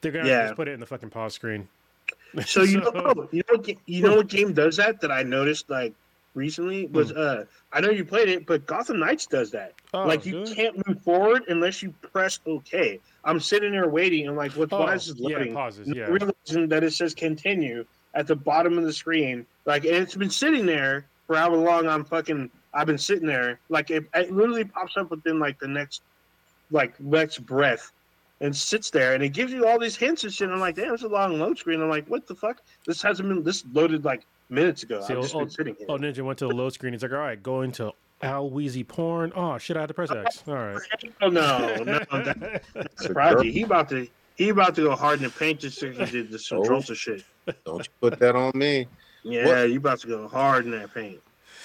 They're 0.00 0.12
gonna 0.12 0.24
have 0.24 0.32
to 0.32 0.34
Yeah. 0.38 0.46
just 0.46 0.56
put 0.56 0.68
it 0.68 0.72
in 0.72 0.80
the 0.80 0.86
fucking 0.86 1.10
pause 1.10 1.34
screen. 1.34 1.68
So 2.44 2.62
you 2.62 2.80
know, 2.80 2.92
oh, 2.94 3.28
you 3.32 3.42
know, 3.48 3.58
what 3.58 3.68
you 3.86 4.02
know 4.02 4.16
what 4.16 4.28
game 4.28 4.52
does 4.52 4.76
that 4.76 5.00
that 5.00 5.10
I 5.10 5.22
noticed 5.22 5.68
like 5.70 5.94
recently 6.34 6.86
was 6.86 7.12
uh, 7.12 7.44
I 7.72 7.80
know 7.80 7.90
you 7.90 8.04
played 8.04 8.28
it, 8.28 8.46
but 8.46 8.66
Gotham 8.66 9.00
Knights 9.00 9.26
does 9.26 9.50
that. 9.50 9.74
Oh, 9.92 10.06
like 10.06 10.24
you 10.24 10.40
really? 10.40 10.54
can't 10.54 10.88
move 10.88 11.02
forward 11.02 11.44
unless 11.48 11.82
you 11.82 11.92
press 12.00 12.40
OK. 12.46 13.00
I'm 13.24 13.40
sitting 13.40 13.72
there 13.72 13.88
waiting 13.88 14.28
and 14.28 14.36
like, 14.36 14.52
what? 14.52 14.72
Oh, 14.72 14.80
why 14.80 14.94
is 14.94 15.06
this 15.06 15.16
yeah, 15.18 15.52
pauses. 15.52 15.88
Yeah, 15.88 16.04
realizing 16.04 16.68
that 16.68 16.84
it 16.84 16.92
says 16.92 17.14
continue 17.14 17.84
at 18.14 18.26
the 18.26 18.36
bottom 18.36 18.78
of 18.78 18.84
the 18.84 18.92
screen. 18.92 19.44
Like 19.66 19.84
and 19.84 19.96
it's 19.96 20.14
been 20.14 20.30
sitting 20.30 20.64
there 20.64 21.06
for 21.26 21.36
however 21.36 21.56
long 21.56 21.86
I'm 21.86 22.04
fucking 22.04 22.50
I've 22.72 22.86
been 22.86 22.98
sitting 22.98 23.26
there. 23.26 23.60
Like 23.68 23.90
it, 23.90 24.04
it 24.14 24.32
literally 24.32 24.64
pops 24.64 24.96
up 24.96 25.10
within 25.10 25.38
like 25.38 25.58
the 25.58 25.68
next 25.68 26.02
like 26.70 26.98
next 27.00 27.38
breath. 27.38 27.92
And 28.40 28.54
sits 28.54 28.90
there 28.90 29.14
and 29.14 29.22
it 29.22 29.30
gives 29.30 29.52
you 29.52 29.66
all 29.66 29.78
these 29.78 29.96
hints 29.96 30.24
and 30.24 30.32
shit. 30.32 30.48
I'm 30.48 30.60
like, 30.60 30.76
damn, 30.76 30.94
it's 30.94 31.02
a 31.02 31.08
long 31.08 31.38
load 31.38 31.58
screen. 31.58 31.82
I'm 31.82 31.88
like, 31.88 32.06
what 32.06 32.26
the 32.26 32.34
fuck? 32.34 32.62
This 32.86 33.02
hasn't 33.02 33.28
been 33.28 33.42
this 33.42 33.64
loaded 33.72 34.04
like 34.04 34.26
minutes 34.48 34.82
ago. 34.82 35.00
See, 35.00 35.14
I've 35.14 35.22
just 35.22 35.34
oh, 35.34 35.40
been 35.40 35.50
sitting 35.50 35.74
here. 35.76 35.86
Oh, 35.88 35.98
Ninja 35.98 36.22
went 36.22 36.38
to 36.38 36.46
the 36.46 36.54
load 36.54 36.72
screen. 36.72 36.92
He's 36.92 37.02
like, 37.02 37.12
all 37.12 37.18
right, 37.18 37.42
going 37.42 37.72
to 37.72 37.92
Al 38.22 38.50
Weezy 38.50 38.86
porn. 38.86 39.32
Oh 39.34 39.58
shit, 39.58 39.76
I 39.76 39.80
had 39.80 39.88
to 39.88 39.94
press 39.94 40.10
X. 40.10 40.42
All 40.46 40.54
right. 40.54 40.78
Oh 41.20 41.28
no, 41.28 41.76
no, 41.82 41.84
that, 41.84 42.08
that's 42.10 42.66
It's 42.74 43.08
Prodigy. 43.08 43.52
He 43.52 43.62
about 43.62 43.88
to 43.90 44.08
he 44.36 44.50
about 44.50 44.74
to 44.76 44.82
go 44.82 44.96
hard 44.96 45.18
in 45.18 45.24
the 45.24 45.30
paint 45.30 45.60
just 45.60 45.78
so 45.78 45.90
he 45.90 46.04
did 46.06 46.30
the 46.30 46.38
Oh. 46.52 46.80
Shit. 46.80 47.24
Don't 47.64 47.78
you 47.78 47.92
put 48.00 48.18
that 48.20 48.36
on 48.36 48.52
me. 48.54 48.86
Yeah, 49.24 49.46
What- 49.46 49.70
you 49.70 49.78
about 49.78 50.00
to 50.00 50.06
go 50.06 50.28
hard 50.28 50.64
in 50.64 50.70
that 50.72 50.94
paint. 50.94 51.20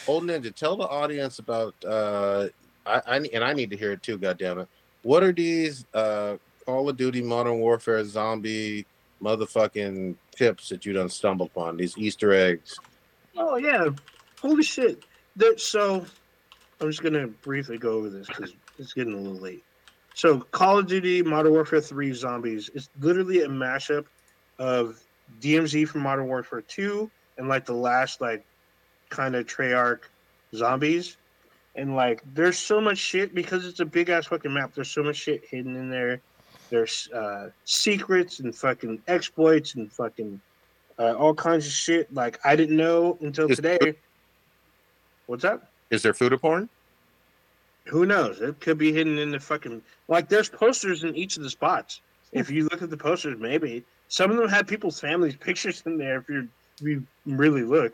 Old 0.08 0.24
Ninja, 0.24 0.54
tell 0.54 0.76
the 0.76 0.88
audience 0.88 1.40
about 1.40 1.76
uh 1.86 2.48
I, 2.86 3.02
I 3.08 3.30
and 3.34 3.44
I 3.44 3.54
need 3.54 3.70
to 3.70 3.78
hear 3.78 3.92
it 3.92 4.04
too, 4.04 4.18
goddammit. 4.18 4.68
What 5.04 5.24
are 5.24 5.32
these 5.32 5.86
uh 5.94 6.38
Call 6.66 6.90
of 6.90 6.98
Duty 6.98 7.22
Modern 7.22 7.60
Warfare 7.60 8.04
zombie 8.06 8.86
motherfucking 9.22 10.16
tips 10.36 10.70
that 10.70 10.86
you 10.86 10.94
done 10.94 11.10
stumbled 11.10 11.52
upon? 11.52 11.78
These 11.78 11.98
Easter 11.98 12.34
eggs. 12.34 12.78
Oh 13.38 13.58
yeah, 13.58 13.90
holy 14.42 14.64
shit! 14.64 15.04
There, 15.36 15.58
so 15.58 16.06
I'm 16.80 16.90
just 16.90 17.04
gonna 17.04 17.28
briefly 17.28 17.78
go 17.78 17.94
over 17.94 18.10
this 18.10 18.28
because 18.28 18.54
it's 18.78 18.94
getting 18.94 19.14
a 19.14 19.18
little 19.18 19.40
late. 19.40 19.64
So 20.14 20.42
Call 20.42 20.80
of 20.80 20.88
Duty 20.88 21.24
Modern 21.24 21.54
Warfare 21.54 21.82
3 21.82 22.14
Zombies 22.14 22.70
is 22.70 22.90
literally 23.00 23.42
a 23.42 23.48
mashup 23.48 24.06
of 24.60 25.02
DMZ 25.42 25.88
from 25.88 26.02
Modern 26.02 26.28
Warfare 26.28 26.62
2 26.62 27.10
and 27.38 27.48
like 27.48 27.66
the 27.66 27.74
last 27.74 28.22
like 28.22 28.46
kind 29.10 29.36
of 29.36 29.46
Treyarch 29.46 30.02
zombies. 30.56 31.18
And 31.76 31.96
like 31.96 32.22
there's 32.34 32.60
so 32.60 32.80
much 32.80 33.00
shit 33.00 33.34
because 33.34 33.66
it's 33.66 33.80
a 33.80 33.86
big 33.86 34.10
ass 34.10 34.28
fucking 34.28 34.54
map. 34.54 34.74
There's 34.76 34.92
so 34.92 35.02
much 35.02 35.16
shit 35.16 35.44
hidden 35.46 35.76
in 35.76 35.90
there. 35.90 36.22
There's 36.74 37.08
uh 37.12 37.52
secrets 37.66 38.40
and 38.40 38.54
fucking 38.56 39.04
exploits 39.08 39.76
and 39.76 39.92
fucking 39.94 40.42
uh, 40.98 41.14
all 41.14 41.36
kinds 41.36 41.68
of 41.68 41.72
shit. 41.72 42.12
Like 42.12 42.40
I 42.44 42.56
didn't 42.56 42.76
know 42.76 43.16
until 43.22 43.48
Is- 43.52 43.58
today. 43.58 43.94
What's 45.28 45.44
up? 45.44 45.70
Is 45.92 46.02
there 46.02 46.16
food 46.16 46.36
porn? 46.42 46.68
Who 47.86 48.08
knows? 48.08 48.42
It 48.42 48.60
could 48.60 48.80
be 48.80 48.92
hidden 48.92 49.20
in 49.20 49.30
the 49.30 49.40
fucking 49.40 49.84
like. 50.08 50.28
There's 50.30 50.50
posters 50.50 51.04
in 51.04 51.16
each 51.16 51.38
of 51.38 51.44
the 51.44 51.50
spots. 51.52 52.02
If 52.32 52.50
you 52.50 52.64
look 52.64 52.82
at 52.82 52.90
the 52.90 52.98
posters, 52.98 53.38
maybe 53.40 53.84
some 54.08 54.32
of 54.32 54.38
them 54.38 54.50
have 54.50 54.66
people's 54.66 55.00
families' 55.00 55.36
pictures 55.40 55.84
in 55.86 56.00
there. 56.00 56.18
If 56.18 56.28
you 56.28 56.50
if 56.80 56.88
you 56.88 57.04
really 57.28 57.62
look, 57.62 57.94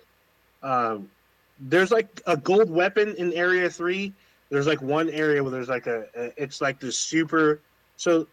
um, 0.63 1.11
there's 1.59 1.91
like 1.91 2.21
a 2.27 2.37
gold 2.37 2.69
weapon 2.69 3.13
in 3.17 3.33
Area 3.33 3.69
Three. 3.69 4.13
There's 4.49 4.67
like 4.67 4.81
one 4.81 5.09
area 5.09 5.43
where 5.43 5.51
there's 5.51 5.67
like 5.67 5.87
a, 5.87 6.05
a 6.15 6.31
it's 6.41 6.61
like 6.61 6.79
this 6.79 6.97
super. 6.97 7.59
So 7.97 8.25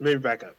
maybe 0.00 0.18
back 0.18 0.44
up. 0.44 0.56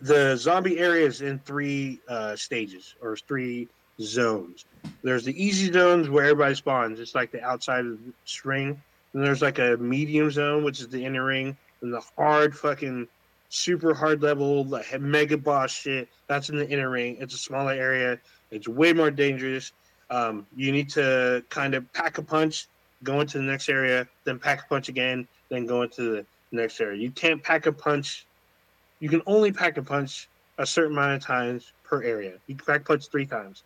The 0.00 0.36
zombie 0.36 0.78
area 0.78 1.06
is 1.06 1.20
in 1.20 1.38
three 1.40 2.00
uh, 2.08 2.34
stages 2.36 2.94
or 3.02 3.16
three 3.16 3.68
zones. 4.00 4.64
There's 5.02 5.24
the 5.24 5.42
easy 5.42 5.70
zones 5.70 6.08
where 6.08 6.24
everybody 6.24 6.54
spawns. 6.54 6.98
It's 6.98 7.14
like 7.14 7.30
the 7.30 7.42
outside 7.42 7.84
of 7.84 8.04
the 8.04 8.12
string. 8.24 8.80
And 9.12 9.22
there's 9.22 9.42
like 9.42 9.58
a 9.58 9.76
medium 9.76 10.30
zone, 10.30 10.64
which 10.64 10.80
is 10.80 10.88
the 10.88 11.04
inner 11.04 11.24
ring, 11.24 11.56
and 11.82 11.92
the 11.92 12.02
hard 12.16 12.56
fucking 12.56 13.06
super 13.50 13.92
hard 13.92 14.22
level 14.22 14.64
like 14.64 14.98
mega 14.98 15.36
boss 15.36 15.70
shit. 15.70 16.08
That's 16.26 16.48
in 16.48 16.56
the 16.56 16.68
inner 16.68 16.88
ring. 16.88 17.18
It's 17.20 17.34
a 17.34 17.38
smaller 17.38 17.72
area. 17.72 18.18
It's 18.50 18.66
way 18.66 18.94
more 18.94 19.10
dangerous. 19.10 19.72
Um, 20.10 20.46
you 20.56 20.72
need 20.72 20.88
to 20.90 21.44
kind 21.50 21.74
of 21.74 21.90
pack 21.92 22.18
a 22.18 22.22
punch, 22.22 22.68
go 23.02 23.20
into 23.20 23.38
the 23.38 23.44
next 23.44 23.68
area, 23.68 24.06
then 24.24 24.38
pack 24.38 24.64
a 24.64 24.68
punch 24.68 24.88
again, 24.88 25.28
then 25.50 25.66
go 25.66 25.82
into 25.82 26.02
the 26.02 26.26
next 26.52 26.80
area. 26.80 27.00
You 27.00 27.10
can't 27.10 27.42
pack 27.42 27.66
a 27.66 27.72
punch. 27.72 28.26
You 29.00 29.08
can 29.08 29.22
only 29.26 29.52
pack 29.52 29.76
a 29.76 29.82
punch 29.82 30.28
a 30.58 30.66
certain 30.66 30.92
amount 30.92 31.14
of 31.14 31.22
times 31.22 31.72
per 31.84 32.02
area. 32.02 32.34
You 32.46 32.54
can 32.56 32.66
pack 32.66 32.80
a 32.82 32.84
punch 32.84 33.08
three 33.08 33.26
times, 33.26 33.64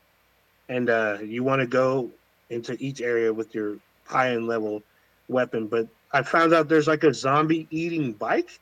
and 0.69 0.89
uh, 0.89 1.19
you 1.23 1.45
want 1.45 1.61
to 1.61 1.67
go 1.67 2.11
into 2.51 2.77
each 2.81 3.01
area 3.01 3.33
with 3.33 3.55
your 3.55 3.77
high 4.05 4.31
end 4.31 4.47
level 4.47 4.83
weapon. 5.29 5.67
But 5.67 5.89
I 6.13 6.23
found 6.23 6.55
out 6.55 6.69
there's 6.69 6.87
like 6.89 7.05
a 7.05 7.13
zombie 7.13 7.67
eating 7.71 8.13
bike. 8.13 8.59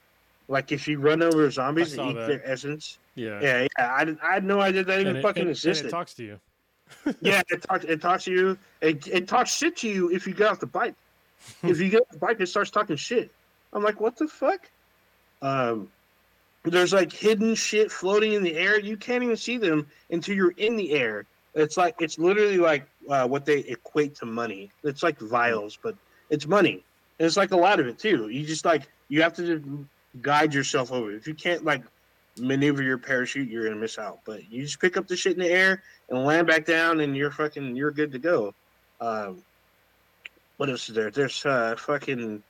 Like 0.49 0.73
if 0.73 0.87
you 0.87 0.99
run 0.99 1.23
over 1.23 1.51
zombies 1.51 1.97
and 1.97 2.11
eat 2.11 2.15
that. 2.15 2.29
their 2.29 2.51
essence. 2.51 2.99
Yeah. 3.15 3.41
Yeah, 3.41 3.67
yeah. 3.79 3.87
I, 3.95 4.17
I 4.23 4.35
had 4.35 4.45
no 4.45 4.61
idea 4.61 4.85
that 4.85 5.01
even 5.01 5.17
it, 5.17 5.23
fucking 5.23 5.43
and 5.43 5.51
existed. 5.51 5.87
it 5.87 5.91
talks 5.91 6.15
to 6.15 6.25
you. 6.25 6.41
yeah, 7.21 7.43
it 7.49 7.63
talks. 7.63 7.85
It 7.85 8.01
talks 8.01 8.25
to 8.25 8.33
you. 8.33 8.59
It, 8.81 9.07
it 9.07 9.29
talks 9.29 9.55
shit 9.55 9.77
to 9.79 9.89
you 9.89 10.11
if 10.11 10.27
you 10.27 10.35
get 10.35 10.49
off 10.49 10.61
the 10.61 10.67
bike. 10.67 10.95
if 11.63 11.81
you 11.81 11.89
get 11.89 12.03
off 12.03 12.09
the 12.11 12.19
bike, 12.19 12.41
it 12.41 12.47
starts 12.47 12.71
talking 12.71 12.97
shit. 12.97 13.31
I'm 13.75 13.83
like, 13.83 14.01
what 14.01 14.17
the 14.17 14.29
fuck? 14.29 14.71
Um, 15.43 15.89
there's 16.65 16.93
like 16.93 17.13
hidden 17.13 17.55
shit 17.55 17.91
floating 17.93 18.33
in 18.33 18.43
the 18.43 18.57
air. 18.57 18.81
You 18.81 18.97
can't 18.97 19.23
even 19.23 19.37
see 19.37 19.59
them 19.59 19.87
until 20.11 20.35
you're 20.35 20.53
in 20.53 20.77
the 20.77 20.93
air. 20.93 21.27
It's 21.55 21.77
like 21.77 21.95
it's 22.01 22.19
literally 22.19 22.59
like 22.59 22.87
uh, 23.09 23.29
what 23.29 23.45
they 23.45 23.59
equate 23.61 24.15
to 24.17 24.27
money. 24.27 24.71
It's 24.83 25.03
like 25.03 25.19
vials, 25.21 25.79
but 25.83 25.97
it's 26.31 26.47
money. 26.47 26.85
And 27.19 27.27
it's 27.27 27.37
like 27.37 27.53
a 27.53 27.57
lot 27.57 27.81
of 27.81 27.87
it 27.87 27.99
too. 27.99 28.29
You 28.29 28.47
just 28.47 28.65
like 28.65 28.89
you 29.09 29.23
have 29.23 29.35
to 29.35 29.87
guide 30.23 30.55
yourself 30.55 30.91
over. 30.91 31.13
If 31.13 31.27
you 31.27 31.35
can't 31.35 31.65
like 31.65 31.85
maneuver 32.39 32.83
your 32.83 32.99
parachute, 32.99 33.51
you're 33.51 33.65
gonna 33.65 33.77
miss 33.77 33.99
out. 33.99 34.21
But 34.25 34.51
you 34.51 34.63
just 34.63 34.81
pick 34.81 34.97
up 34.97 35.07
the 35.07 35.17
shit 35.17 35.35
in 35.35 35.41
the 35.41 35.51
air 35.51 35.83
and 36.09 36.25
land 36.25 36.47
back 36.47 36.65
down, 36.65 37.01
and 37.01 37.17
you're 37.17 37.31
fucking 37.31 37.77
you're 37.77 37.93
good 37.93 38.13
to 38.13 38.19
go. 38.19 38.55
Um, 39.01 39.45
what 40.57 40.71
else 40.71 40.89
is 40.89 40.95
there? 40.95 41.11
There's 41.11 41.45
uh 41.45 41.77
fucking 41.77 42.43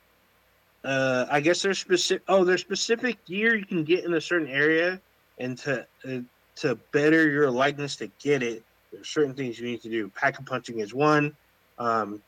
uh 0.85 1.27
I 1.31 1.41
guess 1.41 1.63
there's 1.63 1.79
specific 1.79 2.25
oh 2.29 2.45
there's 2.45 2.61
specific 2.61 3.25
gear 3.27 3.55
you 3.57 3.67
can 3.67 3.85
get 3.85 4.05
in 4.05 4.15
a 4.15 4.21
certain 4.21 4.49
area, 4.49 5.01
and 5.39 5.59
to 5.59 5.87
uh, 6.07 6.19
to 6.57 6.79
better 6.93 7.29
your 7.29 7.51
likeness 7.51 7.97
to 7.97 8.09
get 8.23 8.43
it, 8.43 8.65
there's 8.93 9.09
certain 9.13 9.35
things 9.35 9.59
you 9.59 9.67
need 9.67 9.81
to 9.83 9.91
do. 9.91 10.11
Pack 10.11 10.39
a 10.39 10.43
punching 10.43 10.81
is 10.81 10.95
one. 10.95 11.33
Um, 11.79 12.23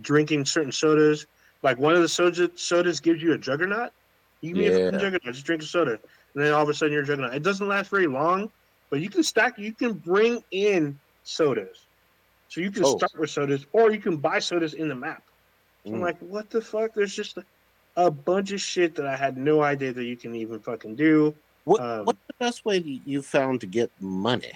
drinking 0.00 0.44
certain 0.44 0.72
sodas, 0.72 1.26
like 1.62 1.78
one 1.78 1.94
of 1.94 2.02
the 2.02 2.08
soda 2.08 2.50
sodas 2.56 3.00
gives 3.00 3.22
you 3.22 3.32
a 3.32 3.38
juggernaut. 3.38 3.92
You 4.40 4.50
can 4.50 4.58
be 4.58 4.66
a 4.68 4.72
juggernaut. 4.98 5.34
Just 5.34 5.46
drink 5.46 5.62
a 5.62 5.66
soda, 5.66 5.92
and 5.92 6.44
then 6.44 6.52
all 6.52 6.62
of 6.62 6.68
a 6.68 6.74
sudden 6.74 6.92
you're 6.92 7.02
a 7.02 7.06
juggernaut. 7.06 7.34
It 7.34 7.42
doesn't 7.42 7.68
last 7.68 7.90
very 7.90 8.06
long, 8.06 8.50
but 8.90 9.00
you 9.00 9.10
can 9.10 9.22
stack. 9.22 9.58
You 9.58 9.74
can 9.74 9.94
bring 9.94 10.42
in 10.50 11.00
sodas, 11.22 11.88
so 12.48 12.60
you 12.60 12.70
can 12.70 12.84
Oh. 12.84 12.96
start 12.96 13.12
with 13.18 13.30
sodas, 13.30 13.66
or 13.72 13.92
you 13.92 14.00
can 14.00 14.18
buy 14.18 14.38
sodas 14.38 14.74
in 14.74 14.88
the 14.88 14.94
map. 14.94 15.22
So 15.86 15.96
I'm 15.96 16.00
Mm. 16.00 16.04
like, 16.04 16.18
what 16.20 16.50
the 16.50 16.60
fuck? 16.60 16.92
There's 16.94 17.14
just 17.14 17.36
a, 17.36 17.44
a 17.96 18.10
bunch 18.10 18.52
of 18.52 18.60
shit 18.60 18.94
that 18.96 19.06
I 19.06 19.16
had 19.16 19.36
no 19.36 19.62
idea 19.62 19.92
that 19.92 20.04
you 20.04 20.16
can 20.16 20.34
even 20.34 20.58
fucking 20.60 20.96
do. 20.96 21.34
What, 21.64 21.80
Um, 21.80 22.04
what's 22.04 22.18
the 22.26 22.34
best 22.38 22.64
way 22.64 22.78
you- 22.78 23.22
found 23.22 23.60
to 23.62 23.66
get 23.66 23.90
money? 24.00 24.52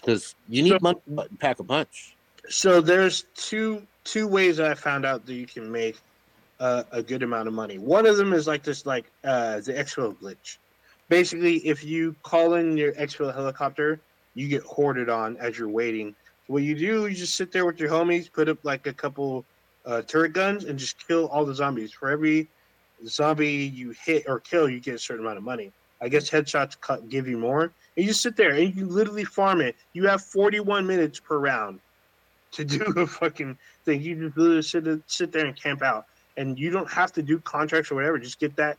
Because 0.00 0.34
you 0.48 0.62
need 0.62 0.70
So- 0.70 0.78
money 0.82 1.00
to 1.16 1.28
pack 1.38 1.58
a 1.60 1.64
punch. 1.64 2.14
So 2.48 2.80
there's 2.80 3.24
two 3.34 3.86
two 4.04 4.28
ways 4.28 4.58
that 4.58 4.70
I 4.70 4.74
found 4.74 5.06
out 5.06 5.24
that 5.24 5.32
you 5.32 5.46
can 5.46 5.72
make 5.72 5.96
uh, 6.60 6.84
a 6.92 7.02
good 7.02 7.22
amount 7.22 7.48
of 7.48 7.54
money. 7.54 7.78
One 7.78 8.04
of 8.06 8.16
them 8.18 8.32
is 8.34 8.46
like 8.46 8.62
this, 8.62 8.84
like 8.86 9.06
uh, 9.24 9.60
the 9.60 9.72
exfil 9.72 10.14
glitch. 10.16 10.58
Basically, 11.08 11.56
if 11.66 11.82
you 11.82 12.14
call 12.22 12.54
in 12.54 12.76
your 12.76 12.92
exfil 12.92 13.34
helicopter, 13.34 13.98
you 14.34 14.46
get 14.46 14.62
hoarded 14.62 15.08
on 15.08 15.36
as 15.38 15.58
you're 15.58 15.68
waiting. 15.68 16.14
What 16.46 16.62
you 16.62 16.74
do, 16.74 17.06
you 17.06 17.14
just 17.14 17.34
sit 17.34 17.50
there 17.50 17.64
with 17.66 17.80
your 17.80 17.88
homies, 17.90 18.30
put 18.30 18.48
up 18.50 18.58
like 18.62 18.86
a 18.86 18.92
couple 18.92 19.44
uh, 19.86 20.02
turret 20.02 20.32
guns, 20.34 20.64
and 20.64 20.78
just 20.78 20.96
kill 21.08 21.26
all 21.28 21.44
the 21.46 21.54
zombies. 21.54 21.92
For 21.92 22.10
every 22.10 22.46
zombie 23.06 23.70
you 23.74 23.94
hit 24.04 24.24
or 24.26 24.40
kill, 24.40 24.68
you 24.68 24.80
get 24.80 24.94
a 24.94 24.98
certain 24.98 25.24
amount 25.24 25.38
of 25.38 25.44
money. 25.44 25.72
I 26.02 26.08
guess 26.08 26.28
headshots 26.28 26.78
cut, 26.80 27.08
give 27.08 27.26
you 27.26 27.38
more. 27.38 27.62
And 27.62 27.72
you 27.96 28.06
just 28.06 28.22
sit 28.22 28.36
there 28.36 28.50
and 28.50 28.74
you 28.74 28.86
literally 28.86 29.24
farm 29.24 29.60
it. 29.60 29.76
You 29.92 30.06
have 30.06 30.22
41 30.22 30.86
minutes 30.86 31.20
per 31.20 31.38
round 31.38 31.80
to 32.52 32.64
do 32.64 32.82
a 32.96 33.06
fucking 33.06 33.56
thing. 33.84 34.02
You 34.02 34.26
just 34.26 34.36
literally 34.36 34.62
sit, 34.62 34.86
sit 35.06 35.32
there 35.32 35.46
and 35.46 35.60
camp 35.60 35.82
out. 35.82 36.04
And 36.36 36.58
you 36.58 36.70
don't 36.70 36.90
have 36.90 37.12
to 37.12 37.22
do 37.22 37.38
contracts 37.40 37.90
or 37.90 37.94
whatever. 37.94 38.18
Just 38.18 38.40
get 38.40 38.56
that 38.56 38.76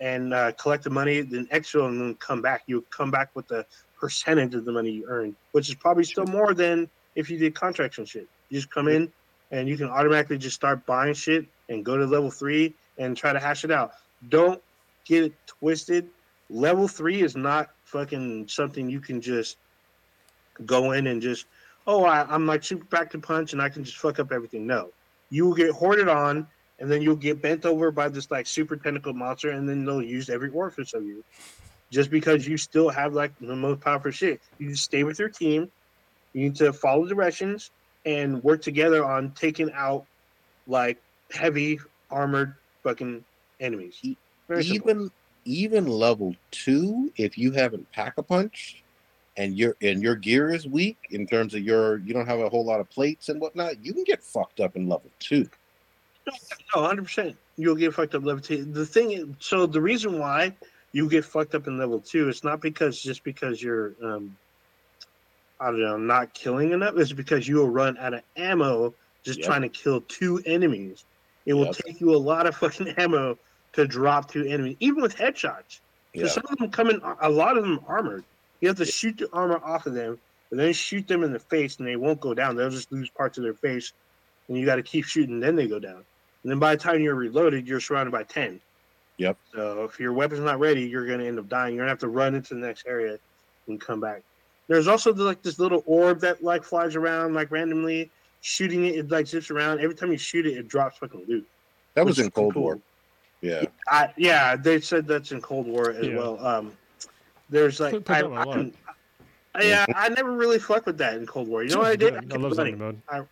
and 0.00 0.32
uh, 0.32 0.52
collect 0.52 0.84
the 0.84 0.90
money, 0.90 1.22
then 1.22 1.48
extra, 1.50 1.84
and 1.84 2.00
then 2.00 2.14
come 2.16 2.42
back. 2.42 2.62
You 2.66 2.86
come 2.96 3.10
back 3.10 3.30
with 3.34 3.48
the 3.48 3.64
percentage 3.98 4.54
of 4.54 4.64
the 4.64 4.72
money 4.72 4.90
you 4.90 5.06
earn, 5.08 5.34
which 5.52 5.68
is 5.68 5.74
probably 5.74 6.04
still 6.04 6.26
more 6.26 6.54
than 6.54 6.88
if 7.16 7.30
you 7.30 7.38
did 7.38 7.54
contracts 7.54 7.98
and 7.98 8.08
shit. 8.08 8.28
You 8.50 8.58
just 8.58 8.70
come 8.70 8.88
in 8.88 9.10
and 9.50 9.68
you 9.68 9.76
can 9.76 9.88
automatically 9.88 10.38
just 10.38 10.54
start 10.54 10.86
buying 10.86 11.14
shit 11.14 11.46
and 11.68 11.84
go 11.84 11.96
to 11.96 12.04
level 12.04 12.30
three 12.30 12.76
and 12.98 13.16
try 13.16 13.32
to 13.32 13.38
hash 13.38 13.64
it 13.64 13.70
out. 13.70 13.92
Don't 14.28 14.60
get 15.04 15.24
it 15.24 15.32
twisted. 15.46 16.08
Level 16.50 16.88
three 16.88 17.22
is 17.22 17.36
not 17.36 17.70
fucking 17.84 18.48
something 18.48 18.88
you 18.88 19.00
can 19.00 19.20
just 19.20 19.56
go 20.66 20.92
in 20.92 21.06
and 21.06 21.22
just, 21.22 21.46
oh, 21.86 22.04
I, 22.04 22.22
I'm 22.22 22.46
like 22.46 22.64
super 22.64 22.84
back 22.84 23.10
to 23.10 23.18
punch 23.18 23.52
and 23.52 23.62
I 23.62 23.68
can 23.68 23.84
just 23.84 23.98
fuck 23.98 24.18
up 24.18 24.32
everything. 24.32 24.66
No, 24.66 24.90
you 25.30 25.46
will 25.46 25.54
get 25.54 25.70
hoarded 25.70 26.08
on 26.08 26.46
and 26.78 26.90
then 26.90 27.02
you'll 27.02 27.16
get 27.16 27.42
bent 27.42 27.64
over 27.64 27.90
by 27.90 28.08
this 28.08 28.30
like 28.30 28.46
super 28.46 28.76
tentacle 28.76 29.12
monster 29.12 29.50
and 29.50 29.68
then 29.68 29.84
they'll 29.84 30.02
use 30.02 30.30
every 30.30 30.50
orifice 30.50 30.94
of 30.94 31.04
you 31.04 31.24
just 31.90 32.10
because 32.10 32.46
you 32.46 32.56
still 32.56 32.88
have 32.88 33.14
like 33.14 33.32
the 33.40 33.56
most 33.56 33.80
powerful 33.80 34.10
shit. 34.10 34.40
You 34.58 34.70
just 34.70 34.84
stay 34.84 35.04
with 35.04 35.18
your 35.18 35.28
team. 35.28 35.70
You 36.32 36.42
need 36.42 36.56
to 36.56 36.72
follow 36.72 37.06
directions 37.06 37.70
and 38.04 38.42
work 38.42 38.62
together 38.62 39.04
on 39.04 39.32
taking 39.32 39.70
out 39.72 40.06
like 40.66 40.98
heavy 41.30 41.78
armored 42.10 42.54
fucking 42.88 43.24
enemies. 43.60 44.00
Very 44.48 44.64
simple. 44.64 44.90
even 44.90 45.10
even 45.44 45.86
level 45.86 46.34
two, 46.50 47.10
if 47.16 47.38
you 47.38 47.52
haven't 47.52 47.90
pack 47.92 48.14
a 48.18 48.22
punch 48.22 48.82
and 49.36 49.56
your 49.56 49.76
and 49.82 50.02
your 50.02 50.16
gear 50.16 50.50
is 50.50 50.66
weak 50.66 50.98
in 51.10 51.26
terms 51.26 51.54
of 51.54 51.62
your 51.62 51.98
you 51.98 52.12
don't 52.12 52.26
have 52.26 52.40
a 52.40 52.48
whole 52.48 52.64
lot 52.64 52.80
of 52.80 52.90
plates 52.90 53.28
and 53.28 53.40
whatnot, 53.40 53.84
you 53.84 53.92
can 53.92 54.04
get 54.04 54.22
fucked 54.22 54.60
up 54.60 54.76
in 54.76 54.88
level 54.88 55.10
two. 55.20 55.48
No, 56.74 56.82
hundred 56.82 57.04
percent. 57.04 57.36
You'll 57.56 57.74
get 57.74 57.94
fucked 57.94 58.14
up 58.14 58.24
level 58.24 58.42
two. 58.42 58.64
The 58.64 58.86
thing 58.86 59.12
is, 59.12 59.24
so 59.40 59.66
the 59.66 59.80
reason 59.80 60.18
why 60.18 60.56
you 60.92 61.08
get 61.08 61.24
fucked 61.24 61.54
up 61.54 61.66
in 61.66 61.78
level 61.78 62.00
two, 62.00 62.28
it's 62.28 62.44
not 62.44 62.60
because 62.60 63.00
just 63.00 63.24
because 63.24 63.62
you're, 63.62 63.94
um, 64.02 64.32
I 65.60 65.66
don't 65.66 65.80
know, 65.80 65.96
not 65.96 66.34
killing 66.34 66.72
enough. 66.72 66.94
It's 66.96 67.12
because 67.12 67.48
you 67.48 67.56
will 67.56 67.70
run 67.70 67.98
out 67.98 68.14
of 68.14 68.22
ammo 68.36 68.94
just 69.24 69.40
Yep. 69.40 69.46
trying 69.46 69.62
to 69.62 69.68
kill 69.68 70.00
two 70.02 70.40
enemies. 70.46 71.04
It 71.48 71.54
will 71.54 71.64
Yep. 71.64 71.76
take 71.76 72.00
you 72.00 72.14
a 72.14 72.16
lot 72.16 72.46
of 72.46 72.54
fucking 72.60 72.88
ammo 72.98 73.38
to 73.72 73.86
drop 73.86 74.30
two 74.30 74.44
enemies, 74.44 74.76
even 74.80 75.02
with 75.02 75.16
headshots. 75.16 75.80
Because 76.12 76.34
some 76.34 76.44
of 76.50 76.58
them 76.58 76.70
come 76.70 76.90
in, 76.90 77.00
a 77.22 77.30
lot 77.30 77.56
of 77.56 77.64
them 77.64 77.80
armored. 77.86 78.24
You 78.60 78.68
have 78.68 78.76
to 78.78 78.84
shoot 78.84 79.16
the 79.18 79.28
armor 79.32 79.60
off 79.64 79.86
of 79.86 79.94
them, 79.94 80.18
and 80.50 80.60
then 80.60 80.72
shoot 80.72 81.06
them 81.06 81.22
in 81.22 81.32
the 81.32 81.38
face, 81.38 81.78
and 81.78 81.86
they 81.86 81.96
won't 81.96 82.20
go 82.20 82.34
down. 82.34 82.56
They'll 82.56 82.70
just 82.70 82.92
lose 82.92 83.10
parts 83.10 83.38
of 83.38 83.44
their 83.44 83.54
face, 83.54 83.92
and 84.48 84.58
you 84.58 84.66
got 84.66 84.76
to 84.76 84.82
keep 84.82 85.04
shooting. 85.04 85.40
Then 85.40 85.56
they 85.56 85.68
go 85.68 85.78
down. 85.78 86.04
And 86.44 86.50
then 86.50 86.58
by 86.58 86.74
the 86.74 86.82
time 86.82 87.00
you're 87.00 87.14
reloaded, 87.14 87.66
you're 87.66 87.80
surrounded 87.80 88.12
by 88.12 88.24
ten. 88.24 88.60
Yep. 89.18 89.38
So 89.54 89.84
if 89.84 89.98
your 89.98 90.12
weapon's 90.12 90.40
not 90.40 90.58
ready, 90.58 90.82
you're 90.82 91.06
gonna 91.06 91.24
end 91.24 91.38
up 91.38 91.48
dying. 91.48 91.74
You're 91.74 91.82
gonna 91.84 91.92
have 91.92 91.98
to 92.00 92.08
run 92.08 92.34
into 92.34 92.54
the 92.54 92.60
next 92.60 92.84
area 92.86 93.18
and 93.68 93.80
come 93.80 94.00
back. 94.00 94.22
There's 94.68 94.88
also 94.88 95.12
the, 95.12 95.24
like 95.24 95.42
this 95.42 95.58
little 95.58 95.82
orb 95.86 96.20
that 96.20 96.42
like 96.42 96.64
flies 96.64 96.96
around 96.96 97.34
like 97.34 97.50
randomly. 97.50 98.12
Shooting 98.40 98.86
it, 98.86 98.94
it 98.96 99.10
like 99.10 99.26
zips 99.26 99.50
around. 99.50 99.80
Every 99.80 99.94
time 99.94 100.12
you 100.12 100.18
shoot 100.18 100.46
it, 100.46 100.56
it 100.56 100.68
drops 100.68 100.98
fucking 100.98 101.24
loot. 101.28 101.46
That 101.94 102.06
was 102.06 102.18
in 102.18 102.30
Cold 102.30 102.54
cool. 102.54 102.62
War. 102.62 102.80
Yeah. 103.40 103.64
I, 103.88 104.12
yeah, 104.16 104.56
they 104.56 104.80
said 104.80 105.06
that's 105.06 105.32
in 105.32 105.40
Cold 105.40 105.66
War 105.66 105.90
as 105.90 106.06
Yeah. 106.06 106.16
well. 106.16 106.46
Um, 106.46 106.72
there's 107.50 107.80
like 107.80 107.92
Put- 107.94 108.04
put 108.04 108.16
I, 108.16 108.20
that 108.22 108.30
one 108.30 108.38
a 108.40 108.46
lot. 108.46 108.58
I, 108.58 109.58
I- 109.58 109.62
yeah, 109.62 109.86
I 109.96 110.08
never 110.10 110.32
really 110.32 110.58
fucked 110.58 110.86
with 110.86 110.98
that 110.98 111.14
in 111.14 111.26
Cold 111.26 111.48
War. 111.48 111.64
You 111.64 111.70
know 111.70 111.78
what 111.80 111.88
I 111.88 111.96
did? 111.96 112.14
I 112.14 112.20
kept 112.20 112.38
love 112.38 112.54
zombie 112.54 112.72
running. 112.74 113.02
mode. 113.10 113.26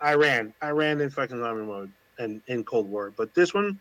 I 0.00 0.14
ran. 0.14 0.52
I 0.62 0.70
ran 0.70 1.00
in 1.00 1.10
fucking 1.10 1.38
zombie 1.38 1.64
mode 1.66 1.92
and 2.18 2.40
in 2.48 2.64
Cold 2.64 2.88
War. 2.88 3.12
But 3.16 3.34
this 3.34 3.52
one, 3.54 3.78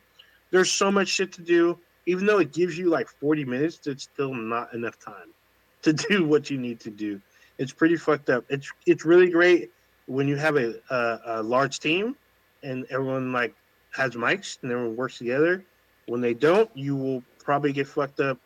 there's 0.51 0.71
so 0.71 0.91
much 0.91 1.07
shit 1.07 1.31
to 1.33 1.41
do. 1.41 1.77
Even 2.05 2.25
though 2.25 2.37
it 2.39 2.53
gives 2.53 2.77
you 2.77 2.89
like 2.89 3.07
40 3.09 3.45
minutes, 3.45 3.79
it's 3.87 4.03
still 4.03 4.33
not 4.33 4.73
enough 4.73 4.97
time 4.99 5.33
to 5.81 5.93
do 6.09 6.25
what 6.25 6.49
you 6.49 6.57
need 6.57 6.79
to 6.81 6.89
do. 6.91 7.19
It's 7.57 7.71
pretty 7.71 7.97
fucked 7.97 8.29
up. 8.29 8.45
It's 8.49 8.71
it's 8.85 9.03
really 9.05 9.29
great 9.29 9.71
when 10.07 10.27
you 10.27 10.35
have 10.35 10.55
a, 10.57 10.73
a, 10.89 11.19
a 11.25 11.43
large 11.43 11.79
team 11.79 12.15
and 12.63 12.85
everyone 12.89 13.31
like 13.31 13.53
has 13.91 14.15
mics 14.15 14.57
and 14.61 14.71
everyone 14.71 14.95
works 14.95 15.17
together. 15.17 15.63
When 16.07 16.21
they 16.21 16.33
don't, 16.33 16.69
you 16.73 16.95
will 16.95 17.23
probably 17.43 17.71
get 17.73 17.87
fucked 17.87 18.19
up. 18.19 18.37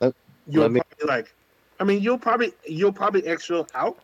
Let- 0.00 0.14
You'll 0.46 0.62
let 0.62 0.70
me- 0.72 0.80
probably 0.98 1.14
like, 1.16 1.34
I 1.80 1.84
mean, 1.84 2.02
you'll 2.02 2.18
probably 2.18 2.52
you'll 2.66 2.92
probably 2.92 3.22
exfil 3.22 3.68
out, 3.74 3.98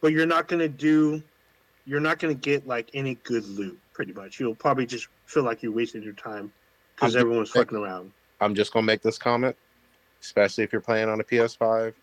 but 0.00 0.12
you're 0.12 0.26
not 0.26 0.48
gonna 0.48 0.68
do 0.68 1.22
you're 1.86 2.00
not 2.00 2.18
going 2.18 2.34
to 2.34 2.38
get 2.38 2.66
like 2.66 2.90
any 2.92 3.14
good 3.24 3.46
loot 3.46 3.78
pretty 3.94 4.12
much 4.12 4.38
you'll 4.38 4.54
probably 4.54 4.84
just 4.84 5.08
feel 5.24 5.42
like 5.42 5.62
you 5.62 5.72
wasted 5.72 6.04
your 6.04 6.12
time 6.12 6.52
because 6.94 7.16
everyone's 7.16 7.50
fucking 7.50 7.78
around 7.78 8.12
I'm 8.42 8.54
just 8.54 8.74
gonna 8.74 8.84
make 8.84 9.00
this 9.00 9.16
comment, 9.18 9.56
especially 10.20 10.64
if 10.64 10.72
you're 10.72 10.82
playing 10.82 11.08
on 11.08 11.18
a 11.20 11.24
PS5. 11.24 11.94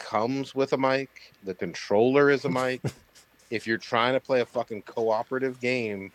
It 0.00 0.04
comes 0.04 0.54
with 0.54 0.72
a 0.72 0.78
mic. 0.78 1.34
The 1.44 1.54
controller 1.54 2.30
is 2.30 2.44
a 2.44 2.48
mic. 2.50 2.80
if 3.50 3.66
you're 3.66 3.78
trying 3.78 4.14
to 4.14 4.20
play 4.20 4.40
a 4.40 4.46
fucking 4.46 4.82
cooperative 4.82 5.60
game, 5.60 6.10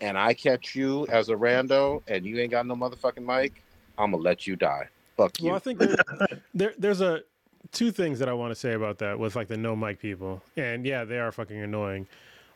and 0.00 0.18
I 0.18 0.34
catch 0.34 0.74
you 0.74 1.06
as 1.08 1.28
a 1.28 1.34
rando 1.34 2.02
and 2.08 2.26
you 2.26 2.38
ain't 2.38 2.50
got 2.50 2.66
no 2.66 2.74
motherfucking 2.74 3.24
mic, 3.24 3.62
I'm 3.96 4.10
gonna 4.10 4.22
let 4.22 4.46
you 4.46 4.56
die. 4.56 4.88
Fuck 5.16 5.40
you. 5.40 5.46
Well, 5.46 5.56
I 5.56 5.58
think 5.60 5.78
there, 5.78 5.96
there 6.54 6.74
there's 6.78 7.00
a 7.00 7.22
two 7.70 7.92
things 7.92 8.18
that 8.18 8.28
I 8.28 8.32
want 8.32 8.50
to 8.50 8.56
say 8.56 8.72
about 8.72 8.98
that 8.98 9.18
with 9.18 9.36
like 9.36 9.48
the 9.48 9.56
no 9.56 9.76
mic 9.76 10.00
people, 10.00 10.42
and 10.56 10.84
yeah, 10.84 11.04
they 11.04 11.18
are 11.20 11.30
fucking 11.30 11.60
annoying. 11.60 12.08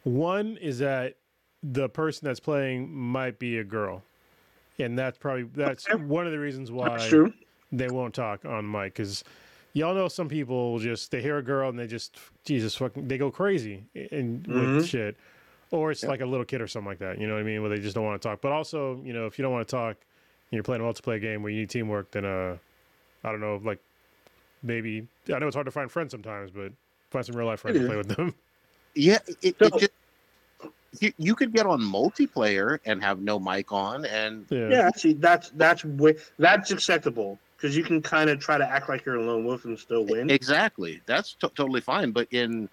One 0.03 0.57
is 0.57 0.81
that 0.81 1.17
the 1.63 1.89
person 1.89 2.27
that's 2.27 2.41
playing 2.41 2.93
might 2.93 3.39
be 3.39 3.59
a 3.59 3.65
girl, 3.65 4.03
and 4.79 4.99
that's 4.99 5.19
probably 5.19 5.45
that's 5.45 5.89
Okay. 5.89 6.03
one 6.03 6.27
of 6.27 6.33
the 6.33 6.41
reasons 6.41 6.73
why 6.73 6.89
that's 6.89 7.07
true 7.07 7.33
they 7.71 7.89
won't 7.89 8.15
talk 8.15 8.45
on 8.45 8.69
mic 8.71 8.95
because 8.95 9.23
y'all 9.77 9.95
know 9.95 10.09
some 10.09 10.29
people 10.29 10.79
just 10.79 11.11
they 11.11 11.21
hear 11.21 11.37
a 11.39 11.43
girl 11.43 11.69
and 11.69 11.79
they 11.79 11.87
just 11.87 12.19
Jesus 12.45 12.75
fucking 12.75 13.07
they 13.07 13.19
go 13.19 13.31
crazy 13.31 13.85
and 14.11 14.43
Mhm. 14.45 14.77
with 14.77 14.87
shit, 14.87 15.17
or 15.71 15.91
it's 15.91 16.03
Yeah. 16.03 16.09
like 16.09 16.23
a 16.23 16.27
little 16.27 16.47
kid 16.47 16.61
or 16.63 16.67
something 16.67 16.89
like 16.89 16.99
that. 17.01 17.21
You 17.21 17.27
know 17.27 17.35
what 17.35 17.41
I 17.41 17.45
mean? 17.45 17.61
Where 17.61 17.71
they 17.71 17.79
just 17.79 17.95
don't 17.95 18.05
want 18.05 18.21
to 18.21 18.27
talk. 18.29 18.41
But 18.41 18.53
also, 18.53 19.01
you 19.05 19.13
know, 19.13 19.27
if 19.27 19.39
you 19.39 19.43
don't 19.43 19.53
want 19.53 19.69
to 19.69 19.71
talk, 19.71 19.97
and 19.99 20.53
you're 20.53 20.63
playing 20.63 20.83
a 20.83 20.85
multiplayer 20.85 21.21
game 21.21 21.43
where 21.43 21.53
you 21.53 21.61
need 21.61 21.71
teamwork, 21.71 22.11
then 22.11 22.25
uh, 22.25 22.57
I 23.23 23.31
don't 23.31 23.41
know, 23.41 23.61
like 23.63 23.79
maybe 24.63 25.07
I 25.33 25.39
know 25.39 25.47
it's 25.47 25.57
hard 25.57 25.67
to 25.67 25.71
find 25.73 25.93
friends 25.93 26.11
sometimes, 26.11 26.51
but 26.51 26.73
find 27.11 27.27
some 27.27 27.37
real 27.37 27.47
life 27.47 27.61
friends 27.61 27.79
to 27.79 27.87
play 27.87 27.97
with 27.97 28.09
them. 28.09 28.35
Yeah, 28.95 29.19
it, 29.43 29.57
it 29.61 29.73
just 29.79 29.93
you, 31.01 31.13
you 31.19 31.35
could 31.35 31.53
get 31.53 31.67
on 31.67 31.81
multiplayer 31.83 32.79
and 32.87 33.03
have 33.03 33.21
no 33.21 33.39
mic 33.39 33.73
on, 33.73 34.07
and 34.07 34.47
Yeah. 34.49 34.71
yeah 34.71 34.91
see 34.97 35.13
that's 35.13 35.51
that's 35.51 35.85
that's 36.39 36.71
acceptable 36.71 37.39
because 37.57 37.77
you 37.77 37.83
can 37.83 38.03
kind 38.03 38.29
of 38.31 38.39
try 38.39 38.59
to 38.59 38.69
act 38.69 38.89
like 38.89 39.05
you're 39.05 39.17
a 39.17 39.23
lone 39.25 39.45
wolf 39.45 39.65
and 39.65 39.79
still 39.79 40.05
win 40.05 40.31
exactly 40.31 41.01
that's 41.07 41.35
t- 41.35 41.49
totally 41.57 41.81
fine. 41.81 42.13
But 42.13 42.29
in 42.31 42.69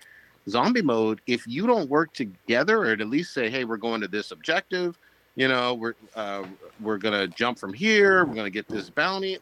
zombie 0.49 0.81
mode, 0.81 1.21
if 1.25 1.47
you 1.47 1.65
don't 1.67 1.89
work 1.89 2.13
together, 2.13 2.79
or 2.79 2.91
at 2.91 2.99
least 3.07 3.33
say, 3.33 3.49
"Hey, 3.49 3.63
we're 3.63 3.77
going 3.77 4.01
to 4.01 4.07
this 4.07 4.31
objective," 4.31 4.97
you 5.35 5.47
know, 5.47 5.73
we're 5.73 5.93
uh, 6.15 6.43
we're 6.79 6.97
gonna 6.97 7.27
jump 7.27 7.57
from 7.59 7.73
here, 7.73 8.25
we're 8.25 8.35
gonna 8.35 8.49
get 8.49 8.67
this 8.67 8.89
bounty. 8.89 9.37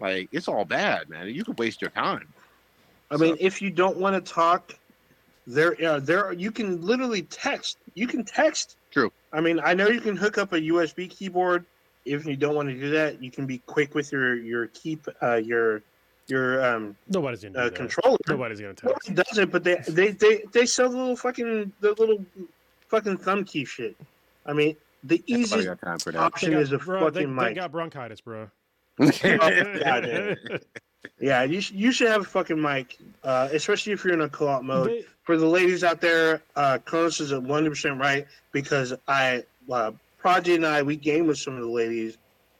Like 0.00 0.28
it's 0.32 0.48
all 0.48 0.64
bad, 0.64 1.08
man. 1.08 1.28
You 1.28 1.44
could 1.44 1.58
waste 1.58 1.80
your 1.82 1.90
time. 1.90 2.28
i 3.10 3.16
mean 3.16 3.36
if 3.40 3.60
you 3.60 3.70
don't 3.70 3.98
want 3.98 4.14
to 4.24 4.32
talk 4.32 4.74
there 5.46 5.76
uh, 5.84 6.00
there 6.00 6.32
you 6.32 6.50
can 6.50 6.80
literally 6.80 7.22
text 7.22 7.76
you 7.94 8.06
can 8.06 8.24
text 8.24 8.76
True. 8.90 9.12
i 9.32 9.40
mean 9.40 9.60
i 9.62 9.74
know 9.74 9.88
you 9.88 10.00
can 10.00 10.16
hook 10.16 10.38
up 10.38 10.52
a 10.52 10.60
usb 10.60 11.10
keyboard 11.10 11.66
if 12.04 12.26
you 12.26 12.36
don't 12.36 12.54
want 12.54 12.68
to 12.68 12.74
do 12.78 12.90
that 12.90 13.22
you 13.22 13.30
can 13.30 13.46
be 13.46 13.58
quick 13.66 13.94
with 13.94 14.12
your 14.12 14.34
your 14.36 14.66
keep 14.68 15.06
uh 15.22 15.36
your 15.36 15.82
your 16.26 16.64
um 16.64 16.96
Nobody's 17.08 17.42
gonna 17.42 17.54
do 17.54 17.60
uh, 17.60 17.64
that. 17.64 17.74
controller 17.74 18.18
Nobody's 18.28 18.60
gonna 18.60 18.74
No 18.82 18.92
text. 18.92 19.08
one 19.08 19.14
does 19.16 19.38
it, 19.38 19.50
but 19.50 19.62
they 19.64 19.76
they 19.88 20.10
they 20.12 20.42
they 20.52 20.66
sell 20.66 20.88
the 20.90 20.96
little 20.96 21.16
fucking 21.16 21.72
the 21.80 21.90
little 21.92 22.24
fucking 22.88 23.18
thumb 23.18 23.44
key 23.44 23.64
shit. 23.64 23.96
I 24.46 24.52
mean, 24.52 24.76
the 25.04 25.16
Nobody 25.28 25.42
easiest 25.42 25.66
got 25.66 25.80
time 25.80 25.98
for 25.98 26.12
that. 26.12 26.18
Option 26.18 26.52
got, 26.52 26.62
is 26.62 26.72
a 26.72 26.78
bro, 26.78 27.10
they, 27.10 27.20
fucking 27.24 27.36
they 27.36 27.44
mic. 27.44 27.54
got 27.56 27.72
bronchitis, 27.72 28.20
bro. 28.22 28.48
Yeah, 28.98 30.00
dude. 30.00 30.64
Yeah, 31.20 31.42
you 31.42 31.60
sh- 31.60 31.72
you 31.72 31.92
should 31.92 32.08
have 32.08 32.22
a 32.22 32.24
fucking 32.24 32.60
mic, 32.60 32.96
uh, 33.22 33.48
especially 33.52 33.92
if 33.92 34.04
you're 34.04 34.14
in 34.14 34.22
a 34.22 34.28
co-op 34.28 34.62
mode. 34.62 34.88
They- 34.88 35.04
For 35.24 35.36
the 35.36 35.46
ladies 35.46 35.84
out 35.84 36.00
there, 36.00 36.42
uh, 36.56 36.78
Kronos 36.84 37.20
is 37.20 37.32
at 37.32 37.42
one 37.42 37.50
hundred 37.50 37.70
percent 37.70 37.98
right 38.00 38.26
because 38.52 38.94
I 39.08 39.44
uh, 39.70 39.92
Prodigy 40.24 40.54
and 40.54 40.64
I 40.64 40.80
we 40.82 40.96
game 40.96 41.26
with 41.26 41.36
some 41.36 41.54
of 41.54 41.60
the 41.60 41.68
ladies. 41.68 42.16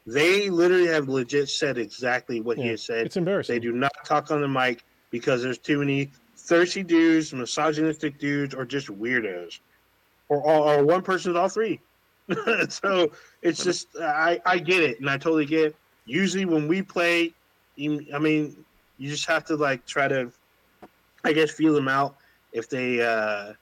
They 0.07 0.51
literally 0.51 0.87
have 0.89 1.09
legit 1.09 1.49
said 1.49 1.79
exactly 1.79 2.43
what 2.43 2.59
he 2.59 2.65
Yeah, 2.65 2.71
has 2.73 2.85
said. 2.85 3.07
it's 3.07 3.17
embarrassing. 3.17 3.55
They 3.55 3.59
do 3.59 3.73
not 3.73 3.91
talk 4.05 4.31
on 4.31 4.43
the 4.43 4.49
mic 4.49 4.85
because 5.11 5.43
there's 5.43 5.57
too 5.57 5.79
many 5.79 6.11
thirsty 6.37 6.83
dudes, 6.83 7.33
misogynistic 7.33 8.19
dudes, 8.19 8.55
or 8.55 8.67
just 8.67 8.89
weirdos, 8.89 9.61
or 10.29 10.47
all, 10.47 10.69
or 10.69 10.85
one 10.85 11.01
person's 11.01 11.37
all 11.37 11.49
three. 11.49 11.81
so 12.69 13.11
it's 13.41 13.65
just 13.65 13.89
I 13.99 14.39
I 14.45 14.59
get 14.59 14.83
it, 14.83 15.01
and 15.01 15.09
I 15.09 15.17
totally 15.17 15.47
get. 15.47 15.69
It. 15.69 15.77
Usually 16.05 16.45
when 16.45 16.69
we 16.69 16.83
play, 16.83 17.33
I 17.79 18.19
mean, 18.19 18.63
you 18.99 19.09
just 19.09 19.27
have 19.27 19.43
to 19.47 19.57
like 19.57 19.87
try 19.87 20.07
to, 20.07 20.31
I 21.25 21.33
guess, 21.33 21.51
feel 21.51 21.73
them 21.73 21.89
out. 21.89 22.17
If 22.53 22.69
they 22.69 23.01
uh 23.01 23.55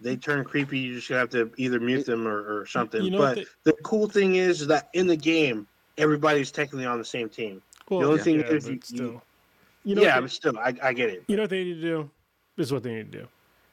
they 0.00 0.16
turn 0.16 0.44
creepy, 0.44 0.78
you 0.78 0.94
just 0.94 1.08
have 1.08 1.30
to 1.30 1.50
either 1.56 1.80
mute 1.80 2.06
them 2.06 2.26
or, 2.26 2.60
or 2.60 2.66
something. 2.66 3.02
You 3.02 3.10
know 3.10 3.18
but 3.18 3.38
what 3.38 3.46
the 3.64 3.72
cool 3.84 4.08
thing 4.08 4.36
is 4.36 4.66
that 4.66 4.88
in 4.94 5.06
the 5.06 5.16
game, 5.16 5.66
everybody's 5.96 6.50
technically 6.50 6.86
on 6.86 6.98
the 6.98 7.04
same 7.04 7.28
team. 7.28 7.62
Well, 7.90 8.00
the 8.00 8.06
only 8.06 8.18
yeah, 8.18 8.24
thing 8.24 8.40
yeah, 8.40 8.46
is 8.46 8.68
you- 8.68 8.80
still. 8.82 9.06
you- 9.06 9.22
You 9.84 9.94
know, 9.94 10.02
yeah, 10.02 10.16
what 10.16 10.22
but 10.22 10.30
still, 10.30 10.58
I, 10.58 10.74
I 10.82 10.92
get 10.92 11.08
it. 11.08 11.24
you 11.28 11.36
know 11.36 11.44
what 11.44 11.50
they 11.50 11.64
need 11.64 11.74
to 11.74 11.80
do? 11.80 12.10
This 12.56 12.66
is 12.66 12.72
what 12.72 12.82
they 12.82 12.92
need 12.94 13.10
to 13.12 13.18
do, 13.18 13.28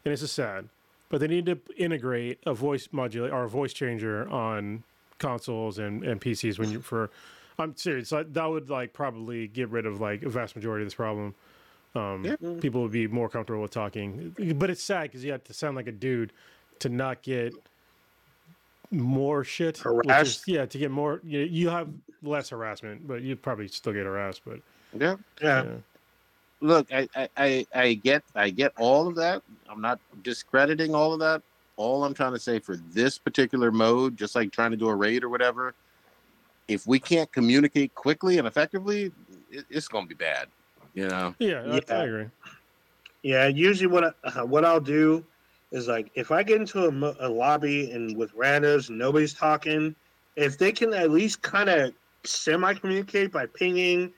and 0.05 0.11
it's 0.13 0.21
just 0.21 0.35
sad, 0.35 0.69
but 1.09 1.19
they 1.19 1.27
need 1.27 1.45
to 1.47 1.59
integrate 1.77 2.39
a 2.45 2.53
voice 2.53 2.87
modulate 2.91 3.33
or 3.33 3.43
a 3.43 3.49
voice 3.49 3.73
changer 3.73 4.29
on 4.29 4.83
consoles 5.17 5.79
and, 5.79 6.03
and 6.03 6.21
PCs 6.21 6.59
when 6.59 6.71
you 6.71 6.79
for. 6.81 7.09
I'm 7.57 7.75
serious. 7.75 8.11
Like, 8.11 8.33
that 8.33 8.45
would 8.45 8.69
like 8.69 8.93
probably 8.93 9.47
get 9.47 9.69
rid 9.69 9.85
of 9.85 9.99
like 9.99 10.23
a 10.23 10.29
vast 10.29 10.55
majority 10.55 10.83
of 10.83 10.87
this 10.87 10.93
problem. 10.95 11.33
Um, 11.95 12.25
Yeah. 12.25 12.35
People 12.59 12.81
would 12.83 12.91
be 12.91 13.07
more 13.07 13.29
comfortable 13.29 13.61
with 13.61 13.71
talking, 13.71 14.35
but 14.57 14.69
it's 14.69 14.83
sad 14.83 15.03
because 15.03 15.23
you 15.23 15.31
have 15.31 15.43
to 15.45 15.53
sound 15.53 15.75
like 15.75 15.87
a 15.87 15.91
dude 15.91 16.33
to 16.79 16.89
not 16.89 17.21
get 17.21 17.53
more 18.91 19.43
shit. 19.43 19.77
which 19.85 20.07
is- 20.09 20.43
yeah, 20.45 20.65
to 20.65 20.77
get 20.77 20.91
more. 20.91 21.21
You, 21.23 21.39
you 21.41 21.69
have 21.69 21.89
less 22.21 22.49
harassment, 22.49 23.07
but 23.07 23.21
you 23.21 23.35
probably 23.35 23.67
still 23.67 23.93
get 23.93 24.05
harassed. 24.05 24.41
But 24.45 24.59
Yeah. 24.97 25.15
Yeah, 25.41 25.63
yeah. 25.63 25.75
Look, 26.61 26.91
I, 26.91 27.07
I, 27.15 27.29
I, 27.37 27.67
I 27.75 27.93
get 27.93 28.23
I 28.33 28.49
get 28.49 28.71
all 28.77 29.07
of 29.07 29.15
that. 29.15 29.41
I'm 29.69 29.81
not 29.81 29.99
discrediting 30.23 30.93
all 30.95 31.13
of 31.13 31.19
that. 31.19 31.41
All 31.77 32.03
I'm 32.05 32.13
trying 32.13 32.31
to 32.33 32.39
say 32.39 32.59
for 32.59 32.77
this 32.77 33.17
particular 33.17 33.71
mode, 33.71 34.17
just 34.17 34.35
like 34.35 34.51
trying 34.51 34.71
to 34.71 34.77
do 34.77 34.87
a 34.87 34.95
raid 34.95 35.23
or 35.23 35.29
whatever, 35.29 35.73
if 36.67 36.87
we 36.87 36.99
can't 36.99 37.31
communicate 37.31 37.93
quickly 37.93 38.37
and 38.37 38.47
effectively, 38.47 39.11
it, 39.51 39.65
it's 39.69 39.87
gonna 39.89 40.07
be 40.07 40.15
bad. 40.15 40.47
You 40.95 41.07
know. 41.09 41.35
Yeah, 41.39 41.79
I, 41.89 41.93
I 41.93 42.03
agree. 42.05 42.25
Yeah, 43.21 43.47
usually 43.47 43.87
what 43.87 44.15
I, 44.23 44.29
uh, 44.29 44.45
what 44.45 44.63
I'll 44.63 44.79
do 44.79 45.25
is 45.71 45.87
like 45.87 46.09
if 46.15 46.31
I 46.31 46.41
get 46.43 46.61
into 46.61 46.87
a, 46.87 46.91
mo- 46.91 47.15
a 47.19 47.27
lobby 47.29 47.91
and 47.91 48.15
with 48.15 48.33
randos 48.33 48.89
and 48.89 48.97
nobody's 48.97 49.33
talking, 49.33 49.95
if 50.35 50.57
they 50.57 50.71
can 50.71 50.93
at 50.93 51.11
least 51.11 51.41
kind 51.41 51.69
of 51.69 51.93
semi 52.23 52.73
communicate 52.73 53.31
by 53.31 53.45
pinging, 53.45 54.13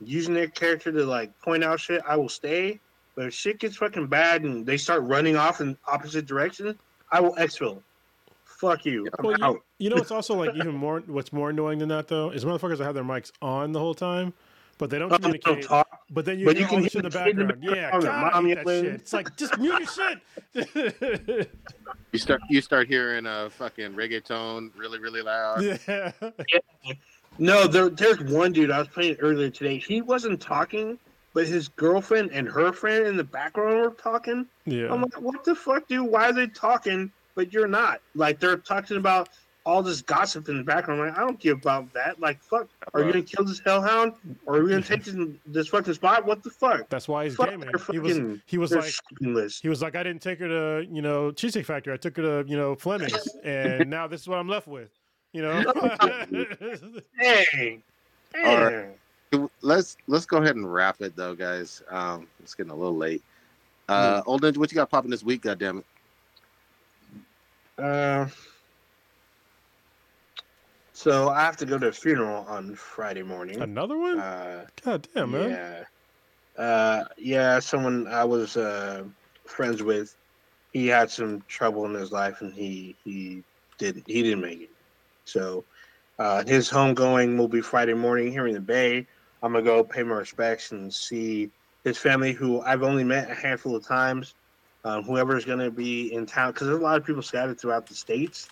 using 0.00 0.34
their 0.34 0.48
character 0.48 0.92
to 0.92 1.04
like 1.04 1.36
point 1.40 1.64
out 1.64 1.80
shit, 1.80 2.02
I 2.06 2.16
will 2.16 2.28
stay. 2.28 2.78
But 3.16 3.26
if 3.26 3.34
shit 3.34 3.58
gets 3.58 3.76
fucking 3.76 4.06
bad 4.08 4.42
and 4.42 4.66
they 4.66 4.76
start 4.76 5.02
running 5.04 5.36
off 5.36 5.60
in 5.60 5.76
opposite 5.86 6.26
direction, 6.26 6.78
I 7.10 7.20
will 7.20 7.34
exfil. 7.36 7.82
Fuck 8.44 8.84
you. 8.84 9.08
I'm 9.18 9.24
Well, 9.24 9.36
out. 9.42 9.54
you, 9.54 9.62
you 9.86 9.90
know 9.90 9.96
what's 9.96 10.10
also 10.10 10.34
like 10.34 10.54
even 10.54 10.74
more 10.74 11.00
what's 11.06 11.32
more 11.32 11.50
annoying 11.50 11.78
than 11.78 11.88
that 11.88 12.08
though 12.08 12.30
is 12.30 12.44
motherfuckers 12.44 12.78
that 12.78 12.84
have 12.84 12.94
their 12.94 13.04
mics 13.04 13.32
on 13.40 13.72
the 13.72 13.78
whole 13.78 13.94
time, 13.94 14.34
but 14.78 14.90
they 14.90 14.98
don't 14.98 15.12
Oh, 15.12 15.16
don't 15.18 15.22
communicate. 15.40 15.64
talk. 15.64 15.87
But 16.10 16.24
then 16.24 16.38
you 16.38 16.46
But 16.46 16.56
you 16.56 16.66
can 16.66 16.80
hear 16.80 16.90
in 16.94 17.02
the 17.02 17.08
the 17.10 17.18
kid 17.18 17.38
in 17.38 17.46
the 17.46 17.54
background. 17.54 17.76
Yeah, 17.76 17.90
background, 17.90 18.02
their 18.02 18.10
God, 18.10 18.32
I 18.32 18.40
mom 18.40 18.54
that 18.54 18.66
shit. 18.66 18.84
It's 18.86 19.12
like 19.12 19.36
just 19.36 19.58
mute 19.58 19.78
your 20.54 20.64
shit. 20.64 21.50
You 22.12 22.18
start 22.18 22.40
you 22.48 22.62
start 22.62 22.88
hearing 22.88 23.26
a 23.26 23.50
fucking 23.50 23.92
reggaeton 23.92 24.70
really 24.76 24.98
really 24.98 25.20
loud. 25.22 25.62
yeah. 25.86 26.12
No, 27.38 27.68
there, 27.68 27.88
there's 27.88 28.20
one 28.20 28.52
dude 28.52 28.72
I 28.72 28.80
was 28.80 28.88
playing 28.88 29.16
earlier 29.20 29.48
today. 29.48 29.78
He 29.78 30.02
wasn't 30.02 30.40
talking, 30.40 30.98
but 31.34 31.46
his 31.46 31.68
girlfriend 31.68 32.30
and 32.32 32.48
her 32.48 32.72
friend 32.72 33.06
in 33.06 33.16
the 33.16 33.22
background 33.22 33.80
were 33.80 33.90
talking. 33.90 34.44
Yeah. 34.66 34.92
I'm 34.92 35.02
like, 35.02 35.20
what 35.20 35.44
the 35.44 35.54
fuck, 35.54 35.86
dude? 35.86 36.10
Why 36.10 36.30
are 36.30 36.32
they 36.32 36.48
talking, 36.48 37.12
but 37.36 37.52
you're 37.52 37.68
not? 37.68 38.00
Like, 38.16 38.40
they're 38.40 38.56
talking 38.56 38.96
about 38.96 39.28
all 39.68 39.82
this 39.82 40.00
gossip 40.00 40.48
in 40.48 40.56
the 40.56 40.64
background. 40.64 40.98
I'm 41.02 41.08
like, 41.08 41.18
I 41.18 41.20
don't 41.20 41.38
give 41.38 41.58
about 41.58 41.92
that. 41.92 42.18
Like, 42.18 42.42
fuck, 42.42 42.68
are 42.94 43.00
you 43.02 43.12
gonna 43.12 43.22
kill 43.22 43.44
this 43.44 43.60
hellhound, 43.60 44.14
or 44.46 44.56
are 44.56 44.64
we 44.64 44.70
gonna 44.70 44.80
take 44.80 45.04
this, 45.04 45.14
this 45.44 45.68
fucking 45.68 45.92
spot? 45.92 46.24
What 46.24 46.42
the 46.42 46.48
fuck? 46.48 46.88
That's 46.88 47.06
why 47.06 47.24
he's 47.24 47.36
Fuck 47.36 47.50
gaming. 47.50 47.70
their 47.70 47.84
He 47.92 47.98
was 47.98 48.40
he 48.46 48.56
was 48.56 48.72
like 48.72 48.94
list. 49.20 49.60
he 49.62 49.68
was 49.68 49.82
like 49.82 49.94
I 49.94 50.02
didn't 50.02 50.22
take 50.22 50.38
her 50.38 50.48
to 50.48 50.86
you 50.90 51.02
know 51.02 51.30
Cheesecake 51.32 51.66
Factory. 51.66 51.92
I 51.92 51.98
took 51.98 52.16
her 52.16 52.42
to 52.42 52.50
you 52.50 52.56
know 52.56 52.76
Fleming's, 52.76 53.28
and 53.44 53.90
now 53.90 54.06
this 54.06 54.22
is 54.22 54.28
what 54.28 54.38
I'm 54.38 54.48
left 54.48 54.66
with. 54.68 54.88
You 55.32 55.42
know. 55.42 55.72
Hey, 57.18 57.82
All 58.44 58.56
right. 58.64 58.86
hey. 59.32 59.38
Let's 59.60 59.98
let's 60.06 60.24
go 60.24 60.38
ahead 60.38 60.56
and 60.56 60.72
wrap 60.72 61.02
it 61.02 61.14
though, 61.14 61.34
guys. 61.34 61.82
Um, 61.90 62.26
it's 62.42 62.54
getting 62.54 62.72
a 62.72 62.74
little 62.74 62.96
late. 62.96 63.22
Uh, 63.88 64.22
old 64.24 64.40
ninja, 64.42 64.56
what 64.56 64.70
you 64.72 64.76
got 64.76 64.88
popping 64.90 65.10
this 65.10 65.22
week? 65.22 65.42
God 65.42 65.58
damn 65.58 65.78
it! 65.78 65.84
Uh, 67.82 68.26
so 70.98 71.28
I 71.28 71.42
have 71.42 71.56
to 71.58 71.64
go 71.64 71.78
to 71.78 71.86
a 71.86 71.92
funeral 71.92 72.44
on 72.48 72.74
Friday 72.74 73.22
morning. 73.22 73.62
Another 73.62 73.96
one? 73.96 74.18
Uh, 74.18 74.66
God 74.84 75.06
damn, 75.14 75.30
man. 75.30 75.50
Yeah. 75.50 75.84
Uh, 76.60 77.04
yeah, 77.16 77.60
someone 77.60 78.08
I 78.08 78.24
was 78.24 78.56
uh, 78.56 79.04
friends 79.46 79.80
with, 79.80 80.16
he 80.72 80.88
had 80.88 81.08
some 81.08 81.44
trouble 81.46 81.84
in 81.84 81.94
his 81.94 82.10
life 82.10 82.40
and 82.40 82.52
he 82.52 82.96
he 83.04 83.44
didn't 83.78 84.08
he 84.08 84.24
didn't 84.24 84.40
make 84.40 84.62
it. 84.62 84.70
So 85.24 85.66
uh, 86.18 86.44
his 86.44 86.68
homegoing 86.68 87.38
will 87.38 87.46
be 87.46 87.60
Friday 87.60 87.94
morning 87.94 88.32
here 88.32 88.48
in 88.48 88.54
the 88.54 88.60
Bay. 88.60 89.06
I'm 89.40 89.52
gonna 89.52 89.64
go 89.64 89.84
pay 89.84 90.02
my 90.02 90.16
respects 90.16 90.72
and 90.72 90.92
see 90.92 91.52
his 91.84 91.96
family, 91.96 92.32
who 92.32 92.60
I've 92.62 92.82
only 92.82 93.04
met 93.04 93.30
a 93.30 93.34
handful 93.34 93.76
of 93.76 93.86
times. 93.86 94.34
Um, 94.82 95.04
whoever's 95.04 95.44
gonna 95.44 95.70
be 95.70 96.12
in 96.12 96.26
town, 96.26 96.50
because 96.50 96.66
there's 96.66 96.80
a 96.80 96.82
lot 96.82 96.98
of 96.98 97.06
people 97.06 97.22
scattered 97.22 97.60
throughout 97.60 97.86
the 97.86 97.94
states 97.94 98.48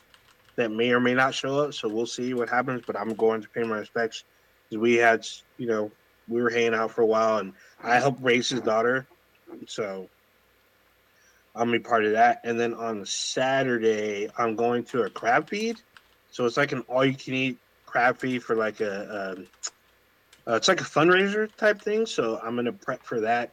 that 0.57 0.70
may 0.70 0.91
or 0.91 1.01
may 1.01 1.15
not 1.15 1.35
show 1.35 1.61
up. 1.61 1.74
So 1.74 1.89
we'll 1.89 2.07
see 2.07 2.35
what 2.35 2.49
happens. 2.49 2.83
But 2.87 2.99
I'm 2.99 3.15
going 3.15 3.43
to 3.43 3.49
pay 3.49 3.62
my 3.62 3.78
respects. 3.78 4.24
We 4.70 4.95
had, 4.95 5.24
you 5.59 5.66
know, 5.69 5.91
we 6.28 6.43
were 6.43 6.51
hanging 6.51 6.74
out 6.74 6.91
for 6.91 7.03
a 7.03 7.07
while, 7.07 7.39
and 7.39 7.53
I 7.83 7.97
helped 7.97 8.23
raise 8.23 8.49
his 8.49 8.61
daughter, 8.61 9.07
so 9.66 10.09
I'm 11.55 11.70
be 11.70 11.78
part 11.78 12.05
of 12.05 12.12
that. 12.12 12.41
And 12.45 12.59
then 12.59 12.74
on 12.74 13.07
Saturday, 13.07 14.28
I'm 14.37 14.57
going 14.57 14.85
to 14.85 15.03
a 15.03 15.11
crab 15.11 15.49
feed, 15.49 15.81
so 16.31 16.45
it's 16.45 16.57
like 16.57 16.73
an 16.73 16.81
all-you-can-eat 16.89 17.59
crab 17.87 18.19
feed 18.19 18.43
for 18.43 18.57
like 18.57 18.81
a, 18.81 19.37
a 20.47 20.51
uh, 20.51 20.55
it's 20.55 20.69
like 20.69 20.81
a 20.81 20.85
fundraiser 20.85 21.55
type 21.57 21.81
thing. 21.81 22.07
So 22.07 22.41
I'm 22.43 22.57
gonna 22.57 22.73
prep 22.73 23.03
for 23.03 23.20
that 23.20 23.53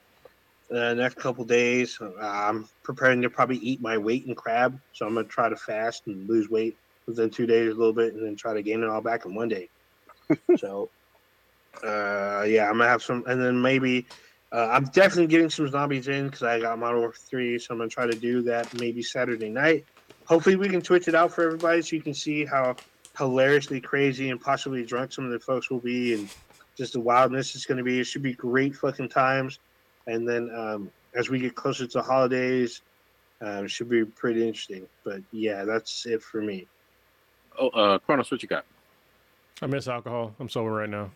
the 0.69 0.93
next 0.93 1.17
couple 1.17 1.45
days. 1.45 1.97
Uh, 2.01 2.11
I'm 2.19 2.67
preparing 2.83 3.21
to 3.21 3.29
probably 3.29 3.57
eat 3.57 3.81
my 3.81 3.97
weight 3.97 4.25
in 4.25 4.35
crab, 4.35 4.79
so 4.93 5.05
I'm 5.05 5.15
gonna 5.15 5.27
try 5.27 5.49
to 5.49 5.55
fast 5.55 6.03
and 6.07 6.27
lose 6.27 6.49
weight 6.49 6.77
within 7.05 7.29
two 7.29 7.45
days 7.45 7.71
a 7.71 7.75
little 7.75 7.93
bit, 7.93 8.13
and 8.13 8.25
then 8.25 8.35
try 8.35 8.53
to 8.53 8.61
gain 8.61 8.83
it 8.83 8.89
all 8.89 9.01
back 9.01 9.25
in 9.25 9.35
one 9.35 9.49
day. 9.49 9.69
so 10.57 10.89
uh 11.83 12.45
yeah 12.47 12.69
i'm 12.69 12.77
gonna 12.77 12.87
have 12.87 13.01
some 13.01 13.23
and 13.27 13.41
then 13.41 13.59
maybe 13.59 14.05
uh, 14.51 14.69
i'm 14.71 14.85
definitely 14.85 15.27
getting 15.27 15.49
some 15.49 15.67
zombies 15.67 16.07
in 16.07 16.25
because 16.25 16.43
i 16.43 16.59
got 16.59 16.77
modern 16.77 16.99
warfare 16.99 17.19
3 17.27 17.59
so 17.59 17.73
i'm 17.73 17.79
gonna 17.79 17.89
try 17.89 18.05
to 18.05 18.15
do 18.15 18.41
that 18.41 18.71
maybe 18.79 19.01
saturday 19.01 19.49
night. 19.49 19.85
Hopefully 20.25 20.55
we 20.55 20.69
can 20.69 20.81
twitch 20.81 21.07
it 21.07 21.15
out 21.15 21.33
for 21.33 21.43
everybody 21.43 21.81
so 21.81 21.95
you 21.95 22.01
can 22.01 22.13
see 22.13 22.45
how 22.45 22.75
hilariously 23.17 23.81
crazy 23.81 24.29
and 24.29 24.39
possibly 24.39 24.85
drunk 24.85 25.11
some 25.11 25.25
of 25.25 25.31
the 25.31 25.39
folks 25.39 25.69
will 25.69 25.79
be 25.79 26.13
and 26.13 26.29
just 26.77 26.93
the 26.93 26.99
wildness 26.99 27.55
it's 27.55 27.65
going 27.65 27.77
to 27.77 27.83
be. 27.83 27.99
It 27.99 28.05
should 28.05 28.23
be 28.23 28.33
great 28.33 28.75
fucking 28.75 29.09
times. 29.09 29.59
And 30.07 30.27
then 30.27 30.49
um 30.55 30.91
as 31.13 31.29
we 31.29 31.39
get 31.39 31.55
closer 31.55 31.85
to 31.85 31.97
the 31.97 32.01
holidays 32.01 32.81
um, 33.41 33.65
it 33.65 33.71
should 33.71 33.89
be 33.89 34.05
pretty 34.05 34.47
interesting. 34.47 34.87
But 35.03 35.21
yeah 35.31 35.65
that's 35.65 36.05
it 36.05 36.21
for 36.21 36.41
me 36.41 36.67
Oh, 37.59 37.69
uh, 37.69 37.99
Kronos, 37.99 38.31
what 38.31 38.41
you 38.41 38.49
got? 38.49 38.65
I 39.61 39.67
miss 39.67 39.87
alcohol. 39.87 40.33
I'm 40.39 40.49
sober 40.49 40.71
right 40.71 40.89
now. 40.89 41.11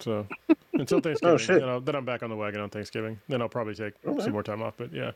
So 0.00 0.26
until 0.74 1.00
Thanksgiving, 1.00 1.38
shit. 1.38 1.60
then, 1.60 1.68
I'll, 1.68 1.80
then 1.80 1.94
I'm 1.94 2.04
back 2.04 2.22
on 2.22 2.30
the 2.30 2.36
wagon 2.36 2.60
on 2.60 2.70
Thanksgiving. 2.70 3.18
Then 3.28 3.40
I'll 3.42 3.48
probably 3.48 3.74
take 3.74 3.94
Okay. 4.06 4.22
some 4.24 4.32
more 4.32 4.42
time 4.42 4.62
off. 4.62 4.74
But 4.76 4.92
yeah, 4.92 5.12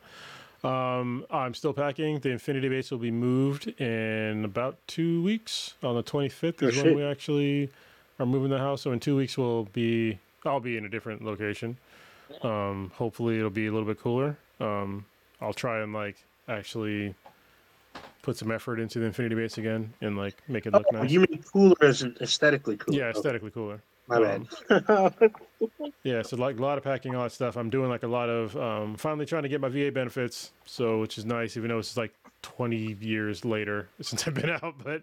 um, 0.64 1.24
I'm 1.30 1.54
still 1.54 1.72
packing. 1.72 2.18
The 2.20 2.30
Infinity 2.30 2.68
Base 2.68 2.90
will 2.90 2.98
be 2.98 3.10
moved 3.10 3.68
in 3.80 4.44
about 4.44 4.76
two 4.86 5.22
weeks. 5.22 5.74
On 5.82 5.94
the 5.94 6.02
25th 6.02 6.62
Oh, 6.62 6.66
is 6.68 6.76
when 6.82 6.94
we 6.94 7.04
actually 7.04 7.70
are 8.18 8.26
moving 8.26 8.50
the 8.50 8.58
house. 8.58 8.82
So 8.82 8.92
in 8.92 9.00
two 9.00 9.16
weeks 9.16 9.36
we'll 9.38 9.64
be. 9.64 10.18
I'll 10.46 10.60
be 10.60 10.76
in 10.76 10.84
a 10.84 10.88
different 10.88 11.22
location. 11.24 11.76
Um, 12.42 12.92
hopefully 12.94 13.36
it'll 13.38 13.50
be 13.50 13.66
a 13.66 13.72
little 13.72 13.86
bit 13.86 14.00
cooler. 14.00 14.36
Um, 14.60 15.04
I'll 15.40 15.52
try 15.52 15.80
and 15.82 15.92
like 15.92 16.16
actually 16.48 17.14
put 18.22 18.36
some 18.36 18.50
effort 18.50 18.80
into 18.80 18.98
the 18.98 19.06
Infinity 19.06 19.34
Base 19.34 19.58
again 19.58 19.92
and 20.00 20.16
like 20.16 20.36
make 20.48 20.66
it 20.66 20.72
look 20.72 20.86
oh, 20.92 21.02
nice. 21.02 21.10
you 21.10 21.20
mean 21.20 21.42
cooler 21.52 21.76
as 21.82 22.02
aesthetically 22.20 22.76
cool 22.76 22.94
Yeah, 22.94 23.10
aesthetically 23.10 23.50
cooler. 23.50 23.80
my 24.08 24.16
Um, 24.16 24.48
bad 24.68 25.10
Yeah, 26.02 26.22
so 26.22 26.36
like 26.36 26.58
a 26.58 26.62
lot 26.62 26.78
of 26.78 26.84
packing, 26.84 27.14
all 27.14 27.24
that 27.24 27.32
stuff. 27.32 27.56
I'm 27.56 27.70
doing 27.70 27.90
like 27.90 28.02
a 28.02 28.08
lot 28.08 28.28
of 28.28 28.56
um, 28.56 28.96
finally 28.96 29.26
trying 29.26 29.42
to 29.42 29.48
get 29.48 29.60
my 29.60 29.68
VA 29.68 29.90
benefits, 29.92 30.52
so 30.64 31.00
which 31.00 31.18
is 31.18 31.24
nice, 31.24 31.56
even 31.56 31.68
though 31.68 31.78
it's 31.78 31.96
like 31.96 32.14
20 32.42 32.96
years 33.00 33.44
later 33.44 33.88
since 34.00 34.26
I've 34.26 34.34
been 34.34 34.50
out. 34.50 34.74
But 34.82 35.02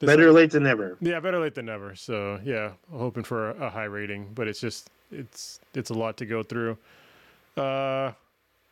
better 0.00 0.32
late 0.32 0.50
than 0.50 0.64
never 0.64 0.96
yeah, 1.00 1.20
better 1.20 1.38
late 1.38 1.54
than 1.54 1.66
never. 1.66 1.94
So 1.94 2.40
yeah, 2.44 2.72
hoping 2.92 3.24
for 3.24 3.50
a, 3.50 3.66
a 3.66 3.70
high 3.70 3.84
rating, 3.84 4.32
but 4.34 4.48
it's 4.48 4.60
just 4.60 4.90
it's 5.10 5.60
it's 5.74 5.90
a 5.90 5.94
lot 5.94 6.16
to 6.18 6.26
go 6.26 6.42
through. 6.42 6.76
Uh, 7.56 8.12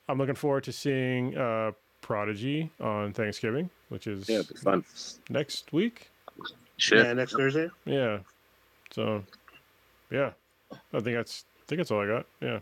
I'm 0.09 0.19
looking 0.19 0.35
forward 0.35 0.65
to 0.65 0.73
seeing 0.73 1.37
uh, 1.37 1.73
Prodigy 2.03 2.71
on 2.81 3.13
Thanksgiving, 3.15 3.71
which 3.89 4.07
is 4.07 4.29
Yeah, 4.29 4.43
be 4.49 4.55
fun. 4.57 4.85
next 5.31 5.73
week. 5.73 6.11
Shit. 6.79 7.05
yeah 7.07 7.13
next 7.13 7.33
thursday 7.37 7.69
Yeah, 7.85 8.19
so 8.93 9.23
yeah, 10.11 10.33
I 10.93 11.01
think 11.01 11.17
that's 11.17 11.45
I 11.61 11.63
think 11.69 11.79
that's 11.79 11.91
all 11.91 12.01
I 12.01 12.07
got. 12.07 12.27
Yeah. 12.41 12.59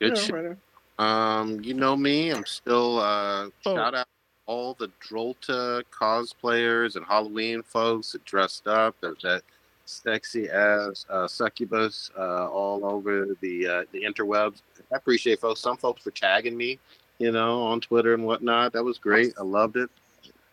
Good 0.00 0.16
Yeah, 0.28 0.34
right. 0.34 0.56
Um, 0.98 1.60
you 1.62 1.74
know 1.74 1.96
me. 1.96 2.30
I'm 2.30 2.46
still 2.46 2.98
uh 2.98 3.50
Oh. 3.66 3.74
shout 3.76 3.94
out 3.94 4.06
all 4.46 4.74
the 4.74 4.90
Drolta 5.00 5.82
cosplayers 5.90 6.96
and 6.96 7.04
Halloween 7.06 7.62
folks 7.62 8.12
that 8.12 8.24
dressed 8.24 8.66
up. 8.66 8.94
There's 9.00 9.22
that 9.22 9.42
sexy 9.86 10.48
ass 10.50 11.04
uh, 11.10 11.26
succubus 11.28 12.10
uh, 12.16 12.48
all 12.48 12.84
over 12.86 13.26
the 13.40 13.66
uh, 13.66 13.84
the 13.92 14.02
interwebs. 14.02 14.62
I 14.92 14.96
appreciate 14.96 15.40
folks. 15.40 15.60
Some 15.60 15.76
folks 15.76 16.04
were 16.04 16.10
tagging 16.12 16.56
me, 16.56 16.78
you 17.18 17.32
know, 17.32 17.62
on 17.62 17.80
Twitter 17.80 18.14
and 18.14 18.24
whatnot. 18.24 18.72
That 18.72 18.84
was 18.84 18.98
great. 18.98 19.34
I 19.38 19.42
loved 19.42 19.76
it. 19.76 19.90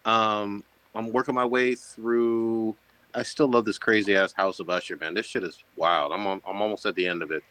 Um, 0.06 0.64
I'm 0.96 1.12
working 1.12 1.36
my 1.36 1.46
way 1.46 1.76
through. 1.76 2.76
I 3.14 3.24
still 3.24 3.48
love 3.48 3.66
this 3.66 3.78
crazy 3.78 4.16
ass 4.16 4.34
House 4.34 4.60
of 4.60 4.70
Usher, 4.70 4.98
man. 4.98 5.14
This 5.14 5.26
shit 5.26 5.44
is 5.44 5.64
wild. 5.76 6.12
I'm 6.12 6.26
on, 6.28 6.42
I'm 6.48 6.62
almost 6.62 6.86
at 6.86 6.96
the 6.96 7.08
end 7.08 7.22
of 7.22 7.32
it. 7.32 7.44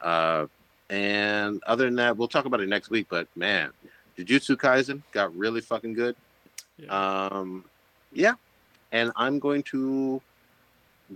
Uh, 0.00 0.46
and 0.90 1.62
other 1.66 1.84
than 1.84 1.96
that, 1.96 2.16
we'll 2.16 2.28
talk 2.28 2.44
about 2.44 2.60
it 2.60 2.68
next 2.68 2.90
week. 2.90 3.06
But 3.08 3.28
man, 3.36 3.70
Jujutsu 4.18 4.56
Kaisen 4.56 5.02
got 5.12 5.34
really 5.36 5.60
fucking 5.60 5.94
good. 5.94 6.16
Yeah. 6.78 7.28
Um, 7.28 7.64
yeah, 8.12 8.34
and 8.92 9.12
I'm 9.16 9.38
going 9.38 9.62
to 9.64 10.20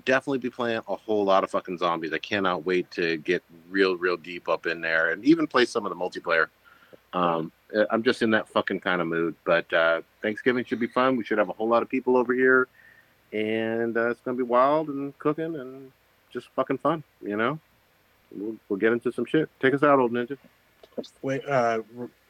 definitely 0.04 0.38
be 0.38 0.50
playing 0.50 0.80
a 0.88 0.96
whole 0.96 1.24
lot 1.24 1.44
of 1.44 1.50
fucking 1.50 1.78
zombies. 1.78 2.12
I 2.12 2.18
cannot 2.18 2.64
wait 2.64 2.90
to 2.92 3.16
get 3.18 3.42
real, 3.68 3.96
real 3.96 4.16
deep 4.16 4.48
up 4.48 4.66
in 4.66 4.80
there 4.80 5.10
and 5.10 5.24
even 5.24 5.46
play 5.46 5.64
some 5.64 5.86
of 5.86 5.90
the 5.90 5.96
multiplayer. 5.96 6.46
Um, 7.12 7.52
I'm 7.90 8.02
just 8.02 8.22
in 8.22 8.30
that 8.30 8.48
fucking 8.48 8.80
kind 8.80 9.00
of 9.00 9.06
mood. 9.06 9.34
But 9.44 9.72
uh, 9.72 10.02
Thanksgiving 10.22 10.64
should 10.64 10.80
be 10.80 10.86
fun. 10.86 11.16
We 11.16 11.24
should 11.24 11.38
have 11.38 11.48
a 11.48 11.52
whole 11.52 11.68
lot 11.68 11.82
of 11.82 11.88
people 11.88 12.16
over 12.16 12.34
here, 12.34 12.68
and 13.32 13.96
uh, 13.96 14.10
it's 14.10 14.20
gonna 14.20 14.36
be 14.36 14.42
wild 14.42 14.88
and 14.88 15.18
cooking 15.18 15.56
and 15.56 15.92
just 16.32 16.48
fucking 16.56 16.78
fun. 16.78 17.02
You 17.22 17.36
know, 17.36 17.58
we'll, 18.34 18.56
we'll 18.68 18.78
get 18.78 18.92
into 18.92 19.12
some 19.12 19.24
shit. 19.24 19.48
Take 19.60 19.74
us 19.74 19.82
out, 19.82 19.98
old 19.98 20.12
ninja. 20.12 20.38
Wait, 21.22 21.46
uh, 21.46 21.80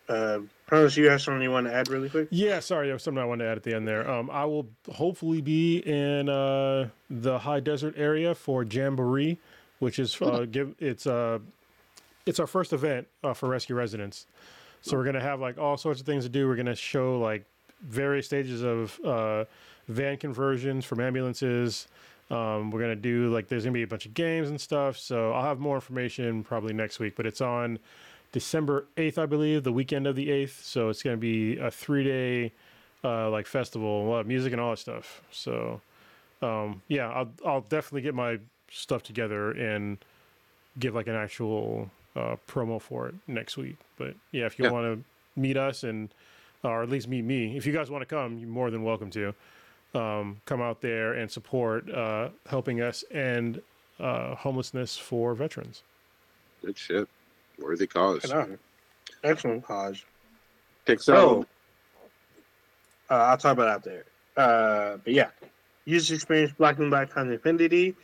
uh, 0.08 0.40
Carlos, 0.68 0.96
you 0.96 1.08
have 1.08 1.20
something 1.20 1.42
you 1.42 1.50
want 1.50 1.66
to 1.66 1.74
add 1.74 1.88
really 1.88 2.08
quick? 2.08 2.28
Yeah, 2.30 2.60
sorry, 2.60 2.86
there 2.86 2.94
was 2.94 3.02
something 3.02 3.22
I 3.22 3.26
wanted 3.26 3.44
to 3.44 3.50
add 3.50 3.56
at 3.58 3.62
the 3.62 3.74
end 3.74 3.86
there. 3.86 4.08
Um, 4.10 4.30
I 4.30 4.44
will 4.44 4.66
hopefully 4.92 5.40
be 5.40 5.78
in 5.78 6.28
uh, 6.28 6.88
the 7.10 7.38
high 7.38 7.60
desert 7.60 7.94
area 7.96 8.34
for 8.34 8.64
Jamboree, 8.64 9.38
which 9.78 9.98
is 9.98 10.20
uh, 10.20 10.46
give 10.50 10.74
it's 10.78 11.06
uh, 11.06 11.38
it's 12.26 12.40
our 12.40 12.46
first 12.46 12.72
event 12.72 13.06
uh, 13.22 13.34
for 13.34 13.48
Rescue 13.48 13.76
Residence. 13.76 14.26
So 14.82 14.96
we're 14.96 15.04
gonna 15.04 15.20
have 15.20 15.40
like 15.40 15.58
all 15.58 15.76
sorts 15.76 16.00
of 16.00 16.06
things 16.06 16.24
to 16.24 16.30
do. 16.30 16.46
We're 16.48 16.56
gonna 16.56 16.74
show 16.74 17.18
like 17.18 17.44
various 17.82 18.26
stages 18.26 18.62
of 18.62 18.98
uh, 19.04 19.44
van 19.88 20.16
conversions 20.16 20.84
from 20.84 21.00
ambulances. 21.00 21.88
Um, 22.30 22.70
we're 22.70 22.80
gonna 22.80 22.96
do 22.96 23.32
like 23.32 23.48
there's 23.48 23.64
gonna 23.64 23.72
be 23.72 23.82
a 23.82 23.86
bunch 23.86 24.06
of 24.06 24.14
games 24.14 24.50
and 24.50 24.60
stuff. 24.60 24.98
So 24.98 25.32
I'll 25.32 25.44
have 25.44 25.58
more 25.58 25.76
information 25.76 26.44
probably 26.44 26.72
next 26.72 26.98
week. 26.98 27.14
But 27.16 27.26
it's 27.26 27.40
on 27.40 27.78
December 28.32 28.86
eighth, 28.96 29.18
I 29.18 29.26
believe, 29.26 29.64
the 29.64 29.72
weekend 29.72 30.06
of 30.06 30.16
the 30.16 30.30
eighth. 30.30 30.64
So 30.64 30.88
it's 30.88 31.02
gonna 31.02 31.16
be 31.16 31.56
a 31.58 31.70
three 31.70 32.04
day 32.04 32.52
uh, 33.04 33.30
like 33.30 33.46
festival, 33.46 34.06
a 34.06 34.08
lot 34.08 34.20
of 34.20 34.26
music 34.26 34.52
and 34.52 34.60
all 34.60 34.70
that 34.70 34.78
stuff. 34.78 35.22
So 35.30 35.80
um, 36.42 36.82
yeah, 36.88 37.08
I'll 37.08 37.30
I'll 37.44 37.60
definitely 37.62 38.02
get 38.02 38.14
my 38.14 38.38
stuff 38.70 39.02
together 39.02 39.52
and 39.52 39.98
give 40.78 40.94
like 40.94 41.06
an 41.06 41.14
actual 41.14 41.90
uh, 42.18 42.36
promo 42.46 42.80
for 42.80 43.08
it 43.08 43.14
next 43.26 43.56
week. 43.56 43.76
But 43.96 44.14
yeah, 44.32 44.46
if 44.46 44.58
you 44.58 44.64
Yeah. 44.64 44.72
want 44.72 44.86
to 44.86 45.40
meet 45.40 45.56
us 45.56 45.84
and 45.84 46.08
or 46.64 46.82
at 46.82 46.88
least 46.90 47.06
meet 47.08 47.22
me, 47.24 47.56
if 47.56 47.66
you 47.66 47.72
guys 47.72 47.88
want 47.90 48.02
to 48.02 48.06
come, 48.06 48.36
you're 48.38 48.48
more 48.48 48.70
than 48.70 48.82
welcome 48.82 49.10
to 49.10 49.32
um, 49.94 50.40
come 50.44 50.60
out 50.60 50.80
there 50.80 51.12
and 51.14 51.30
support 51.30 51.88
uh, 51.90 52.30
helping 52.46 52.80
us 52.80 53.04
end 53.12 53.62
uh, 54.00 54.34
homelessness 54.34 54.96
for 54.98 55.34
veterans. 55.34 55.82
Good 56.64 56.76
shit. 56.76 57.08
Worthy 57.58 57.86
cause. 57.86 58.32
Excellent 59.24 59.64
cause. 59.64 60.04
Take 60.86 61.00
So, 61.00 61.46
uh, 63.10 63.14
I'll 63.14 63.38
talk 63.38 63.52
about 63.52 63.82
that 63.84 63.90
there. 63.90 64.04
Uh, 64.36 64.98
but 64.98 65.12
yeah, 65.12 65.30
user 65.84 66.14
experience, 66.14 66.52
Black 66.58 66.78
and 66.78 66.90
Black 66.90 67.10
Content 67.10 67.34
Infinity, 67.34 67.94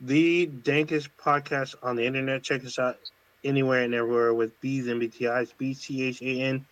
the 0.00 0.46
dankest 0.62 1.08
podcast 1.18 1.74
on 1.82 1.96
the 1.96 2.04
internet. 2.04 2.42
Check 2.42 2.64
us 2.64 2.78
out 2.78 2.98
anywhere 3.44 3.82
and 3.82 3.94
everywhere 3.94 4.34
with 4.34 4.58
B's 4.60 4.88
and 4.88 5.00
BTIs, 5.00 5.52
B 5.58 5.74
T 5.74 6.04
H 6.04 6.22
A 6.22 6.40
N, 6.42 6.66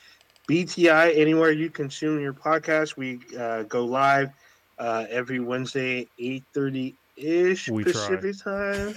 BTI, 0.48 1.16
anywhere 1.16 1.50
you 1.50 1.70
consume 1.70 2.20
your 2.20 2.32
podcast. 2.32 2.96
We 2.96 3.20
uh, 3.38 3.64
go 3.64 3.84
live 3.84 4.30
uh, 4.78 5.06
every 5.10 5.40
Wednesday, 5.40 6.06
8.30 6.20 6.94
ish 7.16 7.68
We 7.68 7.82
try. 7.84 7.92
Pacific 7.92 8.42
time. 8.42 8.94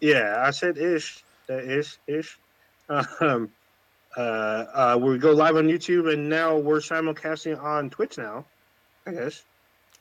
Yeah, 0.00 0.42
I 0.44 0.50
said 0.50 0.78
ish. 0.78 1.22
That 1.46 1.64
ish, 1.64 1.98
ish. 2.06 2.38
Um, 3.20 3.50
uh, 4.16 4.20
uh, 4.20 4.98
we 5.00 5.16
go 5.18 5.32
live 5.32 5.54
on 5.56 5.68
YouTube, 5.68 6.12
and 6.12 6.28
now 6.28 6.56
we're 6.56 6.80
simulcasting 6.80 7.62
on 7.62 7.88
Twitch 7.90 8.18
now. 8.18 8.44
I 9.06 9.12
guess 9.12 9.44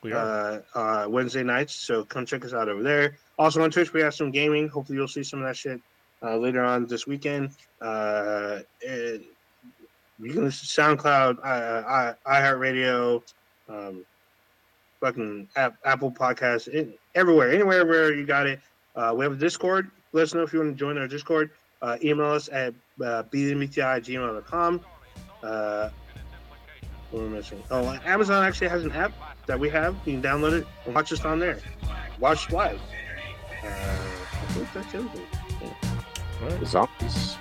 We 0.02 0.12
are. 0.14 0.64
uh, 0.76 0.80
uh, 0.80 1.08
Wednesday 1.08 1.44
nights. 1.44 1.76
So 1.76 2.04
come 2.04 2.26
check 2.26 2.44
us 2.44 2.54
out 2.54 2.68
over 2.70 2.82
there. 2.82 3.18
Also 3.38 3.62
on 3.62 3.70
Twitch, 3.70 3.94
we 3.94 4.02
have 4.02 4.16
some 4.16 4.32
gaming. 4.32 4.68
Hopefully, 4.68 4.98
you'll 4.98 5.08
see 5.08 5.24
some 5.24 5.40
of 5.42 5.46
that 5.46 5.56
shit 5.56 5.80
uh, 6.24 6.38
later 6.38 6.64
on 6.64 6.86
this 6.88 7.08
weekend. 7.08 7.52
Uh, 7.82 8.60
you 10.22 10.34
can 10.34 10.48
SoundCloud, 10.48 11.38
uh, 11.40 12.14
I, 12.26 12.42
iHeartRadio, 12.42 13.24
um, 13.70 14.06
fucking 15.00 15.48
app, 15.56 15.78
Apple 15.86 16.12
Podcasts, 16.12 16.68
it, 16.68 17.00
everywhere, 17.16 17.52
anywhere 17.52 17.86
where 17.86 18.14
you 18.14 18.26
got 18.26 18.48
it. 18.48 18.60
Uh, 18.96 19.14
we 19.16 19.24
have 19.24 19.34
a 19.34 19.38
Discord. 19.38 19.90
Let 20.12 20.24
us 20.24 20.34
know 20.34 20.42
if 20.42 20.52
you 20.52 20.60
want 20.60 20.74
to 20.74 20.78
join 20.78 20.98
our 20.98 21.08
Discord. 21.08 21.52
Uh, 21.82 21.98
email 22.04 22.32
us 22.32 22.50
at 22.50 22.74
uh. 24.42 24.82
Uh, 25.42 25.90
what 27.12 27.22
am 27.22 27.34
I 27.34 27.38
missing? 27.38 27.64
Oh, 27.72 27.98
Amazon 28.06 28.44
actually 28.44 28.68
has 28.68 28.84
an 28.84 28.92
app 28.92 29.14
that 29.46 29.58
we 29.58 29.70
have. 29.70 29.96
You 30.06 30.14
can 30.14 30.22
download 30.22 30.60
it 30.60 30.68
and 30.86 30.94
watch 30.94 31.14
us 31.14 31.24
on 31.24 31.40
there. 31.40 31.60
Watch 32.20 32.52
live. 32.52 32.82
Uh, 33.64 33.68
I 33.68 34.46
think 34.52 34.74
that's 34.74 34.94
everything. 34.94 35.39
All 36.42 36.50
right. 36.50 36.68
Zombies. 36.68 37.38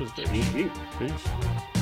Was 0.00 0.12
good. 0.12 0.26
Yeet, 0.26 0.52
yeet. 0.52 0.72
Peace. 0.98 1.77